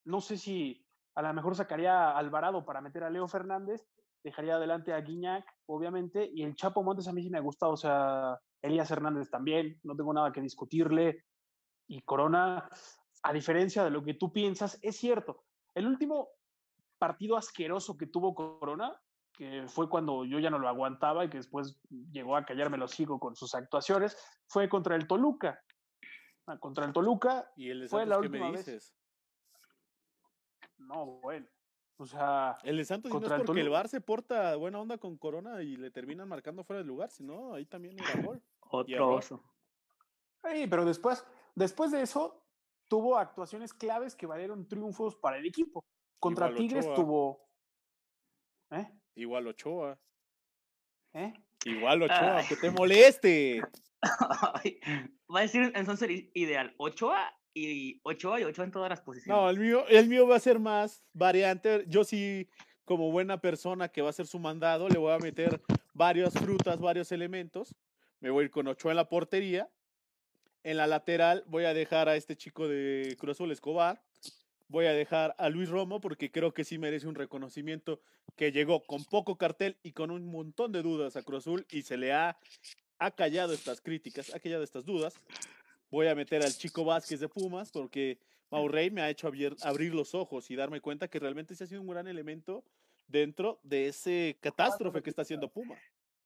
No 0.05 0.21
sé 0.21 0.39
si 0.39 0.85
a 1.15 1.23
lo 1.23 1.33
mejor 1.35 1.55
sacaría 1.55 2.11
a 2.11 2.19
Alvarado 2.19 2.65
para 2.65 2.81
meter 2.81 3.05
a 3.05 3.11
Leo 3.11 3.29
Fernández, 3.29 3.87
dejaría 4.25 4.57
adelante 4.57 4.93
a 4.93 5.01
Guiñac, 5.01 5.45
obviamente, 5.67 6.31
y 6.33 6.43
el 6.43 6.55
Chapo 6.55 6.83
Montes 6.83 7.09
a 7.09 7.13
mí 7.13 7.23
sí 7.23 7.31
me 7.31 7.39
ha 7.39 7.43
gustado, 7.43 7.73
o 7.73 7.77
sea, 7.77 8.41
Elías 8.63 8.91
Hernández 8.91 9.29
también, 9.31 9.79
no 9.83 9.97
tengo 9.97 10.13
nada 10.15 10.33
que 10.33 10.41
discutirle. 10.41 11.25
Y 11.89 12.03
Corona, 12.03 12.69
a 13.23 13.33
diferencia 13.33 13.85
de 13.85 13.91
lo 13.91 14.03
que 14.03 14.15
tú 14.15 14.33
piensas, 14.33 14.79
es 14.83 14.97
cierto. 14.97 15.45
El 15.75 15.87
último 15.87 16.29
partido 16.99 17.37
asqueroso 17.37 17.97
que 17.97 18.07
tuvo 18.07 18.35
Corona, 18.35 18.97
que 19.33 19.65
fue 19.67 19.89
cuando 19.89 20.25
yo 20.25 20.39
ya 20.39 20.51
no 20.51 20.59
lo 20.59 20.69
aguantaba 20.69 21.25
y 21.25 21.31
que 21.31 21.39
después 21.39 21.81
llegó 22.13 22.37
a 22.37 22.45
callarme 22.45 22.79
los 22.79 22.93
hocico 22.93 23.19
con 23.19 23.35
sus 23.35 23.55
actuaciones, 23.55 24.17
fue 24.47 24.69
contra 24.69 24.95
el 24.95 25.07
Toluca. 25.07 25.61
Ah, 26.47 26.59
Contra 26.59 26.85
el 26.85 26.93
Toluca, 26.93 27.51
¿Y 27.57 27.71
el 27.71 27.81
de 27.83 27.89
Fue 27.89 28.05
la 28.07 28.19
me 28.19 28.29
vez. 28.29 28.67
dices? 28.67 28.95
no, 30.79 31.07
bueno. 31.21 31.47
O 31.97 32.07
sea, 32.07 32.57
El 32.65 32.79
de 32.79 32.85
Santos 32.85 33.11
y 33.11 33.15
no 33.15 33.25
es 33.27 33.33
el 33.33 33.45
porque 33.45 33.61
el. 33.61 33.69
Bar 33.69 33.89
se 33.89 34.01
porta 34.01 34.57
buena 34.57 34.81
onda 34.81 34.99
con 34.99 35.17
Corona 35.17 35.63
y 35.63 35.77
le 35.77 35.91
terminan 35.91 36.29
marcando 36.29 36.65
fuera 36.65 36.79
del 36.79 36.89
lugar, 36.89 37.11
sino 37.11 37.55
ahí 37.55 37.67
también 37.67 37.97
era 37.99 38.21
gol. 38.23 38.43
Otro 38.71 39.15
oso. 39.15 39.43
sí, 40.45 40.67
pero 40.69 40.85
después, 40.85 41.25
después 41.55 41.91
de 41.93 42.03
eso, 42.03 42.43
tuvo 42.89 43.19
actuaciones 43.19 43.73
claves 43.73 44.17
que 44.17 44.27
valieron 44.27 44.67
triunfos 44.67 45.17
para 45.17 45.37
el 45.37 45.47
equipo. 45.47 45.85
Contra 46.19 46.47
Igual 46.47 46.59
Tigres 46.59 46.87
Ochoa. 46.87 46.95
tuvo. 46.97 47.49
¿Eh? 48.71 48.89
Igual 49.15 49.47
Ochoa. 49.49 49.99
¿Eh? 51.13 51.33
Igual 51.65 52.03
Ochoa, 52.03 52.39
Ay. 52.39 52.47
que 52.49 52.57
te 52.57 52.71
moleste. 52.71 53.63
Ay, 54.55 54.81
Va 55.33 55.41
a 55.41 55.43
decir 55.43 55.73
entonces 55.75 56.09
ideal. 56.35 56.75
Ochoa 56.79 57.33
y 57.55 58.01
Ochoa 58.03 58.41
y 58.41 58.45
Ochoa 58.45 58.65
en 58.65 58.71
todas 58.71 58.89
las 58.91 59.01
No, 59.01 59.05
posiciones. 59.05 59.51
el 59.57 59.61
mío, 59.61 59.85
el 59.89 60.09
mío 60.09 60.27
va 60.27 60.37
a 60.37 60.41
ser 60.41 60.59
más 60.59 61.05
variante. 61.13 61.85
Yo 61.89 62.05
sí, 62.05 62.49
como 62.85 63.11
buena 63.11 63.41
persona 63.41 63.89
que 63.89 64.03
va 64.03 64.09
a 64.09 64.11
hacer 64.11 64.27
su 64.27 64.39
mandado, 64.39 64.89
le 64.89 64.99
voy 64.99 65.13
a 65.13 65.19
meter 65.19 65.61
varias 65.93 66.33
frutas, 66.35 66.81
varios 66.81 67.13
elementos. 67.13 67.75
Me 68.21 68.31
voy 68.31 68.43
a 68.43 68.45
ir 68.47 68.51
con 68.51 68.67
Ochoa 68.69 68.93
en 68.93 68.97
la 68.97 69.09
portería. 69.09 69.69
En 70.65 70.77
la 70.77 70.87
lateral 70.87 71.45
voy 71.49 71.65
a 71.65 71.75
dejar 71.75 72.09
a 72.09 72.17
este 72.17 72.37
chico 72.37 72.69
de 72.69 73.17
Cruz 73.19 73.37
Azul 73.37 73.51
Escobar. 73.51 74.03
Voy 74.69 74.87
a 74.87 74.93
dejar 74.93 75.35
a 75.39 75.49
Luis 75.51 75.69
Romo 75.69 76.01
porque 76.01 76.31
creo 76.31 76.55
que 76.55 76.65
sí 76.65 76.79
merece 76.79 77.07
un 77.07 77.15
reconocimiento 77.15 78.01
que 78.37 78.53
llegó 78.53 78.83
con 78.85 79.05
poco 79.05 79.37
cartel 79.37 79.77
y 79.83 79.93
con 79.93 80.11
un 80.11 80.25
montón 80.31 80.73
de 80.73 80.83
dudas 80.83 81.17
a 81.17 81.23
Cruz 81.23 81.41
Azul 81.43 81.67
y 81.71 81.83
se 81.83 81.97
le 81.99 82.13
ha, 82.13 82.39
ha 82.99 83.11
callado 83.11 83.53
estas 83.53 83.81
críticas, 83.83 84.33
ha 84.35 84.39
callado 84.41 84.63
estas 84.63 84.87
dudas. 84.87 85.21
Voy 85.93 86.09
a 86.09 86.15
meter 86.15 86.43
al 86.43 86.57
chico 86.57 86.87
Vázquez 86.87 87.21
de 87.21 87.29
Pumas 87.29 87.71
porque 87.71 88.19
Maurrey 88.51 88.91
me 88.91 89.03
ha 89.03 89.11
hecho 89.11 89.29
abrir 89.29 89.95
los 89.95 90.15
ojos 90.15 90.51
y 90.51 90.57
darme 90.57 90.81
cuenta 90.81 91.07
que 91.07 91.19
realmente 91.19 91.55
se 91.55 91.65
ha 91.65 91.67
sido 91.67 91.83
un 91.83 91.89
gran 91.89 92.09
elemento 92.09 92.65
dentro 93.07 93.61
de 93.63 93.89
ese 93.89 94.39
catástrofe 94.41 95.03
que 95.03 95.11
está 95.11 95.21
haciendo 95.21 95.53
Puma. 95.53 95.77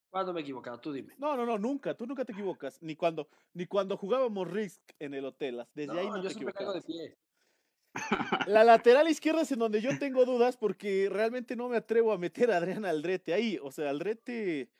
¿Cuándo 0.09 0.33
me 0.33 0.39
he 0.39 0.43
equivocado? 0.45 0.79
Tú 0.79 0.93
dime. 0.93 1.17
No, 1.19 1.37
no, 1.37 1.45
no, 1.45 1.59
nunca, 1.59 1.95
tú 1.95 2.07
nunca 2.07 2.25
te 2.25 2.31
equivocas, 2.31 2.81
ni 2.81 2.95
cuando, 2.95 3.29
ni 3.55 3.67
cuando 3.67 3.97
jugábamos 3.97 4.49
Risk 4.49 4.83
en 5.01 5.15
el 5.15 5.25
hotel, 5.25 5.67
desde 5.75 5.99
ahí 5.99 6.07
no 6.07 6.19
yo 6.19 6.29
te 6.29 6.35
siempre 6.35 6.55
caigo 6.55 6.73
de 6.73 6.83
pie. 6.83 7.19
La 8.47 8.63
lateral 8.65 9.09
izquierda 9.09 9.43
es 9.43 9.51
en 9.51 9.59
donde 9.59 9.81
yo 9.81 9.99
tengo 9.99 10.25
dudas 10.25 10.57
porque 10.57 11.09
realmente 11.11 11.57
no 11.57 11.69
me 11.69 11.79
atrevo 11.79 12.13
a 12.13 12.19
meter 12.19 12.53
a 12.53 12.59
Adrián 12.59 12.85
Aldrete 12.85 13.35
ahí, 13.35 13.59
o 13.61 13.73
sea, 13.73 13.91
Aldrete 13.91 14.71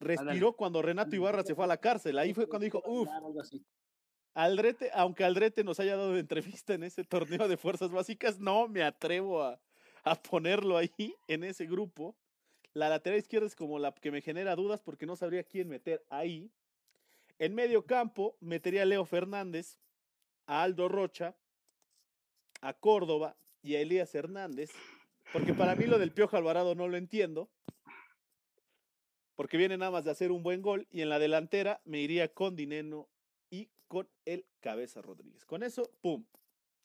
respiró 0.00 0.52
cuando 0.54 0.82
Renato 0.82 1.16
Ibarra 1.16 1.44
se 1.44 1.54
fue 1.54 1.64
a 1.64 1.68
la 1.68 1.78
cárcel, 1.78 2.18
ahí 2.18 2.34
fue 2.34 2.46
cuando 2.46 2.64
dijo, 2.64 2.82
uff. 2.84 3.08
Aldrete, 4.34 4.90
aunque 4.94 5.24
Aldrete 5.24 5.62
nos 5.62 5.78
haya 5.78 5.96
dado 5.96 6.18
entrevista 6.18 6.74
en 6.74 6.82
ese 6.82 7.04
torneo 7.04 7.46
de 7.46 7.56
fuerzas 7.56 7.90
básicas, 7.90 8.40
no 8.40 8.66
me 8.66 8.82
atrevo 8.82 9.42
a, 9.42 9.60
a 10.02 10.14
ponerlo 10.16 10.76
ahí 10.76 11.14
en 11.28 11.44
ese 11.44 11.66
grupo. 11.66 12.16
La 12.72 12.88
lateral 12.88 13.20
izquierda 13.20 13.46
es 13.46 13.54
como 13.54 13.78
la 13.78 13.92
que 13.92 14.10
me 14.10 14.20
genera 14.20 14.56
dudas 14.56 14.82
porque 14.82 15.06
no 15.06 15.14
sabría 15.14 15.44
quién 15.44 15.68
meter 15.68 16.04
ahí. 16.10 16.50
En 17.38 17.54
medio 17.54 17.86
campo 17.86 18.36
metería 18.40 18.82
a 18.82 18.86
Leo 18.86 19.04
Fernández, 19.04 19.78
a 20.46 20.64
Aldo 20.64 20.88
Rocha, 20.88 21.36
a 22.60 22.72
Córdoba 22.74 23.36
y 23.62 23.76
a 23.76 23.80
Elías 23.80 24.14
Hernández, 24.14 24.70
porque 25.32 25.54
para 25.54 25.76
mí 25.76 25.84
lo 25.84 25.98
del 25.98 26.12
Piojo 26.12 26.36
Alvarado 26.36 26.74
no 26.74 26.88
lo 26.88 26.96
entiendo, 26.96 27.48
porque 29.36 29.56
viene 29.56 29.76
nada 29.76 29.90
más 29.92 30.04
de 30.04 30.10
hacer 30.10 30.32
un 30.32 30.42
buen 30.42 30.60
gol 30.60 30.86
y 30.90 31.02
en 31.02 31.08
la 31.08 31.18
delantera 31.18 31.80
me 31.84 32.00
iría 32.00 32.32
con 32.32 32.56
Dineno 32.56 33.08
y 33.54 33.70
con 33.88 34.08
el 34.24 34.44
Cabeza 34.60 35.00
Rodríguez. 35.02 35.44
Con 35.44 35.62
eso, 35.62 35.88
¡pum! 36.00 36.24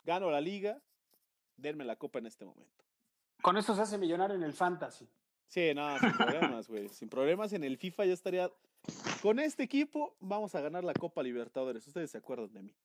Gano 0.03 0.30
la 0.30 0.41
liga, 0.41 0.82
denme 1.57 1.84
la 1.86 1.95
copa 1.95 2.20
en 2.20 2.28
este 2.28 2.45
momento. 2.45 2.86
Con 3.41 3.57
eso 3.57 3.74
se 3.76 3.82
hace 3.82 3.97
millonario 3.97 4.36
en 4.36 4.43
el 4.43 4.53
fantasy. 4.53 5.07
Sí, 5.47 5.74
no, 5.74 5.97
sin 5.99 6.11
problemas, 6.13 6.67
güey. 6.67 6.89
Sin 6.89 7.09
problemas 7.09 7.53
en 7.53 7.63
el 7.63 7.78
FIFA 7.78 8.05
ya 8.05 8.13
estaría. 8.13 8.51
Con 9.22 9.39
este 9.39 9.63
equipo 9.63 10.15
vamos 10.20 10.53
a 10.55 10.61
ganar 10.61 10.84
la 10.84 10.93
Copa 10.93 11.24
Libertadores. 11.24 11.88
Ustedes 11.88 12.11
se 12.11 12.17
acuerdan 12.20 12.53
de 12.53 12.61
mí. 12.63 12.76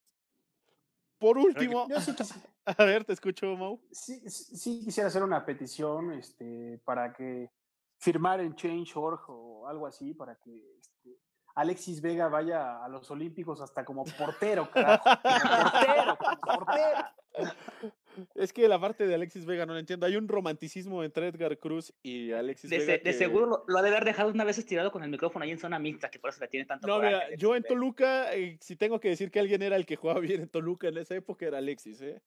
Por 1.18 1.36
último, 1.38 1.86
Yo 1.88 2.00
sí, 2.00 2.12
quisi- 2.12 2.42
a 2.64 2.84
ver, 2.84 3.04
te 3.04 3.12
escucho, 3.12 3.54
Mau. 3.56 3.80
sí- 3.90 4.20
sí- 4.28 4.56
sí 4.56 4.80
quisiera 4.84 5.08
hacer 5.08 5.22
una 5.22 5.44
petición 5.44 6.12
este, 6.12 6.78
para 6.84 7.12
que 7.12 7.50
firmar 7.98 8.40
en 8.40 8.54
Change.org 8.54 9.24
o 9.28 9.66
algo 9.68 9.86
así, 9.86 10.12
para 10.14 10.36
que 10.36 10.76
este, 10.78 11.16
Alexis 11.54 12.00
Vega 12.00 12.28
vaya 12.28 12.84
a 12.84 12.88
los 12.88 13.10
Olímpicos 13.10 13.60
hasta 13.60 13.84
como 13.84 14.04
portero, 14.04 14.70
carajo. 14.70 15.04
Como 15.04 15.70
portero, 15.70 16.18
como 16.18 16.40
portera. 16.40 17.14
Es 18.36 18.52
que 18.52 18.68
la 18.68 18.80
parte 18.80 19.06
de 19.06 19.14
Alexis 19.14 19.44
Vega 19.44 19.66
no 19.66 19.72
lo 19.72 19.78
entiendo. 19.78 20.06
Hay 20.06 20.16
un 20.16 20.28
romanticismo 20.28 21.02
entre 21.02 21.28
Edgar 21.28 21.58
Cruz 21.58 21.92
y 22.02 22.30
Alexis 22.32 22.70
De, 22.70 22.78
Vega. 22.78 22.86
se- 22.86 22.98
de 22.98 23.02
que- 23.02 23.12
seguro 23.12 23.46
lo, 23.46 23.64
lo 23.66 23.78
ha 23.78 23.82
de 23.82 23.88
haber 23.88 24.04
dejado 24.04 24.30
una 24.30 24.44
vez 24.44 24.58
estirado 24.58 24.92
con 24.92 25.02
el 25.02 25.10
micrófono 25.10 25.44
ahí 25.44 25.50
en 25.50 25.58
zona 25.58 25.78
mixta, 25.78 26.10
que 26.10 26.18
por 26.20 26.30
eso 26.30 26.40
le 26.40 26.48
tiene 26.48 26.66
tanto 26.66 26.86
No, 26.86 26.98
mira, 27.00 27.34
yo 27.36 27.54
en. 27.56 27.62
Toluca, 27.64 28.32
eh, 28.34 28.56
si 28.60 28.76
tengo 28.76 29.00
que 29.00 29.08
decir 29.08 29.30
que 29.30 29.40
alguien 29.40 29.62
era 29.62 29.76
el 29.76 29.84
que 29.86 29.96
jugaba 29.96 30.20
bien 30.20 30.42
en 30.42 30.48
Toluca 30.48 30.88
en 30.88 30.98
esa 30.98 31.14
época, 31.16 31.46
era 31.46 31.58
Alexis, 31.58 32.00
¿eh? 32.02 32.20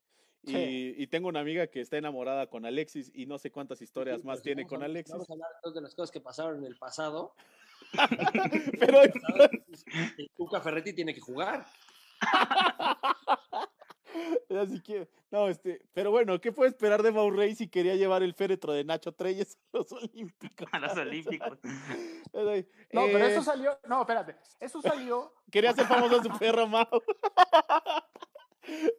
Y, 0.43 0.51
Sí. 0.51 0.95
y 0.97 1.07
tengo 1.07 1.27
una 1.27 1.39
amiga 1.41 1.67
que 1.67 1.81
está 1.81 1.97
enamorada 1.97 2.47
con 2.47 2.65
Alexis 2.65 3.11
y 3.13 3.25
no 3.25 3.37
sé 3.37 3.51
cuántas 3.51 3.81
historias 3.81 4.21
Sí, 4.21 4.27
más 4.27 4.39
si 4.39 4.43
tiene 4.43 4.63
vamos 4.63 4.69
con 4.73 4.81
a- 4.83 4.85
Alexis. 4.85 5.11
Vamos 5.13 5.29
a 5.29 5.33
hablar 5.33 5.49
de 5.73 5.81
las 5.81 5.95
cosas 5.95 6.11
que 6.11 6.21
pasaron 6.21 6.57
en 6.57 6.63
el 6.65 6.77
pasado. 6.77 7.33
Pero 8.79 9.01
El 9.01 9.11
Tuca 10.35 10.61
Ferretti 10.61 10.93
tiene 10.93 11.13
que 11.13 11.21
jugar. 11.21 11.65
Así 14.49 14.81
que, 14.81 15.07
no, 15.29 15.47
este, 15.47 15.81
pero 15.93 16.09
bueno, 16.09 16.39
¿qué 16.39 16.51
puede 16.51 16.69
esperar 16.69 17.03
de 17.03 17.11
Maurrey 17.11 17.53
si 17.55 17.67
quería 17.67 17.95
llevar 17.95 18.23
el 18.23 18.33
féretro 18.33 18.73
de 18.73 18.83
Nacho 18.83 19.11
Treyes 19.11 19.57
a 19.73 19.77
los 19.77 19.91
Olímpicos? 19.91 20.67
A 20.71 20.79
los 20.79 20.97
Olímpicos. 20.97 21.59
No, 22.93 23.05
pero 23.05 23.25
eh, 23.25 23.31
eso 23.31 23.41
salió. 23.41 23.77
No, 23.87 24.01
espérate. 24.01 24.35
Eso 24.59 24.81
salió. 24.81 25.33
Quería 25.51 25.71
hacer 25.71 25.85
famoso 25.85 26.19
a 26.19 26.23
su 26.23 26.29
perro 26.37 26.67
Mau. 26.67 26.87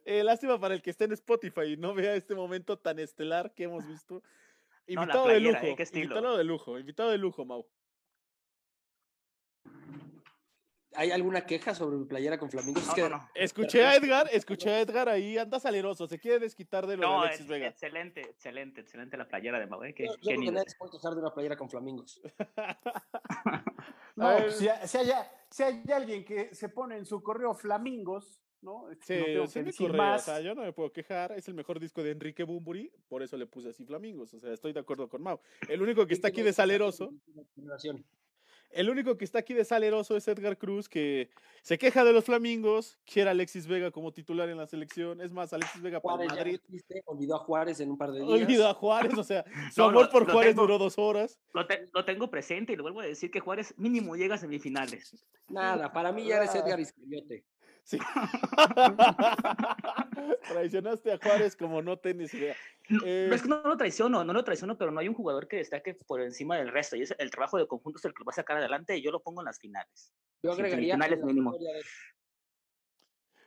Eh, 0.03 0.23
lástima 0.23 0.59
para 0.59 0.73
el 0.73 0.81
que 0.81 0.89
esté 0.89 1.05
en 1.05 1.13
Spotify 1.13 1.73
y 1.73 1.77
no 1.77 1.93
vea 1.93 2.15
este 2.15 2.35
momento 2.35 2.77
tan 2.77 2.99
estelar 2.99 3.53
que 3.53 3.63
hemos 3.63 3.87
visto. 3.87 4.15
No, 4.15 5.01
Invitado 5.03 5.27
de 5.27 5.39
lujo, 5.39 5.59
¿eh? 5.63 5.75
Invitado 5.93 6.37
de 6.37 6.43
lujo, 6.43 6.79
invitado 6.79 7.09
de 7.11 7.17
lujo, 7.17 7.45
Mau. 7.45 7.65
¿Hay 10.99 11.11
alguna 11.11 11.45
queja 11.45 11.73
sobre 11.73 11.95
mi 11.95 12.03
playera 12.03 12.37
con 12.37 12.49
flamingos? 12.51 12.81
Es 12.83 12.89
No, 12.89 12.93
que 12.95 13.01
no, 13.03 13.09
no. 13.09 13.29
Escuché 13.33 13.85
a 13.85 13.95
Edgar, 13.95 14.27
escuché 14.33 14.69
a 14.69 14.81
Edgar 14.81 15.07
ahí, 15.07 15.37
anda 15.37 15.57
saleroso, 15.57 16.07
se 16.07 16.19
quiere 16.19 16.39
desquitar 16.39 16.85
de 16.85 16.97
lo 16.97 17.03
No, 17.03 17.13
de 17.13 17.27
Alexis 17.27 17.41
es- 17.45 17.47
Vega. 17.47 17.67
excelente, 17.67 18.19
excelente, 18.21 18.81
excelente 18.81 19.15
la 19.15 19.25
playera 19.25 19.59
de 19.61 19.67
Mau. 19.67 19.81
¿eh? 19.85 19.93
Qué- 19.93 20.07
yo, 20.07 20.11
yo 20.15 20.19
creo 20.21 20.39
que 20.41 20.51
nadie 20.51 20.69
se 20.69 20.77
puede 20.77 20.91
quejar 20.91 21.13
de 21.13 21.21
una 21.21 21.33
playera 21.33 21.55
con 21.55 21.69
flamingos. 21.69 22.21
No, 24.15 24.27
ver. 24.27 24.51
si, 24.51 24.67
si 24.85 24.97
hay, 24.97 25.11
si 25.49 25.63
hay 25.63 25.81
alguien 25.93 26.25
que 26.25 26.53
se 26.53 26.67
pone 26.67 26.97
en 26.97 27.05
su 27.05 27.23
correo 27.23 27.53
flamingos, 27.53 28.41
¿no? 28.61 28.89
Este, 28.89 29.23
Sí, 29.23 29.33
no 29.35 29.47
sí 29.47 29.53
que 29.59 29.63
decir 29.67 29.87
correo, 29.87 30.03
o 30.03 30.05
más. 30.07 30.25
sea, 30.25 30.41
yo 30.41 30.53
no 30.53 30.63
me 30.63 30.73
puedo 30.73 30.91
quejar, 30.91 31.31
es 31.31 31.47
el 31.47 31.53
mejor 31.53 31.79
disco 31.79 32.03
de 32.03 32.11
Enrique 32.11 32.43
Bumburi, 32.43 32.91
por 33.07 33.23
eso 33.23 33.37
le 33.37 33.47
puse 33.47 33.69
así 33.69 33.85
Flamingos, 33.85 34.33
o 34.33 34.39
sea, 34.39 34.51
estoy 34.51 34.73
de 34.73 34.81
acuerdo 34.81 35.07
con 35.07 35.21
Mau. 35.21 35.39
El 35.69 35.81
único 35.81 36.05
que 36.05 36.13
está 36.15 36.27
aquí 36.27 36.41
de 36.41 36.51
saleroso, 36.51 37.13
el 38.71 38.89
único 38.89 39.17
que 39.17 39.25
está 39.25 39.39
aquí 39.39 39.53
de 39.53 39.65
saleroso 39.65 40.15
es 40.15 40.27
Edgar 40.27 40.57
Cruz, 40.57 40.87
que 40.89 41.29
se 41.61 41.77
queja 41.77 42.03
de 42.03 42.13
los 42.13 42.23
Flamingos, 42.25 42.97
quiere 43.05 43.29
a 43.29 43.31
Alexis 43.31 43.67
Vega 43.67 43.91
como 43.91 44.11
titular 44.13 44.47
en 44.49 44.57
la 44.57 44.67
selección, 44.67 45.21
es 45.21 45.31
más, 45.33 45.51
Alexis 45.53 45.81
Vega 45.81 45.99
para 45.99 46.15
Juárez 46.17 46.33
Madrid, 46.33 46.55
existe, 46.63 47.01
olvidó 47.05 47.35
a 47.35 47.39
Juárez 47.39 47.79
en 47.79 47.91
un 47.91 47.97
par 47.97 48.11
de 48.11 48.19
días. 48.19 48.29
olvidó 48.41 48.67
a 48.67 48.73
Juárez, 48.73 49.13
o 49.17 49.23
sea, 49.23 49.43
su 49.73 49.81
No, 49.81 49.87
amor 49.89 50.05
lo- 50.05 50.11
por 50.11 50.27
lo 50.27 50.33
Juárez 50.33 50.51
tengo. 50.51 50.61
duró 50.63 50.77
dos 50.77 50.97
horas. 50.97 51.39
Lo, 51.53 51.65
te- 51.67 51.87
lo 51.93 52.05
tengo 52.05 52.29
presente 52.29 52.73
y 52.73 52.75
lo 52.75 52.83
vuelvo 52.83 53.01
a 53.01 53.05
decir 53.05 53.31
que 53.31 53.39
Juárez 53.39 53.73
mínimo 53.77 54.15
llega 54.15 54.35
a 54.35 54.37
semifinales. 54.37 55.15
Nada, 55.49 55.91
para 55.91 56.11
mí 56.11 56.25
ya 56.25 56.37
eres. 56.37 56.53
Edgar 56.55 56.79
Iscariote. 56.79 57.43
Sí. 57.89 57.97
Traicionaste 60.47 61.11
a 61.11 61.17
Juárez 61.17 61.55
como 61.55 61.81
no 61.81 61.97
tenés 61.97 62.31
idea. 62.35 62.55
No, 62.87 62.99
Eh, 63.03 63.31
es 63.33 63.41
que 63.41 63.47
no 63.47 63.63
lo 63.63 63.75
traiciono, 63.77 64.23
no 64.23 64.31
lo 64.31 64.43
traiciono, 64.43 64.77
pero 64.77 64.91
no 64.91 64.99
hay 64.99 65.07
un 65.07 65.15
jugador 65.15 65.47
que 65.47 65.57
destaque 65.57 65.95
por 65.95 66.21
encima 66.21 66.55
del 66.57 66.71
resto. 66.71 66.95
Y 66.95 67.01
es 67.01 67.15
el 67.17 67.31
trabajo 67.31 67.57
de 67.57 67.65
conjunto 67.65 67.97
es 67.97 68.05
el 68.05 68.13
que 68.13 68.19
lo 68.19 68.25
va 68.25 68.31
a 68.31 68.35
sacar 68.35 68.57
adelante 68.57 68.95
y 68.95 69.01
yo 69.01 69.09
lo 69.11 69.23
pongo 69.23 69.41
en 69.41 69.45
las 69.45 69.57
finales. 69.59 70.13
Yo 70.43 70.51
agregaría 70.51 70.95
la 70.97 71.07
mínimo. 71.15 71.57
de- 71.57 71.81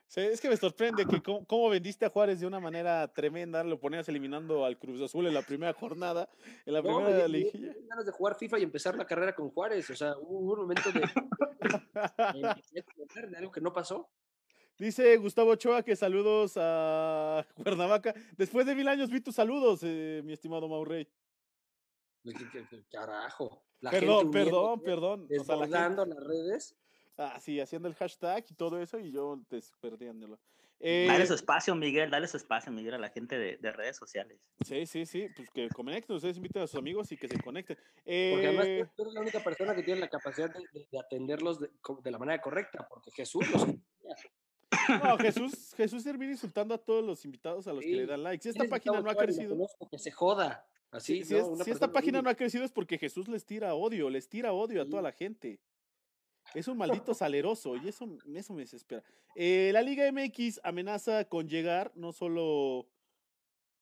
Sí, 0.08 0.20
es 0.20 0.40
que 0.42 0.50
me 0.50 0.56
sorprende 0.58 1.06
que 1.06 1.22
cómo, 1.22 1.46
cómo 1.46 1.70
vendiste 1.70 2.04
a 2.04 2.10
Juárez 2.10 2.38
de 2.40 2.46
una 2.46 2.60
manera 2.60 3.08
tremenda, 3.14 3.64
lo 3.64 3.80
ponías 3.80 4.06
eliminando 4.10 4.66
al 4.66 4.76
Cruz 4.78 5.00
Azul 5.00 5.26
en 5.26 5.32
la 5.34 5.40
primera 5.40 5.72
jornada, 5.72 6.28
en 6.66 6.74
la 6.74 6.82
No, 6.82 6.98
me 7.00 7.06
primera 7.06 7.28
liguilla. 7.28 7.72
ganas 7.88 8.04
de 8.04 8.12
jugar 8.12 8.34
FIFA 8.36 8.58
y 8.58 8.62
empezar 8.64 8.94
la 8.96 9.06
carrera 9.06 9.34
con 9.34 9.48
Juárez. 9.50 9.88
O 9.88 9.96
sea, 9.96 10.14
hubo 10.18 10.52
un 10.52 10.58
momento 10.62 10.90
de, 10.92 11.00
de- 12.74 13.26
de 13.28 13.36
algo 13.38 13.50
que 13.52 13.60
no 13.62 13.72
pasó. 13.72 14.10
Dice 14.78 15.16
Gustavo 15.18 15.50
Ochoa 15.52 15.82
que 15.82 15.94
saludos 15.96 16.54
a 16.56 17.46
Cuernavaca. 17.56 18.14
Después 18.36 18.66
de 18.66 18.74
mil 18.74 18.88
años 18.88 19.10
vi 19.10 19.20
tus 19.20 19.34
saludos, 19.34 19.80
eh, 19.84 20.22
mi 20.24 20.32
estimado 20.32 20.68
Maurrey. 20.68 21.08
¿Qué- 22.24 22.32
qué- 22.52 22.66
qué 22.68 22.84
Carajo. 22.90 23.62
La 23.80 23.90
Perdón, 23.90 24.22
gente 24.32 24.38
perdón, 24.44 24.80
uniéndose, 24.80 24.84
perdón. 24.84 25.20
O 25.24 25.44
sea, 25.44 25.56
la 25.56 25.62
gente- 25.62 25.76
Desbordando 25.78 26.06
las 26.06 26.24
redes. 26.24 26.76
Ah, 27.16 27.38
sí, 27.40 27.60
haciendo 27.60 27.88
el 27.88 27.94
hashtag 27.94 28.44
y 28.48 28.54
todo 28.54 28.80
eso 28.80 28.98
y 28.98 29.10
yo. 29.12 29.38
Dale 29.50 29.62
Eh, 30.84 31.26
su 31.26 31.34
espacio, 31.34 31.74
Miguel, 31.76 32.10
dale 32.10 32.26
su 32.26 32.36
espacio, 32.36 32.72
Miguel, 32.72 32.94
a 32.94 32.98
la 32.98 33.10
gente 33.10 33.38
de, 33.38 33.56
de 33.58 33.72
redes 33.72 33.96
sociales. 33.96 34.40
sí, 34.64 34.84
sí, 34.86 35.06
sí, 35.06 35.28
pues 35.36 35.48
que 35.50 35.68
conecten, 35.68 36.16
ustedes 36.16 36.36
inviten 36.38 36.62
a 36.62 36.66
sus 36.66 36.76
amigos 36.78 37.12
y 37.12 37.16
que 37.16 37.28
se 37.28 37.38
conecten. 37.40 37.76
Porque 37.76 38.46
además 38.48 38.66
Eh, 38.66 38.86
tú 38.96 39.02
eres 39.02 39.14
la 39.14 39.20
única 39.20 39.40
persona 39.44 39.74
que 39.76 39.82
tiene 39.84 40.00
la 40.00 40.08
capacidad 40.08 40.50
de, 40.52 40.60
de- 40.72 40.86
de 40.90 40.98
atenderlos 40.98 41.60
de 41.60 42.10
la 42.10 42.18
manera 42.18 42.40
correcta, 42.40 42.86
porque 42.88 43.10
Jesús 43.12 43.48
los 43.52 43.66
no, 44.88 45.18
Jesús, 45.18 45.74
Jesús 45.76 46.04
termina 46.04 46.32
insultando 46.32 46.74
a 46.74 46.78
todos 46.78 47.04
los 47.04 47.24
invitados 47.24 47.66
a 47.66 47.72
los 47.72 47.80
que 47.84 47.92
le 47.94 48.06
dan 48.06 48.22
like. 48.22 48.42
Si 48.42 48.48
esta 48.50 48.64
es 48.64 48.70
página 48.70 49.00
no 49.00 49.10
ha 49.10 49.14
crecido, 49.14 49.50
conozco, 49.50 49.88
que 49.88 49.98
se 49.98 50.10
joda. 50.10 50.66
Así, 50.90 51.18
si, 51.18 51.24
si 51.24 51.34
¿no? 51.34 51.40
es- 51.40 51.46
Una 51.46 51.64
si 51.64 51.70
esta 51.70 51.90
página 51.90 52.20
no 52.22 52.28
ha 52.30 52.34
crecido 52.34 52.64
es 52.64 52.72
porque 52.72 52.98
Jesús 52.98 53.28
les 53.28 53.44
tira 53.46 53.74
odio, 53.74 54.10
les 54.10 54.28
tira 54.28 54.52
odio 54.52 54.82
a 54.82 54.86
toda 54.88 55.02
la 55.02 55.12
gente. 55.12 55.60
Es 56.54 56.68
un 56.68 56.76
maldito 56.76 57.14
saleroso 57.14 57.76
y 57.76 57.88
eso, 57.88 58.06
eso 58.34 58.52
me 58.52 58.62
desespera. 58.62 59.02
Eh, 59.34 59.70
la 59.72 59.80
Liga 59.80 60.04
MX 60.10 60.60
amenaza 60.64 61.24
con 61.24 61.48
llegar 61.48 61.92
no 61.94 62.12
solo, 62.12 62.88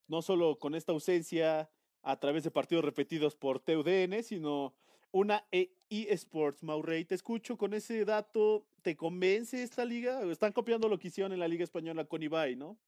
no 0.07 0.21
solo 0.21 0.57
con 0.59 0.75
esta 0.75 0.91
ausencia 0.93 1.69
a 2.03 2.19
través 2.19 2.43
de 2.43 2.51
partidos 2.51 2.85
repetidos 2.85 3.35
por 3.35 3.59
TUDN, 3.59 4.23
sino 4.23 4.73
una 5.11 5.45
E- 5.51 5.73
eSports. 5.89 6.63
Maurrey, 6.63 7.03
te 7.03 7.15
escucho 7.15 7.57
con 7.57 7.73
ese 7.73 8.05
dato. 8.05 8.65
¿Te 8.81 8.95
convence 8.95 9.61
esta 9.61 9.85
liga? 9.85 10.21
Están 10.23 10.51
copiando 10.51 10.89
lo 10.89 10.97
que 10.97 11.09
hicieron 11.09 11.33
en 11.33 11.39
la 11.39 11.47
Liga 11.47 11.63
Española 11.63 12.05
con 12.05 12.23
Ibai, 12.23 12.55
¿no? 12.55 12.79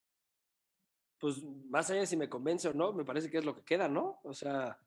Pues 1.19 1.43
más 1.43 1.89
allá 1.89 2.01
de 2.01 2.07
si 2.07 2.17
me 2.17 2.29
convence 2.29 2.67
o 2.67 2.73
no, 2.73 2.93
me 2.93 3.05
parece 3.05 3.29
que 3.29 3.37
es 3.37 3.45
lo 3.45 3.55
que 3.55 3.63
queda, 3.63 3.87
¿no? 3.87 4.19
O 4.23 4.33
sea, 4.33 4.79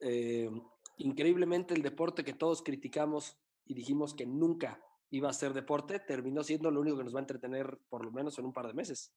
eh, 0.00 0.50
increíblemente 0.96 1.74
el 1.74 1.82
deporte 1.82 2.24
que 2.24 2.32
todos 2.32 2.62
criticamos 2.62 3.36
y 3.66 3.74
dijimos 3.74 4.14
que 4.14 4.26
nunca 4.26 4.80
iba 5.10 5.28
a 5.28 5.34
ser 5.34 5.52
deporte, 5.52 6.00
terminó 6.00 6.42
siendo 6.42 6.70
lo 6.70 6.80
único 6.80 6.96
que 6.96 7.04
nos 7.04 7.14
va 7.14 7.20
a 7.20 7.22
entretener 7.22 7.78
por 7.88 8.04
lo 8.04 8.10
menos 8.10 8.38
en 8.38 8.46
un 8.46 8.52
par 8.52 8.66
de 8.66 8.74
meses. 8.74 9.12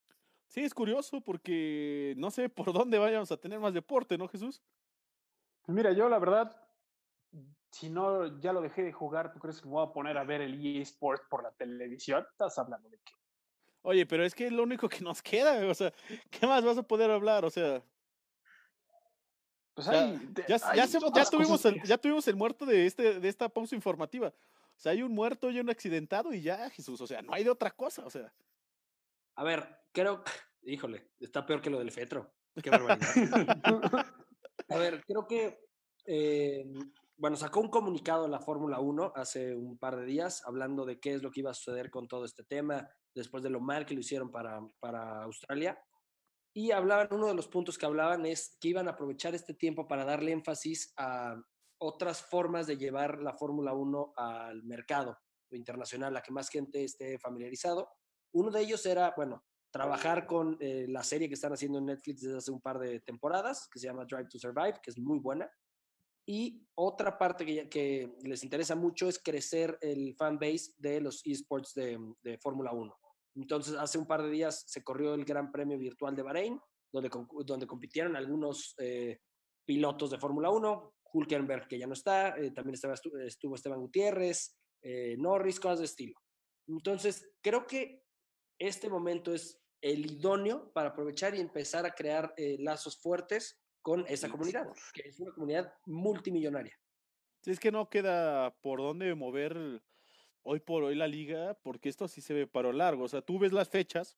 Sí, 0.47 0.61
es 0.61 0.73
curioso 0.73 1.21
porque 1.21 2.15
no 2.17 2.31
sé 2.31 2.49
por 2.49 2.73
dónde 2.73 2.97
vayamos 2.97 3.31
a 3.31 3.37
tener 3.37 3.59
más 3.59 3.73
deporte, 3.73 4.17
¿no, 4.17 4.27
Jesús? 4.27 4.61
Pues 5.61 5.75
mira, 5.75 5.91
yo 5.93 6.09
la 6.09 6.19
verdad, 6.19 6.55
si 7.71 7.89
no 7.89 8.39
ya 8.39 8.51
lo 8.53 8.61
dejé 8.61 8.83
de 8.83 8.91
jugar, 8.91 9.31
¿tú 9.31 9.39
crees 9.39 9.59
que 9.61 9.65
me 9.67 9.73
voy 9.73 9.87
a 9.87 9.93
poner 9.93 10.17
a 10.17 10.23
ver 10.23 10.41
el 10.41 10.63
eSports 10.81 11.23
por 11.29 11.43
la 11.43 11.51
televisión? 11.51 12.25
Estás 12.31 12.57
hablando 12.57 12.89
de 12.89 12.97
qué. 12.99 13.13
Oye, 13.81 14.05
pero 14.05 14.25
es 14.25 14.35
que 14.35 14.47
es 14.47 14.51
lo 14.51 14.63
único 14.63 14.89
que 14.89 15.01
nos 15.01 15.21
queda, 15.23 15.65
o 15.67 15.73
sea, 15.73 15.93
¿qué 16.29 16.45
más 16.47 16.63
vas 16.63 16.77
a 16.77 16.83
poder 16.83 17.09
hablar? 17.11 17.45
O 17.45 17.49
sea, 17.49 17.81
Pues 19.73 19.87
Ya- 19.87 20.03
hay, 20.03 20.19
ya, 20.47 20.57
hay 20.65 20.77
ya, 20.77 20.87
se- 20.87 20.99
ya 21.15 21.25
tuvimos 21.25 21.63
el, 21.65 21.75
que- 21.81 21.87
ya 21.87 21.97
tuvimos 21.97 22.27
el 22.27 22.35
muerto 22.35 22.65
de, 22.65 22.85
este, 22.85 23.19
de 23.19 23.29
esta 23.29 23.47
pausa 23.47 23.75
informativa. 23.75 24.27
O 24.75 24.81
sea, 24.81 24.91
hay 24.93 25.01
un 25.03 25.11
muerto 25.13 25.49
y 25.51 25.59
un 25.59 25.69
accidentado 25.69 26.33
y 26.33 26.41
ya, 26.41 26.69
Jesús, 26.69 26.99
o 27.01 27.07
sea, 27.07 27.21
no 27.21 27.33
hay 27.33 27.43
de 27.45 27.49
otra 27.49 27.71
cosa, 27.71 28.05
o 28.05 28.09
sea. 28.09 28.33
A 29.35 29.43
ver, 29.43 29.77
creo, 29.93 30.23
híjole, 30.63 31.11
está 31.19 31.45
peor 31.45 31.61
que 31.61 31.69
lo 31.69 31.79
del 31.79 31.91
fetro. 31.91 32.33
Qué 32.61 32.69
barbaridad. 32.71 34.05
A 34.69 34.77
ver, 34.77 35.01
creo 35.05 35.25
que, 35.27 35.65
eh, 36.05 36.65
bueno, 37.19 37.35
sacó 37.35 37.59
un 37.59 37.67
comunicado 37.67 38.29
la 38.29 38.39
Fórmula 38.39 38.79
1 38.79 39.11
hace 39.13 39.53
un 39.53 39.77
par 39.77 39.97
de 39.97 40.05
días 40.05 40.41
hablando 40.45 40.85
de 40.85 41.01
qué 41.01 41.13
es 41.13 41.21
lo 41.21 41.31
que 41.31 41.41
iba 41.41 41.51
a 41.51 41.53
suceder 41.53 41.91
con 41.91 42.07
todo 42.07 42.23
este 42.23 42.45
tema 42.45 42.89
después 43.13 43.43
de 43.43 43.49
lo 43.49 43.59
mal 43.59 43.85
que 43.85 43.93
lo 43.93 43.99
hicieron 43.99 44.31
para, 44.31 44.61
para 44.79 45.23
Australia. 45.23 45.77
Y 46.55 46.71
hablaban, 46.71 47.09
uno 47.11 47.27
de 47.27 47.33
los 47.33 47.49
puntos 47.49 47.77
que 47.77 47.85
hablaban 47.85 48.25
es 48.25 48.57
que 48.61 48.69
iban 48.69 48.87
a 48.87 48.91
aprovechar 48.91 49.35
este 49.35 49.53
tiempo 49.53 49.85
para 49.85 50.05
darle 50.05 50.31
énfasis 50.31 50.93
a 50.97 51.35
otras 51.81 52.21
formas 52.21 52.67
de 52.67 52.77
llevar 52.77 53.21
la 53.21 53.33
Fórmula 53.33 53.73
1 53.73 54.13
al 54.15 54.63
mercado 54.63 55.17
internacional, 55.51 56.15
a 56.15 56.21
que 56.21 56.31
más 56.31 56.49
gente 56.49 56.85
esté 56.85 57.19
familiarizado. 57.19 57.89
Uno 58.33 58.49
de 58.49 58.61
ellos 58.61 58.85
era, 58.85 59.13
bueno, 59.17 59.43
trabajar 59.71 60.25
con 60.25 60.57
eh, 60.61 60.85
la 60.87 61.03
serie 61.03 61.27
que 61.27 61.33
están 61.33 61.51
haciendo 61.51 61.79
en 61.79 61.87
Netflix 61.87 62.21
desde 62.21 62.37
hace 62.37 62.51
un 62.51 62.61
par 62.61 62.79
de 62.79 63.01
temporadas, 63.01 63.67
que 63.69 63.79
se 63.79 63.87
llama 63.87 64.05
Drive 64.05 64.29
to 64.29 64.39
Survive, 64.39 64.79
que 64.81 64.91
es 64.91 64.97
muy 64.97 65.19
buena. 65.19 65.49
Y 66.31 66.61
otra 66.75 67.17
parte 67.17 67.43
que, 67.43 68.15
les 68.21 68.43
interesa 68.43 68.75
mucho 68.75 69.09
es 69.09 69.17
crecer 69.17 69.79
el 69.81 70.13
fan 70.15 70.37
base 70.37 70.73
de 70.77 71.01
los 71.01 71.25
esports 71.25 71.73
de, 71.73 72.37
Fórmula 72.39 72.71
1. 72.71 72.95
Entonces, 73.33 73.73
hace 73.73 73.97
un 73.97 74.05
par 74.05 74.21
de 74.21 74.29
días 74.29 74.63
se 74.67 74.83
corrió 74.83 75.15
el 75.15 75.25
Gran 75.25 75.51
Premio 75.51 75.79
Virtual 75.79 76.15
de 76.15 76.21
Bahrein, 76.21 76.61
donde, 76.93 77.09
donde 77.45 77.65
compitieron 77.65 78.15
algunos 78.15 78.75
eh, 78.77 79.21
pilotos 79.65 80.11
de 80.11 80.19
Fórmula 80.19 80.51
1, 80.51 80.93
Hulkenberg, 81.11 81.67
que 81.67 81.79
ya 81.79 81.87
no 81.87 81.93
está, 81.93 82.37
eh, 82.37 82.51
también 82.51 82.75
estaba, 82.75 82.93
estu- 82.93 83.19
estuvo 83.25 83.55
Esteban 83.55 83.79
Gutiérrez, 83.79 84.55
eh, 84.83 85.15
Norris, 85.17 85.59
cosas 85.59 85.79
de 85.79 85.85
estilo. 85.85 86.13
Entonces, 86.67 87.27
creo 87.41 87.65
que 87.65 88.03
este 88.59 88.87
momento 88.87 89.33
es 89.33 89.59
el 89.81 90.05
idóneo 90.11 90.71
para 90.73 90.89
aprovechar 90.89 91.33
y 91.33 91.39
empezar 91.39 91.87
a 91.87 91.95
crear 91.95 92.35
eh, 92.37 92.57
lazos 92.59 93.01
fuertes 93.01 93.59
con 93.81 94.05
esa 94.07 94.29
comunidad, 94.29 94.67
que 94.93 95.07
es 95.07 95.19
una 95.19 95.31
comunidad 95.31 95.73
multimillonaria. 95.85 96.77
Si 97.41 97.51
es 97.51 97.59
que 97.59 97.71
no 97.71 97.89
queda 97.89 98.53
por 98.61 98.79
dónde 98.79 99.15
mover 99.15 99.81
hoy 100.43 100.59
por 100.59 100.83
hoy 100.83 100.95
la 100.95 101.07
liga, 101.07 101.57
porque 101.63 101.89
esto 101.89 102.07
sí 102.07 102.21
se 102.21 102.33
ve 102.33 102.47
para 102.47 102.69
lo 102.69 102.73
largo. 102.73 103.03
O 103.03 103.07
sea, 103.07 103.21
tú 103.21 103.39
ves 103.39 103.53
las 103.53 103.69
fechas, 103.69 104.17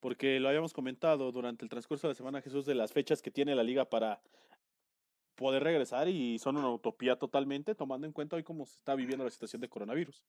porque 0.00 0.38
lo 0.38 0.48
habíamos 0.48 0.72
comentado 0.72 1.32
durante 1.32 1.64
el 1.64 1.70
transcurso 1.70 2.06
de 2.06 2.12
la 2.12 2.16
semana, 2.16 2.42
Jesús, 2.42 2.66
de 2.66 2.74
las 2.74 2.92
fechas 2.92 3.22
que 3.22 3.30
tiene 3.30 3.54
la 3.54 3.62
liga 3.62 3.88
para 3.88 4.20
poder 5.34 5.62
regresar 5.62 6.08
y 6.08 6.38
son 6.38 6.56
una 6.56 6.70
utopía 6.70 7.16
totalmente, 7.16 7.74
tomando 7.74 8.06
en 8.06 8.12
cuenta 8.12 8.36
hoy 8.36 8.42
cómo 8.42 8.66
se 8.66 8.76
está 8.76 8.94
viviendo 8.94 9.24
la 9.24 9.30
situación 9.30 9.60
de 9.60 9.68
coronavirus. 9.68 10.22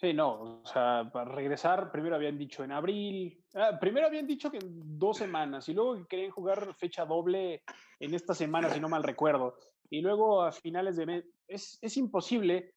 Sí, 0.00 0.14
no, 0.14 0.60
o 0.62 0.64
sea, 0.64 1.10
para 1.12 1.28
regresar, 1.32 1.90
primero 1.90 2.14
habían 2.14 2.38
dicho 2.38 2.62
en 2.62 2.70
abril, 2.70 3.44
ah, 3.56 3.78
primero 3.80 4.06
habían 4.06 4.28
dicho 4.28 4.48
que 4.48 4.58
en 4.58 4.96
dos 4.96 5.16
semanas 5.18 5.68
y 5.68 5.74
luego 5.74 5.96
que 5.96 6.06
querían 6.06 6.30
jugar 6.30 6.72
fecha 6.74 7.04
doble 7.04 7.64
en 7.98 8.14
esta 8.14 8.32
semana, 8.32 8.70
si 8.70 8.78
no 8.78 8.88
mal 8.88 9.02
recuerdo. 9.02 9.56
Y 9.90 10.00
luego 10.00 10.42
a 10.42 10.52
finales 10.52 10.96
de 10.96 11.06
mes, 11.06 11.24
es, 11.48 11.80
es 11.82 11.96
imposible 11.96 12.76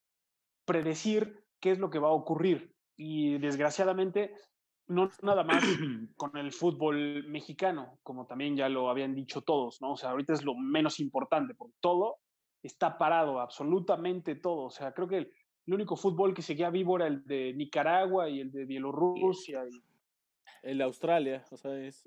predecir 0.66 1.46
qué 1.60 1.70
es 1.70 1.78
lo 1.78 1.92
que 1.92 2.00
va 2.00 2.08
a 2.08 2.14
ocurrir. 2.14 2.74
Y 2.98 3.38
desgraciadamente, 3.38 4.34
no 4.88 5.12
nada 5.22 5.44
más 5.44 5.64
con 6.18 6.36
el 6.38 6.52
fútbol 6.52 7.28
mexicano, 7.28 8.00
como 8.02 8.26
también 8.26 8.58
ya 8.58 8.68
lo 8.68 8.90
habían 8.90 9.14
dicho 9.14 9.42
todos, 9.42 9.80
¿no? 9.80 9.92
O 9.92 9.96
sea, 9.96 10.10
ahorita 10.10 10.34
es 10.34 10.44
lo 10.44 10.56
menos 10.56 11.00
importante, 11.00 11.54
porque 11.54 11.76
todo 11.82 12.18
está 12.64 12.98
parado, 12.98 13.40
absolutamente 13.40 14.34
todo. 14.36 14.66
O 14.66 14.72
sea, 14.72 14.92
creo 14.92 15.08
que 15.08 15.32
el, 15.68 15.74
único 15.74 15.96
fútbol 15.96 16.34
que 16.34 16.42
seguía 16.42 16.70
vivo 16.70 16.96
era 16.98 17.08
el 17.08 17.26
de 17.26 17.54
Nicaragua 17.54 18.30
y 18.30 18.42
el 18.42 18.52
de 18.52 18.66
Bielorrusia. 18.66 19.64
Y, 19.68 19.82
El 20.64 20.78
de 20.78 20.84
Australia, 20.84 21.44
o 21.50 21.58
sea, 21.58 21.76
es... 21.80 22.04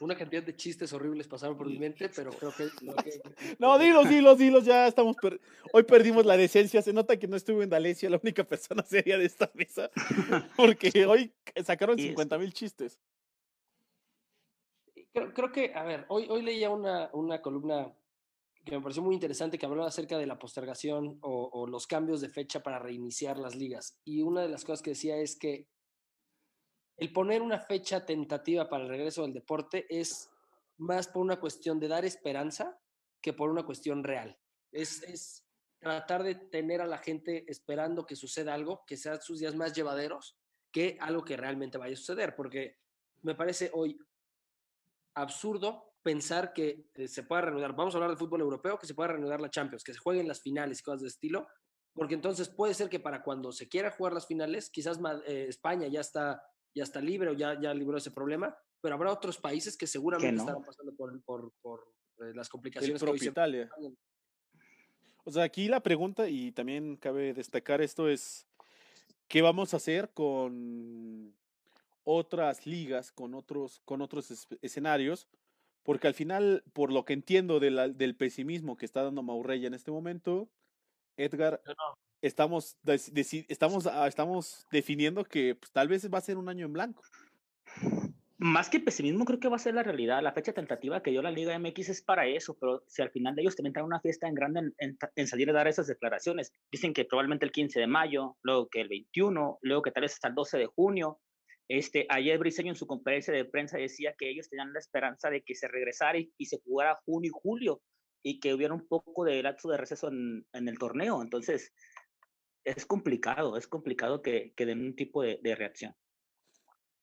Una 0.00 0.16
cantidad 0.16 0.42
de 0.42 0.56
chistes 0.56 0.90
horribles 0.94 1.28
pasaron 1.28 1.54
por 1.58 1.66
mi 1.66 1.78
mente, 1.78 2.08
pero 2.16 2.30
creo 2.30 2.50
que... 2.56 2.64
lo 2.82 2.94
que- 2.96 3.20
No, 3.58 3.78
dilos, 3.78 4.08
dilos, 4.08 4.38
dilos, 4.38 4.64
ya 4.64 4.86
estamos... 4.86 5.16
per- 5.16 5.38
Hoy 5.74 5.82
perdimos 5.82 6.24
la 6.24 6.38
decencia, 6.38 6.80
se 6.80 6.94
nota 6.94 7.18
que 7.18 7.28
no 7.28 7.36
estuvo 7.36 7.62
en 7.62 7.68
Dalecia, 7.68 8.08
la 8.08 8.18
única 8.22 8.42
persona 8.44 8.82
seria 8.84 9.18
de 9.18 9.26
esta 9.26 9.50
mesa, 9.54 9.90
porque 10.56 11.04
hoy 11.04 11.30
sacaron 11.62 11.98
Y 11.98 12.04
50 12.08 12.38
mil 12.38 12.54
chistes. 12.54 12.98
Creo, 15.12 15.34
creo 15.34 15.52
que, 15.52 15.74
a 15.74 15.82
ver, 15.84 16.06
hoy, 16.08 16.26
hoy 16.30 16.40
leía 16.42 16.70
una, 16.70 17.10
una 17.12 17.42
columna 17.42 17.92
que 18.64 18.72
me 18.72 18.82
pareció 18.82 19.02
muy 19.02 19.14
interesante 19.14 19.58
que 19.58 19.66
hablaba 19.66 19.88
acerca 19.88 20.18
de 20.18 20.26
la 20.26 20.38
postergación 20.38 21.18
o, 21.22 21.50
o 21.52 21.66
los 21.66 21.86
cambios 21.86 22.20
de 22.20 22.28
fecha 22.28 22.62
para 22.62 22.78
reiniciar 22.78 23.38
las 23.38 23.54
ligas. 23.54 23.98
Y 24.04 24.22
una 24.22 24.42
de 24.42 24.48
las 24.48 24.64
cosas 24.64 24.82
que 24.82 24.90
decía 24.90 25.16
es 25.16 25.36
que 25.36 25.68
el 26.96 27.12
poner 27.12 27.40
una 27.40 27.58
fecha 27.58 28.04
tentativa 28.04 28.68
para 28.68 28.84
el 28.84 28.90
regreso 28.90 29.22
del 29.22 29.32
deporte 29.32 29.86
es 29.88 30.30
más 30.76 31.08
por 31.08 31.22
una 31.22 31.40
cuestión 31.40 31.80
de 31.80 31.88
dar 31.88 32.04
esperanza 32.04 32.78
que 33.22 33.32
por 33.32 33.50
una 33.50 33.64
cuestión 33.64 34.04
real. 34.04 34.38
Es, 34.70 35.02
es 35.02 35.46
tratar 35.78 36.22
de 36.22 36.34
tener 36.34 36.82
a 36.82 36.86
la 36.86 36.98
gente 36.98 37.44
esperando 37.50 38.04
que 38.04 38.16
suceda 38.16 38.52
algo, 38.52 38.84
que 38.86 38.96
sean 38.96 39.20
sus 39.22 39.40
días 39.40 39.54
más 39.54 39.74
llevaderos 39.74 40.38
que 40.70 40.96
algo 41.00 41.24
que 41.24 41.36
realmente 41.36 41.78
vaya 41.78 41.94
a 41.94 41.96
suceder, 41.96 42.36
porque 42.36 42.78
me 43.22 43.34
parece 43.34 43.70
hoy 43.72 43.98
absurdo 45.14 45.89
pensar 46.02 46.52
que 46.52 46.86
eh, 46.94 47.08
se 47.08 47.22
pueda 47.22 47.42
reanudar, 47.42 47.74
vamos 47.74 47.94
a 47.94 47.98
hablar 47.98 48.10
de 48.10 48.16
fútbol 48.16 48.40
europeo, 48.40 48.78
que 48.78 48.86
se 48.86 48.94
pueda 48.94 49.08
reanudar 49.08 49.40
la 49.40 49.50
Champions, 49.50 49.84
que 49.84 49.92
se 49.92 49.98
jueguen 49.98 50.28
las 50.28 50.40
finales 50.40 50.80
y 50.80 50.82
cosas 50.82 51.02
de 51.02 51.08
estilo, 51.08 51.48
porque 51.92 52.14
entonces 52.14 52.48
puede 52.48 52.74
ser 52.74 52.88
que 52.88 53.00
para 53.00 53.22
cuando 53.22 53.52
se 53.52 53.68
quiera 53.68 53.90
jugar 53.90 54.12
las 54.12 54.26
finales, 54.26 54.70
quizás 54.70 54.98
eh, 55.26 55.46
España 55.48 55.88
ya 55.88 56.00
está, 56.00 56.42
ya 56.74 56.84
está 56.84 57.00
libre 57.00 57.30
o 57.30 57.32
ya, 57.32 57.60
ya 57.60 57.74
libró 57.74 57.98
ese 57.98 58.10
problema, 58.10 58.56
pero 58.80 58.94
habrá 58.94 59.12
otros 59.12 59.38
países 59.38 59.76
que 59.76 59.86
seguramente 59.86 60.40
estarán 60.40 60.64
pasando 60.64 60.94
por, 60.94 61.22
por, 61.22 61.52
por 61.60 61.92
eh, 62.20 62.32
las 62.34 62.48
complicaciones. 62.48 63.02
El 63.02 63.22
Italia. 63.22 63.70
O 65.24 65.30
sea, 65.30 65.42
aquí 65.42 65.68
la 65.68 65.82
pregunta, 65.82 66.28
y 66.28 66.52
también 66.52 66.96
cabe 66.96 67.34
destacar 67.34 67.82
esto, 67.82 68.08
es 68.08 68.46
¿qué 69.28 69.42
vamos 69.42 69.74
a 69.74 69.76
hacer 69.76 70.10
con 70.12 71.34
otras 72.04 72.66
ligas, 72.66 73.12
con 73.12 73.34
otros, 73.34 73.80
con 73.84 74.00
otros 74.00 74.48
escenarios? 74.62 75.28
Porque 75.82 76.08
al 76.08 76.14
final, 76.14 76.62
por 76.72 76.92
lo 76.92 77.04
que 77.04 77.14
entiendo 77.14 77.58
del 77.60 78.16
pesimismo 78.16 78.76
que 78.76 78.86
está 78.86 79.02
dando 79.02 79.22
Maurella 79.22 79.66
en 79.66 79.74
este 79.74 79.90
momento, 79.90 80.50
Edgar, 81.16 81.62
estamos, 82.22 82.76
estamos, 83.48 83.86
ah, 83.86 84.06
estamos 84.06 84.66
definiendo 84.70 85.24
que 85.24 85.54
pues, 85.54 85.72
tal 85.72 85.88
vez 85.88 86.08
va 86.12 86.18
a 86.18 86.22
ser 86.22 86.36
un 86.36 86.48
año 86.48 86.66
en 86.66 86.72
blanco. 86.72 87.02
Más 88.42 88.70
que 88.70 88.80
pesimismo, 88.80 89.26
creo 89.26 89.38
que 89.38 89.50
va 89.50 89.56
a 89.56 89.58
ser 89.58 89.74
la 89.74 89.82
realidad. 89.82 90.22
La 90.22 90.32
fecha 90.32 90.54
tentativa 90.54 91.02
que 91.02 91.10
dio 91.10 91.20
la 91.20 91.30
Liga 91.30 91.58
MX 91.58 91.90
es 91.90 92.00
para 92.00 92.26
eso, 92.26 92.56
pero 92.58 92.82
si 92.86 93.02
al 93.02 93.10
final 93.10 93.34
de 93.34 93.42
ellos 93.42 93.54
también 93.54 93.74
traen 93.74 93.84
una 93.84 94.00
fiesta 94.00 94.28
en 94.28 94.34
grande 94.34 94.72
en, 94.78 95.26
salir 95.26 95.50
a 95.50 95.52
dar 95.52 95.68
esas 95.68 95.86
declaraciones, 95.86 96.50
dicen 96.72 96.94
que 96.94 97.04
probablemente 97.04 97.44
el 97.44 97.52
15 97.52 97.80
de 97.80 97.86
mayo, 97.86 98.38
luego 98.42 98.68
que 98.70 98.80
el 98.80 98.88
21, 98.88 99.58
luego 99.60 99.82
que 99.82 99.90
tal 99.90 100.00
vez 100.02 100.14
hasta 100.14 100.28
el 100.28 100.34
12 100.34 100.56
de 100.56 100.66
junio. 100.66 101.20
Este, 101.72 102.04
ayer 102.08 102.36
Briseño 102.36 102.70
en 102.70 102.76
su 102.76 102.88
conferencia 102.88 103.32
de 103.32 103.44
prensa 103.44 103.78
decía 103.78 104.12
que 104.18 104.28
ellos 104.28 104.48
tenían 104.48 104.72
la 104.72 104.80
esperanza 104.80 105.30
de 105.30 105.42
que 105.42 105.54
se 105.54 105.68
regresara 105.68 106.18
y, 106.18 106.32
y 106.36 106.46
se 106.46 106.58
jugara 106.64 106.98
junio 107.04 107.30
y 107.30 107.40
julio 107.40 107.80
y 108.24 108.40
que 108.40 108.52
hubiera 108.52 108.74
un 108.74 108.88
poco 108.88 109.24
de 109.24 109.40
lapso 109.40 109.70
de 109.70 109.76
receso 109.76 110.08
en, 110.08 110.44
en 110.52 110.68
el 110.68 110.80
torneo. 110.80 111.22
Entonces, 111.22 111.72
es 112.64 112.84
complicado, 112.84 113.56
es 113.56 113.68
complicado 113.68 114.20
que, 114.20 114.52
que 114.56 114.66
den 114.66 114.80
un 114.80 114.96
tipo 114.96 115.22
de, 115.22 115.38
de 115.42 115.54
reacción. 115.54 115.94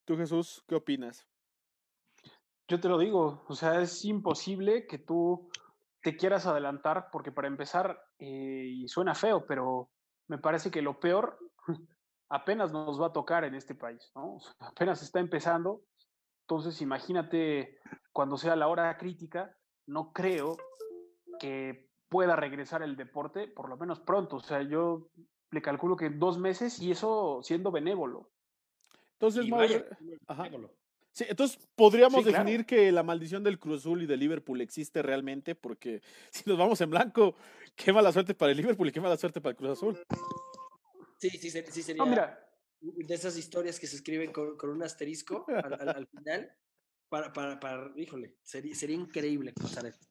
Tú, 0.04 0.18
Jesús, 0.18 0.62
¿qué 0.68 0.76
opinas? 0.76 1.26
Yo 2.68 2.82
te 2.82 2.90
lo 2.90 3.00
digo, 3.00 3.46
o 3.48 3.56
sea, 3.56 3.82
es 3.82 4.04
imposible 4.04 4.86
que 4.86 4.98
tú 4.98 5.50
te 6.02 6.18
quieras 6.18 6.46
adelantar, 6.46 7.08
porque 7.14 7.32
para 7.32 7.48
empezar, 7.48 8.04
eh, 8.20 8.66
y 8.68 8.88
suena 8.90 9.16
feo, 9.16 9.46
pero 9.48 9.90
me 10.28 10.40
parece 10.40 10.70
que 10.70 10.82
lo 10.82 11.00
peor 11.00 11.40
apenas 12.30 12.72
nos 12.72 13.00
va 13.02 13.08
a 13.08 13.14
tocar 13.14 13.44
en 13.44 13.56
este 13.56 13.76
país, 13.76 14.12
¿no? 14.16 14.38
apenas 14.60 15.02
está 15.02 15.20
empezando, 15.20 15.84
entonces 16.42 16.82
imagínate 16.82 17.80
cuando 18.12 18.38
sea 18.38 18.56
la 18.56 18.68
hora 18.68 18.98
crítica, 18.98 19.56
no 19.86 20.12
creo 20.12 20.58
que 21.40 21.88
pueda 22.10 22.36
regresar 22.36 22.82
el 22.82 22.96
deporte, 22.96 23.48
por 23.48 23.70
lo 23.70 23.78
menos 23.78 24.00
pronto, 24.00 24.38
o 24.38 24.42
sea, 24.42 24.62
yo 24.62 25.10
le 25.52 25.62
calculo 25.62 25.96
que 25.96 26.10
dos 26.10 26.38
meses 26.38 26.80
y 26.82 26.92
eso 26.92 27.40
siendo 27.44 27.72
benévolo. 27.72 28.30
Entonces, 29.14 29.46
Sí, 31.18 31.26
entonces 31.28 31.58
podríamos 31.76 32.24
definir 32.24 32.68
que 32.68 32.92
la 32.92 33.02
maldición 33.02 33.44
del 33.44 33.58
Cruz 33.58 33.80
Azul 33.80 34.04
y 34.04 34.06
del 34.06 34.20
Liverpool 34.20 34.62
existe 34.62 35.02
realmente, 35.02 35.56
porque 35.56 36.04
si 36.30 36.48
nos 36.48 36.60
vamos 36.60 36.80
en 36.82 36.92
blanco, 36.92 37.36
qué 37.76 37.92
mala 37.92 38.12
suerte 38.12 38.36
para 38.36 38.52
el 38.52 38.58
Liverpool 38.58 38.90
y 38.90 38.92
qué 38.92 39.02
mala 39.02 39.18
suerte 39.18 39.42
para 39.42 39.52
el 39.52 39.58
Cruz 39.58 39.72
Azul. 39.72 40.00
Sí, 41.18 41.30
sí, 41.30 41.50
sí 41.50 41.84
sería 41.84 42.40
de 42.80 43.14
esas 43.14 43.38
historias 43.38 43.80
que 43.80 43.88
se 43.88 43.96
escriben 43.98 44.32
con, 44.32 44.70
un 44.70 44.84
asterisco 44.84 45.46
al, 45.48 46.08
final, 46.08 46.52
para, 47.10 47.34
para, 47.34 47.60
para, 47.60 47.92
híjole, 47.96 48.36
sería, 48.44 48.76
sería 48.76 48.96
increíble 48.96 49.54
pasar 49.54 49.86
esto. 49.86 50.08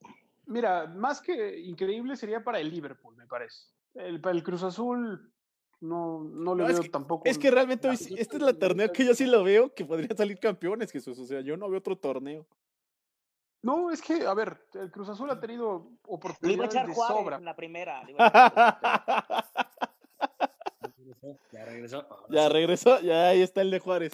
Mira, 0.47 0.87
más 0.87 1.20
que 1.20 1.59
increíble 1.61 2.16
sería 2.16 2.43
para 2.43 2.61
el 2.61 2.70
Liverpool, 2.70 3.16
me 3.16 3.27
parece. 3.27 3.66
El, 3.95 4.20
para 4.20 4.37
el 4.37 4.43
Cruz 4.43 4.62
Azul, 4.62 5.33
no, 5.81 6.23
no 6.23 6.55
le 6.55 6.65
veo 6.65 6.83
tampoco. 6.91 7.24
Es 7.24 7.39
que 7.39 7.51
realmente 7.51 7.89
hoy, 7.89 7.95
este 7.95 8.37
es 8.37 8.43
la 8.43 8.53
torneo 8.53 8.93
que 8.93 9.05
yo 9.05 9.15
sí 9.15 9.27
lo 9.27 9.43
veo 9.43 9.74
que 9.74 9.85
podría 9.85 10.15
salir 10.16 10.39
campeones, 10.39 10.93
Jesús. 10.93 11.19
O 11.19 11.27
sea, 11.27 11.41
yo 11.41 11.57
no 11.57 11.69
veo 11.69 11.78
otro 11.78 11.97
torneo. 11.97 12.47
No, 13.62 13.91
es 13.91 14.01
que, 14.01 14.24
a 14.24 14.35
ver, 14.35 14.65
el 14.74 14.93
Cruz 14.93 15.09
Azul 15.09 15.28
ha 15.31 15.41
tenido 15.41 15.91
oportunidades 16.05 16.87
de 16.87 16.95
sobra. 16.95 17.39
En 17.39 17.45
la 17.45 17.57
primera. 17.57 18.07
ya 21.53 21.65
regresó. 21.65 22.07
Ya 22.28 22.49
regresó, 22.49 23.01
ya 23.01 23.28
ahí 23.28 23.43
está 23.43 23.62
el 23.62 23.70
de 23.70 23.78
Juárez. 23.78 24.12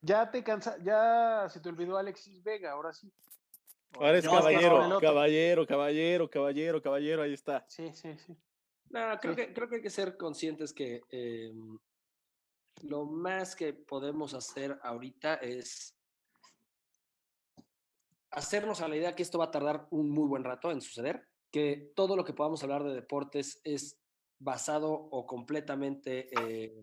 Ya 0.00 0.30
te 0.30 0.42
cansa, 0.42 0.76
ya 0.82 1.46
se 1.48 1.60
te 1.60 1.68
olvidó 1.68 1.96
Alexis 1.96 2.42
Vega, 2.42 2.72
ahora 2.72 2.92
sí. 2.92 3.12
Ahora 3.94 4.18
es 4.18 4.26
caballero, 4.26 4.98
caballero, 5.00 5.66
caballero, 5.66 6.30
caballero, 6.30 6.82
caballero, 6.82 7.22
ahí 7.22 7.34
está. 7.34 7.64
Sí, 7.68 7.92
sí, 7.92 8.16
sí. 8.18 8.36
No, 8.90 9.18
creo, 9.20 9.36
que, 9.36 9.52
creo 9.52 9.68
que 9.68 9.76
hay 9.76 9.82
que 9.82 9.90
ser 9.90 10.16
conscientes 10.16 10.72
que 10.72 11.02
em, 11.10 11.78
lo 12.82 13.04
más 13.04 13.54
que 13.54 13.72
podemos 13.72 14.34
hacer 14.34 14.78
ahorita 14.82 15.34
es 15.36 15.96
hacernos 18.30 18.80
a 18.80 18.88
la 18.88 18.96
idea 18.96 19.14
que 19.14 19.22
esto 19.22 19.38
va 19.38 19.46
a 19.46 19.50
tardar 19.50 19.86
un 19.90 20.10
muy 20.10 20.26
buen 20.26 20.44
rato 20.44 20.70
en 20.70 20.80
suceder, 20.80 21.28
que 21.50 21.92
todo 21.94 22.16
lo 22.16 22.24
que 22.24 22.32
podamos 22.32 22.62
hablar 22.62 22.82
de 22.82 22.94
deportes 22.94 23.60
es 23.62 24.01
basado 24.42 24.92
o 24.92 25.26
completamente 25.26 26.28
eh, 26.40 26.74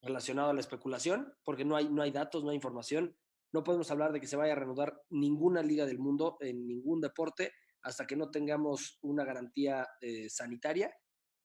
relacionado 0.00 0.50
a 0.50 0.54
la 0.54 0.60
especulación, 0.60 1.34
porque 1.44 1.64
no 1.64 1.76
hay, 1.76 1.88
no 1.88 2.02
hay 2.02 2.10
datos, 2.10 2.44
no 2.44 2.50
hay 2.50 2.56
información. 2.56 3.16
No 3.52 3.64
podemos 3.64 3.90
hablar 3.90 4.12
de 4.12 4.20
que 4.20 4.26
se 4.26 4.36
vaya 4.36 4.52
a 4.52 4.56
reanudar 4.56 5.02
ninguna 5.10 5.62
liga 5.62 5.84
del 5.86 5.98
mundo 5.98 6.36
en 6.40 6.66
ningún 6.66 7.00
deporte 7.00 7.52
hasta 7.82 8.06
que 8.06 8.16
no 8.16 8.30
tengamos 8.30 8.98
una 9.02 9.24
garantía 9.24 9.88
eh, 10.00 10.28
sanitaria 10.28 10.94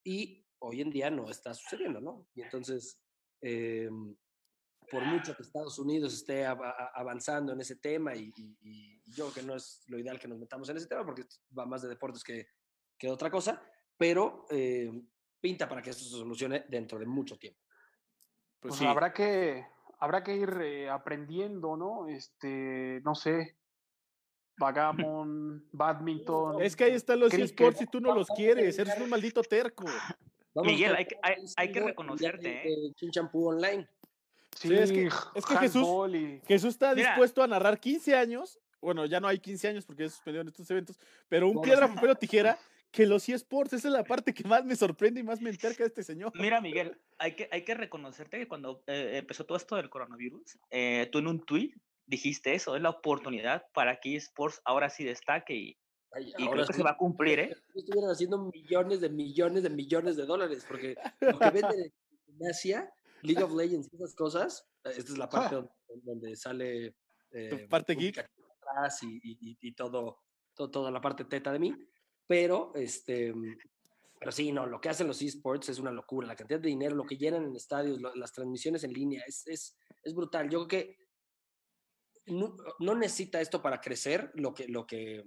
y 0.04 0.46
hoy 0.60 0.82
en 0.82 0.92
día 0.92 1.10
no 1.10 1.30
está 1.30 1.54
sucediendo, 1.54 2.02
¿no? 2.02 2.28
Y 2.36 2.42
entonces, 2.42 3.02
em, 3.42 4.16
por 4.90 5.04
mucho 5.06 5.36
que 5.36 5.44
Estados 5.44 5.80
Unidos 5.80 6.14
esté 6.14 6.46
avanzando 6.46 7.54
en 7.54 7.62
ese 7.62 7.78
tema, 7.78 8.16
y, 8.16 8.32
yo 9.06 9.30
creo 9.30 9.34
que 9.34 9.44
no 9.44 9.56
es 9.56 9.84
lo 9.88 10.00
ideal 10.00 10.20
que 10.20 10.28
nos 10.28 10.40
metamos 10.40 10.70
en 10.70 10.78
ese 10.78 10.88
tema, 10.88 11.06
porque 11.06 11.24
va 11.58 11.66
más 11.66 11.82
de 11.82 11.90
deportes 11.90 12.24
que, 12.24 12.48
que 12.98 13.10
otra 13.10 13.30
cosa, 13.30 13.62
pero 13.98 14.46
em, 14.50 15.08
pinta 15.44 15.68
para 15.68 15.82
que 15.82 15.90
eso 15.90 16.06
se 16.06 16.12
solucione 16.12 16.64
dentro 16.70 16.98
de 16.98 17.06
mucho 17.06 17.38
tiempo. 17.38 17.60
Pues, 18.62 18.78
pues 18.78 18.90
habrá 18.90 19.12
que 19.12 19.66
habrá 20.00 20.24
que 20.24 20.38
ir 20.38 20.50
eh, 20.62 20.90
aprendiendo, 20.90 21.76
¿no? 21.76 22.08
Este, 22.08 23.02
no 23.04 23.14
sé, 23.14 23.58
Vagamon, 24.56 25.68
badminton. 25.74 26.62
Es 26.62 26.78
que 26.78 26.86
ahí 26.86 26.94
están 26.94 27.20
los 27.20 27.34
esports 27.34 27.82
y 27.82 27.88
tú 27.88 28.00
no 28.00 28.16
los 28.16 28.28
quieres, 28.30 28.80
eres 28.80 28.98
un 28.98 29.10
maldito 29.10 29.44
terco. 29.44 29.84
Miguel, 30.56 30.96
hay, 30.96 31.08
hay, 31.22 31.36
hay, 31.58 31.72
que 31.74 31.80
reconocerte. 31.82 32.72
¿eh? 32.72 32.94
champú 33.12 33.50
online. 33.50 33.86
Sí, 34.56 34.74
es 34.74 34.92
que, 34.92 35.10
es 35.36 35.46
que 35.46 35.58
Jesús, 35.58 35.88
Jesús 36.48 36.70
está 36.70 36.96
dispuesto 36.96 37.44
a 37.44 37.48
narrar 37.48 37.80
15 37.80 38.16
años. 38.16 38.60
Bueno, 38.80 39.06
ya 39.06 39.20
no 39.20 39.28
hay 39.28 39.40
15 39.40 39.68
años 39.68 39.86
porque 39.86 40.04
se 40.04 40.16
suspendieron 40.16 40.48
estos 40.48 40.70
eventos, 40.70 40.98
pero 41.28 41.50
un 41.50 41.62
piedra, 41.62 41.94
papel 41.94 42.12
o 42.12 42.16
tijera 42.16 42.58
que 42.94 43.08
los 43.08 43.28
eSports, 43.28 43.74
esa 43.74 43.88
es 43.88 43.94
la 43.94 44.04
parte 44.04 44.36
que 44.36 44.48
más 44.48 44.64
me 44.64 44.76
sorprende 44.76 45.20
y 45.20 45.24
más 45.24 45.42
me 45.42 45.50
enterca 45.50 45.84
de 45.84 45.88
este 45.88 46.04
señor. 46.04 46.32
Mira, 46.36 46.62
Miguel, 46.62 46.96
hay 47.18 47.36
que, 47.36 47.50
hay 47.52 47.66
que 47.66 47.74
reconocerte 47.74 48.38
que 48.38 48.48
cuando 48.48 48.84
eh, 48.86 49.14
empezó 49.16 49.46
todo 49.46 49.58
esto 49.58 49.76
del 49.76 49.90
coronavirus, 49.90 50.60
eh, 50.70 51.10
tú 51.12 51.18
en 51.18 51.28
un 51.28 51.44
tweet 51.44 51.74
dijiste 52.06 52.54
eso, 52.54 52.76
es 52.76 52.84
la 52.84 52.92
oportunidad 52.92 53.66
para 53.74 54.00
que 54.00 54.16
eSports 54.16 54.62
ahora 54.64 54.92
sí 54.92 55.04
destaque 55.04 55.56
y, 55.56 55.78
ahora 56.46 56.68
se 56.68 56.84
va 56.84 56.92
a 56.92 56.98
cumplir, 56.98 57.40
¿eh? 57.40 57.58
Estuvieran 57.76 58.12
haciendo 58.12 58.52
millones 58.54 59.02
de 59.02 59.10
millones 59.10 59.64
de 59.64 59.72
millones 59.72 60.16
de 60.16 60.28
dólares, 60.28 60.64
porque 60.68 60.96
lo 61.20 61.40
que 61.40 61.50
venden 61.50 61.92
en 62.28 62.48
Asia, 62.48 62.94
League 63.24 63.44
of 63.44 63.56
Legends, 63.56 63.92
esas 63.92 64.14
cosas, 64.14 64.68
esta 64.84 65.12
es 65.12 65.18
la 65.18 65.28
parte 65.28 65.64
donde, 66.04 66.36
sale... 66.36 66.96
Eh, 67.32 67.66
parte 67.68 67.96
geek. 67.96 68.30
Y, 69.02 69.58
y, 69.62 69.72
todo, 69.74 70.20
todo, 70.54 70.70
toda 70.70 70.92
la 70.92 71.02
parte 71.02 71.26
teta 71.26 71.52
de 71.52 71.60
mí, 71.60 71.76
pero 72.34 72.72
este... 72.74 73.32
Pero 74.18 74.32
sí, 74.32 74.52
no, 74.52 74.66
lo 74.66 74.82
que 74.82 74.90
hacen 74.90 75.06
los 75.06 75.22
esports 75.22 75.70
es 75.70 75.78
una 75.78 75.92
locura. 75.92 76.26
La 76.26 76.36
cantidad 76.36 76.60
de 76.60 76.70
dinero, 76.70 76.96
lo 76.96 77.06
que 77.06 77.18
llenan 77.18 77.44
en 77.44 77.56
estadios, 77.56 78.02
las 78.16 78.34
transmisiones 78.34 78.84
en 78.84 78.92
línea, 78.92 79.22
es, 79.28 79.46
es, 79.46 79.78
es 80.02 80.16
brutal. 80.16 80.50
Yo 80.50 80.66
creo 80.66 80.68
que 80.68 80.98
no, 82.26 82.96
necesita 82.96 83.40
esto 83.40 83.62
para 83.62 83.80
crecer 83.82 84.32
lo 84.34 84.52
que, 84.52 84.68
lo, 84.68 84.88
que, 84.88 85.24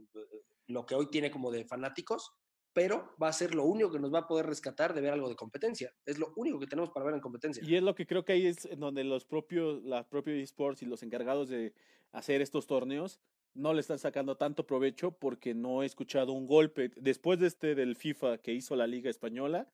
lo 0.67 0.85
que 0.85 0.97
hoy 0.97 1.11
tiene 1.11 1.31
como 1.31 1.53
de 1.53 1.65
fanáticos, 1.65 2.33
pero 2.73 3.15
va 3.23 3.29
a 3.29 3.33
ser 3.35 3.55
lo 3.55 3.65
único 3.65 3.93
que 3.93 4.01
nos 4.01 4.13
va 4.13 4.21
a 4.21 4.27
poder 4.27 4.47
rescatar 4.47 4.93
de 4.93 5.03
ver 5.03 5.13
algo 5.13 5.29
de 5.29 5.37
competencia. 5.37 5.95
Es 6.07 6.19
lo 6.19 6.33
único 6.35 6.59
que 6.59 6.67
tenemos 6.67 6.91
para 6.91 7.07
ver 7.07 7.15
en 7.15 7.21
competencia. 7.21 7.63
Y 7.65 7.77
es 7.77 7.83
lo 7.83 7.95
que 7.95 8.07
creo 8.07 8.25
que 8.25 8.33
ahí 8.33 8.47
es 8.47 8.67
donde 8.79 9.05
los 9.05 9.25
propios, 9.25 9.85
la 9.85 10.09
propios 10.09 10.43
esports 10.43 10.83
y 10.83 10.87
los 10.87 11.05
encargados 11.05 11.51
de 11.51 11.73
hacer 12.11 12.43
estos 12.43 12.67
torneos 12.67 13.21
no 13.57 13.75
le 13.75 13.81
están 13.81 13.99
sacando 13.99 14.37
tanto 14.37 14.67
provecho 14.67 15.13
porque 15.13 15.55
no 15.55 15.83
he 15.83 15.87
escuchado 15.87 16.33
un 16.33 16.47
golpe. 16.47 16.91
Después 16.97 17.39
de 17.39 17.47
este 17.47 17.75
del 17.75 17.97
FIFA 17.97 18.39
que 18.39 18.53
hizo 18.53 18.77
la 18.77 18.87
Liga 18.87 19.11
Española, 19.11 19.69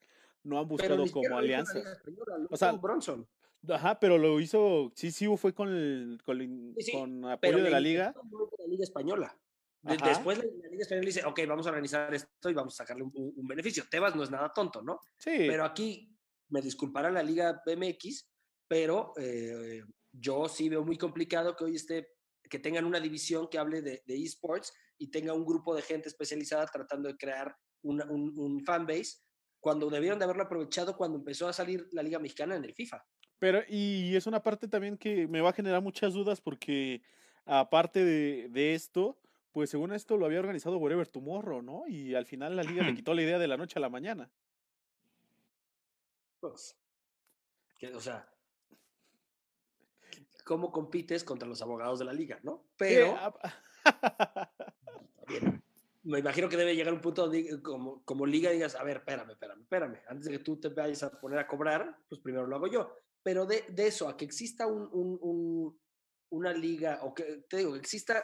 no 0.45 0.59
han 0.59 0.69
buscado 0.69 1.05
como 1.11 1.37
alianza. 1.37 1.81
o 2.51 2.57
sea, 2.57 2.73
Bronson. 2.73 3.27
Ajá, 3.69 4.01
pero 4.01 4.19
lo 4.19 4.41
hizo, 4.41 4.93
sí, 4.97 5.13
sí, 5.13 5.27
fue 5.37 5.55
con, 5.55 5.69
el, 5.69 6.21
con, 6.25 6.75
con 6.93 7.25
apoyo 7.27 7.63
de 7.63 7.71
la 7.71 7.79
liga. 7.81 8.13
la 8.59 8.67
liga 8.67 8.83
española. 8.83 9.39
Después 9.83 10.39
la, 10.39 10.45
Liga 10.69 10.83
Española 10.83 11.07
dice, 11.07 11.25
ok, 11.25 11.41
vamos 11.47 11.67
a 11.67 11.71
organizar 11.71 12.15
esto 12.15 12.49
y 12.49 12.55
vamos 12.55 12.75
a 12.75 12.85
sacarle 12.85 13.03
un, 13.03 13.47
beneficio. 13.47 13.85
Tebas 13.91 14.15
no 14.15 14.23
es 14.23 14.31
nada 14.31 14.53
tonto, 14.53 14.81
¿no? 14.81 15.01
Sí. 15.17 15.33
Pero 15.37 15.65
aquí 15.65 16.09
me 16.49 16.63
disculpará 16.63 17.11
la 17.11 17.23
Liga 17.23 17.63
BMX, 17.67 18.29
pero 18.69 19.13
eh, 19.17 19.83
yo 20.13 20.49
sí 20.49 20.69
veo 20.69 20.85
muy 20.85 20.97
complicado 20.97 21.57
que 21.57 21.65
hoy 21.65 21.77
esté, 21.77 22.09
que 22.53 22.59
tengan 22.59 22.85
una 22.85 23.01
división 23.01 23.49
que 23.49 23.57
hable 23.57 23.81
de, 23.81 24.03
esports 24.07 24.75
y 24.99 25.11
tenga 25.11 25.33
un 25.33 25.47
grupo 25.47 25.75
de 25.75 25.81
gente 25.81 26.11
especializada 26.11 26.67
tratando 26.67 27.09
de 27.09 27.17
crear 27.17 27.57
un, 27.81 28.03
un 28.03 28.63
fanbase 28.63 29.23
cuando 29.59 29.89
debieron 29.89 30.19
de 30.19 30.27
haberlo 30.27 30.43
aprovechado 30.43 30.95
cuando 30.95 31.17
empezó 31.17 31.49
a 31.49 31.55
salir 31.55 31.89
la 31.93 32.03
Liga 32.03 32.19
Mexicana 32.19 32.55
en 32.55 32.65
el 32.67 32.75
FIFA. 32.75 33.03
Pero, 33.39 33.63
y 33.67 34.15
es 34.15 34.27
una 34.27 34.43
parte 34.43 34.69
también 34.69 34.99
que 34.99 35.27
me 35.29 35.41
va 35.41 35.49
a 35.49 35.55
generar 35.55 35.81
muchas 35.81 36.13
dudas 36.13 36.43
porque 36.43 37.01
aparte 37.47 38.05
de, 38.05 38.51
de 38.51 38.75
esto, 38.75 39.19
pues 39.51 39.71
según 39.71 39.95
esto 39.95 40.19
lo 40.19 40.27
había 40.27 40.41
organizado 40.41 40.77
Wherever 40.77 41.09
Tomorrow, 41.09 41.63
¿no? 41.63 41.85
Y 41.89 42.15
al 42.15 42.27
final 42.27 42.55
la 42.55 42.65
liga 42.65 42.85
le 42.85 42.95
quitó 42.95 43.15
la 43.15 43.23
idea 43.23 43.39
de 43.39 43.49
la 43.49 43.57
noche 43.57 43.79
a 43.79 43.81
la 43.81 43.89
mañana. 43.89 44.31
Pues, 46.39 46.77
o 47.95 48.01
sea, 48.01 48.31
¿cómo 50.53 50.71
compites 50.71 51.25
contra 51.25 51.49
los 51.49 51.63
abogados 51.63 51.99
de 51.99 52.05
la 52.05 52.13
liga, 52.13 52.39
no? 52.43 52.69
Pero, 52.77 53.17
me 56.03 56.19
imagino 56.19 56.47
que 56.47 56.59
debe 56.59 56.77
llegar 56.77 56.93
un 56.93 57.01
punto 57.01 57.33
como, 57.63 58.05
como 58.05 58.27
liga 58.27 58.51
digas, 58.51 58.75
a 58.75 58.85
ver, 58.85 58.99
espérame, 58.99 59.31
espérame, 59.31 59.63
espérame, 59.63 60.03
antes 60.09 60.27
de 60.27 60.33
que 60.33 60.45
tú 60.45 60.61
te 60.61 60.69
vayas 60.69 61.03
a 61.05 61.19
poner 61.19 61.39
a 61.39 61.47
cobrar, 61.47 61.97
pues 62.07 62.21
primero 62.21 62.47
lo 62.47 62.57
hago 62.57 62.67
yo. 62.67 62.95
Pero 63.23 63.47
de, 63.47 63.65
de 63.71 63.87
eso, 63.87 64.11
a 64.11 64.15
que 64.15 64.27
exista 64.27 64.67
un, 64.67 64.91
un, 64.93 65.81
una 66.33 66.53
liga, 66.53 66.99
o 67.01 67.15
que 67.15 67.47
te 67.49 67.57
digo, 67.57 67.73
que 67.73 67.79
exista 67.79 68.23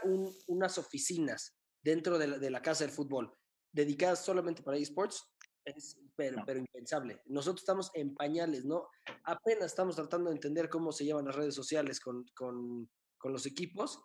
unas 0.48 0.76
oficinas 0.76 1.56
dentro 1.82 2.18
de 2.18 2.50
la, 2.50 2.60
casa 2.60 2.84
del 2.84 2.92
fútbol 2.92 3.32
dedicadas 3.72 4.22
solamente 4.22 4.62
para 4.62 4.76
esports, 4.76 5.32
es 5.64 5.98
pero, 6.16 6.58
impensable. 6.58 7.22
Nosotros 7.26 7.62
estamos 7.62 7.90
en 7.94 8.14
pañales, 8.14 8.64
¿no? 8.64 8.88
Apenas 9.24 9.66
estamos 9.66 9.96
tratando 9.96 10.30
de 10.30 10.36
entender 10.36 10.68
cómo 10.68 10.92
se 10.92 11.04
llevan 11.04 11.26
las 11.26 11.36
redes 11.36 11.54
sociales 11.54 12.00
con, 12.00 12.24
con, 12.34 12.90
con 13.16 13.32
los 13.32 13.46
equipos 13.46 14.02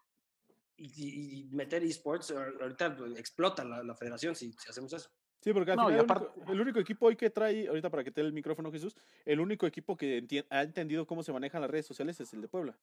y, 0.77 1.49
meter 1.51 1.83
esports, 1.83 2.31
ahorita 2.31 2.95
pues, 2.95 3.17
explota 3.17 3.63
la, 3.63 3.95
federación 3.95 4.35
si, 4.35 4.51
si, 4.53 4.69
hacemos 4.69 4.93
eso. 4.93 5.09
Sí, 5.41 5.51
porque 5.51 5.71
al 5.71 5.79
final 5.79 6.27
el, 6.47 6.61
único, 6.61 6.79
equipo 6.79 7.07
hoy 7.07 7.15
que 7.15 7.29
trae, 7.29 7.67
ahorita 7.67 7.89
para 7.89 8.03
que 8.03 8.11
te 8.11 8.21
dé 8.21 8.27
el 8.27 8.33
micrófono 8.33 8.71
Jesús, 8.71 8.95
el 9.25 9.39
único 9.39 9.67
equipo 9.67 9.97
que 9.97 10.25
ha 10.49 10.63
entendido 10.63 11.05
cómo 11.05 11.21
se 11.21 11.33
manejan 11.33 11.61
las 11.61 11.69
redes 11.69 11.85
sociales 11.85 12.19
es 12.21 12.33
el 12.33 12.41
de 12.41 12.47
Puebla. 12.47 12.77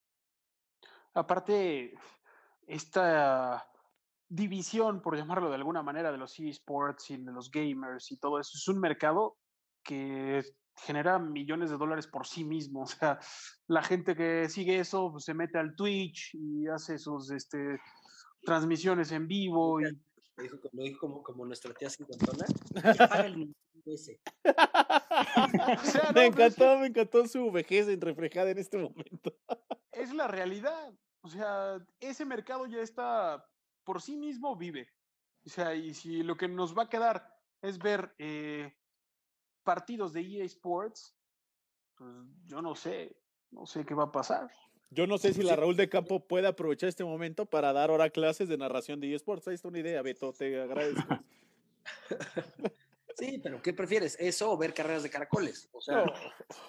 Aparte, 1.14 1.94
esta 2.66 3.66
división, 4.30 5.02
por 5.02 5.16
llamarlo 5.16 5.48
de 5.48 5.56
alguna 5.56 5.82
manera, 5.82 6.12
de 6.12 6.18
los 6.18 6.38
esports 6.38 7.10
y 7.10 7.16
de 7.16 7.32
los 7.32 7.50
gamers 7.50 8.12
y 8.12 8.16
todo 8.16 8.38
eso, 8.38 8.52
es 8.54 8.68
un 8.68 8.80
mercado 8.80 9.36
que 9.82 10.42
genera 10.76 11.18
millones 11.18 11.70
de 11.70 11.76
dólares 11.76 12.06
por 12.06 12.26
sí 12.26 12.44
mismo. 12.44 12.82
O 12.84 12.86
sea, 12.86 13.18
la 13.66 13.82
gente 13.82 14.14
que 14.14 14.48
sigue 14.48 14.78
eso 14.78 15.10
pues, 15.12 15.24
se 15.24 15.34
mete 15.34 15.58
al 15.58 15.74
Twitch 15.74 16.34
y 16.34 16.68
hace 16.68 16.98
sus 16.98 17.30
este, 17.30 17.80
transmisiones 18.42 19.10
en 19.12 19.26
vivo. 19.26 19.80
Y... 19.80 19.84
Lo 20.36 20.82
dijo, 20.82 20.98
como, 20.98 21.22
como 21.22 21.44
nuestra 21.44 21.74
tía 21.74 21.90
cincuentona. 21.90 22.46
me 26.14 26.26
encantó, 26.26 26.78
me 26.78 26.86
encantó 26.86 27.26
su 27.26 27.50
vejez 27.50 27.88
reflejada 27.98 28.50
en 28.50 28.58
este 28.58 28.78
momento. 28.78 29.36
es 29.92 30.14
la 30.14 30.28
realidad. 30.28 30.94
O 31.22 31.28
sea, 31.28 31.84
ese 31.98 32.24
mercado 32.24 32.66
ya 32.66 32.80
está 32.80 33.44
por 33.90 34.00
sí 34.00 34.16
mismo 34.16 34.54
vive. 34.54 34.88
O 35.44 35.48
sea, 35.48 35.74
y 35.74 35.94
si 35.94 36.22
lo 36.22 36.36
que 36.36 36.46
nos 36.46 36.78
va 36.78 36.84
a 36.84 36.88
quedar 36.88 37.36
es 37.60 37.76
ver 37.76 38.14
eh, 38.18 38.72
partidos 39.64 40.12
de 40.12 40.20
EA 40.20 40.44
Sports, 40.44 41.16
pues 41.96 42.08
yo 42.46 42.62
no 42.62 42.76
sé, 42.76 43.16
no 43.50 43.66
sé 43.66 43.84
qué 43.84 43.92
va 43.94 44.04
a 44.04 44.12
pasar. 44.12 44.48
Yo 44.90 45.08
no 45.08 45.18
sé 45.18 45.34
si 45.34 45.42
la 45.42 45.56
Raúl 45.56 45.74
de 45.74 45.88
Campo 45.88 46.24
puede 46.24 46.46
aprovechar 46.46 46.88
este 46.88 47.02
momento 47.02 47.46
para 47.46 47.72
dar 47.72 47.90
ahora 47.90 48.10
clases 48.10 48.48
de 48.48 48.58
narración 48.58 49.00
de 49.00 49.12
eSports. 49.12 49.48
Ahí 49.48 49.56
está 49.56 49.66
una 49.66 49.80
idea, 49.80 50.02
Beto, 50.02 50.32
te 50.32 50.60
agradezco. 50.60 51.18
Sí, 53.16 53.38
pero 53.42 53.60
¿qué 53.60 53.74
prefieres? 53.74 54.16
¿Eso 54.18 54.50
o 54.50 54.56
ver 54.56 54.72
carreras 54.72 55.02
de 55.02 55.10
caracoles? 55.10 55.68
O, 55.72 55.80
sea, 55.82 56.04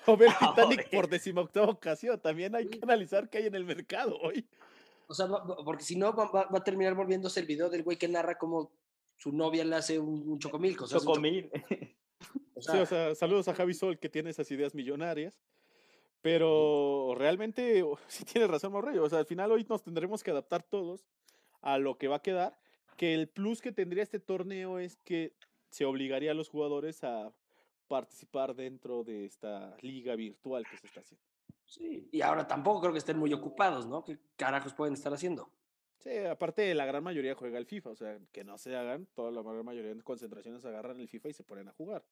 o 0.05 0.17
ver 0.17 0.31
Titanic 0.39 0.89
por 0.89 1.07
decimoctava 1.07 1.67
ocasión. 1.67 2.19
También 2.19 2.55
hay 2.55 2.67
que 2.67 2.79
analizar 2.81 3.29
qué 3.29 3.37
hay 3.37 3.45
en 3.45 3.55
el 3.55 3.63
mercado 3.63 4.17
hoy. 4.17 4.45
O 5.11 5.13
sea, 5.13 5.27
porque 5.65 5.83
si 5.83 5.97
no, 5.97 6.13
va, 6.13 6.47
a 6.49 6.63
terminar 6.63 6.95
volviéndose 6.95 7.41
el 7.41 7.45
video 7.45 7.69
del 7.69 7.83
güey 7.83 7.97
que 7.97 8.07
narra 8.07 8.37
cómo 8.37 8.71
su 9.17 9.33
novia 9.33 9.65
le 9.65 9.75
hace 9.75 9.99
un, 9.99 10.39
chocomil. 10.39 10.77
chocomil. 10.87 11.51
sí, 12.57 12.77
o 12.77 12.85
sea, 12.85 13.13
saludos 13.13 13.49
a 13.49 13.53
Javi 13.53 13.73
Sol 13.73 13.99
que 13.99 14.09
tiene 14.09 14.29
esas 14.29 14.49
ideas 14.51 14.73
millonarias. 14.73 15.37
Pero 16.21 17.13
realmente, 17.17 17.83
sí 18.07 18.23
tienes 18.23 18.49
razón, 18.49 18.71
Morrello. 18.71 19.03
O 19.03 19.09
sea, 19.09 19.19
al 19.19 19.25
final 19.25 19.51
hoy 19.51 19.65
nos 19.67 19.83
tendremos 19.83 20.23
que 20.23 20.31
adaptar 20.31 20.63
todos 20.63 21.05
a 21.61 21.77
lo 21.77 21.97
que 21.97 22.07
va 22.07 22.17
a 22.17 22.21
quedar. 22.21 22.57
Que 22.95 23.13
el 23.13 23.27
plus 23.27 23.61
que 23.61 23.71
tendría 23.71 24.03
este 24.03 24.19
torneo 24.19 24.79
es 24.79 24.95
que 25.03 25.33
se 25.69 25.85
obligaría 25.85 26.31
a 26.31 26.35
los 26.35 26.49
jugadores 26.49 27.03
a 27.03 27.33
participar 27.87 28.55
dentro 28.55 29.03
de 29.03 29.25
esta 29.25 29.75
liga 29.81 30.15
virtual 30.15 30.65
que 30.69 30.77
se 30.77 30.87
está 30.87 31.01
haciendo. 31.01 31.30
Sí, 31.71 32.09
y 32.11 32.21
ahora 32.21 32.45
tampoco 32.45 32.81
creo 32.81 32.91
que 32.91 32.99
estén 32.99 33.17
muy 33.17 33.31
ocupados, 33.31 33.87
¿no? 33.87 34.03
¿Qué 34.03 34.19
carajos 34.35 34.73
pueden 34.73 34.93
estar 34.93 35.13
haciendo? 35.13 35.53
Sí, 35.99 36.17
aparte 36.17 36.75
la 36.75 36.85
gran 36.85 37.01
mayoría 37.01 37.33
juega 37.33 37.57
el 37.57 37.65
FIFA, 37.65 37.91
o 37.91 37.95
sea, 37.95 38.19
que 38.33 38.43
no 38.43 38.57
se 38.57 38.75
hagan, 38.75 39.07
toda 39.13 39.31
la 39.31 39.41
gran 39.41 39.63
mayoría 39.63 39.95
de 39.95 40.01
concentraciones 40.01 40.65
agarran 40.65 40.99
el 40.99 41.07
FIFA 41.07 41.29
y 41.29 41.33
se 41.33 41.45
ponen 41.45 41.69
a 41.69 41.71
jugar. 41.71 42.03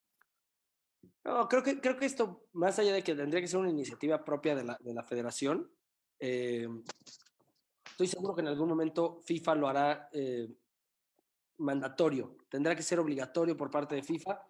No, 1.25 1.49
creo 1.49 1.61
que, 1.61 1.81
creo 1.81 1.97
que 1.97 2.05
esto, 2.05 2.47
más 2.53 2.79
allá 2.79 2.93
de 2.93 3.03
que 3.03 3.15
tendría 3.15 3.41
que 3.41 3.49
ser 3.49 3.59
una 3.59 3.69
iniciativa 3.69 4.23
propia 4.23 4.55
de 4.55 4.63
la, 4.63 4.77
de 4.79 4.93
la 4.93 5.03
federación, 5.03 5.69
eh, 6.19 6.69
estoy 7.91 8.07
seguro 8.07 8.35
que 8.35 8.41
en 8.41 8.47
algún 8.47 8.69
momento 8.69 9.19
FIFA 9.25 9.55
lo 9.55 9.67
hará 9.67 10.09
eh, 10.13 10.47
mandatorio, 11.57 12.37
tendrá 12.47 12.77
que 12.77 12.83
ser 12.83 12.97
obligatorio 12.97 13.57
por 13.57 13.69
parte 13.69 13.95
de 13.95 14.03
FIFA, 14.03 14.41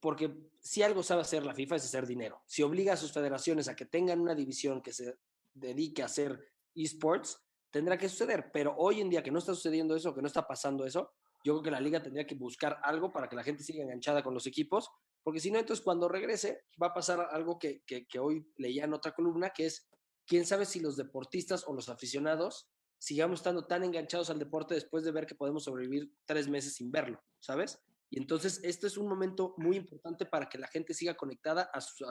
porque 0.00 0.50
si 0.60 0.82
algo 0.82 1.02
sabe 1.02 1.22
hacer 1.22 1.44
la 1.44 1.54
FIFA 1.54 1.76
es 1.76 1.84
hacer 1.84 2.06
dinero. 2.06 2.42
Si 2.46 2.62
obliga 2.62 2.94
a 2.94 2.96
sus 2.96 3.12
federaciones 3.12 3.68
a 3.68 3.76
que 3.76 3.86
tengan 3.86 4.20
una 4.20 4.34
división 4.34 4.82
que 4.82 4.92
se 4.92 5.18
dedique 5.54 6.02
a 6.02 6.06
hacer 6.06 6.52
esports, 6.74 7.42
tendrá 7.70 7.96
que 7.96 8.08
suceder. 8.08 8.50
Pero 8.52 8.74
hoy 8.76 9.00
en 9.00 9.10
día 9.10 9.22
que 9.22 9.30
no 9.30 9.38
está 9.38 9.54
sucediendo 9.54 9.96
eso, 9.96 10.14
que 10.14 10.20
no 10.20 10.26
está 10.26 10.46
pasando 10.46 10.84
eso, 10.84 11.12
yo 11.44 11.54
creo 11.54 11.62
que 11.62 11.70
la 11.70 11.80
liga 11.80 12.02
tendría 12.02 12.26
que 12.26 12.34
buscar 12.34 12.80
algo 12.82 13.12
para 13.12 13.28
que 13.28 13.36
la 13.36 13.44
gente 13.44 13.62
siga 13.62 13.82
enganchada 13.82 14.22
con 14.22 14.34
los 14.34 14.46
equipos, 14.46 14.90
porque 15.22 15.40
si 15.40 15.50
no, 15.50 15.58
entonces 15.58 15.84
cuando 15.84 16.08
regrese 16.08 16.64
va 16.80 16.88
a 16.88 16.94
pasar 16.94 17.28
algo 17.30 17.58
que, 17.58 17.82
que, 17.84 18.06
que 18.06 18.18
hoy 18.18 18.46
leía 18.56 18.84
en 18.84 18.94
otra 18.94 19.12
columna, 19.12 19.50
que 19.50 19.66
es, 19.66 19.88
quién 20.26 20.44
sabe 20.44 20.66
si 20.66 20.80
los 20.80 20.96
deportistas 20.96 21.64
o 21.66 21.72
los 21.72 21.88
aficionados 21.88 22.68
sigamos 22.98 23.40
estando 23.40 23.66
tan 23.66 23.84
enganchados 23.84 24.30
al 24.30 24.38
deporte 24.38 24.74
después 24.74 25.04
de 25.04 25.12
ver 25.12 25.26
que 25.26 25.34
podemos 25.34 25.64
sobrevivir 25.64 26.12
tres 26.24 26.48
meses 26.48 26.74
sin 26.74 26.90
verlo, 26.90 27.22
¿sabes? 27.40 27.80
Y 28.10 28.18
entonces, 28.18 28.60
este 28.62 28.86
es 28.86 28.96
un 28.96 29.08
momento 29.08 29.54
muy 29.56 29.76
importante 29.76 30.26
para 30.26 30.48
que 30.48 30.58
la 30.58 30.68
gente 30.68 30.94
siga 30.94 31.14
conectada 31.14 31.62
a 31.72 31.80
su, 31.80 32.04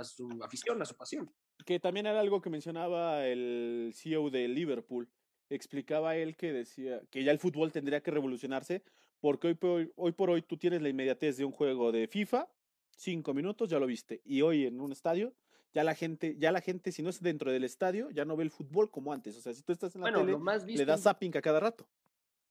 afición, 0.43 0.81
a 0.81 0.85
su 0.85 0.95
pasión. 0.95 1.34
Que 1.65 1.80
también 1.80 2.05
era 2.05 2.19
algo 2.19 2.41
que 2.41 2.49
mencionaba 2.49 3.26
el 3.26 3.93
CEO 3.95 4.30
de 4.30 4.47
Liverpool. 4.47 5.09
Explicaba 5.49 6.17
él 6.17 6.35
que 6.35 6.51
decía 6.51 7.01
que 7.11 7.23
ya 7.23 7.31
el 7.31 7.39
fútbol 7.39 7.72
tendría 7.72 8.01
que 8.01 8.11
revolucionarse 8.11 8.84
porque 9.22 9.47
hoy 9.47 9.53
por 9.55 9.69
hoy, 9.69 9.91
hoy 9.95 10.11
por 10.11 10.30
hoy 10.30 10.41
tú 10.41 10.57
tienes 10.57 10.81
la 10.81 10.89
inmediatez 10.89 11.38
de 11.38 11.45
un 11.45 11.51
juego 11.51 11.91
de 11.91 12.07
FIFA, 12.07 12.47
cinco 12.91 13.34
minutos, 13.34 13.69
ya 13.69 13.80
lo 13.80 13.88
viste. 13.88 14.22
Y 14.26 14.41
hoy 14.41 14.65
en 14.65 14.81
un 14.81 14.91
estadio 14.91 15.34
ya 15.73 15.84
la 15.84 15.95
gente, 15.95 16.35
ya 16.38 16.51
la 16.51 16.61
gente, 16.61 16.91
si 16.91 17.03
no 17.03 17.09
es 17.09 17.22
dentro 17.22 17.51
del 17.51 17.63
estadio, 17.63 18.09
ya 18.11 18.23
no 18.23 18.35
ve 18.35 18.43
el 18.43 18.51
fútbol 18.51 18.89
como 18.89 19.11
antes. 19.11 19.35
O 19.35 19.41
sea, 19.41 19.53
si 19.53 19.61
tú 19.61 19.73
estás 19.73 19.95
en 19.95 20.01
la 20.01 20.13
tele, 20.13 20.38
le 20.76 20.85
das 20.85 21.01
zapping 21.03 21.35
a 21.38 21.41
cada 21.41 21.59
rato. 21.59 21.88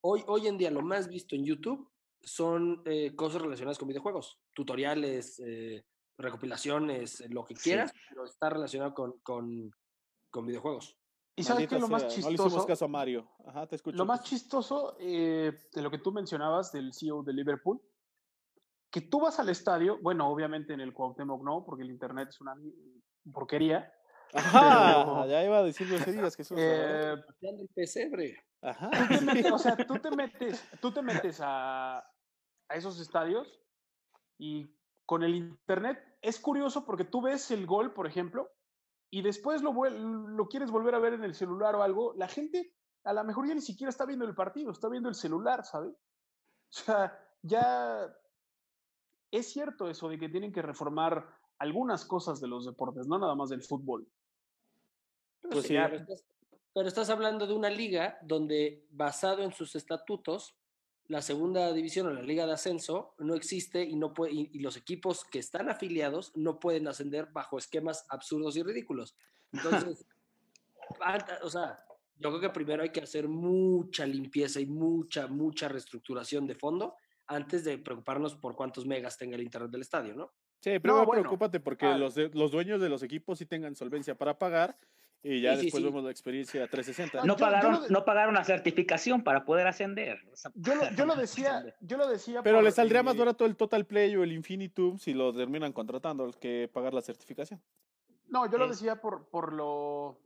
Hoy, 0.02 0.22
hoy 0.26 0.46
en 0.46 0.58
día 0.58 0.70
lo 0.70 0.82
más 0.82 1.08
visto 1.08 1.34
en 1.34 1.44
YouTube 1.44 1.90
son 2.26 2.82
eh, 2.84 3.14
cosas 3.14 3.42
relacionadas 3.42 3.78
con 3.78 3.88
videojuegos, 3.88 4.40
tutoriales, 4.52 5.40
eh, 5.44 5.84
recopilaciones, 6.18 7.24
lo 7.30 7.44
que 7.44 7.54
quieras, 7.54 7.92
pero 8.08 8.24
está 8.24 8.50
relacionado 8.50 8.94
con, 8.94 9.18
con, 9.20 9.70
con 10.30 10.46
videojuegos. 10.46 10.96
¿Y 11.36 11.42
sabes 11.42 11.68
qué 11.68 11.74
es 11.74 11.80
lo 11.80 11.88
más 11.88 12.06
chistoso? 12.08 12.58
No 12.58 12.66
caso 12.66 12.84
a 12.84 12.88
Mario. 12.88 13.28
Ajá, 13.46 13.66
te 13.66 13.76
escucho. 13.76 13.96
Lo 13.96 14.04
más 14.04 14.22
chistoso 14.22 14.96
eh, 15.00 15.52
de 15.72 15.82
lo 15.82 15.90
que 15.90 15.98
tú 15.98 16.12
mencionabas 16.12 16.70
del 16.70 16.92
CEO 16.92 17.22
de 17.22 17.32
Liverpool, 17.32 17.80
que 18.90 19.00
tú 19.00 19.20
vas 19.20 19.40
al 19.40 19.48
estadio, 19.48 19.98
bueno, 20.00 20.28
obviamente 20.28 20.72
en 20.72 20.80
el 20.80 20.92
Cuauhtémoc 20.92 21.42
no, 21.42 21.64
porque 21.64 21.82
el 21.82 21.90
internet 21.90 22.28
es 22.28 22.40
una 22.40 22.54
porquería. 23.32 23.92
Ajá, 24.32 25.26
ya 25.26 25.44
iba 25.44 25.58
a 25.58 25.62
decir 25.64 25.88
groserías 25.88 26.36
que 26.36 26.44
son. 26.44 26.56
Eh, 26.60 27.14
el 27.40 27.68
pesebre. 27.74 28.36
Ajá. 28.62 28.90
o 29.52 29.58
sea, 29.58 29.76
tú 29.76 29.98
te 29.98 30.10
metes, 30.12 30.64
tú 30.80 30.92
te 30.92 31.02
metes 31.02 31.40
a, 31.42 32.04
a 32.68 32.76
esos 32.76 33.00
estadios 33.00 33.60
y 34.38 34.68
con 35.06 35.22
el 35.22 35.34
internet 35.34 35.98
es 36.22 36.40
curioso 36.40 36.84
porque 36.84 37.04
tú 37.04 37.22
ves 37.22 37.50
el 37.50 37.66
gol, 37.66 37.92
por 37.92 38.06
ejemplo, 38.06 38.50
y 39.10 39.22
después 39.22 39.62
lo, 39.62 39.72
lo 39.72 40.48
quieres 40.48 40.70
volver 40.70 40.94
a 40.94 40.98
ver 40.98 41.14
en 41.14 41.24
el 41.24 41.34
celular 41.34 41.74
o 41.76 41.82
algo, 41.82 42.14
la 42.16 42.28
gente 42.28 42.74
a 43.04 43.12
lo 43.12 43.22
mejor 43.24 43.46
ya 43.46 43.54
ni 43.54 43.60
siquiera 43.60 43.90
está 43.90 44.06
viendo 44.06 44.24
el 44.24 44.34
partido, 44.34 44.72
está 44.72 44.88
viendo 44.88 45.08
el 45.08 45.14
celular, 45.14 45.64
¿sabes? 45.64 45.94
O 45.94 46.76
sea, 46.76 47.16
ya 47.42 48.12
es 49.30 49.52
cierto 49.52 49.88
eso 49.88 50.08
de 50.08 50.18
que 50.18 50.28
tienen 50.28 50.52
que 50.52 50.62
reformar 50.62 51.28
algunas 51.58 52.04
cosas 52.04 52.40
de 52.40 52.48
los 52.48 52.64
deportes, 52.64 53.06
no 53.06 53.18
nada 53.18 53.34
más 53.34 53.50
del 53.50 53.62
fútbol. 53.62 54.08
Pues 55.42 55.66
sí, 55.66 55.76
pero 56.72 56.88
estás 56.88 57.10
hablando 57.10 57.46
de 57.46 57.54
una 57.54 57.70
liga 57.70 58.18
donde, 58.22 58.86
basado 58.90 59.42
en 59.42 59.52
sus 59.52 59.76
estatutos, 59.76 60.56
la 61.08 61.20
segunda 61.20 61.72
división 61.72 62.06
o 62.06 62.10
la 62.10 62.22
liga 62.22 62.46
de 62.46 62.52
ascenso 62.52 63.14
no 63.18 63.34
existe 63.34 63.82
y, 63.84 63.96
no 63.96 64.14
puede, 64.14 64.32
y, 64.32 64.58
los 64.60 64.76
equipos 64.76 65.24
que 65.24 65.38
están 65.38 65.68
afiliados 65.68 66.32
no 66.34 66.58
pueden 66.58 66.88
ascender 66.88 67.26
bajo 67.26 67.58
esquemas 67.58 68.06
absurdos 68.08 68.56
y 68.56 68.62
ridículos. 68.62 69.16
Entonces, 69.52 70.06
o 71.42 71.50
sea, 71.50 71.84
yo 72.16 72.30
creo 72.30 72.40
que 72.40 72.50
primero 72.50 72.82
hay 72.82 72.90
que 72.90 73.02
hacer 73.02 73.28
mucha 73.28 74.06
limpieza 74.06 74.60
y 74.60 74.66
mucha, 74.66 75.26
mucha 75.26 75.68
reestructuración 75.68 76.46
de 76.46 76.54
fondo 76.54 76.96
antes 77.26 77.64
de 77.64 77.78
preocuparnos 77.78 78.34
por 78.36 78.54
cuántos 78.54 78.86
megas 78.86 79.18
tenga 79.18 79.36
el 79.36 79.42
internet 79.42 79.70
del 79.70 79.82
estadio, 79.82 80.14
¿no? 80.14 80.32
Sí, 80.60 80.78
pero 80.78 80.96
no, 80.96 81.06
preocúpate 81.06 81.60
porque 81.60 81.84
ah. 81.84 81.98
los, 81.98 82.16
los 82.16 82.50
dueños 82.50 82.80
de 82.80 82.88
los 82.88 83.02
equipos 83.02 83.38
sí 83.38 83.44
tengan 83.44 83.76
solvencia 83.76 84.14
para 84.14 84.38
pagar 84.38 84.78
y 85.24 85.40
ya 85.40 85.56
después 85.56 85.82
vemos 85.82 86.04
la 86.04 86.10
experiencia 86.10 86.68
360. 86.68 87.24
No, 87.24 87.36
pagaron, 87.36 87.80
no 87.88 88.04
pagaron 88.04 88.34
la 88.34 88.44
certificación 88.44 89.24
para 89.24 89.46
poder 89.46 89.66
ascender. 89.66 90.20
Yo 90.54 90.74
lo, 90.74 90.90
yo 90.96 91.06
lo 91.06 91.16
decía, 91.16 91.64
yo 91.80 91.96
lo 91.96 92.06
decía. 92.06 92.42
Pero 92.42 92.60
le 92.60 92.70
saldría 92.70 93.02
más 93.02 93.16
barato 93.16 93.46
el 93.46 93.56
Total 93.56 93.86
Play 93.86 94.14
o 94.16 94.22
el 94.22 94.32
Infinitum 94.32 94.98
si 94.98 95.14
lo 95.14 95.32
terminan 95.32 95.72
contratando 95.72 96.30
que 96.38 96.70
pagar 96.72 96.92
la 96.92 97.00
certificación. 97.00 97.62
No, 98.28 98.50
yo 98.50 98.58
lo 98.58 98.68
decía 98.68 99.00
por, 99.00 99.30
por 99.30 99.54
lo 99.54 100.20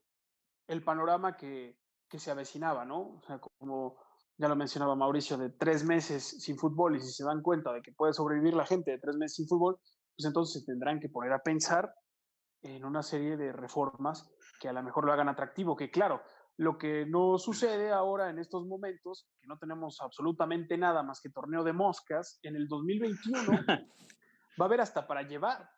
el 0.66 0.82
panorama 0.82 1.36
que, 1.36 1.78
que 2.08 2.18
se 2.18 2.32
avecinaba, 2.32 2.84
¿no? 2.84 3.18
O 3.18 3.22
sea, 3.24 3.38
como 3.38 3.96
ya 4.36 4.48
lo 4.48 4.56
mencionaba 4.56 4.96
Mauricio, 4.96 5.36
de 5.36 5.50
tres 5.50 5.84
meses 5.84 6.24
sin 6.42 6.58
fútbol 6.58 6.96
y 6.96 7.00
si 7.00 7.12
se 7.12 7.24
dan 7.24 7.40
cuenta 7.40 7.72
de 7.72 7.82
que 7.82 7.92
puede 7.92 8.12
sobrevivir 8.12 8.54
la 8.54 8.66
gente 8.66 8.90
de 8.90 8.98
tres 8.98 9.16
meses 9.16 9.36
sin 9.36 9.46
fútbol, 9.46 9.78
pues 10.16 10.26
entonces 10.26 10.60
se 10.60 10.66
tendrán 10.66 10.98
que 10.98 11.08
poner 11.08 11.32
a 11.32 11.38
pensar 11.38 11.94
en 12.62 12.84
una 12.84 13.02
serie 13.02 13.36
de 13.36 13.52
reformas 13.52 14.28
que 14.58 14.68
a 14.68 14.72
lo 14.72 14.82
mejor 14.82 15.04
lo 15.04 15.12
hagan 15.12 15.28
atractivo, 15.28 15.76
que 15.76 15.90
claro, 15.90 16.22
lo 16.58 16.76
que 16.76 17.06
no 17.06 17.38
sucede 17.38 17.90
ahora 17.90 18.30
en 18.30 18.38
estos 18.38 18.66
momentos, 18.66 19.28
que 19.40 19.46
no 19.46 19.58
tenemos 19.58 20.00
absolutamente 20.00 20.76
nada 20.76 21.02
más 21.02 21.20
que 21.20 21.30
torneo 21.30 21.62
de 21.62 21.72
moscas, 21.72 22.40
en 22.42 22.56
el 22.56 22.66
2021 22.66 23.52
va 24.60 24.64
a 24.64 24.64
haber 24.64 24.80
hasta 24.80 25.06
para 25.06 25.22
llevar, 25.22 25.70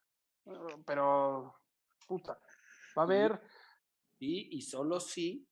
pero 0.86 1.54
puta, 2.06 2.38
va 2.96 3.02
a 3.02 3.04
haber... 3.04 3.40
Y, 4.22 4.58
y 4.58 4.60
solo 4.60 5.00
si 5.00 5.48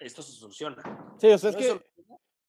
esto 0.00 0.22
se 0.22 0.32
soluciona. 0.32 0.82
Sí, 1.18 1.28
o 1.28 1.38
sea, 1.38 1.50
es 1.50 1.56
que... 1.56 1.70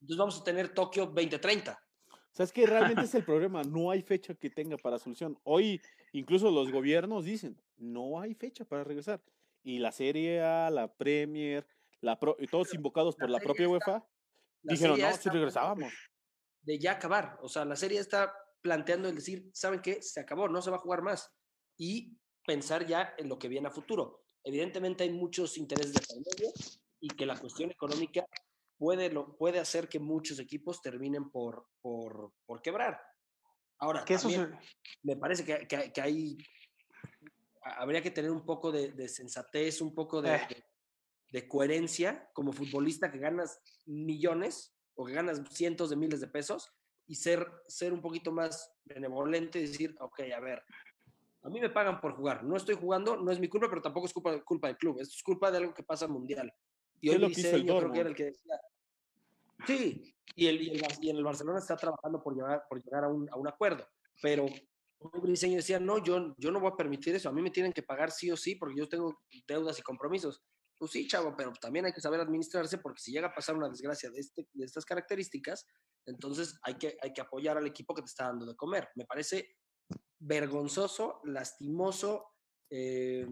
Entonces 0.01 0.17
vamos 0.17 0.41
a 0.41 0.43
tener 0.43 0.73
Tokio 0.73 1.05
2030. 1.05 1.71
O 1.71 2.15
sea, 2.31 2.43
es 2.43 2.51
que 2.51 2.65
realmente 2.65 3.03
es 3.03 3.15
el 3.15 3.23
problema, 3.25 3.63
no 3.63 3.91
hay 3.91 4.01
fecha 4.01 4.33
que 4.33 4.49
tenga 4.49 4.77
para 4.77 4.99
solución. 4.99 5.37
Hoy 5.43 5.81
incluso 6.13 6.51
los 6.51 6.71
gobiernos 6.71 7.25
dicen, 7.25 7.61
no 7.77 8.19
hay 8.19 8.33
fecha 8.33 8.65
para 8.65 8.83
regresar 8.83 9.21
y 9.63 9.79
la 9.79 9.91
Serie 9.91 10.41
A, 10.41 10.69
la 10.69 10.93
Premier, 10.93 11.67
la 12.01 12.17
y 12.39 12.47
todos 12.47 12.73
invocados 12.73 13.15
por 13.15 13.29
la, 13.29 13.39
propia 13.39 13.67
UEFA, 13.67 14.05
dijeron, 14.61 14.99
no, 14.99 15.13
si 15.13 15.29
regresábamos. 15.29 15.93
De 16.61 16.79
ya 16.79 16.93
acabar. 16.93 17.37
O 17.41 17.49
sea, 17.49 17.65
la 17.65 17.75
serie 17.75 17.99
está 17.99 18.33
planteando 18.61 19.07
el 19.09 19.15
decir, 19.15 19.49
¿saben 19.53 19.81
qué? 19.81 20.01
Se 20.01 20.19
acabó, 20.19 20.47
no 20.47 20.61
se 20.61 20.69
va 20.69 20.77
a 20.77 20.81
jugar 20.81 21.01
más. 21.01 21.33
Y 21.77 22.17
pensar 22.45 22.85
ya 22.85 23.13
en 23.17 23.29
lo 23.29 23.39
que 23.39 23.47
viene 23.47 23.67
a 23.67 23.71
futuro. 23.71 24.23
Evidentemente 24.43 25.03
hay 25.03 25.11
muchos 25.11 25.57
intereses 25.57 25.93
de 25.93 26.15
medio 26.15 26.53
y 26.99 27.09
que 27.09 27.25
la 27.25 27.37
cuestión 27.37 27.71
económica 27.71 28.25
puede, 28.77 29.11
lo, 29.11 29.37
puede 29.37 29.59
hacer 29.59 29.87
que 29.87 29.99
muchos 29.99 30.39
equipos 30.39 30.81
terminen 30.81 31.29
por, 31.29 31.67
por, 31.81 32.33
por 32.45 32.61
quebrar. 32.61 32.99
Ahora, 33.77 34.03
también, 34.03 34.57
me 35.03 35.15
parece 35.15 35.45
que, 35.45 35.67
que, 35.67 35.93
que, 35.93 36.01
hay 36.01 36.37
habría 37.61 38.01
que 38.01 38.11
tener 38.11 38.31
un 38.31 38.45
poco 38.45 38.71
de, 38.71 39.07
sensatez, 39.07 39.81
un 39.81 39.93
poco 39.93 40.23
eh. 40.23 40.47
de, 40.49 40.63
de, 41.31 41.47
coherencia 41.47 42.29
como 42.33 42.53
futbolista 42.53 43.11
que 43.11 43.19
ganas 43.19 43.61
millones 43.85 44.75
o 44.95 45.05
que 45.05 45.13
ganas 45.13 45.41
cientos 45.49 45.89
de 45.89 45.95
miles 45.95 46.19
de 46.21 46.27
pesos 46.27 46.71
y 47.07 47.15
ser, 47.15 47.45
ser 47.67 47.91
un 47.91 48.01
poquito 48.01 48.31
más 48.31 48.71
benevolente 48.85 49.59
y 49.59 49.63
decir, 49.63 49.95
ok, 49.99 50.19
a 50.35 50.39
ver, 50.39 50.63
a 51.41 51.49
mí 51.49 51.59
me 51.59 51.69
pagan 51.69 51.99
por 51.99 52.13
jugar, 52.15 52.43
no 52.43 52.55
estoy 52.55 52.75
jugando, 52.75 53.17
no 53.17 53.31
es 53.31 53.39
mi 53.39 53.47
culpa, 53.47 53.67
pero 53.69 53.81
tampoco 53.81 54.05
es 54.05 54.13
culpa, 54.13 54.39
culpa 54.43 54.67
del 54.67 54.77
club, 54.77 54.99
es 54.99 55.21
culpa 55.23 55.49
de 55.49 55.57
algo 55.57 55.73
que 55.73 55.83
pasa 55.83 56.07
mundial. 56.07 56.53
Y 57.01 57.09
hoy 57.09 57.17
lo 57.17 57.27
Briseño 57.27 57.79
creo 57.79 57.91
que 57.91 57.99
era 57.99 58.09
el 58.09 58.15
que 58.15 58.25
decía, 58.25 58.61
sí, 59.65 60.15
y, 60.35 60.47
el, 60.47 60.61
y, 60.61 60.69
el, 60.69 60.81
y 61.01 61.09
en 61.09 61.17
el 61.17 61.23
Barcelona 61.23 61.59
está 61.59 61.75
trabajando 61.75 62.21
por 62.21 62.35
llegar, 62.35 62.63
por 62.69 62.83
llegar 62.83 63.05
a, 63.05 63.07
un, 63.07 63.27
a 63.31 63.37
un 63.37 63.47
acuerdo, 63.47 63.87
pero 64.21 64.45
Briseño 64.99 65.57
decía, 65.57 65.79
no, 65.79 66.03
yo, 66.03 66.35
yo 66.37 66.51
no 66.51 66.59
voy 66.59 66.71
a 66.71 66.75
permitir 66.75 67.15
eso, 67.15 67.29
a 67.29 67.31
mí 67.31 67.41
me 67.41 67.51
tienen 67.51 67.71
que 67.71 67.83
pagar 67.83 68.11
sí 68.11 68.29
o 68.31 68.37
sí 68.37 68.55
porque 68.55 68.75
yo 68.77 68.89
tengo 68.89 69.21
deudas 69.47 69.79
y 69.79 69.81
compromisos. 69.81 70.41
Pues 70.77 70.91
sí, 70.91 71.07
chavo, 71.07 71.35
pero 71.35 71.51
también 71.53 71.85
hay 71.85 71.93
que 71.93 72.01
saber 72.01 72.21
administrarse 72.21 72.77
porque 72.77 73.01
si 73.01 73.11
llega 73.11 73.27
a 73.27 73.33
pasar 73.33 73.55
una 73.55 73.69
desgracia 73.69 74.09
de, 74.09 74.19
este, 74.19 74.47
de 74.53 74.65
estas 74.65 74.85
características, 74.85 75.65
entonces 76.05 76.57
hay 76.63 76.75
que, 76.75 76.97
hay 77.01 77.11
que 77.13 77.21
apoyar 77.21 77.57
al 77.57 77.67
equipo 77.67 77.93
que 77.93 78.01
te 78.01 78.07
está 78.07 78.25
dando 78.25 78.45
de 78.45 78.55
comer. 78.55 78.89
Me 78.95 79.05
parece 79.05 79.57
vergonzoso, 80.19 81.21
lastimoso 81.25 82.25
eh, 82.69 83.27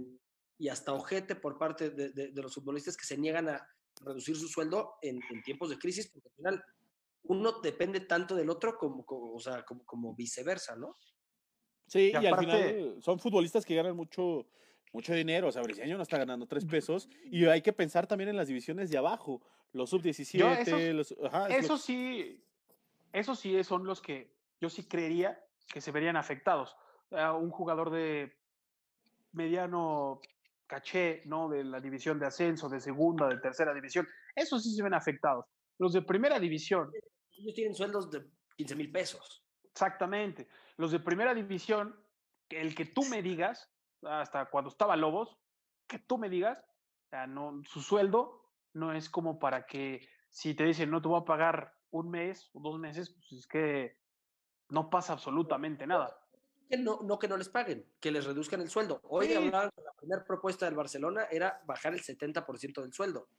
y 0.58 0.70
hasta 0.70 0.94
ojete 0.94 1.36
por 1.36 1.58
parte 1.58 1.90
de, 1.90 2.10
de, 2.10 2.42
los 2.42 2.54
futbolistas 2.54 2.98
que 2.98 3.06
se 3.06 3.18
niegan 3.18 3.50
a 3.50 3.68
reducir 4.02 4.36
su 4.36 4.48
sueldo 4.48 4.96
en, 5.02 5.20
en, 5.30 5.42
tiempos 5.44 5.70
de 5.70 5.78
crisis, 5.78 6.10
porque 6.12 6.30
al 6.30 6.36
final 6.36 6.64
uno 7.24 7.60
depende 7.62 8.02
tanto 8.02 8.36
del 8.36 8.50
otro 8.50 8.78
como, 8.78 9.06
como 9.06 9.34
o 9.34 9.40
sea, 9.40 9.64
como, 9.64 9.86
como 9.86 10.16
viceversa, 10.16 10.76
¿no? 10.76 10.98
Sí, 11.88 12.12
y, 12.14 12.26
al 12.26 12.38
final 12.38 12.96
son 13.02 13.20
futbolistas 13.20 13.66
que 13.66 13.76
ganan 13.76 13.96
mucho, 13.96 14.46
mucho 14.94 15.14
dinero. 15.14 15.48
O 15.48 15.52
sea, 15.52 15.62
Briseño 15.62 15.98
no 15.98 16.04
está 16.04 16.18
ganando 16.18 16.46
tres 16.46 16.66
pesos. 16.66 17.10
Y 17.24 17.46
hay 17.46 17.62
que 17.62 17.74
pensar 17.74 18.08
también 18.08 18.30
en 18.30 18.36
las 18.36 18.48
divisiones 18.48 18.90
de 18.90 18.98
abajo. 18.98 19.42
Los 19.74 19.90
sub-17. 19.90 20.94
Los, 20.94 21.16
eso 21.50 21.78
sí, 21.78 22.44
eso 23.14 23.36
sí 23.36 23.64
son 23.64 23.86
los 23.86 24.02
que 24.02 24.34
yo 24.60 24.70
sí 24.70 24.84
creería 24.84 25.40
que 25.68 25.82
se 25.82 25.92
verían 25.92 26.18
afectados. 26.18 26.76
un 27.12 27.52
jugador 27.52 27.90
de 27.90 28.38
mediano 29.32 30.22
caché, 30.66 31.22
¿no? 31.26 31.48
De 31.48 31.64
la 31.64 31.80
división 31.80 32.20
de 32.20 32.26
ascenso, 32.26 32.68
de 32.68 32.80
segunda, 32.80 33.28
de 33.28 33.38
tercera 33.38 33.74
división. 33.74 34.08
Esos 34.36 34.64
sí 34.64 34.76
se 34.76 34.84
ven 34.84 34.94
afectados. 34.94 35.46
Los 35.80 35.94
de 35.94 36.02
primera 36.02 36.40
división. 36.40 36.92
Ellos 37.32 37.54
tienen 37.54 37.76
sueldos 37.76 38.10
de 38.12 38.24
15 38.58 38.76
mil 38.76 38.92
pesos. 38.92 39.44
Exactamente. 39.64 40.48
Los 40.78 40.92
de 40.92 41.00
primera 41.00 41.34
división, 41.34 42.00
el 42.50 42.76
que 42.76 42.86
tú 42.86 43.04
me 43.06 43.22
digas, 43.22 43.72
hasta 44.04 44.46
cuando 44.50 44.70
estaba 44.70 44.96
Lobos, 44.96 45.38
que 45.88 46.00
tú 46.00 46.18
me 46.18 46.30
digas, 46.30 46.64
no, 47.28 47.62
su 47.64 47.82
sueldo 47.82 48.54
no 48.74 48.94
es 48.94 49.10
como 49.10 49.40
para 49.40 49.66
que 49.66 50.08
si 50.30 50.54
te 50.54 50.66
dicen 50.66 50.92
no 50.92 51.02
te 51.02 51.08
voy 51.08 51.22
a 51.22 51.26
pagar 51.26 51.74
un 51.92 52.10
mes 52.10 52.50
o 52.54 52.60
dos 52.62 52.80
meses, 52.80 53.10
pues 53.10 53.32
es 53.32 53.48
que 53.48 53.98
no 54.70 54.90
pasa 54.90 55.14
absolutamente 55.14 55.88
nada. 55.88 56.20
No, 56.78 57.00
no 57.02 57.18
que 57.18 57.30
no 57.30 57.38
les 57.38 57.48
paguen, 57.48 57.86
que 58.00 58.12
les 58.12 58.26
reduzcan 58.26 58.60
el 58.60 58.70
sueldo. 58.70 59.00
Hoy 59.04 59.30
la 59.30 59.72
primera 59.98 60.26
propuesta 60.26 60.66
del 60.66 60.76
Barcelona 60.76 61.28
era 61.32 61.62
bajar 61.66 61.94
el 61.94 62.02
70% 62.02 62.82
del 62.82 62.92
sueldo. 62.92 63.30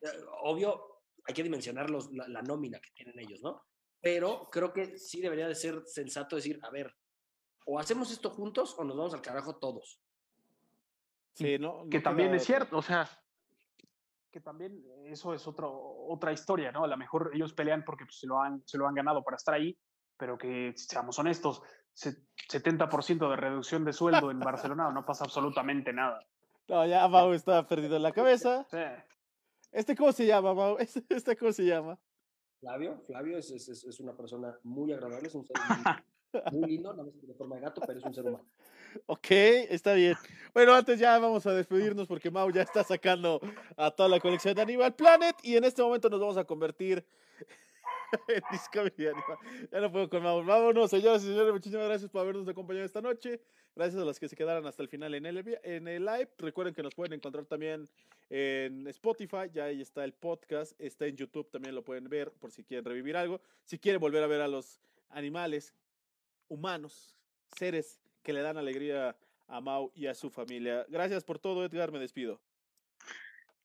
Eh, 0.00 0.08
obvio, 0.42 1.02
hay 1.24 1.34
que 1.34 1.42
dimensionar 1.42 1.90
los, 1.90 2.10
la, 2.12 2.42
nómina 2.42 2.80
que 2.80 2.90
tienen 2.92 3.18
ellos, 3.18 3.42
¿no? 3.42 3.66
Pero 4.00 4.48
creo 4.50 4.72
que 4.72 4.98
sí 4.98 5.20
debería 5.20 5.48
de 5.48 5.54
ser 5.54 5.82
sensato 5.86 6.36
decir, 6.36 6.58
a 6.62 6.70
ver, 6.70 6.94
o 7.66 7.78
hacemos 7.78 8.10
esto 8.10 8.30
juntos 8.30 8.74
o 8.78 8.84
nos 8.84 8.96
vamos 8.96 9.14
al 9.14 9.22
carajo 9.22 9.56
todos. 9.56 10.00
Sí, 11.34 11.58
no, 11.58 11.88
que 11.90 12.00
también 12.00 12.34
es 12.34 12.44
cierto, 12.44 12.78
o 12.78 12.82
sea, 12.82 13.08
que 14.30 14.40
también 14.40 14.84
eso 15.04 15.34
es 15.34 15.46
otro, 15.46 15.70
otra 16.08 16.32
historia, 16.32 16.72
¿no? 16.72 16.84
A 16.84 16.88
lo 16.88 16.96
mejor 16.96 17.30
ellos 17.34 17.52
pelean 17.52 17.84
porque 17.84 18.04
pues, 18.04 18.18
se, 18.18 18.26
lo 18.26 18.40
han, 18.40 18.62
se 18.66 18.78
lo 18.78 18.86
han 18.86 18.94
ganado 18.94 19.22
para 19.22 19.36
estar 19.36 19.54
ahí, 19.54 19.76
pero 20.16 20.36
que 20.36 20.72
seamos 20.76 21.18
honestos, 21.18 21.62
70% 21.94 23.30
de 23.30 23.36
reducción 23.36 23.84
de 23.84 23.92
sueldo 23.92 24.30
en 24.30 24.40
Barcelona 24.40 24.90
no 24.90 25.04
pasa 25.04 25.24
absolutamente 25.24 25.92
nada. 25.92 26.20
No, 26.68 26.86
ya 26.86 27.06
Mau 27.08 27.32
está 27.32 27.66
perdido 27.66 27.96
en 27.96 28.02
la 28.02 28.12
cabeza. 28.12 28.66
Sí. 28.70 28.78
¿Este 29.72 29.96
cómo 29.96 30.12
se 30.12 30.26
llama, 30.26 30.54
Mau? 30.54 30.76
¿Este 31.08 31.36
cómo 31.36 31.52
se 31.52 31.64
llama? 31.64 31.98
Flavio, 32.60 33.00
Flavio 33.06 33.38
es, 33.38 33.50
es, 33.50 33.68
es, 33.68 34.00
una 34.00 34.14
persona 34.14 34.56
muy 34.62 34.92
agradable, 34.92 35.28
es 35.28 35.34
un 35.34 35.46
ser 35.46 35.56
muy, 36.52 36.68
lindo, 36.68 36.92
no 36.92 37.04
de 37.04 37.34
forma 37.34 37.56
de 37.56 37.62
gato, 37.62 37.80
pero 37.86 37.98
es 37.98 38.04
un 38.04 38.14
ser 38.14 38.26
humano. 38.26 38.44
Ok, 39.06 39.30
está 39.30 39.94
bien. 39.94 40.14
Bueno, 40.52 40.74
antes 40.74 40.98
ya 40.98 41.18
vamos 41.18 41.46
a 41.46 41.54
despedirnos 41.54 42.06
porque 42.06 42.30
Mau 42.30 42.50
ya 42.50 42.62
está 42.62 42.84
sacando 42.84 43.40
a 43.76 43.90
toda 43.90 44.08
la 44.08 44.20
colección 44.20 44.54
de 44.54 44.62
Animal 44.62 44.94
Planet 44.94 45.36
y 45.42 45.56
en 45.56 45.64
este 45.64 45.82
momento 45.82 46.10
nos 46.10 46.20
vamos 46.20 46.36
a 46.36 46.44
convertir 46.44 47.04
Discovery 48.50 49.08
Animal. 49.08 49.38
Ya 49.70 49.80
no 49.80 49.92
puedo 49.92 50.08
con 50.08 50.22
Mau. 50.22 50.44
Vámonos, 50.44 50.90
señoras 50.90 51.22
y 51.22 51.26
señores. 51.26 51.52
Muchísimas 51.52 51.86
gracias 51.86 52.10
por 52.10 52.22
habernos 52.22 52.48
acompañado 52.48 52.86
esta 52.86 53.00
noche. 53.00 53.40
Gracias 53.74 54.00
a 54.00 54.04
los 54.04 54.18
que 54.18 54.28
se 54.28 54.36
quedaron 54.36 54.66
hasta 54.66 54.82
el 54.82 54.88
final 54.88 55.14
en 55.14 55.26
el, 55.26 55.58
en 55.62 55.88
el 55.88 56.04
live. 56.04 56.28
Recuerden 56.38 56.74
que 56.74 56.82
nos 56.82 56.94
pueden 56.94 57.12
encontrar 57.12 57.46
también 57.46 57.88
en 58.28 58.86
Spotify. 58.88 59.50
Ya 59.52 59.64
ahí 59.64 59.80
está 59.80 60.04
el 60.04 60.12
podcast. 60.12 60.80
Está 60.80 61.06
en 61.06 61.16
YouTube. 61.16 61.50
También 61.50 61.74
lo 61.74 61.82
pueden 61.82 62.04
ver 62.08 62.32
por 62.32 62.50
si 62.50 62.64
quieren 62.64 62.84
revivir 62.84 63.16
algo. 63.16 63.40
Si 63.64 63.78
quieren 63.78 64.00
volver 64.00 64.22
a 64.22 64.26
ver 64.26 64.40
a 64.40 64.48
los 64.48 64.80
animales 65.10 65.74
humanos, 66.48 67.16
seres 67.56 68.00
que 68.22 68.32
le 68.32 68.42
dan 68.42 68.58
alegría 68.58 69.16
a 69.46 69.60
Mau 69.60 69.90
y 69.94 70.06
a 70.06 70.14
su 70.14 70.30
familia. 70.30 70.86
Gracias 70.88 71.24
por 71.24 71.38
todo, 71.38 71.64
Edgar. 71.64 71.92
Me 71.92 71.98
despido. 71.98 72.40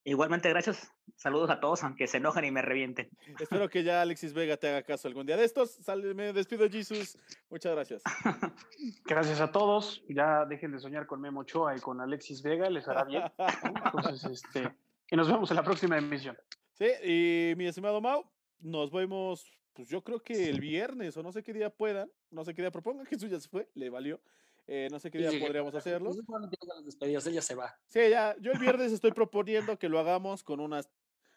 Igualmente, 0.05 0.47
gracias. 0.49 0.91
Saludos 1.15 1.49
a 1.49 1.59
todos, 1.59 1.83
aunque 1.83 2.05
se 2.05 2.17
enojen 2.17 2.45
y 2.45 2.51
me 2.51 2.61
revienten. 2.61 3.09
Espero 3.39 3.67
que 3.69 3.83
ya 3.83 4.03
Alexis 4.03 4.33
Vega 4.33 4.55
te 4.55 4.67
haga 4.67 4.83
caso 4.83 5.07
algún 5.07 5.25
día 5.25 5.35
de 5.35 5.45
estos. 5.45 5.79
me 6.15 6.31
despido, 6.31 6.69
Jesus. 6.69 7.17
Muchas 7.49 7.73
gracias. 7.73 8.03
Gracias 9.05 9.41
a 9.41 9.51
todos. 9.51 10.03
Ya 10.07 10.45
dejen 10.45 10.71
de 10.73 10.79
soñar 10.79 11.07
con 11.07 11.21
Memo 11.21 11.39
Ochoa 11.39 11.75
y 11.75 11.79
con 11.79 11.99
Alexis 12.01 12.43
Vega, 12.43 12.69
les 12.69 12.87
hará 12.87 13.03
bien. 13.03 13.23
Entonces, 13.85 14.23
este, 14.25 14.71
y 15.09 15.15
nos 15.15 15.27
vemos 15.27 15.49
en 15.49 15.55
la 15.57 15.63
próxima 15.63 15.97
emisión. 15.97 16.37
Sí, 16.73 16.85
y 17.03 17.55
mi 17.55 17.65
estimado 17.65 17.99
Mau, 17.99 18.29
nos 18.59 18.91
vemos, 18.91 19.51
pues 19.73 19.89
yo 19.89 20.03
creo 20.03 20.21
que 20.21 20.49
el 20.49 20.59
viernes 20.59 21.17
o 21.17 21.23
no 21.23 21.31
sé 21.31 21.41
qué 21.41 21.51
día 21.51 21.71
puedan, 21.71 22.11
no 22.29 22.45
sé 22.45 22.53
qué 22.53 22.61
día 22.61 22.71
propongan, 22.71 23.05
Jesús 23.07 23.31
ya 23.31 23.39
se 23.39 23.49
fue, 23.49 23.67
le 23.73 23.89
valió. 23.89 24.19
Eh, 24.67 24.87
no 24.91 24.99
sé 24.99 25.11
qué 25.11 25.19
día 25.19 25.29
podríamos 25.39 25.75
hacerlo. 25.75 26.11
ella 27.01 27.41
se 27.41 27.55
va. 27.55 27.77
Sí, 27.87 28.09
ya. 28.09 28.35
Yo 28.39 28.51
el 28.51 28.59
viernes 28.59 28.91
estoy 28.91 29.11
proponiendo 29.11 29.77
que 29.77 29.89
lo 29.89 29.99
hagamos 29.99 30.43
con 30.43 30.59
unas, 30.59 30.89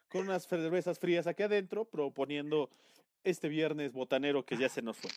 con 0.09 0.23
unas 0.23 0.47
cervezas 0.47 0.99
frías 0.99 1.27
aquí 1.27 1.43
adentro, 1.43 1.85
proponiendo 1.85 2.71
este 3.25 3.49
viernes 3.49 3.93
botanero 3.93 4.45
que 4.45 4.57
ya 4.57 4.69
se 4.69 4.81
nos 4.81 4.97
fue. 4.97 5.11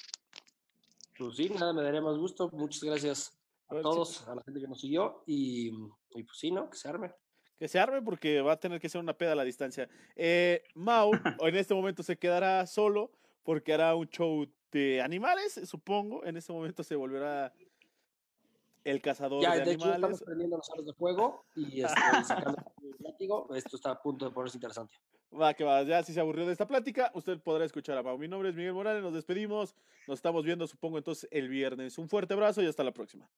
Pues 1.18 1.38
sí, 1.38 1.50
nada, 1.50 1.72
me 1.72 1.84
daría 1.84 2.02
más 2.02 2.18
gusto. 2.18 2.50
Muchas 2.52 2.84
gracias 2.84 3.38
a, 3.70 3.82
todos, 3.82 4.28
a 4.28 4.36
la 4.36 4.44
gente 4.44 4.60
que 4.60 4.68
nos 4.68 4.82
siguió 4.82 5.24
y, 5.26 5.70
y, 6.16 6.24
pues 6.24 6.38
sí, 6.38 6.52
¿no? 6.52 6.70
Que 6.70 6.78
se 6.78 6.90
arme. 6.90 7.14
Que 7.58 7.68
se 7.68 7.80
arme 7.80 8.02
porque 8.02 8.42
va 8.42 8.54
a 8.54 8.60
tener 8.60 8.82
que 8.82 8.90
ser 8.90 9.00
una 9.00 9.18
peda 9.18 9.34
a 9.34 9.36
la 9.36 9.44
distancia. 9.44 9.88
Eh, 10.16 10.64
Mau 10.76 11.12
en 11.48 11.56
este 11.56 11.74
momento 11.74 12.04
se 12.04 12.18
quedará 12.18 12.66
solo 12.68 13.12
porque 13.44 13.74
hará 13.74 13.96
un 13.96 14.10
show 14.10 14.46
de 14.72 15.02
animales, 15.02 15.62
supongo. 15.66 16.26
En 16.26 16.38
este 16.38 16.52
momento 16.52 16.84
se 16.84 16.96
volverá 16.96 17.54
el 18.84 19.02
cazador 19.02 19.42
ya, 19.42 19.52
de, 19.52 19.58
de 19.58 19.72
animales. 19.72 19.86
Hecho, 19.86 19.96
estamos 19.96 20.24
prendiendo 20.24 20.58
los 20.58 20.70
aros 20.72 20.86
de 20.86 20.94
fuego 20.94 21.46
y 21.56 21.82
este, 21.82 21.96
sacando 22.26 22.58
el 22.82 22.96
látigo. 23.00 23.48
Esto 23.56 23.76
está 23.76 23.92
a 23.92 24.02
punto 24.02 24.26
de 24.26 24.32
ponerse 24.32 24.58
interesante. 24.58 24.96
Va, 25.34 25.54
que 25.54 25.64
va. 25.64 25.84
Ya 25.84 26.04
si 26.04 26.14
se 26.14 26.20
aburrió 26.20 26.46
de 26.46 26.52
esta 26.52 26.68
plática, 26.68 27.12
usted 27.14 27.40
podrá 27.40 27.64
escuchar 27.64 27.98
a 27.98 28.04
Pau. 28.04 28.18
Mi 28.18 28.28
nombre 28.28 28.50
es 28.50 28.56
Miguel 28.56 28.74
Morales, 28.74 29.02
nos 29.02 29.14
despedimos. 29.14 29.76
Nos 30.08 30.20
estamos 30.20 30.44
viendo, 30.44 30.68
supongo, 30.68 30.98
entonces 30.98 31.30
el 31.32 31.48
viernes. 31.48 31.98
Un 31.98 32.10
fuerte 32.10 32.34
abrazo 32.34 32.62
y 32.62 32.66
hasta 32.66 32.84
la 32.84 32.92
próxima. 32.92 33.30